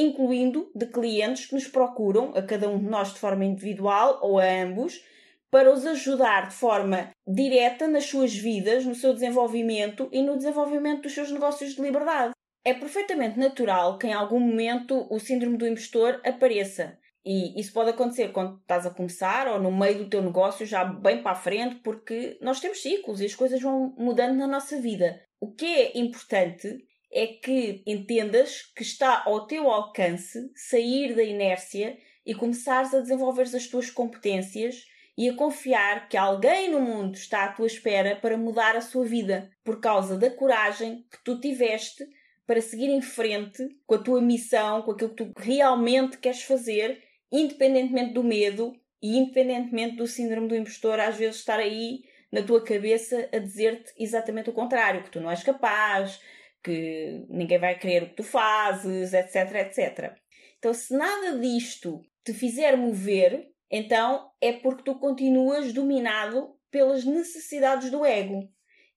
incluindo 0.00 0.70
de 0.74 0.86
clientes 0.86 1.46
que 1.46 1.54
nos 1.54 1.68
procuram, 1.68 2.32
a 2.34 2.42
cada 2.42 2.68
um 2.68 2.78
de 2.78 2.86
nós 2.86 3.12
de 3.12 3.18
forma 3.18 3.44
individual 3.44 4.18
ou 4.22 4.38
a 4.38 4.44
ambos, 4.44 5.04
para 5.50 5.72
os 5.72 5.84
ajudar 5.84 6.48
de 6.48 6.54
forma 6.54 7.10
direta 7.26 7.88
nas 7.88 8.06
suas 8.06 8.34
vidas, 8.34 8.84
no 8.84 8.94
seu 8.94 9.12
desenvolvimento 9.12 10.08
e 10.12 10.22
no 10.22 10.36
desenvolvimento 10.36 11.02
dos 11.02 11.14
seus 11.14 11.30
negócios 11.30 11.74
de 11.74 11.82
liberdade. 11.82 12.32
É 12.64 12.72
perfeitamente 12.72 13.38
natural 13.38 13.98
que 13.98 14.06
em 14.06 14.12
algum 14.12 14.38
momento 14.38 15.06
o 15.10 15.18
síndrome 15.18 15.56
do 15.56 15.66
impostor 15.66 16.20
apareça. 16.24 16.98
E 17.24 17.58
isso 17.60 17.72
pode 17.72 17.90
acontecer 17.90 18.32
quando 18.32 18.58
estás 18.60 18.86
a 18.86 18.90
começar 18.90 19.48
ou 19.48 19.60
no 19.60 19.70
meio 19.70 19.98
do 19.98 20.08
teu 20.08 20.22
negócio, 20.22 20.64
já 20.64 20.84
bem 20.84 21.22
para 21.22 21.32
a 21.32 21.34
frente, 21.34 21.76
porque 21.76 22.38
nós 22.40 22.60
temos 22.60 22.80
ciclos 22.80 23.20
e 23.20 23.26
as 23.26 23.34
coisas 23.34 23.60
vão 23.60 23.94
mudando 23.98 24.36
na 24.36 24.46
nossa 24.46 24.80
vida. 24.80 25.20
O 25.40 25.52
que 25.52 25.66
é 25.66 25.98
importante 25.98 26.86
é 27.12 27.26
que 27.26 27.82
entendas 27.86 28.62
que 28.76 28.82
está 28.82 29.22
ao 29.24 29.46
teu 29.46 29.68
alcance 29.68 30.50
sair 30.54 31.14
da 31.14 31.22
inércia 31.22 31.98
e 32.24 32.34
começares 32.34 32.94
a 32.94 33.00
desenvolver 33.00 33.42
as 33.42 33.66
tuas 33.66 33.90
competências 33.90 34.84
e 35.18 35.28
a 35.28 35.34
confiar 35.34 36.08
que 36.08 36.16
alguém 36.16 36.70
no 36.70 36.80
mundo 36.80 37.14
está 37.14 37.44
à 37.44 37.52
tua 37.52 37.66
espera 37.66 38.16
para 38.16 38.38
mudar 38.38 38.76
a 38.76 38.80
sua 38.80 39.04
vida 39.04 39.50
por 39.64 39.80
causa 39.80 40.16
da 40.16 40.30
coragem 40.30 41.04
que 41.10 41.22
tu 41.24 41.40
tiveste 41.40 42.06
para 42.46 42.60
seguir 42.60 42.88
em 42.88 43.02
frente 43.02 43.68
com 43.86 43.96
a 43.96 44.02
tua 44.02 44.20
missão, 44.20 44.82
com 44.82 44.92
aquilo 44.92 45.10
que 45.10 45.24
tu 45.24 45.32
realmente 45.36 46.18
queres 46.18 46.42
fazer, 46.42 47.02
independentemente 47.30 48.14
do 48.14 48.24
medo 48.24 48.72
e 49.02 49.18
independentemente 49.18 49.96
do 49.96 50.06
síndrome 50.06 50.48
do 50.48 50.56
impostor 50.56 50.98
às 51.00 51.16
vezes 51.16 51.36
estar 51.36 51.58
aí 51.58 52.02
na 52.30 52.42
tua 52.42 52.62
cabeça 52.62 53.28
a 53.32 53.38
dizer-te 53.38 53.92
exatamente 53.98 54.50
o 54.50 54.52
contrário, 54.52 55.02
que 55.02 55.10
tu 55.10 55.20
não 55.20 55.30
és 55.30 55.42
capaz, 55.42 56.20
que 56.62 57.24
ninguém 57.28 57.58
vai 57.58 57.78
querer 57.78 58.02
o 58.02 58.08
que 58.10 58.16
tu 58.16 58.22
fazes, 58.22 59.12
etc, 59.12 59.54
etc. 59.56 60.14
Então, 60.58 60.74
se 60.74 60.94
nada 60.94 61.38
disto 61.38 62.00
te 62.24 62.34
fizer 62.34 62.76
mover, 62.76 63.50
então 63.70 64.30
é 64.40 64.52
porque 64.52 64.82
tu 64.82 64.98
continuas 64.98 65.72
dominado 65.72 66.54
pelas 66.70 67.04
necessidades 67.04 67.90
do 67.90 68.04
ego. 68.04 68.48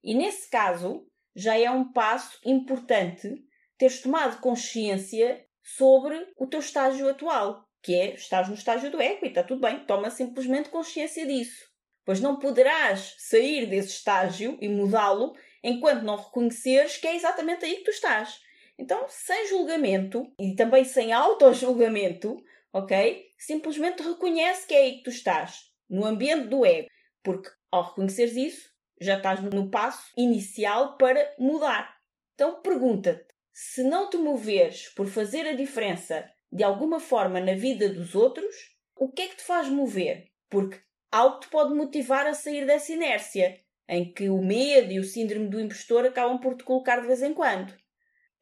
E 0.04 0.14
nesse 0.14 0.50
caso, 0.50 1.08
já 1.36 1.58
é 1.58 1.70
um 1.70 1.92
passo 1.92 2.40
importante 2.46 3.34
teres 3.78 4.02
tomado 4.02 4.40
consciência 4.40 5.46
sobre 5.62 6.28
o 6.38 6.46
teu 6.46 6.60
estágio 6.60 7.10
atual, 7.10 7.66
que 7.82 7.96
é 7.96 8.14
estás 8.14 8.48
no 8.48 8.56
estágio 8.56 8.92
do 8.92 9.02
ego 9.02 9.26
e 9.26 9.30
está 9.30 9.44
tudo 9.44 9.62
bem, 9.62 9.86
toma 9.86 10.10
simplesmente 10.10 10.70
consciência 10.70 11.26
disso. 11.26 11.72
Pois 12.06 12.20
não 12.20 12.38
poderás 12.38 13.16
sair 13.18 13.66
desse 13.66 13.90
estágio 13.90 14.58
e 14.62 14.68
mudá-lo 14.68 15.34
enquanto 15.64 16.04
não 16.04 16.18
reconheceres 16.18 16.98
que 16.98 17.08
é 17.08 17.16
exatamente 17.16 17.66
aí 17.66 17.78
que 17.78 17.84
tu 17.84 17.92
estás. 17.92 18.42
Então, 18.78 19.06
sem 19.08 19.48
julgamento 19.48 20.32
e 20.40 20.56
também 20.56 20.84
sem 20.84 21.14
auto-julgamento, 21.14 22.44
ok? 22.74 23.28
Simplesmente 23.38 24.04
reconhece 24.04 24.68
que 24.68 24.74
é 24.74 24.80
aí 24.80 24.98
que 24.98 25.04
tu 25.04 25.10
estás, 25.10 25.72
no 25.90 26.06
ambiente 26.06 26.48
do 26.48 26.66
ego, 26.66 26.90
porque 27.24 27.50
ao 27.72 27.90
reconheceres 27.90 28.36
isso, 28.36 28.74
já 29.00 29.18
estás 29.18 29.42
no 29.42 29.70
passo 29.70 30.12
inicial 30.18 30.98
para 30.98 31.34
mudar. 31.38 31.96
Então 32.34 32.62
pergunta-te: 32.62 33.26
se 33.52 33.84
não 33.84 34.10
te 34.10 34.18
moveres 34.18 34.90
por 34.90 35.08
fazer 35.08 35.48
a 35.48 35.54
diferença 35.54 36.30
de 36.52 36.64
alguma 36.64 37.00
forma 37.00 37.40
na 37.40 37.54
vida 37.54 37.90
dos 37.90 38.16
outros, 38.16 38.54
o 38.96 39.12
que 39.12 39.24
é 39.24 39.28
que 39.28 39.38
te 39.38 39.44
faz 39.44 39.68
mover? 39.70 40.28
Porque 40.50 40.80
algo 41.12 41.40
te 41.40 41.48
pode 41.48 41.74
motivar 41.74 42.28
a 42.28 42.34
sair 42.34 42.66
dessa 42.66 42.92
inércia, 42.92 43.60
em 43.88 44.14
que 44.14 44.30
o 44.30 44.42
medo 44.42 44.92
e 44.92 45.00
o 45.00 45.04
síndrome 45.04 45.50
do 45.50 45.60
impostor 45.60 46.06
acabam 46.06 46.40
por 46.40 46.56
te 46.56 46.64
colocar 46.64 47.02
de 47.02 47.08
vez 47.08 47.22
em 47.22 47.34
quando. 47.34 47.72
O 47.72 47.76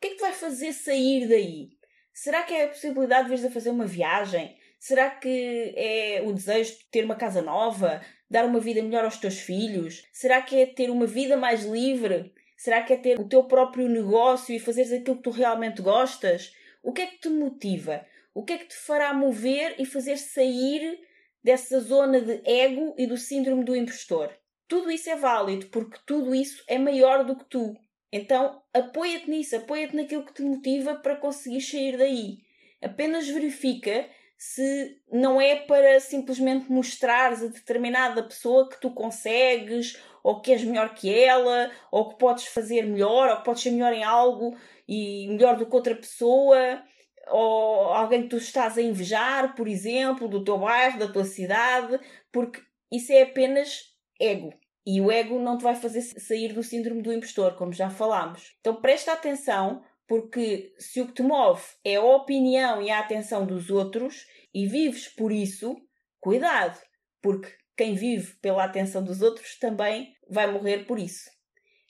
que 0.02 0.08
é 0.08 0.10
que 0.12 0.16
te 0.18 0.22
vai 0.22 0.34
fazer 0.34 0.74
sair 0.74 1.28
daí? 1.28 1.70
Será 2.14 2.44
que 2.44 2.54
é 2.54 2.66
a 2.66 2.68
possibilidade 2.68 3.24
de 3.24 3.30
veres 3.30 3.46
a 3.46 3.52
fazer 3.52 3.70
uma 3.70 3.86
viagem? 3.86 4.58
Será 4.80 5.10
que 5.10 5.74
é 5.78 6.24
o 6.26 6.34
desejo 6.34 6.72
de 6.72 6.90
ter 6.92 7.06
uma 7.06 7.16
casa 7.16 7.42
nova? 7.42 8.02
Dar 8.30 8.46
uma 8.46 8.60
vida 8.60 8.82
melhor 8.82 9.06
aos 9.06 9.18
teus 9.18 9.40
filhos? 9.40 10.08
Será 10.12 10.42
que 10.42 10.60
é 10.60 10.66
ter 10.66 10.90
uma 10.90 11.06
vida 11.06 11.38
mais 11.38 11.66
livre? 11.66 12.34
Será 12.58 12.82
que 12.84 12.94
é 12.94 12.98
ter 12.98 13.20
o 13.20 13.28
teu 13.28 13.44
próprio 13.44 13.88
negócio 13.88 14.54
e 14.54 14.60
fazeres 14.60 14.92
aquilo 14.92 15.18
que 15.18 15.24
tu 15.24 15.30
realmente 15.30 15.82
gostas? 15.82 16.54
O 16.84 16.92
que 16.92 17.02
é 17.02 17.06
que 17.08 17.20
te 17.20 17.30
motiva? 17.30 18.06
O 18.34 18.44
que 18.44 18.54
é 18.54 18.58
que 18.58 18.68
te 18.68 18.76
fará 18.76 19.14
mover 19.14 19.76
e 19.78 19.86
fazer 19.86 20.18
sair 20.18 21.00
dessa 21.44 21.80
zona 21.80 22.22
de 22.22 22.42
ego 22.44 22.96
e 22.98 23.06
do 23.06 23.18
síndrome 23.18 23.64
do 23.64 23.76
impostor? 23.76 24.36
Tudo 24.72 24.90
isso 24.90 25.10
é 25.10 25.18
válido 25.18 25.66
porque 25.66 26.00
tudo 26.06 26.34
isso 26.34 26.64
é 26.66 26.78
maior 26.78 27.26
do 27.26 27.36
que 27.36 27.44
tu. 27.44 27.76
Então 28.10 28.64
apoia-te 28.74 29.30
nisso, 29.30 29.58
apoia-te 29.58 29.94
naquilo 29.94 30.24
que 30.24 30.34
te 30.34 30.44
motiva 30.44 30.96
para 30.96 31.18
conseguir 31.18 31.60
sair 31.60 31.98
daí. 31.98 32.38
Apenas 32.82 33.28
verifica 33.28 34.08
se 34.38 34.98
não 35.12 35.42
é 35.42 35.58
para 35.58 36.00
simplesmente 36.00 36.72
mostrares 36.72 37.44
a 37.44 37.48
determinada 37.48 38.24
pessoa 38.24 38.70
que 38.70 38.80
tu 38.80 38.92
consegues, 38.92 40.02
ou 40.24 40.40
que 40.40 40.54
és 40.54 40.64
melhor 40.64 40.94
que 40.94 41.14
ela, 41.14 41.70
ou 41.92 42.08
que 42.08 42.18
podes 42.18 42.46
fazer 42.46 42.84
melhor, 42.84 43.28
ou 43.30 43.38
que 43.40 43.44
podes 43.44 43.64
ser 43.64 43.72
melhor 43.72 43.92
em 43.92 44.06
algo 44.06 44.58
e 44.88 45.28
melhor 45.28 45.58
do 45.58 45.66
que 45.66 45.76
outra 45.76 45.96
pessoa, 45.96 46.82
ou 47.28 47.92
alguém 47.92 48.22
que 48.24 48.30
tu 48.30 48.38
estás 48.38 48.78
a 48.78 48.82
invejar, 48.82 49.54
por 49.54 49.68
exemplo, 49.68 50.30
do 50.30 50.46
teu 50.46 50.58
bairro, 50.60 50.98
da 50.98 51.12
tua 51.12 51.26
cidade, 51.26 52.00
porque 52.32 52.62
isso 52.90 53.12
é 53.12 53.24
apenas 53.24 53.92
ego. 54.18 54.61
E 54.86 55.00
o 55.00 55.12
ego 55.12 55.40
não 55.40 55.58
te 55.58 55.64
vai 55.64 55.76
fazer 55.76 56.02
sair 56.02 56.54
do 56.54 56.64
síndrome 56.64 57.02
do 57.02 57.14
impostor, 57.14 57.56
como 57.56 57.72
já 57.72 57.90
falámos. 57.90 58.56
Então 58.60 58.82
presta 58.82 59.14
atenção, 59.14 59.84
porque 60.08 60.74
se 60.78 61.00
o 61.02 61.08
que 61.08 61.14
te 61.14 61.24
move 61.24 61.62
é 61.86 61.96
a 61.96 62.04
opinião 62.04 62.82
e 62.82 62.90
a 62.90 63.00
atenção 63.00 63.46
dos 63.46 63.70
outros 63.70 64.26
e 64.54 64.66
vives 64.66 65.08
por 65.08 65.32
isso, 65.32 65.78
cuidado, 66.20 66.80
porque 67.22 67.50
quem 67.78 67.94
vive 67.94 68.34
pela 68.42 68.64
atenção 68.64 69.04
dos 69.04 69.22
outros 69.22 69.58
também 69.58 70.14
vai 70.30 70.52
morrer 70.52 70.86
por 70.86 71.00
isso. 71.00 71.30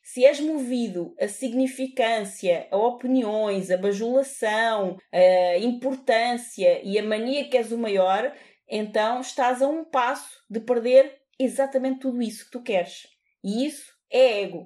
Se 0.04 0.26
és 0.26 0.40
movido 0.40 1.16
a 1.20 1.28
significância, 1.28 2.68
a 2.72 2.78
opiniões, 2.78 3.72
a 3.72 3.78
bajulação, 3.78 4.98
a 5.12 5.58
importância 5.60 6.82
e 6.84 7.00
a 7.00 7.04
mania 7.04 7.48
que 7.48 7.56
és 7.56 7.72
o 7.72 7.78
maior, 7.78 8.36
então 8.68 9.22
estás 9.22 9.62
a 9.62 9.68
um 9.68 9.86
passo 9.86 10.44
de 10.50 10.60
perder 10.60 11.21
exatamente 11.44 12.00
tudo 12.00 12.22
isso 12.22 12.46
que 12.46 12.52
tu 12.52 12.62
queres. 12.62 13.08
E 13.44 13.66
isso 13.66 13.92
é 14.10 14.44
ego. 14.44 14.66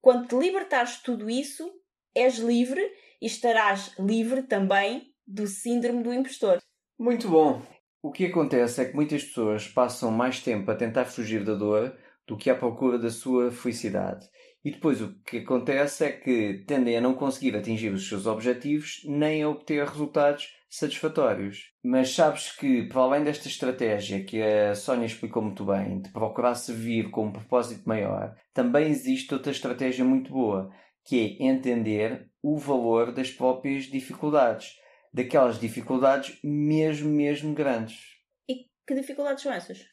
quando 0.00 0.28
te 0.28 0.36
libertares 0.36 0.98
de 0.98 1.02
tudo 1.02 1.28
isso, 1.28 1.68
és 2.14 2.36
livre 2.36 2.80
e 3.20 3.26
estarás 3.26 3.92
livre 3.98 4.42
também 4.42 5.12
do 5.26 5.46
síndrome 5.46 6.02
do 6.02 6.12
impostor. 6.12 6.62
Muito 6.98 7.28
bom. 7.28 7.62
O 8.02 8.12
que 8.12 8.26
acontece 8.26 8.80
é 8.80 8.84
que 8.84 8.94
muitas 8.94 9.24
pessoas 9.24 9.66
passam 9.66 10.10
mais 10.12 10.40
tempo 10.40 10.70
a 10.70 10.76
tentar 10.76 11.06
fugir 11.06 11.44
da 11.44 11.54
dor 11.54 11.96
do 12.26 12.36
que 12.36 12.50
à 12.50 12.54
procura 12.54 12.98
da 12.98 13.10
sua 13.10 13.50
felicidade. 13.50 14.28
E 14.64 14.70
depois 14.70 15.00
o 15.00 15.14
que 15.22 15.38
acontece 15.38 16.04
é 16.04 16.12
que 16.12 16.64
tendem 16.66 16.96
a 16.96 17.00
não 17.00 17.14
conseguir 17.14 17.56
atingir 17.56 17.92
os 17.92 18.08
seus 18.08 18.26
objetivos 18.26 19.02
nem 19.04 19.42
a 19.42 19.48
obter 19.48 19.84
resultados 19.86 20.55
satisfatórios. 20.68 21.72
Mas 21.82 22.14
sabes 22.14 22.52
que, 22.52 22.84
para 22.88 23.02
além 23.02 23.24
desta 23.24 23.48
estratégia 23.48 24.24
que 24.24 24.42
a 24.42 24.74
Sónia 24.74 25.06
explicou 25.06 25.42
muito 25.42 25.64
bem, 25.64 26.00
de 26.00 26.10
procurar 26.10 26.54
servir 26.54 27.10
com 27.10 27.26
um 27.26 27.32
propósito 27.32 27.88
maior, 27.88 28.34
também 28.52 28.88
existe 28.88 29.32
outra 29.32 29.52
estratégia 29.52 30.04
muito 30.04 30.30
boa, 30.32 30.70
que 31.04 31.38
é 31.40 31.46
entender 31.46 32.28
o 32.42 32.56
valor 32.58 33.12
das 33.12 33.30
próprias 33.30 33.84
dificuldades. 33.84 34.74
Daquelas 35.12 35.58
dificuldades 35.58 36.38
mesmo, 36.44 37.08
mesmo 37.10 37.54
grandes. 37.54 38.16
E 38.48 38.66
que 38.86 38.94
dificuldades 38.94 39.42
são 39.42 39.52
essas? 39.52 39.86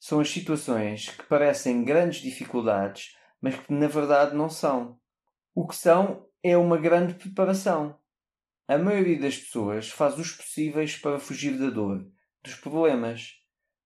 São 0.00 0.18
as 0.18 0.30
situações 0.30 1.10
que 1.10 1.24
parecem 1.24 1.84
grandes 1.84 2.22
dificuldades, 2.22 3.14
mas 3.40 3.54
que 3.56 3.72
na 3.72 3.86
verdade 3.86 4.34
não 4.34 4.48
são. 4.48 4.98
O 5.54 5.66
que 5.66 5.76
são 5.76 6.26
é 6.42 6.56
uma 6.56 6.78
grande 6.78 7.14
preparação. 7.14 7.98
A 8.72 8.78
maioria 8.78 9.20
das 9.20 9.36
pessoas 9.36 9.90
faz 9.90 10.18
os 10.18 10.32
possíveis 10.32 10.96
para 10.96 11.18
fugir 11.18 11.58
da 11.58 11.68
dor, 11.68 12.06
dos 12.42 12.54
problemas. 12.54 13.34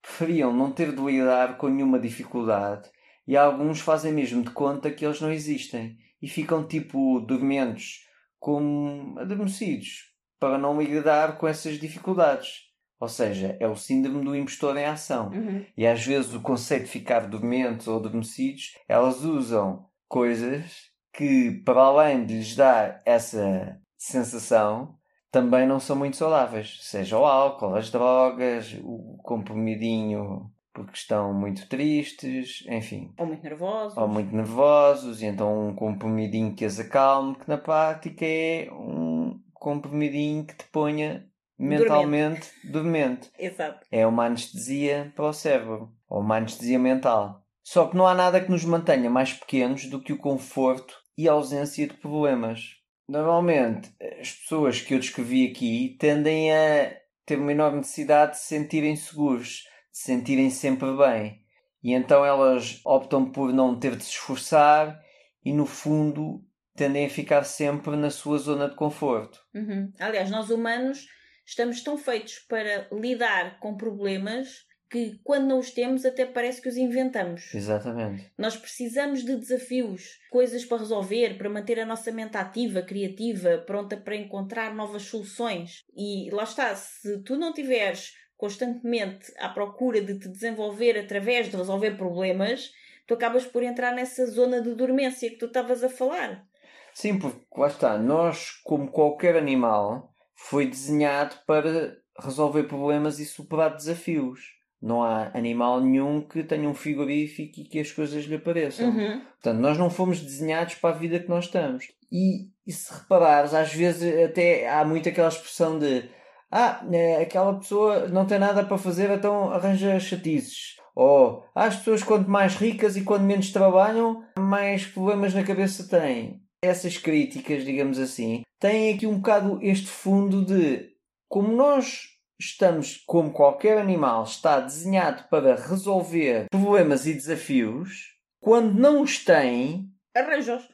Preferiam 0.00 0.52
não 0.52 0.70
ter 0.70 0.94
de 0.94 1.02
lidar 1.02 1.56
com 1.56 1.66
nenhuma 1.66 1.98
dificuldade 1.98 2.88
e 3.26 3.36
alguns 3.36 3.80
fazem 3.80 4.12
mesmo 4.12 4.44
de 4.44 4.50
conta 4.50 4.92
que 4.92 5.04
eles 5.04 5.20
não 5.20 5.32
existem 5.32 5.98
e 6.22 6.28
ficam 6.28 6.64
tipo 6.64 7.18
dormentes, 7.18 8.06
como 8.38 9.18
adormecidos, 9.18 10.14
para 10.38 10.56
não 10.56 10.80
lidar 10.80 11.36
com 11.36 11.48
essas 11.48 11.80
dificuldades. 11.80 12.66
Ou 13.00 13.08
seja, 13.08 13.56
é 13.58 13.66
o 13.66 13.74
síndrome 13.74 14.24
do 14.24 14.36
impostor 14.36 14.76
em 14.76 14.84
ação. 14.84 15.30
Uhum. 15.30 15.66
E 15.76 15.84
às 15.84 16.06
vezes 16.06 16.32
o 16.32 16.40
conceito 16.40 16.84
de 16.84 16.90
ficar 16.90 17.26
dormentes 17.26 17.88
ou 17.88 17.98
adormecidos, 17.98 18.78
elas 18.88 19.24
usam 19.24 19.84
coisas 20.06 20.92
que, 21.12 21.60
para 21.64 21.80
além 21.80 22.24
de 22.24 22.34
lhes 22.34 22.54
dar 22.54 23.02
essa 23.04 23.80
sensação, 23.96 24.96
também 25.30 25.66
não 25.66 25.80
são 25.80 25.96
muito 25.96 26.16
saudáveis. 26.16 26.78
Seja 26.82 27.18
o 27.18 27.24
álcool, 27.24 27.74
as 27.74 27.90
drogas, 27.90 28.76
o 28.82 29.18
comprimidinho 29.22 30.50
porque 30.76 30.92
estão 30.92 31.32
muito 31.32 31.66
tristes, 31.70 32.62
enfim. 32.68 33.14
Ou 33.16 33.26
muito 33.26 33.42
nervosos. 33.42 33.96
Ou 33.96 34.06
muito 34.06 34.36
nervosos, 34.36 35.22
e 35.22 35.24
então 35.24 35.68
um 35.68 35.74
comprimidinho 35.74 36.54
que 36.54 36.66
as 36.66 36.78
acalme, 36.78 37.34
que 37.34 37.48
na 37.48 37.56
prática 37.56 38.26
é 38.26 38.68
um 38.70 39.40
comprimidinho 39.54 40.44
que 40.44 40.54
te 40.54 40.64
ponha 40.66 41.26
mentalmente 41.58 42.52
dormente. 42.62 43.30
Exato. 43.40 43.86
É 43.90 44.06
uma 44.06 44.26
anestesia 44.26 45.10
para 45.16 45.24
o 45.24 45.32
cérebro, 45.32 45.90
ou 46.06 46.20
uma 46.20 46.36
anestesia 46.36 46.78
mental. 46.78 47.42
Só 47.62 47.86
que 47.86 47.96
não 47.96 48.06
há 48.06 48.14
nada 48.14 48.40
que 48.40 48.50
nos 48.50 48.64
mantenha 48.64 49.08
mais 49.08 49.32
pequenos 49.32 49.86
do 49.86 50.00
que 50.00 50.12
o 50.12 50.18
conforto 50.18 50.94
e 51.16 51.26
a 51.26 51.32
ausência 51.32 51.88
de 51.88 51.94
problemas. 51.94 52.75
Normalmente, 53.08 53.90
as 54.20 54.32
pessoas 54.32 54.80
que 54.80 54.94
eu 54.94 54.98
descrevi 54.98 55.46
aqui 55.46 55.96
tendem 55.98 56.52
a 56.52 56.96
ter 57.24 57.38
uma 57.38 57.52
enorme 57.52 57.78
necessidade 57.78 58.32
de 58.32 58.38
se 58.38 58.46
sentirem 58.46 58.96
seguros, 58.96 59.64
de 59.92 59.98
se 59.98 60.04
sentirem 60.04 60.50
sempre 60.50 60.96
bem. 60.96 61.42
E 61.82 61.92
então 61.92 62.24
elas 62.24 62.80
optam 62.84 63.30
por 63.30 63.52
não 63.52 63.78
ter 63.78 63.96
de 63.96 64.04
se 64.04 64.10
esforçar 64.10 65.00
e, 65.44 65.52
no 65.52 65.66
fundo, 65.66 66.44
tendem 66.74 67.06
a 67.06 67.10
ficar 67.10 67.44
sempre 67.44 67.96
na 67.96 68.10
sua 68.10 68.38
zona 68.38 68.68
de 68.68 68.74
conforto. 68.74 69.40
Uhum. 69.54 69.92
Aliás, 70.00 70.30
nós 70.30 70.50
humanos 70.50 71.06
estamos 71.46 71.80
tão 71.82 71.96
feitos 71.96 72.40
para 72.40 72.88
lidar 72.92 73.60
com 73.60 73.76
problemas 73.76 74.65
que, 74.90 75.18
quando 75.24 75.46
não 75.46 75.58
os 75.58 75.70
temos, 75.70 76.04
até 76.04 76.24
parece 76.24 76.60
que 76.60 76.68
os 76.68 76.76
inventamos. 76.76 77.54
Exatamente. 77.54 78.30
Nós 78.38 78.56
precisamos 78.56 79.24
de 79.24 79.36
desafios, 79.36 80.18
coisas 80.30 80.64
para 80.64 80.78
resolver, 80.78 81.36
para 81.36 81.50
manter 81.50 81.80
a 81.80 81.86
nossa 81.86 82.12
mente 82.12 82.36
ativa, 82.36 82.82
criativa, 82.82 83.58
pronta 83.66 83.96
para 83.96 84.16
encontrar 84.16 84.74
novas 84.74 85.02
soluções. 85.02 85.84
E 85.96 86.30
lá 86.30 86.44
está, 86.44 86.74
se 86.74 87.22
tu 87.22 87.36
não 87.36 87.52
tiveres 87.52 88.12
constantemente 88.36 89.32
à 89.38 89.48
procura 89.48 90.00
de 90.00 90.18
te 90.18 90.28
desenvolver 90.28 90.98
através 90.98 91.48
de 91.48 91.56
resolver 91.56 91.96
problemas, 91.96 92.70
tu 93.06 93.14
acabas 93.14 93.46
por 93.46 93.62
entrar 93.62 93.92
nessa 93.94 94.26
zona 94.26 94.60
de 94.60 94.74
dormência 94.74 95.30
que 95.30 95.36
tu 95.36 95.46
estavas 95.46 95.82
a 95.82 95.88
falar. 95.88 96.44
Sim, 96.92 97.18
porque 97.18 97.44
lá 97.56 97.66
está, 97.66 97.98
nós, 97.98 98.52
como 98.64 98.90
qualquer 98.90 99.36
animal, 99.36 100.14
foi 100.34 100.66
desenhado 100.66 101.36
para 101.46 101.96
resolver 102.18 102.64
problemas 102.64 103.18
e 103.18 103.26
superar 103.26 103.74
desafios. 103.74 104.55
Não 104.80 105.02
há 105.02 105.30
animal 105.34 105.80
nenhum 105.80 106.20
que 106.20 106.44
tenha 106.44 106.68
um 106.68 106.74
frigorífico 106.74 107.60
e 107.60 107.64
que 107.64 107.80
as 107.80 107.90
coisas 107.90 108.24
lhe 108.24 108.34
apareçam. 108.36 108.88
Uhum. 108.88 109.20
Portanto, 109.20 109.60
nós 109.60 109.78
não 109.78 109.90
fomos 109.90 110.20
desenhados 110.20 110.74
para 110.74 110.94
a 110.94 110.98
vida 110.98 111.18
que 111.18 111.28
nós 111.28 111.46
estamos. 111.46 111.86
E, 112.12 112.50
e 112.66 112.72
se 112.72 112.92
reparares, 112.92 113.54
às 113.54 113.72
vezes 113.72 114.24
até 114.24 114.68
há 114.68 114.84
muito 114.84 115.08
aquela 115.08 115.28
expressão 115.28 115.78
de 115.78 116.08
ah, 116.50 116.84
é, 116.92 117.22
aquela 117.22 117.58
pessoa 117.58 118.08
não 118.08 118.26
tem 118.26 118.38
nada 118.38 118.64
para 118.64 118.78
fazer, 118.78 119.10
então 119.10 119.50
arranja 119.50 119.98
chatices. 119.98 120.76
Ou 120.94 121.44
ah, 121.54 121.64
as 121.64 121.76
pessoas 121.76 122.02
quanto 122.02 122.30
mais 122.30 122.54
ricas 122.54 122.96
e 122.96 123.02
quanto 123.02 123.24
menos 123.24 123.50
trabalham, 123.50 124.24
mais 124.38 124.86
problemas 124.86 125.34
na 125.34 125.42
cabeça 125.42 125.88
têm. 125.88 126.40
Essas 126.62 126.96
críticas, 126.96 127.64
digamos 127.64 127.98
assim, 127.98 128.42
têm 128.58 128.94
aqui 128.94 129.06
um 129.06 129.16
bocado 129.16 129.58
este 129.60 129.88
fundo 129.88 130.44
de 130.44 130.88
como 131.28 131.54
nós 131.54 132.15
estamos, 132.38 133.02
como 133.06 133.32
qualquer 133.32 133.78
animal, 133.78 134.24
está 134.24 134.60
desenhado 134.60 135.24
para 135.30 135.56
resolver 135.56 136.46
problemas 136.50 137.06
e 137.06 137.14
desafios, 137.14 138.14
quando 138.40 138.74
não 138.74 139.02
os 139.02 139.24
tem, 139.24 139.90
Arranjos. 140.14 140.68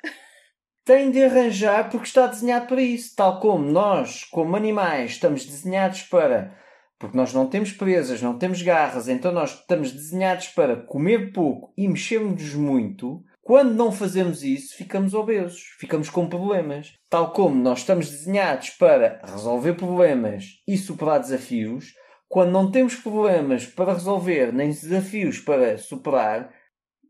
tem 0.85 1.11
de 1.11 1.25
arranjar 1.25 1.91
porque 1.91 2.07
está 2.07 2.27
desenhado 2.27 2.67
para 2.67 2.81
isso. 2.81 3.15
Tal 3.17 3.41
como 3.41 3.65
nós, 3.65 4.25
como 4.25 4.57
animais, 4.57 5.13
estamos 5.13 5.45
desenhados 5.45 6.03
para. 6.03 6.57
Porque 6.99 7.17
nós 7.17 7.33
não 7.33 7.49
temos 7.49 7.73
presas, 7.73 8.23
não 8.23 8.39
temos 8.39 8.63
garras, 8.63 9.09
então 9.09 9.33
nós 9.33 9.59
estamos 9.59 9.91
desenhados 9.91 10.49
para 10.49 10.77
comer 10.77 11.33
pouco 11.33 11.73
e 11.77 11.89
mexermos 11.89 12.55
muito. 12.55 13.25
Quando 13.43 13.75
não 13.75 13.91
fazemos 13.91 14.45
isso, 14.45 14.77
ficamos 14.77 15.15
obesos, 15.15 15.61
ficamos 15.79 16.09
com 16.09 16.29
problemas. 16.29 16.93
Tal 17.11 17.33
como 17.33 17.57
nós 17.57 17.81
estamos 17.81 18.09
desenhados 18.09 18.71
para 18.71 19.21
resolver 19.25 19.75
problemas 19.75 20.45
e 20.67 20.79
superar 20.79 21.19
desafios, 21.19 21.93
quando 22.29 22.53
não 22.53 22.71
temos 22.71 22.95
problemas 22.95 23.67
para 23.67 23.95
resolver, 23.95 24.53
nem 24.53 24.69
desafios 24.71 25.41
para 25.41 25.77
superar, 25.77 26.55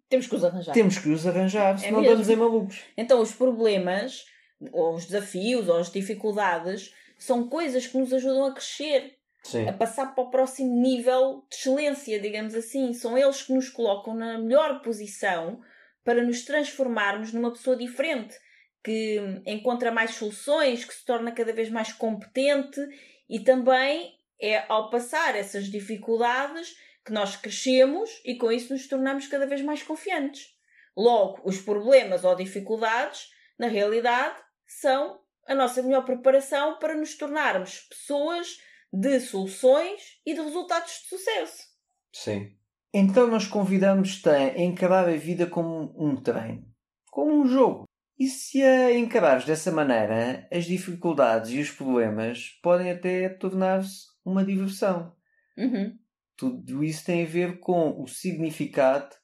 Temos 0.08 0.26
que 0.26 0.34
os 0.34 0.44
arranjar. 0.44 0.72
temos 0.72 0.98
que 0.98 1.08
os 1.10 1.26
arranjar, 1.26 1.78
senão 1.78 2.00
mesmo. 2.00 2.20
estamos 2.20 2.28
em 2.30 2.36
malucos. 2.36 2.80
Então, 2.96 3.20
os 3.20 3.32
problemas, 3.32 4.24
ou 4.72 4.94
os 4.94 5.04
desafios, 5.04 5.68
ou 5.68 5.76
as 5.76 5.92
dificuldades, 5.92 6.92
são 7.18 7.46
coisas 7.46 7.86
que 7.86 7.96
nos 7.98 8.12
ajudam 8.12 8.46
a 8.46 8.52
crescer, 8.54 9.12
Sim. 9.44 9.68
a 9.68 9.72
passar 9.72 10.14
para 10.14 10.24
o 10.24 10.30
próximo 10.30 10.74
nível 10.80 11.44
de 11.50 11.56
excelência, 11.56 12.18
digamos 12.18 12.54
assim. 12.54 12.92
São 12.94 13.16
eles 13.18 13.42
que 13.42 13.52
nos 13.52 13.68
colocam 13.68 14.14
na 14.14 14.38
melhor 14.38 14.80
posição 14.82 15.60
para 16.04 16.22
nos 16.22 16.44
transformarmos 16.44 17.32
numa 17.32 17.52
pessoa 17.52 17.76
diferente, 17.76 18.34
que 18.82 19.18
encontra 19.46 19.92
mais 19.92 20.12
soluções, 20.12 20.84
que 20.84 20.94
se 20.94 21.04
torna 21.04 21.32
cada 21.32 21.52
vez 21.52 21.70
mais 21.70 21.92
competente 21.92 22.80
e 23.28 23.40
também 23.40 24.18
é 24.40 24.64
ao 24.68 24.90
passar 24.90 25.36
essas 25.36 25.66
dificuldades 25.66 26.76
que 27.04 27.12
nós 27.12 27.36
crescemos 27.36 28.20
e 28.24 28.36
com 28.36 28.50
isso 28.50 28.72
nos 28.72 28.88
tornamos 28.88 29.28
cada 29.28 29.46
vez 29.46 29.62
mais 29.62 29.82
confiantes. 29.82 30.56
Logo, 30.96 31.40
os 31.44 31.60
problemas 31.60 32.24
ou 32.24 32.34
dificuldades, 32.34 33.30
na 33.58 33.68
realidade, 33.68 34.36
são 34.66 35.20
a 35.46 35.54
nossa 35.54 35.82
melhor 35.82 36.04
preparação 36.04 36.78
para 36.78 36.94
nos 36.94 37.16
tornarmos 37.16 37.80
pessoas 37.80 38.58
de 38.92 39.20
soluções 39.20 40.20
e 40.26 40.34
de 40.34 40.40
resultados 40.40 40.92
de 40.92 41.08
sucesso. 41.08 41.64
Sim. 42.12 42.56
Então 42.94 43.26
nós 43.26 43.46
convidamos-te 43.46 44.28
a 44.28 44.58
encarar 44.58 45.08
a 45.08 45.16
vida 45.16 45.46
como 45.46 45.94
um 45.96 46.14
treino, 46.14 46.66
como 47.10 47.32
um 47.32 47.46
jogo. 47.46 47.84
E 48.18 48.26
se 48.26 48.62
a 48.62 48.92
encarares 48.96 49.44
dessa 49.44 49.72
maneira, 49.72 50.46
as 50.52 50.66
dificuldades 50.66 51.50
e 51.50 51.60
os 51.60 51.70
problemas 51.70 52.50
podem 52.62 52.90
até 52.90 53.28
tornar-se 53.30 54.06
uma 54.24 54.44
diversão. 54.44 55.16
Uhum. 55.56 55.98
Tudo 56.36 56.84
isso 56.84 57.04
tem 57.04 57.24
a 57.24 57.28
ver 57.28 57.60
com 57.60 58.00
o 58.00 58.06
significado 58.06 59.14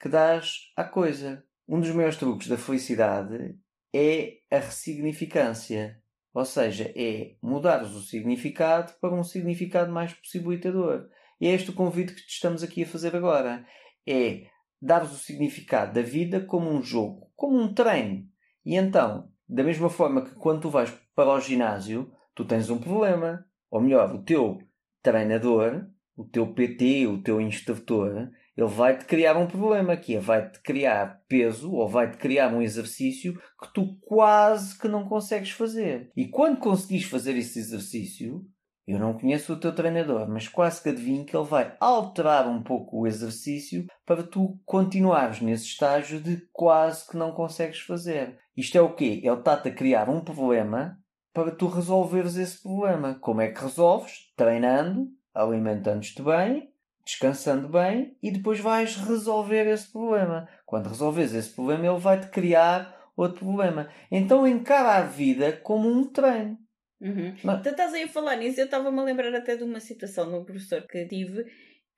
que 0.00 0.08
dás 0.08 0.70
à 0.76 0.84
coisa. 0.84 1.44
Um 1.66 1.80
dos 1.80 1.90
maiores 1.90 2.16
truques 2.16 2.48
da 2.48 2.56
felicidade 2.56 3.58
é 3.94 4.38
a 4.50 4.58
ressignificância. 4.58 6.00
Ou 6.32 6.44
seja, 6.44 6.92
é 6.94 7.34
mudares 7.42 7.90
o 7.90 8.00
significado 8.00 8.92
para 9.00 9.14
um 9.14 9.24
significado 9.24 9.92
mais 9.92 10.14
possibilitador. 10.14 11.08
E 11.40 11.46
é 11.46 11.54
este 11.54 11.70
o 11.70 11.74
convite 11.74 12.14
que 12.14 12.22
te 12.22 12.34
estamos 12.34 12.62
aqui 12.62 12.82
a 12.82 12.86
fazer 12.86 13.14
agora. 13.14 13.64
É 14.06 14.46
dares 14.80 15.12
o 15.12 15.16
significado 15.16 15.92
da 15.92 16.02
vida 16.02 16.40
como 16.40 16.70
um 16.70 16.82
jogo, 16.82 17.30
como 17.34 17.58
um 17.58 17.72
treino. 17.72 18.26
E 18.64 18.76
então, 18.76 19.30
da 19.48 19.62
mesma 19.62 19.90
forma 19.90 20.24
que 20.24 20.34
quando 20.34 20.62
tu 20.62 20.70
vais 20.70 20.90
para 21.14 21.30
o 21.30 21.40
ginásio, 21.40 22.12
tu 22.34 22.44
tens 22.44 22.70
um 22.70 22.78
problema, 22.78 23.44
ou 23.70 23.80
melhor, 23.80 24.14
o 24.14 24.22
teu 24.22 24.58
treinador, 25.02 25.86
o 26.16 26.24
teu 26.24 26.52
PT, 26.52 27.06
o 27.06 27.22
teu 27.22 27.40
instrutor, 27.40 28.30
ele 28.56 28.66
vai-te 28.66 29.04
criar 29.04 29.36
um 29.36 29.46
problema, 29.46 29.96
que 29.96 30.16
é 30.16 30.20
vai-te 30.20 30.60
criar 30.60 31.22
peso 31.28 31.72
ou 31.72 31.88
vai-te 31.88 32.16
criar 32.16 32.52
um 32.52 32.60
exercício 32.60 33.40
que 33.60 33.72
tu 33.72 33.96
quase 34.00 34.76
que 34.76 34.88
não 34.88 35.08
consegues 35.08 35.50
fazer. 35.50 36.10
E 36.16 36.26
quando 36.26 36.58
conseguis 36.58 37.04
fazer 37.04 37.36
esse 37.36 37.60
exercício, 37.60 38.44
eu 38.92 38.98
não 38.98 39.12
conheço 39.12 39.52
o 39.52 39.60
teu 39.60 39.74
treinador, 39.74 40.28
mas 40.28 40.48
quase 40.48 40.82
que 40.82 40.88
adivinho 40.88 41.24
que 41.24 41.36
ele 41.36 41.46
vai 41.46 41.76
alterar 41.78 42.48
um 42.48 42.62
pouco 42.62 43.00
o 43.00 43.06
exercício 43.06 43.86
para 44.06 44.22
tu 44.22 44.58
continuares 44.64 45.40
nesse 45.40 45.66
estágio 45.66 46.20
de 46.20 46.48
quase 46.52 47.06
que 47.06 47.16
não 47.16 47.32
consegues 47.32 47.80
fazer. 47.80 48.38
Isto 48.56 48.78
é 48.78 48.80
o 48.80 48.94
quê? 48.94 49.20
Ele 49.22 49.34
está-te 49.34 49.68
a 49.68 49.74
criar 49.74 50.08
um 50.08 50.20
problema 50.20 50.98
para 51.32 51.50
tu 51.50 51.68
resolveres 51.68 52.36
esse 52.36 52.62
problema. 52.62 53.18
Como 53.20 53.40
é 53.40 53.48
que 53.48 53.62
resolves? 53.62 54.32
Treinando, 54.36 55.08
alimentando-te 55.34 56.22
bem 56.22 56.72
descansando 57.08 57.68
bem 57.68 58.14
e 58.22 58.30
depois 58.30 58.60
vais 58.60 58.96
resolver 58.96 59.66
esse 59.66 59.90
problema. 59.90 60.46
Quando 60.66 60.90
resolves 60.90 61.32
esse 61.32 61.48
problema, 61.54 61.86
ele 61.86 61.98
vai-te 61.98 62.26
criar 62.28 62.94
outro 63.16 63.46
problema. 63.46 63.88
Então 64.10 64.46
encara 64.46 64.96
a 64.96 65.00
vida 65.00 65.52
como 65.52 65.88
um 65.88 66.04
treino. 66.04 66.58
Uhum. 67.00 67.36
Mas... 67.42 67.60
Então 67.60 67.72
estás 67.72 67.94
aí 67.94 68.04
a 68.04 68.08
falar 68.08 68.36
nisso, 68.36 68.60
eu 68.60 68.64
estava-me 68.64 68.98
a 68.98 69.04
lembrar 69.04 69.34
até 69.34 69.56
de 69.56 69.64
uma 69.64 69.80
situação 69.80 70.28
de 70.28 70.36
um 70.36 70.44
professor 70.44 70.86
que 70.86 71.06
tive 71.06 71.44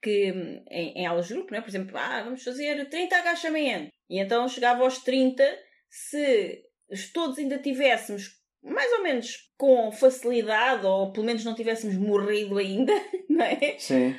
que 0.01 0.31
hum, 0.31 0.63
em, 0.69 1.01
em 1.01 1.05
aulas 1.05 1.27
de 1.27 1.33
grupo, 1.35 1.51
né? 1.51 1.61
por 1.61 1.69
exemplo, 1.69 1.95
ah, 1.97 2.23
vamos 2.23 2.43
fazer 2.43 2.89
30 2.89 3.15
agachamentos. 3.17 3.89
E 4.09 4.19
então 4.19 4.47
chegava 4.47 4.83
aos 4.83 4.99
30, 4.99 5.43
se 5.89 6.63
todos 7.13 7.37
ainda 7.37 7.59
tivéssemos 7.59 8.39
mais 8.63 8.91
ou 8.93 9.03
menos 9.03 9.51
com 9.57 9.91
facilidade, 9.91 10.85
ou 10.85 11.11
pelo 11.11 11.25
menos 11.25 11.43
não 11.43 11.55
tivéssemos 11.55 11.95
morrido 11.97 12.57
ainda, 12.57 12.93
não 13.29 13.43
é? 13.43 13.77
Sim 13.77 14.15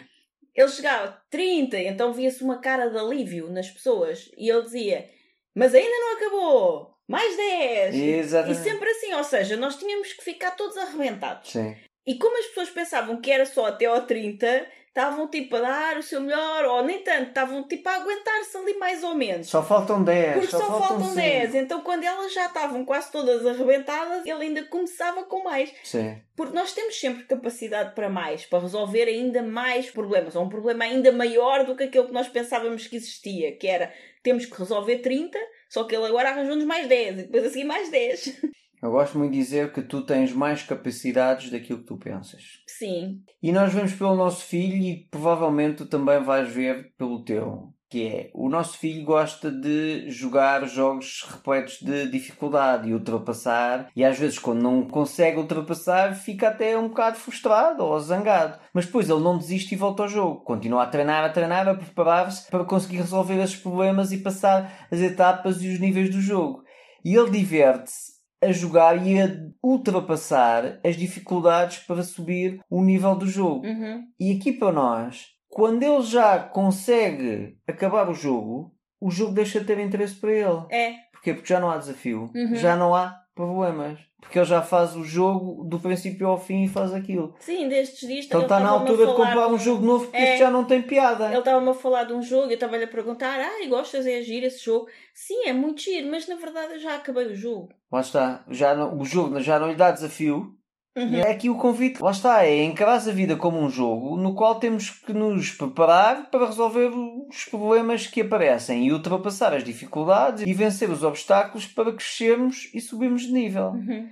ele 0.54 0.68
chegava 0.68 1.08
a 1.08 1.12
30, 1.30 1.78
então 1.78 2.12
via-se 2.12 2.44
uma 2.44 2.60
cara 2.60 2.88
de 2.88 2.98
alívio 2.98 3.50
nas 3.50 3.70
pessoas 3.70 4.30
e 4.36 4.50
ele 4.50 4.62
dizia: 4.62 5.06
Mas 5.54 5.74
ainda 5.74 5.88
não 5.88 6.16
acabou! 6.16 6.91
Mais 7.08 7.36
10! 7.36 7.94
Exatamente. 7.94 8.60
E 8.60 8.62
sempre 8.64 8.88
assim, 8.90 9.12
ou 9.14 9.24
seja, 9.24 9.56
nós 9.56 9.76
tínhamos 9.76 10.12
que 10.12 10.24
ficar 10.24 10.52
todos 10.52 10.76
arrebentados. 10.76 11.50
Sim. 11.50 11.76
E 12.06 12.16
como 12.18 12.36
as 12.38 12.46
pessoas 12.46 12.70
pensavam 12.70 13.20
que 13.20 13.30
era 13.30 13.44
só 13.46 13.66
até 13.66 13.86
ao 13.86 14.06
30, 14.06 14.66
estavam 14.88 15.28
tipo 15.28 15.56
a 15.56 15.60
dar 15.60 15.96
o 15.96 16.02
seu 16.02 16.20
melhor, 16.20 16.64
ou 16.64 16.84
nem 16.84 17.02
tanto, 17.02 17.28
estavam 17.28 17.66
tipo 17.66 17.88
a 17.88 17.94
aguentar-se 17.94 18.56
ali 18.56 18.74
mais 18.74 19.02
ou 19.02 19.14
menos. 19.14 19.48
Só 19.48 19.62
faltam 19.62 20.04
10. 20.04 20.32
Porque 20.34 20.48
só, 20.48 20.58
só 20.58 20.66
faltam, 20.66 20.88
faltam 21.00 21.14
10. 21.14 21.54
Então 21.54 21.80
quando 21.80 22.04
elas 22.04 22.32
já 22.32 22.46
estavam 22.46 22.84
quase 22.84 23.10
todas 23.10 23.46
arrebentadas, 23.46 24.26
ele 24.26 24.42
ainda 24.42 24.64
começava 24.64 25.24
com 25.24 25.42
mais. 25.44 25.72
Sim. 25.82 26.20
Porque 26.36 26.54
nós 26.54 26.72
temos 26.72 26.98
sempre 26.98 27.24
capacidade 27.24 27.94
para 27.94 28.10
mais, 28.10 28.44
para 28.44 28.58
resolver 28.58 29.04
ainda 29.04 29.42
mais 29.42 29.90
problemas, 29.90 30.36
ou 30.36 30.44
um 30.44 30.48
problema 30.48 30.84
ainda 30.84 31.10
maior 31.10 31.64
do 31.64 31.74
que 31.74 31.84
aquele 31.84 32.08
que 32.08 32.12
nós 32.12 32.28
pensávamos 32.28 32.86
que 32.86 32.96
existia, 32.96 33.56
que 33.56 33.66
era 33.66 33.92
temos 34.22 34.44
que 34.44 34.58
resolver 34.58 34.98
30, 34.98 35.38
só 35.72 35.84
que 35.84 35.96
ele 35.96 36.04
agora 36.04 36.28
arranjou-nos 36.28 36.66
mais 36.66 36.86
10 36.86 37.12
e 37.14 37.22
depois 37.22 37.46
a 37.46 37.48
seguir 37.48 37.64
mais 37.64 37.90
10. 37.90 38.42
Eu 38.82 38.90
gosto 38.90 39.16
muito 39.16 39.32
de 39.32 39.38
dizer 39.38 39.72
que 39.72 39.80
tu 39.80 40.04
tens 40.04 40.30
mais 40.30 40.62
capacidades 40.62 41.50
daquilo 41.50 41.78
que 41.78 41.86
tu 41.86 41.96
pensas. 41.96 42.62
Sim. 42.66 43.22
E 43.42 43.50
nós 43.52 43.72
vemos 43.72 43.94
pelo 43.94 44.14
nosso 44.14 44.44
filho 44.44 44.76
e 44.76 45.06
provavelmente 45.10 45.78
tu 45.78 45.86
também 45.86 46.22
vais 46.22 46.52
ver 46.52 46.92
pelo 46.98 47.24
teu. 47.24 47.71
Que 47.92 48.06
é, 48.06 48.30
o 48.32 48.48
nosso 48.48 48.78
filho 48.78 49.04
gosta 49.04 49.50
de 49.50 50.08
jogar 50.08 50.66
jogos 50.66 51.26
repletos 51.30 51.78
de 51.78 52.08
dificuldade 52.08 52.88
e 52.88 52.94
ultrapassar, 52.94 53.90
e 53.94 54.02
às 54.02 54.18
vezes, 54.18 54.38
quando 54.38 54.62
não 54.62 54.88
consegue 54.88 55.36
ultrapassar, 55.36 56.14
fica 56.14 56.48
até 56.48 56.74
um 56.78 56.88
bocado 56.88 57.18
frustrado 57.18 57.84
ou 57.84 58.00
zangado. 58.00 58.58
Mas 58.72 58.86
depois 58.86 59.10
ele 59.10 59.20
não 59.20 59.36
desiste 59.36 59.74
e 59.74 59.76
volta 59.76 60.04
ao 60.04 60.08
jogo. 60.08 60.40
Continua 60.40 60.84
a 60.84 60.86
treinar, 60.86 61.22
a 61.22 61.28
treinar, 61.28 61.68
a 61.68 61.74
preparar-se 61.74 62.50
para 62.50 62.64
conseguir 62.64 62.96
resolver 62.96 63.38
esses 63.42 63.56
problemas 63.56 64.10
e 64.10 64.22
passar 64.22 64.86
as 64.90 64.98
etapas 64.98 65.62
e 65.62 65.68
os 65.68 65.78
níveis 65.78 66.08
do 66.08 66.22
jogo. 66.22 66.64
E 67.04 67.14
ele 67.14 67.30
diverte-se 67.30 68.12
a 68.42 68.50
jogar 68.52 69.06
e 69.06 69.20
a 69.20 69.28
ultrapassar 69.62 70.80
as 70.82 70.96
dificuldades 70.96 71.80
para 71.80 72.02
subir 72.02 72.58
o 72.70 72.82
nível 72.82 73.14
do 73.14 73.26
jogo. 73.26 73.66
Uhum. 73.66 74.02
E 74.18 74.34
aqui 74.34 74.50
para 74.50 74.72
nós, 74.72 75.26
quando 75.52 75.82
ele 75.82 76.02
já 76.02 76.38
consegue 76.38 77.56
acabar 77.68 78.08
o 78.08 78.14
jogo, 78.14 78.74
o 79.00 79.10
jogo 79.10 79.34
deixa 79.34 79.60
de 79.60 79.66
ter 79.66 79.78
interesse 79.78 80.14
para 80.14 80.32
ele. 80.32 80.62
É. 80.70 80.94
Porquê? 81.12 81.34
Porque 81.34 81.48
já 81.52 81.60
não 81.60 81.70
há 81.70 81.76
desafio, 81.76 82.30
Uhum. 82.34 82.54
já 82.56 82.74
não 82.74 82.94
há 82.94 83.16
problemas. 83.34 83.98
Porque 84.20 84.38
ele 84.38 84.46
já 84.46 84.62
faz 84.62 84.94
o 84.94 85.02
jogo 85.04 85.64
do 85.64 85.78
princípio 85.80 86.28
ao 86.28 86.38
fim 86.38 86.64
e 86.64 86.68
faz 86.68 86.92
aquilo. 86.94 87.34
Sim, 87.40 87.68
destes 87.68 88.08
dias 88.08 88.24
Então 88.26 88.42
está 88.42 88.60
na 88.60 88.70
altura 88.70 89.06
de 89.06 89.14
comprar 89.14 89.48
um 89.48 89.56
de 89.56 89.64
jogo 89.64 89.84
novo 89.84 90.04
porque 90.04 90.16
É. 90.16 90.24
este 90.30 90.38
já 90.38 90.50
não 90.50 90.64
tem 90.64 90.80
piada. 90.80 91.26
Ele 91.26 91.38
estava-me 91.38 91.68
a 91.70 91.74
falar 91.74 92.04
de 92.04 92.12
um 92.12 92.22
jogo 92.22 92.46
e 92.46 92.50
eu 92.50 92.54
estava-lhe 92.54 92.84
a 92.84 92.88
perguntar: 92.88 93.40
Ah, 93.40 93.66
gostas? 93.68 94.06
É 94.06 94.22
giro 94.22 94.46
esse 94.46 94.64
jogo? 94.64 94.86
Sim, 95.12 95.46
é 95.46 95.52
muito 95.52 95.82
giro, 95.82 96.08
mas 96.10 96.28
na 96.28 96.36
verdade 96.36 96.74
eu 96.74 96.78
já 96.78 96.94
acabei 96.94 97.26
o 97.26 97.34
jogo. 97.34 97.68
Lá 97.90 98.00
está. 98.00 98.44
Já 98.48 98.74
não- 98.76 98.96
o 98.96 99.04
jogo 99.04 99.40
já 99.40 99.58
não 99.58 99.68
lhe 99.68 99.74
dá 99.76 99.90
desafio. 99.90 100.54
Uhum. 100.96 101.08
E 101.08 101.20
é 101.20 101.30
aqui 101.30 101.48
o 101.48 101.56
convite. 101.56 102.02
Lá 102.02 102.10
está. 102.10 102.44
É 102.44 102.62
encarar 102.64 102.96
a 102.96 103.12
vida 103.12 103.36
como 103.36 103.58
um 103.58 103.70
jogo 103.70 104.16
no 104.16 104.34
qual 104.34 104.56
temos 104.56 104.90
que 104.90 105.12
nos 105.12 105.50
preparar 105.50 106.30
para 106.30 106.46
resolver 106.46 106.90
os 107.28 107.44
problemas 107.46 108.06
que 108.06 108.20
aparecem 108.20 108.86
e 108.86 108.92
ultrapassar 108.92 109.54
as 109.54 109.64
dificuldades 109.64 110.44
e 110.46 110.52
vencer 110.52 110.90
os 110.90 111.02
obstáculos 111.02 111.66
para 111.66 111.92
crescermos 111.92 112.70
e 112.74 112.80
subirmos 112.80 113.22
de 113.22 113.32
nível. 113.32 113.70
Uhum. 113.70 114.08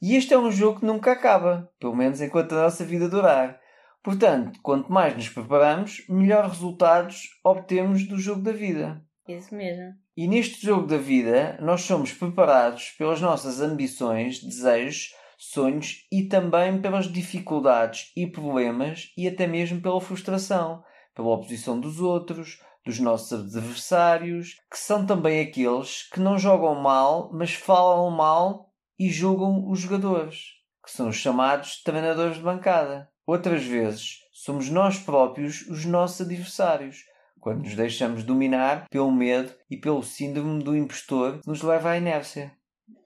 E 0.00 0.14
este 0.14 0.34
é 0.34 0.38
um 0.38 0.50
jogo 0.50 0.80
que 0.80 0.86
nunca 0.86 1.10
acaba, 1.12 1.70
pelo 1.80 1.96
menos 1.96 2.20
enquanto 2.20 2.52
a 2.52 2.62
nossa 2.62 2.84
vida 2.84 3.08
durar. 3.08 3.58
Portanto, 4.02 4.60
quanto 4.62 4.92
mais 4.92 5.14
nos 5.14 5.28
preparamos, 5.28 6.04
melhores 6.08 6.52
resultados 6.52 7.30
obtemos 7.42 8.06
do 8.06 8.18
jogo 8.18 8.42
da 8.42 8.52
vida. 8.52 9.02
Isso 9.26 9.54
mesmo. 9.54 9.92
E 10.16 10.26
neste 10.26 10.64
jogo 10.64 10.86
da 10.86 10.96
vida, 10.96 11.58
nós 11.60 11.82
somos 11.82 12.12
preparados 12.12 12.90
pelas 12.96 13.20
nossas 13.20 13.60
ambições, 13.60 14.42
desejos, 14.42 15.12
sonhos 15.38 16.04
e 16.10 16.24
também 16.24 16.82
pelas 16.82 17.10
dificuldades 17.10 18.10
e 18.16 18.26
problemas 18.26 19.12
e 19.16 19.28
até 19.28 19.46
mesmo 19.46 19.80
pela 19.80 20.00
frustração, 20.00 20.82
pela 21.14 21.28
oposição 21.28 21.80
dos 21.80 22.00
outros, 22.00 22.60
dos 22.84 22.98
nossos 22.98 23.32
adversários, 23.32 24.56
que 24.70 24.78
são 24.78 25.06
também 25.06 25.40
aqueles 25.40 26.08
que 26.10 26.18
não 26.18 26.38
jogam 26.38 26.74
mal, 26.74 27.30
mas 27.32 27.54
falam 27.54 28.10
mal 28.10 28.72
e 28.98 29.08
julgam 29.08 29.70
os 29.70 29.78
jogadores, 29.78 30.54
que 30.84 30.90
são 30.90 31.08
os 31.08 31.16
chamados 31.16 31.82
treinadores 31.84 32.36
de 32.36 32.42
bancada. 32.42 33.08
Outras 33.24 33.62
vezes, 33.62 34.20
somos 34.32 34.68
nós 34.68 34.98
próprios 34.98 35.62
os 35.68 35.84
nossos 35.84 36.22
adversários, 36.22 37.04
quando 37.38 37.62
nos 37.62 37.76
deixamos 37.76 38.24
dominar 38.24 38.88
pelo 38.90 39.12
medo 39.12 39.52
e 39.70 39.76
pelo 39.76 40.02
síndrome 40.02 40.64
do 40.64 40.76
impostor 40.76 41.40
que 41.40 41.46
nos 41.46 41.62
leva 41.62 41.90
à 41.90 41.96
inércia. 41.96 42.57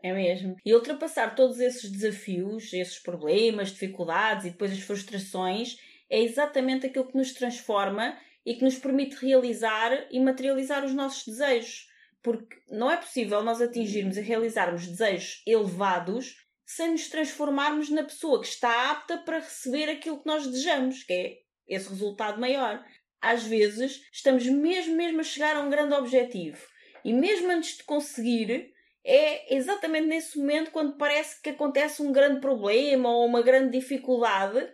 É 0.03 0.13
mesmo. 0.13 0.57
E 0.65 0.75
ultrapassar 0.75 1.35
todos 1.37 1.61
esses 1.61 1.91
desafios, 1.91 2.73
esses 2.73 2.99
problemas, 2.99 3.71
dificuldades 3.71 4.47
e 4.47 4.51
depois 4.51 4.73
as 4.73 4.81
frustrações 4.81 5.79
é 6.11 6.21
exatamente 6.21 6.87
aquilo 6.87 7.07
que 7.07 7.17
nos 7.17 7.33
transforma 7.33 8.19
e 8.45 8.55
que 8.55 8.65
nos 8.65 8.77
permite 8.77 9.15
realizar 9.25 10.09
e 10.11 10.19
materializar 10.19 10.85
os 10.85 10.93
nossos 10.93 11.25
desejos. 11.27 11.89
Porque 12.21 12.57
não 12.69 12.91
é 12.91 12.97
possível 12.97 13.43
nós 13.43 13.61
atingirmos 13.61 14.17
e 14.17 14.21
realizarmos 14.21 14.87
desejos 14.87 15.43
elevados 15.47 16.37
sem 16.67 16.91
nos 16.91 17.09
transformarmos 17.09 17.89
na 17.91 18.03
pessoa 18.03 18.41
que 18.41 18.49
está 18.49 18.91
apta 18.91 19.19
para 19.19 19.39
receber 19.39 19.89
aquilo 19.89 20.21
que 20.21 20.27
nós 20.27 20.47
desejamos, 20.47 21.05
que 21.05 21.13
é 21.13 21.39
esse 21.69 21.89
resultado 21.89 22.41
maior. 22.41 22.85
Às 23.21 23.45
vezes 23.45 24.03
estamos 24.13 24.47
mesmo, 24.47 24.97
mesmo 24.97 25.21
a 25.21 25.25
chegar 25.25 25.57
a 25.57 25.61
um 25.61 25.71
grande 25.71 25.95
objetivo 25.95 26.59
e 27.05 27.13
mesmo 27.13 27.51
antes 27.51 27.79
de 27.79 27.85
conseguir, 27.85 28.72
é 29.05 29.55
exatamente 29.55 30.07
nesse 30.07 30.39
momento 30.39 30.71
quando 30.71 30.97
parece 30.97 31.41
que 31.43 31.51
acontece 31.51 32.03
um 32.03 32.13
grande 32.13 32.41
problema 32.41 33.09
ou 33.11 33.27
uma 33.27 33.43
grande 33.43 33.79
dificuldade 33.79 34.69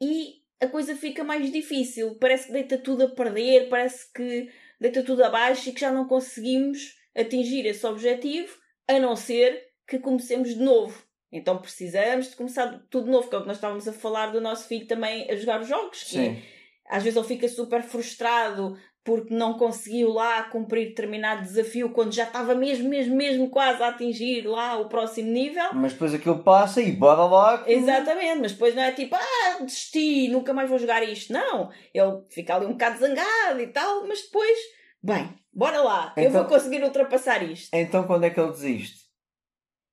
e 0.00 0.38
a 0.60 0.66
coisa 0.66 0.96
fica 0.96 1.22
mais 1.22 1.50
difícil. 1.52 2.16
Parece 2.16 2.46
que 2.46 2.52
deita 2.52 2.78
tudo 2.78 3.04
a 3.04 3.08
perder, 3.08 3.68
parece 3.68 4.12
que 4.12 4.48
deita 4.80 5.02
tudo 5.02 5.22
abaixo 5.22 5.68
e 5.68 5.72
que 5.72 5.80
já 5.80 5.92
não 5.92 6.06
conseguimos 6.06 6.96
atingir 7.16 7.66
esse 7.66 7.86
objetivo, 7.86 8.56
a 8.86 8.98
não 8.98 9.14
ser 9.16 9.68
que 9.86 9.98
comecemos 9.98 10.50
de 10.50 10.60
novo. 10.60 11.02
Então 11.30 11.58
precisamos 11.58 12.30
de 12.30 12.36
começar 12.36 12.84
tudo 12.90 13.04
de 13.04 13.10
novo, 13.10 13.28
que 13.28 13.34
é 13.34 13.38
o 13.38 13.42
que 13.42 13.48
nós 13.48 13.58
estávamos 13.58 13.86
a 13.86 13.92
falar 13.92 14.28
do 14.28 14.40
nosso 14.40 14.66
filho 14.66 14.86
também 14.86 15.30
a 15.30 15.36
jogar 15.36 15.60
os 15.60 15.68
jogos. 15.68 16.02
que 16.04 16.10
Sim. 16.10 16.42
às 16.88 17.02
vezes 17.02 17.16
ele 17.16 17.26
fica 17.26 17.48
super 17.48 17.82
frustrado 17.82 18.76
porque 19.08 19.32
não 19.32 19.54
conseguiu 19.54 20.12
lá 20.12 20.42
cumprir 20.42 20.88
determinado 20.88 21.40
desafio 21.40 21.88
quando 21.88 22.12
já 22.12 22.24
estava 22.24 22.54
mesmo, 22.54 22.90
mesmo, 22.90 23.16
mesmo 23.16 23.48
quase 23.48 23.82
a 23.82 23.88
atingir 23.88 24.42
lá 24.46 24.76
o 24.78 24.86
próximo 24.86 25.30
nível. 25.30 25.72
Mas 25.72 25.94
depois 25.94 26.12
aquilo 26.12 26.42
passa 26.44 26.82
e 26.82 26.92
bora 26.92 27.24
lá. 27.24 27.64
que- 27.64 27.72
Exatamente, 27.72 28.40
mas 28.42 28.52
depois 28.52 28.74
não 28.74 28.82
é 28.82 28.92
tipo, 28.92 29.14
ah, 29.16 29.58
desisti, 29.64 30.28
nunca 30.28 30.52
mais 30.52 30.68
vou 30.68 30.78
jogar 30.78 31.02
isto. 31.02 31.32
Não, 31.32 31.70
ele 31.94 32.20
fica 32.28 32.54
ali 32.54 32.66
um 32.66 32.72
bocado 32.72 32.98
zangado 32.98 33.60
e 33.62 33.66
tal, 33.68 34.06
mas 34.06 34.20
depois 34.20 34.58
Bem, 35.02 35.32
bora 35.54 35.80
lá, 35.80 36.12
eu 36.16 36.24
Então- 36.24 36.42
vou 36.42 36.50
conseguir 36.50 36.82
ultrapassar 36.84 37.42
isto. 37.42 37.70
Então 37.72 38.04
quando 38.06 38.24
é 38.24 38.30
que 38.30 38.38
ele 38.38 38.50
desiste? 38.50 39.06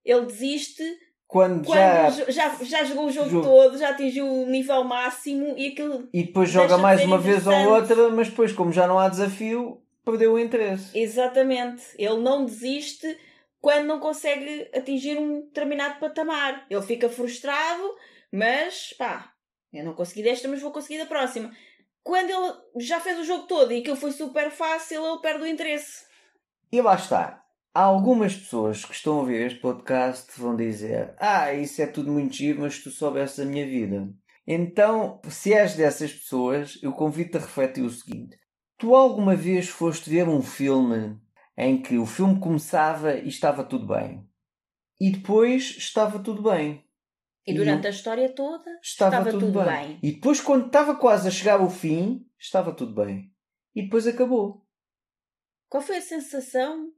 Ele 0.03 0.25
desiste 0.25 0.83
Quando, 1.27 1.65
quando 1.65 1.75
já. 1.75 2.09
já... 2.29 2.55
Já, 2.63 2.83
jogou 2.83 3.07
o 3.07 3.11
jogo, 3.11 3.29
Jogo. 3.29 3.47
todo, 3.47 3.77
já 3.77 3.89
atingiu 3.89 4.27
o 4.27 4.45
nível 4.45 4.83
máximo 4.83 5.55
e 5.57 5.69
aquilo. 5.69 6.07
E 6.13 6.23
depois 6.23 6.49
joga 6.49 6.77
mais 6.77 7.03
uma 7.03 7.17
vez 7.17 7.45
ou 7.47 7.53
outra, 7.69 8.09
mas 8.09 8.29
depois, 8.29 8.51
como 8.51 8.71
já 8.71 8.87
não 8.87 8.99
há 8.99 9.09
desafio, 9.09 9.81
perdeu 10.03 10.33
o 10.33 10.39
interesse. 10.39 10.97
Exatamente. 10.97 11.83
Ele 11.97 12.17
não 12.17 12.45
desiste 12.45 13.17
quando 13.59 13.87
não 13.87 13.99
consegue 13.99 14.69
atingir 14.75 15.17
um 15.17 15.41
determinado 15.41 15.99
patamar. 15.99 16.65
Ele 16.69 16.81
fica 16.83 17.09
frustrado, 17.09 17.95
mas 18.31 18.93
pá, 18.97 19.31
eu 19.73 19.83
não 19.83 19.93
consegui 19.93 20.21
desta, 20.21 20.47
mas 20.47 20.61
vou 20.61 20.71
conseguir 20.71 20.99
da 20.99 21.07
próxima. 21.07 21.51
Quando 22.03 22.29
ele 22.29 22.53
já 22.77 22.99
fez 22.99 23.17
o 23.17 23.23
jogo 23.23 23.47
todo 23.47 23.73
e 23.73 23.79
aquilo 23.79 23.95
foi 23.95 24.11
super 24.11 24.51
fácil, 24.51 25.03
ele 25.03 25.21
perde 25.21 25.43
o 25.43 25.47
interesse. 25.47 26.05
E 26.71 26.79
lá 26.79 26.93
está. 26.93 27.43
Há 27.75 27.81
algumas 27.83 28.33
pessoas 28.33 28.85
que 28.85 28.93
estão 28.93 29.15
a 29.17 29.19
ouvir 29.19 29.45
este 29.47 29.59
podcast 29.59 30.31
vão 30.39 30.55
dizer: 30.55 31.13
Ah, 31.19 31.53
isso 31.53 31.81
é 31.81 31.87
tudo 31.87 32.09
muito 32.11 32.33
giro, 32.33 32.61
mas 32.61 32.79
tu 32.81 32.89
soubesses 32.89 33.37
a 33.39 33.45
minha 33.45 33.65
vida. 33.65 34.09
Então, 34.47 35.19
se 35.27 35.53
és 35.53 35.75
dessas 35.75 36.13
pessoas, 36.13 36.79
eu 36.81 36.93
convido-te 36.93 37.35
a 37.37 37.41
refletir 37.41 37.81
o 37.83 37.89
seguinte: 37.89 38.37
Tu 38.77 38.95
alguma 38.95 39.35
vez 39.35 39.67
foste 39.67 40.09
ver 40.09 40.25
um 40.29 40.41
filme 40.41 41.19
em 41.57 41.81
que 41.81 41.97
o 41.97 42.05
filme 42.05 42.39
começava 42.39 43.13
e 43.15 43.27
estava 43.27 43.61
tudo 43.63 43.85
bem, 43.87 44.25
e 44.99 45.11
depois 45.11 45.75
estava 45.77 46.17
tudo 46.19 46.41
bem. 46.49 46.81
E 47.45 47.51
E 47.51 47.55
durante 47.55 47.81
não- 47.83 47.87
a 47.87 47.91
história 47.91 48.33
toda 48.33 48.71
Estava, 48.81 49.17
estava 49.17 49.31
tudo, 49.31 49.45
tudo 49.47 49.63
bem. 49.65 49.87
bem. 49.87 49.99
E 50.01 50.11
depois, 50.13 50.39
quando 50.39 50.67
estava 50.67 50.95
quase 50.95 51.27
a 51.27 51.31
chegar 51.31 51.59
ao 51.59 51.69
fim, 51.69 52.25
estava 52.39 52.73
tudo 52.73 52.95
bem. 52.95 53.31
E 53.75 53.83
depois 53.83 54.07
acabou. 54.07 54.65
Qual 55.69 55.83
foi 55.83 55.97
a 55.97 56.01
sensação? 56.01 56.91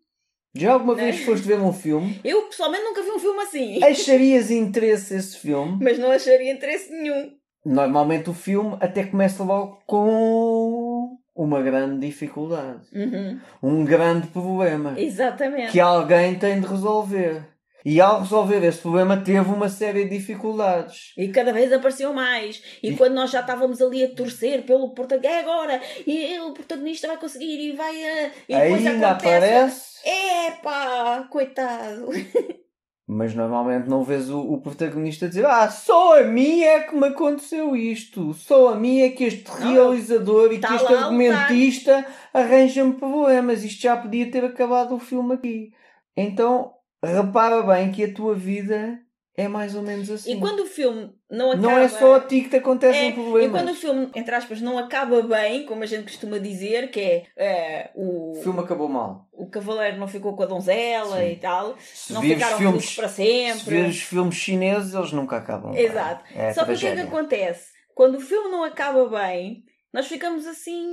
Já 0.59 0.73
alguma 0.73 0.95
Não 0.95 1.01
é? 1.01 1.11
vez 1.11 1.23
foste 1.23 1.47
ver 1.47 1.59
um 1.59 1.73
filme? 1.73 2.19
Eu 2.23 2.43
pessoalmente 2.43 2.83
nunca 2.83 3.01
vi 3.03 3.11
um 3.11 3.19
filme 3.19 3.39
assim. 3.41 3.83
Acharias 3.83 4.49
interesse 4.51 5.15
esse 5.15 5.37
filme? 5.37 5.77
Mas 5.81 5.99
não 5.99 6.11
acharia 6.11 6.51
interesse 6.51 6.91
nenhum. 6.91 7.31
Normalmente 7.65 8.29
o 8.29 8.33
filme 8.33 8.77
até 8.79 9.03
começa 9.03 9.43
logo 9.43 9.79
com 9.85 11.17
uma 11.35 11.61
grande 11.61 12.05
dificuldade. 12.07 12.87
Uhum. 12.93 13.39
Um 13.61 13.85
grande 13.85 14.27
problema. 14.27 14.99
Exatamente. 14.99 15.71
Que 15.71 15.79
alguém 15.79 16.35
tem 16.35 16.59
de 16.59 16.67
resolver. 16.67 17.43
E 17.89 18.01
ao 18.01 18.19
resolver 18.19 18.61
esse 18.65 18.79
problema 18.79 19.15
teve 19.15 19.49
uma 19.49 19.69
série 19.69 20.03
de 20.03 20.17
dificuldades. 20.17 21.13
E 21.17 21.29
cada 21.29 21.53
vez 21.53 21.71
apareciam 21.71 22.13
mais. 22.13 22.61
E, 22.83 22.89
E- 22.89 22.97
quando 22.97 23.13
nós 23.13 23.31
já 23.31 23.39
estávamos 23.39 23.81
ali 23.81 24.03
a 24.03 24.13
torcer 24.13 24.63
pelo 24.65 24.93
protagonista, 24.93 25.33
é 25.33 25.39
agora! 25.39 25.81
E 26.05 26.37
o 26.39 26.51
protagonista 26.53 27.07
vai 27.07 27.15
conseguir 27.15 27.57
e 27.69 27.71
vai 27.71 27.95
a. 28.03 28.25
E 28.49 28.55
depois 28.55 28.85
Ainda 28.87 29.11
aparece. 29.11 29.97
Epá, 30.05 31.27
coitado! 31.31 32.09
Mas 33.09 33.33
normalmente 33.33 33.87
não 33.87 34.03
vês 34.03 34.29
o, 34.29 34.37
o 34.41 34.59
protagonista 34.59 35.29
dizer 35.29 35.45
Ah, 35.45 35.69
só 35.69 36.19
a 36.19 36.23
mim 36.25 36.59
é 36.63 36.81
que 36.81 36.93
me 36.93 37.07
aconteceu 37.07 37.73
isto. 37.73 38.33
Só 38.33 38.73
a 38.73 38.75
mim 38.75 38.99
é 38.99 39.09
que 39.11 39.23
este 39.23 39.49
Não, 39.49 39.71
realizador 39.71 40.51
e 40.51 40.59
tá 40.59 40.67
que 40.67 40.73
este 40.75 40.87
a 40.87 40.89
lutar. 40.89 41.03
argumentista 41.05 42.05
arranja-me 42.33 42.95
problemas. 42.95 43.63
Isto 43.63 43.81
já 43.83 43.95
podia 43.95 44.29
ter 44.29 44.43
acabado 44.43 44.93
o 44.93 44.99
filme 44.99 45.35
aqui. 45.35 45.71
Então, 46.17 46.73
repara 47.13 47.61
bem 47.63 47.91
que 47.91 48.03
a 48.03 48.13
tua 48.13 48.35
vida 48.35 48.99
é 49.35 49.47
mais 49.47 49.75
ou 49.75 49.83
menos 49.83 50.09
assim. 50.09 50.35
E 50.35 50.39
quando 50.39 50.61
o 50.61 50.65
filme 50.65 51.13
não 51.29 51.51
acaba. 51.51 51.61
Não 51.61 51.77
é 51.77 51.87
só 51.87 52.15
a 52.15 52.19
ti 52.19 52.41
que 52.41 52.49
te 52.49 52.55
acontecem 52.55 53.01
É, 53.01 53.09
e 53.09 53.13
problemas. 53.13 53.51
quando 53.61 53.69
o 53.71 53.75
filme, 53.75 54.09
entre 54.15 54.33
aspas, 54.33 54.61
não 54.61 54.79
acaba 54.79 55.21
bem, 55.21 55.63
como 55.65 55.83
a 55.83 55.85
gente 55.85 56.03
costuma 56.11 56.39
dizer, 56.39 56.89
que 56.89 56.99
é 56.99 57.27
eh, 57.37 57.91
o, 57.93 58.31
O 58.31 58.41
filme 58.41 58.59
acabou 58.61 58.89
mal. 58.89 59.27
o 59.31 59.47
cavaleiro 59.47 59.97
não 59.97 60.07
ficou 60.07 60.35
com 60.35 60.41
a 60.41 60.47
donzela 60.47 61.17
Sim. 61.19 61.31
e 61.31 61.35
tal, 61.35 61.75
Se 61.79 62.13
não 62.13 62.21
ficaram 62.21 62.57
filmes, 62.57 62.77
felizes 62.85 62.95
para 62.95 63.07
se 63.09 63.23
vires 63.23 63.57
sempre. 63.59 63.93
filmes 63.93 64.35
chineses, 64.35 64.93
eles 64.95 65.11
nunca 65.11 65.37
acabam. 65.37 65.71
bem. 65.71 65.85
Exato. 65.85 66.23
É 66.33 66.51
Só 66.53 66.65
que 66.65 66.71
o 66.73 66.77
que 66.77 66.87
é 66.87 66.95
que 66.95 67.01
acontece? 67.01 67.67
Quando 67.93 68.15
o 68.15 68.21
filme 68.21 68.49
não 68.49 68.63
acaba 68.63 69.07
bem, 69.07 69.63
nós 69.93 70.07
ficamos 70.07 70.47
assim 70.47 70.83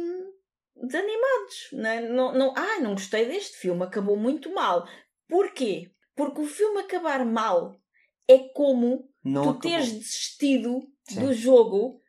desanimados. 0.76 1.68
Né? 1.72 2.00
Não, 2.02 2.32
não, 2.34 2.52
ai, 2.56 2.80
não 2.80 2.92
gostei 2.92 3.26
deste 3.26 3.56
filme, 3.56 3.82
acabou 3.84 4.16
muito 4.16 4.52
mal. 4.52 4.86
Porquê? 5.28 5.90
Porque 6.16 6.40
o 6.40 6.46
filme 6.46 6.80
acabar 6.80 7.24
mal 7.24 7.76
é 8.28 8.38
como 8.54 9.08
Não 9.24 9.42
tu 9.42 9.50
acabou. 9.50 9.70
teres 9.70 9.92
desistido 9.92 10.82
Sim. 11.08 11.20
do 11.20 11.32
jogo 11.34 12.00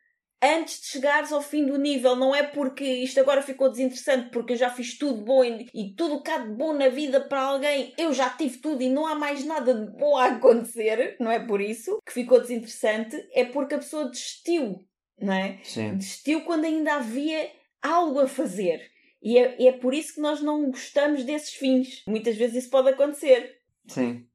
antes 0.42 0.80
de 0.80 0.86
chegares 0.88 1.32
ao 1.32 1.42
fim 1.42 1.66
do 1.66 1.76
nível. 1.78 2.14
Não 2.14 2.34
é 2.34 2.42
porque 2.42 2.84
isto 2.84 3.18
agora 3.18 3.42
ficou 3.42 3.70
desinteressante, 3.70 4.30
porque 4.30 4.52
eu 4.52 4.56
já 4.56 4.70
fiz 4.70 4.96
tudo 4.96 5.22
bom 5.22 5.42
e, 5.44 5.66
e 5.74 5.94
tudo 5.94 6.16
o 6.16 6.22
que 6.22 6.30
há 6.30 6.38
de 6.38 6.50
bom 6.54 6.72
na 6.72 6.88
vida 6.88 7.20
para 7.20 7.40
alguém. 7.40 7.92
Eu 7.98 8.12
já 8.12 8.30
tive 8.30 8.58
tudo 8.58 8.82
e 8.82 8.88
não 8.88 9.06
há 9.06 9.14
mais 9.14 9.44
nada 9.44 9.74
de 9.74 9.90
bom 9.98 10.16
a 10.16 10.26
acontecer. 10.26 11.16
Não 11.18 11.30
é 11.30 11.44
por 11.44 11.60
isso 11.60 11.98
que 12.06 12.12
ficou 12.12 12.40
desinteressante, 12.40 13.16
é 13.32 13.44
porque 13.44 13.74
a 13.74 13.78
pessoa 13.78 14.08
desistiu, 14.08 14.86
não 15.20 15.32
é? 15.32 15.58
Sim. 15.64 15.96
Desistiu 15.96 16.44
quando 16.44 16.64
ainda 16.64 16.94
havia 16.94 17.50
algo 17.82 18.20
a 18.20 18.28
fazer. 18.28 18.80
E 19.22 19.38
é, 19.38 19.56
e 19.60 19.66
é 19.66 19.72
por 19.72 19.92
isso 19.94 20.14
que 20.14 20.20
nós 20.20 20.40
não 20.40 20.70
gostamos 20.70 21.24
desses 21.24 21.54
fins. 21.54 22.04
Muitas 22.06 22.36
vezes 22.36 22.56
isso 22.62 22.70
pode 22.70 22.90
acontecer. 22.90 23.55
Sim. 23.88 24.28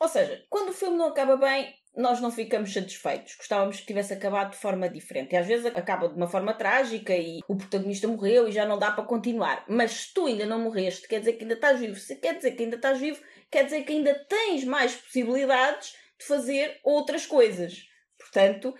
Ou 0.00 0.08
seja, 0.08 0.44
quando 0.48 0.68
o 0.68 0.72
filme 0.72 0.96
não 0.96 1.08
acaba 1.08 1.36
bem, 1.36 1.74
nós 1.96 2.20
não 2.20 2.30
ficamos 2.30 2.72
satisfeitos. 2.72 3.34
Gostávamos 3.36 3.80
que 3.80 3.86
tivesse 3.86 4.12
acabado 4.12 4.52
de 4.52 4.56
forma 4.56 4.88
diferente. 4.88 5.32
E 5.32 5.36
às 5.36 5.46
vezes 5.46 5.66
acaba 5.66 6.08
de 6.08 6.14
uma 6.14 6.28
forma 6.28 6.54
trágica 6.54 7.16
e 7.16 7.40
o 7.48 7.56
protagonista 7.56 8.06
morreu 8.06 8.48
e 8.48 8.52
já 8.52 8.64
não 8.64 8.78
dá 8.78 8.92
para 8.92 9.04
continuar. 9.04 9.64
Mas 9.68 9.90
se 9.92 10.14
tu 10.14 10.26
ainda 10.26 10.46
não 10.46 10.60
morreste, 10.60 11.08
quer 11.08 11.18
dizer 11.18 11.32
que 11.32 11.42
ainda 11.42 11.54
estás 11.54 11.80
vivo. 11.80 11.96
Se 11.96 12.14
quer 12.16 12.36
dizer 12.36 12.52
que 12.52 12.62
ainda 12.62 12.76
estás 12.76 13.00
vivo, 13.00 13.20
quer 13.50 13.64
dizer 13.64 13.82
que 13.82 13.92
ainda 13.92 14.14
tens 14.28 14.64
mais 14.64 14.94
possibilidades 14.94 15.96
de 16.18 16.24
fazer 16.24 16.78
outras 16.84 17.26
coisas. 17.26 17.84
Portanto, 18.16 18.74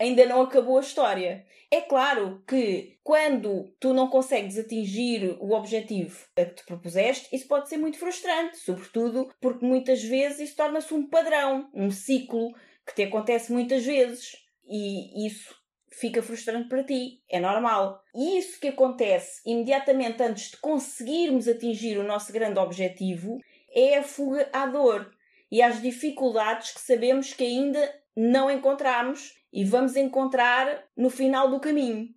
ainda 0.00 0.24
não 0.24 0.40
acabou 0.40 0.78
a 0.78 0.80
história. 0.80 1.44
É 1.70 1.82
claro 1.82 2.42
que 2.48 2.98
quando 3.04 3.72
tu 3.78 3.92
não 3.92 4.08
consegues 4.08 4.58
atingir 4.58 5.36
o 5.38 5.52
objetivo 5.52 6.18
a 6.36 6.44
que 6.44 6.54
te 6.54 6.64
propuseste, 6.64 7.28
isso 7.36 7.46
pode 7.46 7.68
ser 7.68 7.76
muito 7.76 7.98
frustrante, 7.98 8.56
sobretudo 8.56 9.32
porque 9.40 9.64
muitas 9.64 10.02
vezes 10.02 10.40
isso 10.40 10.56
torna-se 10.56 10.92
um 10.94 11.06
padrão, 11.06 11.70
um 11.74 11.90
ciclo 11.90 12.52
que 12.86 12.94
te 12.94 13.02
acontece 13.02 13.52
muitas 13.52 13.84
vezes 13.84 14.36
e 14.66 15.26
isso 15.26 15.54
fica 15.92 16.22
frustrante 16.22 16.68
para 16.68 16.82
ti, 16.82 17.22
é 17.28 17.38
normal. 17.38 18.02
E 18.14 18.38
isso 18.38 18.58
que 18.58 18.68
acontece 18.68 19.42
imediatamente 19.44 20.22
antes 20.22 20.52
de 20.52 20.56
conseguirmos 20.56 21.46
atingir 21.46 21.98
o 21.98 22.04
nosso 22.04 22.32
grande 22.32 22.58
objetivo 22.58 23.38
é 23.72 23.98
a 23.98 24.02
fuga 24.02 24.48
à 24.52 24.66
dor 24.66 25.10
e 25.52 25.60
às 25.60 25.82
dificuldades 25.82 26.72
que 26.72 26.80
sabemos 26.80 27.34
que 27.34 27.44
ainda 27.44 27.94
não 28.16 28.50
encontramos 28.50 29.39
e 29.52 29.64
vamos 29.64 29.96
encontrar 29.96 30.84
no 30.96 31.10
final 31.10 31.50
do 31.50 31.60
caminho. 31.60 32.08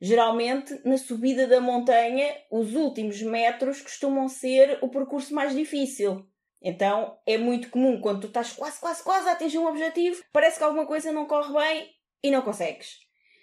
Geralmente, 0.00 0.80
na 0.84 0.98
subida 0.98 1.46
da 1.46 1.60
montanha, 1.60 2.36
os 2.50 2.74
últimos 2.74 3.22
metros 3.22 3.80
costumam 3.80 4.28
ser 4.28 4.78
o 4.82 4.88
percurso 4.88 5.32
mais 5.32 5.54
difícil. 5.54 6.26
Então, 6.60 7.18
é 7.26 7.38
muito 7.38 7.70
comum 7.70 8.00
quando 8.00 8.22
tu 8.22 8.26
estás 8.26 8.52
quase, 8.52 8.80
quase, 8.80 9.02
quase 9.02 9.28
a 9.28 9.32
atingir 9.32 9.58
um 9.58 9.66
objetivo, 9.66 10.22
parece 10.32 10.58
que 10.58 10.64
alguma 10.64 10.86
coisa 10.86 11.12
não 11.12 11.26
corre 11.26 11.52
bem 11.52 11.90
e 12.22 12.30
não 12.30 12.42
consegues. 12.42 12.98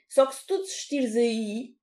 Só 0.10 0.26
que 0.26 0.36
se 0.36 0.46
tu 0.46 0.58
desistires 0.58 1.16
aí, 1.16 1.76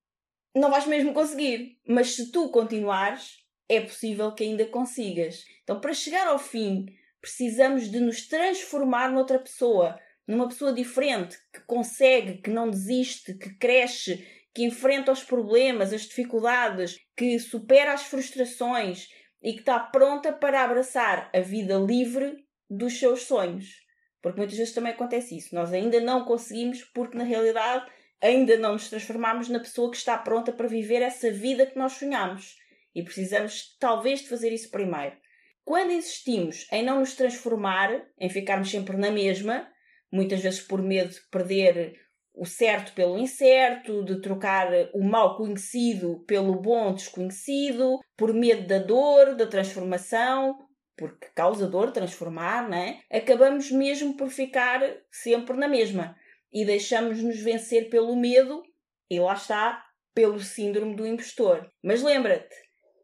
não 0.54 0.70
vais 0.70 0.86
mesmo 0.86 1.12
conseguir. 1.12 1.78
Mas 1.86 2.14
se 2.14 2.30
tu 2.30 2.50
continuares, 2.50 3.44
é 3.68 3.80
possível 3.80 4.32
que 4.32 4.44
ainda 4.44 4.64
consigas. 4.66 5.44
Então, 5.62 5.80
para 5.80 5.92
chegar 5.92 6.26
ao 6.26 6.38
fim, 6.38 6.86
precisamos 7.20 7.90
de 7.90 8.00
nos 8.00 8.26
transformar 8.28 9.10
noutra 9.10 9.38
pessoa, 9.38 9.98
numa 10.26 10.48
pessoa 10.48 10.72
diferente, 10.72 11.36
que 11.52 11.60
consegue, 11.66 12.38
que 12.38 12.50
não 12.50 12.68
desiste, 12.68 13.34
que 13.34 13.56
cresce, 13.56 14.26
que 14.54 14.64
enfrenta 14.64 15.12
os 15.12 15.22
problemas, 15.22 15.92
as 15.92 16.02
dificuldades, 16.02 16.96
que 17.16 17.38
supera 17.38 17.92
as 17.92 18.04
frustrações 18.04 19.08
e 19.42 19.52
que 19.52 19.60
está 19.60 19.78
pronta 19.78 20.32
para 20.32 20.64
abraçar 20.64 21.30
a 21.34 21.40
vida 21.40 21.76
livre 21.78 22.34
dos 22.68 22.98
seus 22.98 23.22
sonhos. 23.22 23.84
Porque 24.22 24.38
muitas 24.38 24.56
vezes 24.56 24.74
também 24.74 24.92
acontece 24.92 25.36
isso. 25.36 25.54
Nós 25.54 25.72
ainda 25.72 26.00
não 26.00 26.24
conseguimos 26.24 26.82
porque, 26.94 27.16
na 27.16 27.22
realidade, 27.22 27.86
ainda 28.20 28.56
não 28.56 28.72
nos 28.72 28.88
transformamos 28.88 29.48
na 29.48 29.60
pessoa 29.60 29.90
que 29.90 29.96
está 29.96 30.16
pronta 30.18 30.52
para 30.52 30.66
viver 30.66 31.02
essa 31.02 31.30
vida 31.30 31.66
que 31.66 31.78
nós 31.78 31.92
sonhamos. 31.92 32.56
E 32.94 33.02
precisamos, 33.02 33.76
talvez, 33.78 34.20
de 34.20 34.28
fazer 34.28 34.52
isso 34.52 34.70
primeiro. 34.70 35.16
Quando 35.64 35.92
insistimos 35.92 36.66
em 36.72 36.82
não 36.82 37.00
nos 37.00 37.14
transformar, 37.14 38.04
em 38.18 38.30
ficarmos 38.30 38.70
sempre 38.70 38.96
na 38.96 39.10
mesma, 39.10 39.68
muitas 40.16 40.40
vezes 40.40 40.60
por 40.60 40.82
medo 40.82 41.10
de 41.10 41.20
perder 41.30 41.94
o 42.34 42.44
certo 42.44 42.92
pelo 42.92 43.18
incerto, 43.18 44.04
de 44.04 44.20
trocar 44.20 44.70
o 44.92 45.02
mal 45.02 45.36
conhecido 45.36 46.24
pelo 46.26 46.60
bom 46.60 46.92
desconhecido, 46.92 47.98
por 48.16 48.34
medo 48.34 48.66
da 48.66 48.78
dor, 48.78 49.34
da 49.34 49.46
transformação, 49.46 50.58
porque 50.96 51.28
causa 51.34 51.66
dor 51.66 51.92
transformar, 51.92 52.68
né? 52.68 53.00
Acabamos 53.10 53.70
mesmo 53.70 54.16
por 54.16 54.28
ficar 54.28 54.80
sempre 55.10 55.56
na 55.56 55.68
mesma 55.68 56.16
e 56.52 56.64
deixamos-nos 56.64 57.38
vencer 57.40 57.88
pelo 57.88 58.16
medo 58.16 58.62
e 59.10 59.20
lá 59.20 59.34
está, 59.34 59.84
pelo 60.14 60.40
síndrome 60.40 60.96
do 60.96 61.06
impostor. 61.06 61.70
Mas 61.82 62.02
lembra-te, 62.02 62.54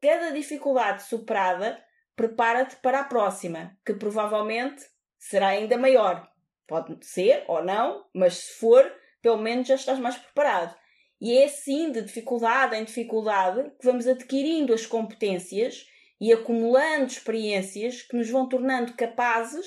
cada 0.01 0.31
dificuldade 0.31 1.05
superada, 1.05 1.83
prepara-te 2.17 2.77
para 2.77 3.01
a 3.01 3.05
próxima, 3.05 3.77
que 3.85 3.95
provavelmente 3.95 4.83
será 5.19 5.49
ainda 5.49 5.79
maior. 5.79 6.32
Pode 6.73 7.05
ser 7.05 7.45
ou 7.49 7.63
não, 7.63 8.07
mas 8.15 8.33
se 8.33 8.55
for, 8.55 8.91
pelo 9.21 9.37
menos 9.37 9.69
já 9.69 9.75
estás 9.75 9.99
mais 9.99 10.17
preparado. 10.17 10.75
E 11.21 11.37
é 11.37 11.45
assim, 11.45 11.93
de 11.93 12.01
dificuldade 12.01 12.75
em 12.75 12.83
dificuldade, 12.83 13.71
que 13.79 13.85
vamos 13.85 14.07
adquirindo 14.07 14.73
as 14.73 14.87
competências 14.87 15.85
e 16.19 16.33
acumulando 16.33 17.09
experiências 17.09 18.01
que 18.01 18.17
nos 18.17 18.31
vão 18.31 18.49
tornando 18.49 18.95
capazes, 18.95 19.67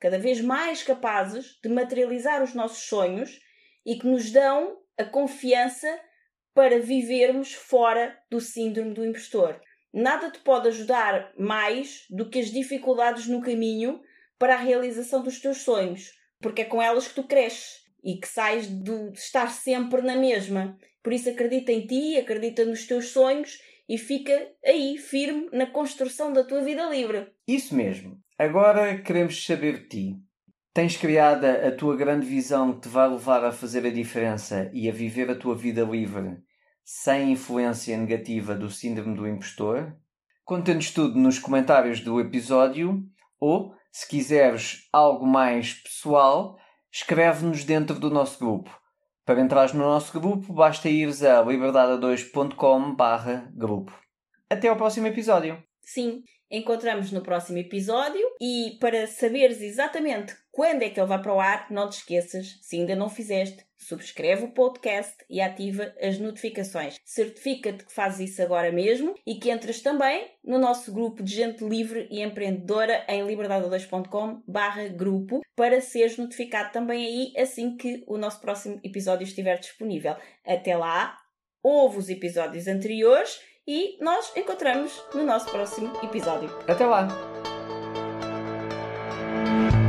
cada 0.00 0.18
vez 0.18 0.40
mais 0.40 0.82
capazes, 0.82 1.58
de 1.62 1.68
materializar 1.68 2.42
os 2.42 2.54
nossos 2.54 2.88
sonhos 2.88 3.38
e 3.84 3.98
que 3.98 4.06
nos 4.06 4.30
dão 4.30 4.78
a 4.96 5.04
confiança 5.04 6.00
para 6.54 6.78
vivermos 6.78 7.52
fora 7.52 8.18
do 8.30 8.40
síndrome 8.40 8.94
do 8.94 9.04
impostor. 9.04 9.60
Nada 9.92 10.30
te 10.30 10.38
pode 10.38 10.68
ajudar 10.68 11.34
mais 11.38 12.06
do 12.08 12.30
que 12.30 12.38
as 12.38 12.50
dificuldades 12.50 13.26
no 13.26 13.42
caminho 13.42 14.00
para 14.38 14.54
a 14.54 14.58
realização 14.58 15.22
dos 15.22 15.38
teus 15.38 15.58
sonhos, 15.58 16.15
porque 16.40 16.62
é 16.62 16.64
com 16.64 16.80
elas 16.80 17.08
que 17.08 17.14
tu 17.14 17.24
cresces 17.24 17.84
e 18.02 18.16
que 18.16 18.28
sais 18.28 18.66
de 18.66 19.10
estar 19.12 19.48
sempre 19.48 20.02
na 20.02 20.16
mesma. 20.16 20.78
Por 21.02 21.12
isso 21.12 21.28
acredita 21.28 21.72
em 21.72 21.86
ti, 21.86 22.16
acredita 22.16 22.64
nos 22.64 22.86
teus 22.86 23.08
sonhos 23.08 23.60
e 23.88 23.98
fica 23.98 24.48
aí 24.64 24.98
firme 24.98 25.48
na 25.52 25.66
construção 25.66 26.32
da 26.32 26.44
tua 26.44 26.62
vida 26.62 26.88
livre. 26.88 27.28
Isso 27.46 27.74
mesmo. 27.74 28.18
Agora 28.38 28.98
queremos 28.98 29.44
saber 29.44 29.80
de 29.80 29.88
ti. 29.88 30.16
Tens 30.74 30.96
criado 30.96 31.44
a 31.44 31.70
tua 31.72 31.96
grande 31.96 32.26
visão 32.26 32.74
que 32.74 32.82
te 32.82 32.88
vai 32.88 33.08
levar 33.08 33.44
a 33.44 33.52
fazer 33.52 33.86
a 33.86 33.90
diferença 33.90 34.70
e 34.74 34.88
a 34.88 34.92
viver 34.92 35.30
a 35.30 35.34
tua 35.34 35.56
vida 35.56 35.82
livre 35.82 36.36
sem 36.88 37.32
influência 37.32 37.98
negativa 37.98 38.54
do 38.54 38.70
síndrome 38.70 39.16
do 39.16 39.26
impostor? 39.26 39.96
Conta-nos 40.44 40.92
tudo 40.92 41.18
nos 41.18 41.36
comentários 41.36 42.00
do 42.00 42.20
episódio 42.20 43.02
ou, 43.40 43.74
se 43.96 44.06
quiseres 44.06 44.86
algo 44.92 45.26
mais 45.26 45.72
pessoal, 45.72 46.58
escreve-nos 46.92 47.64
dentro 47.64 47.98
do 47.98 48.10
nosso 48.10 48.38
grupo. 48.38 48.70
Para 49.24 49.40
entrar 49.40 49.72
no 49.72 49.84
nosso 49.84 50.20
grupo, 50.20 50.52
basta 50.52 50.86
ires 50.86 51.22
a 51.22 51.42
liberdade2.com 51.42 52.94
grupo. 53.54 53.98
Até 54.50 54.68
ao 54.68 54.76
próximo 54.76 55.06
episódio. 55.06 55.64
Sim, 55.80 56.22
encontramos 56.50 57.10
no 57.10 57.22
próximo 57.22 57.56
episódio 57.56 58.20
e 58.38 58.76
para 58.78 59.06
saberes 59.06 59.62
exatamente 59.62 60.36
quando 60.52 60.82
é 60.82 60.90
que 60.90 61.00
ele 61.00 61.08
vai 61.08 61.22
para 61.22 61.34
o 61.34 61.40
ar, 61.40 61.70
não 61.70 61.88
te 61.88 62.00
esqueças, 62.00 62.58
se 62.60 62.76
ainda 62.76 62.94
não 62.94 63.08
fizeste, 63.08 63.64
subscreve 63.78 64.44
o 64.44 64.52
podcast 64.52 65.14
e 65.28 65.40
ativa 65.40 65.94
as 66.00 66.18
notificações. 66.18 66.96
Certifica-te 67.04 67.84
que 67.84 67.92
fazes 67.92 68.30
isso 68.30 68.42
agora 68.42 68.72
mesmo 68.72 69.14
e 69.26 69.36
que 69.36 69.50
entras 69.50 69.80
também 69.80 70.30
no 70.44 70.58
nosso 70.58 70.92
grupo 70.92 71.22
de 71.22 71.34
gente 71.34 71.64
livre 71.64 72.08
e 72.10 72.22
empreendedora 72.22 73.04
em 73.08 73.24
liberdade2.com 73.24 74.42
barra 74.46 74.88
grupo 74.88 75.40
para 75.54 75.80
seres 75.80 76.16
notificado 76.16 76.72
também 76.72 77.06
aí 77.06 77.42
assim 77.42 77.76
que 77.76 78.04
o 78.06 78.16
nosso 78.16 78.40
próximo 78.40 78.80
episódio 78.82 79.24
estiver 79.24 79.58
disponível. 79.58 80.16
Até 80.44 80.76
lá, 80.76 81.16
ouve 81.62 81.98
os 81.98 82.08
episódios 82.08 82.66
anteriores 82.66 83.40
e 83.66 83.96
nós 84.00 84.32
encontramos 84.36 85.02
no 85.12 85.24
nosso 85.24 85.50
próximo 85.50 85.92
episódio. 86.02 86.48
Até 86.68 86.86
lá! 86.86 87.08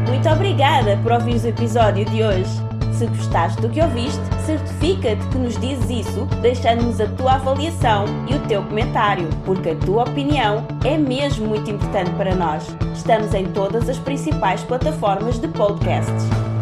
Muito 0.07 0.29
obrigada 0.29 0.97
por 1.03 1.11
ouvir 1.11 1.35
o 1.35 1.47
episódio 1.47 2.03
de 2.05 2.23
hoje. 2.23 2.66
Se 2.97 3.05
gostaste 3.05 3.61
do 3.61 3.69
que 3.69 3.79
ouviste, 3.79 4.19
certifica-te 4.43 5.23
que 5.27 5.37
nos 5.37 5.55
dizes 5.59 6.07
isso 6.07 6.25
deixando-nos 6.41 6.99
a 6.99 7.05
tua 7.05 7.33
avaliação 7.33 8.05
e 8.27 8.33
o 8.33 8.39
teu 8.47 8.63
comentário, 8.63 9.29
porque 9.45 9.69
a 9.69 9.75
tua 9.75 10.01
opinião 10.01 10.65
é 10.83 10.97
mesmo 10.97 11.45
muito 11.45 11.69
importante 11.69 12.09
para 12.15 12.33
nós. 12.33 12.65
Estamos 12.95 13.35
em 13.35 13.45
todas 13.51 13.87
as 13.87 13.99
principais 13.99 14.63
plataformas 14.63 15.39
de 15.39 15.47
podcasts. 15.47 16.25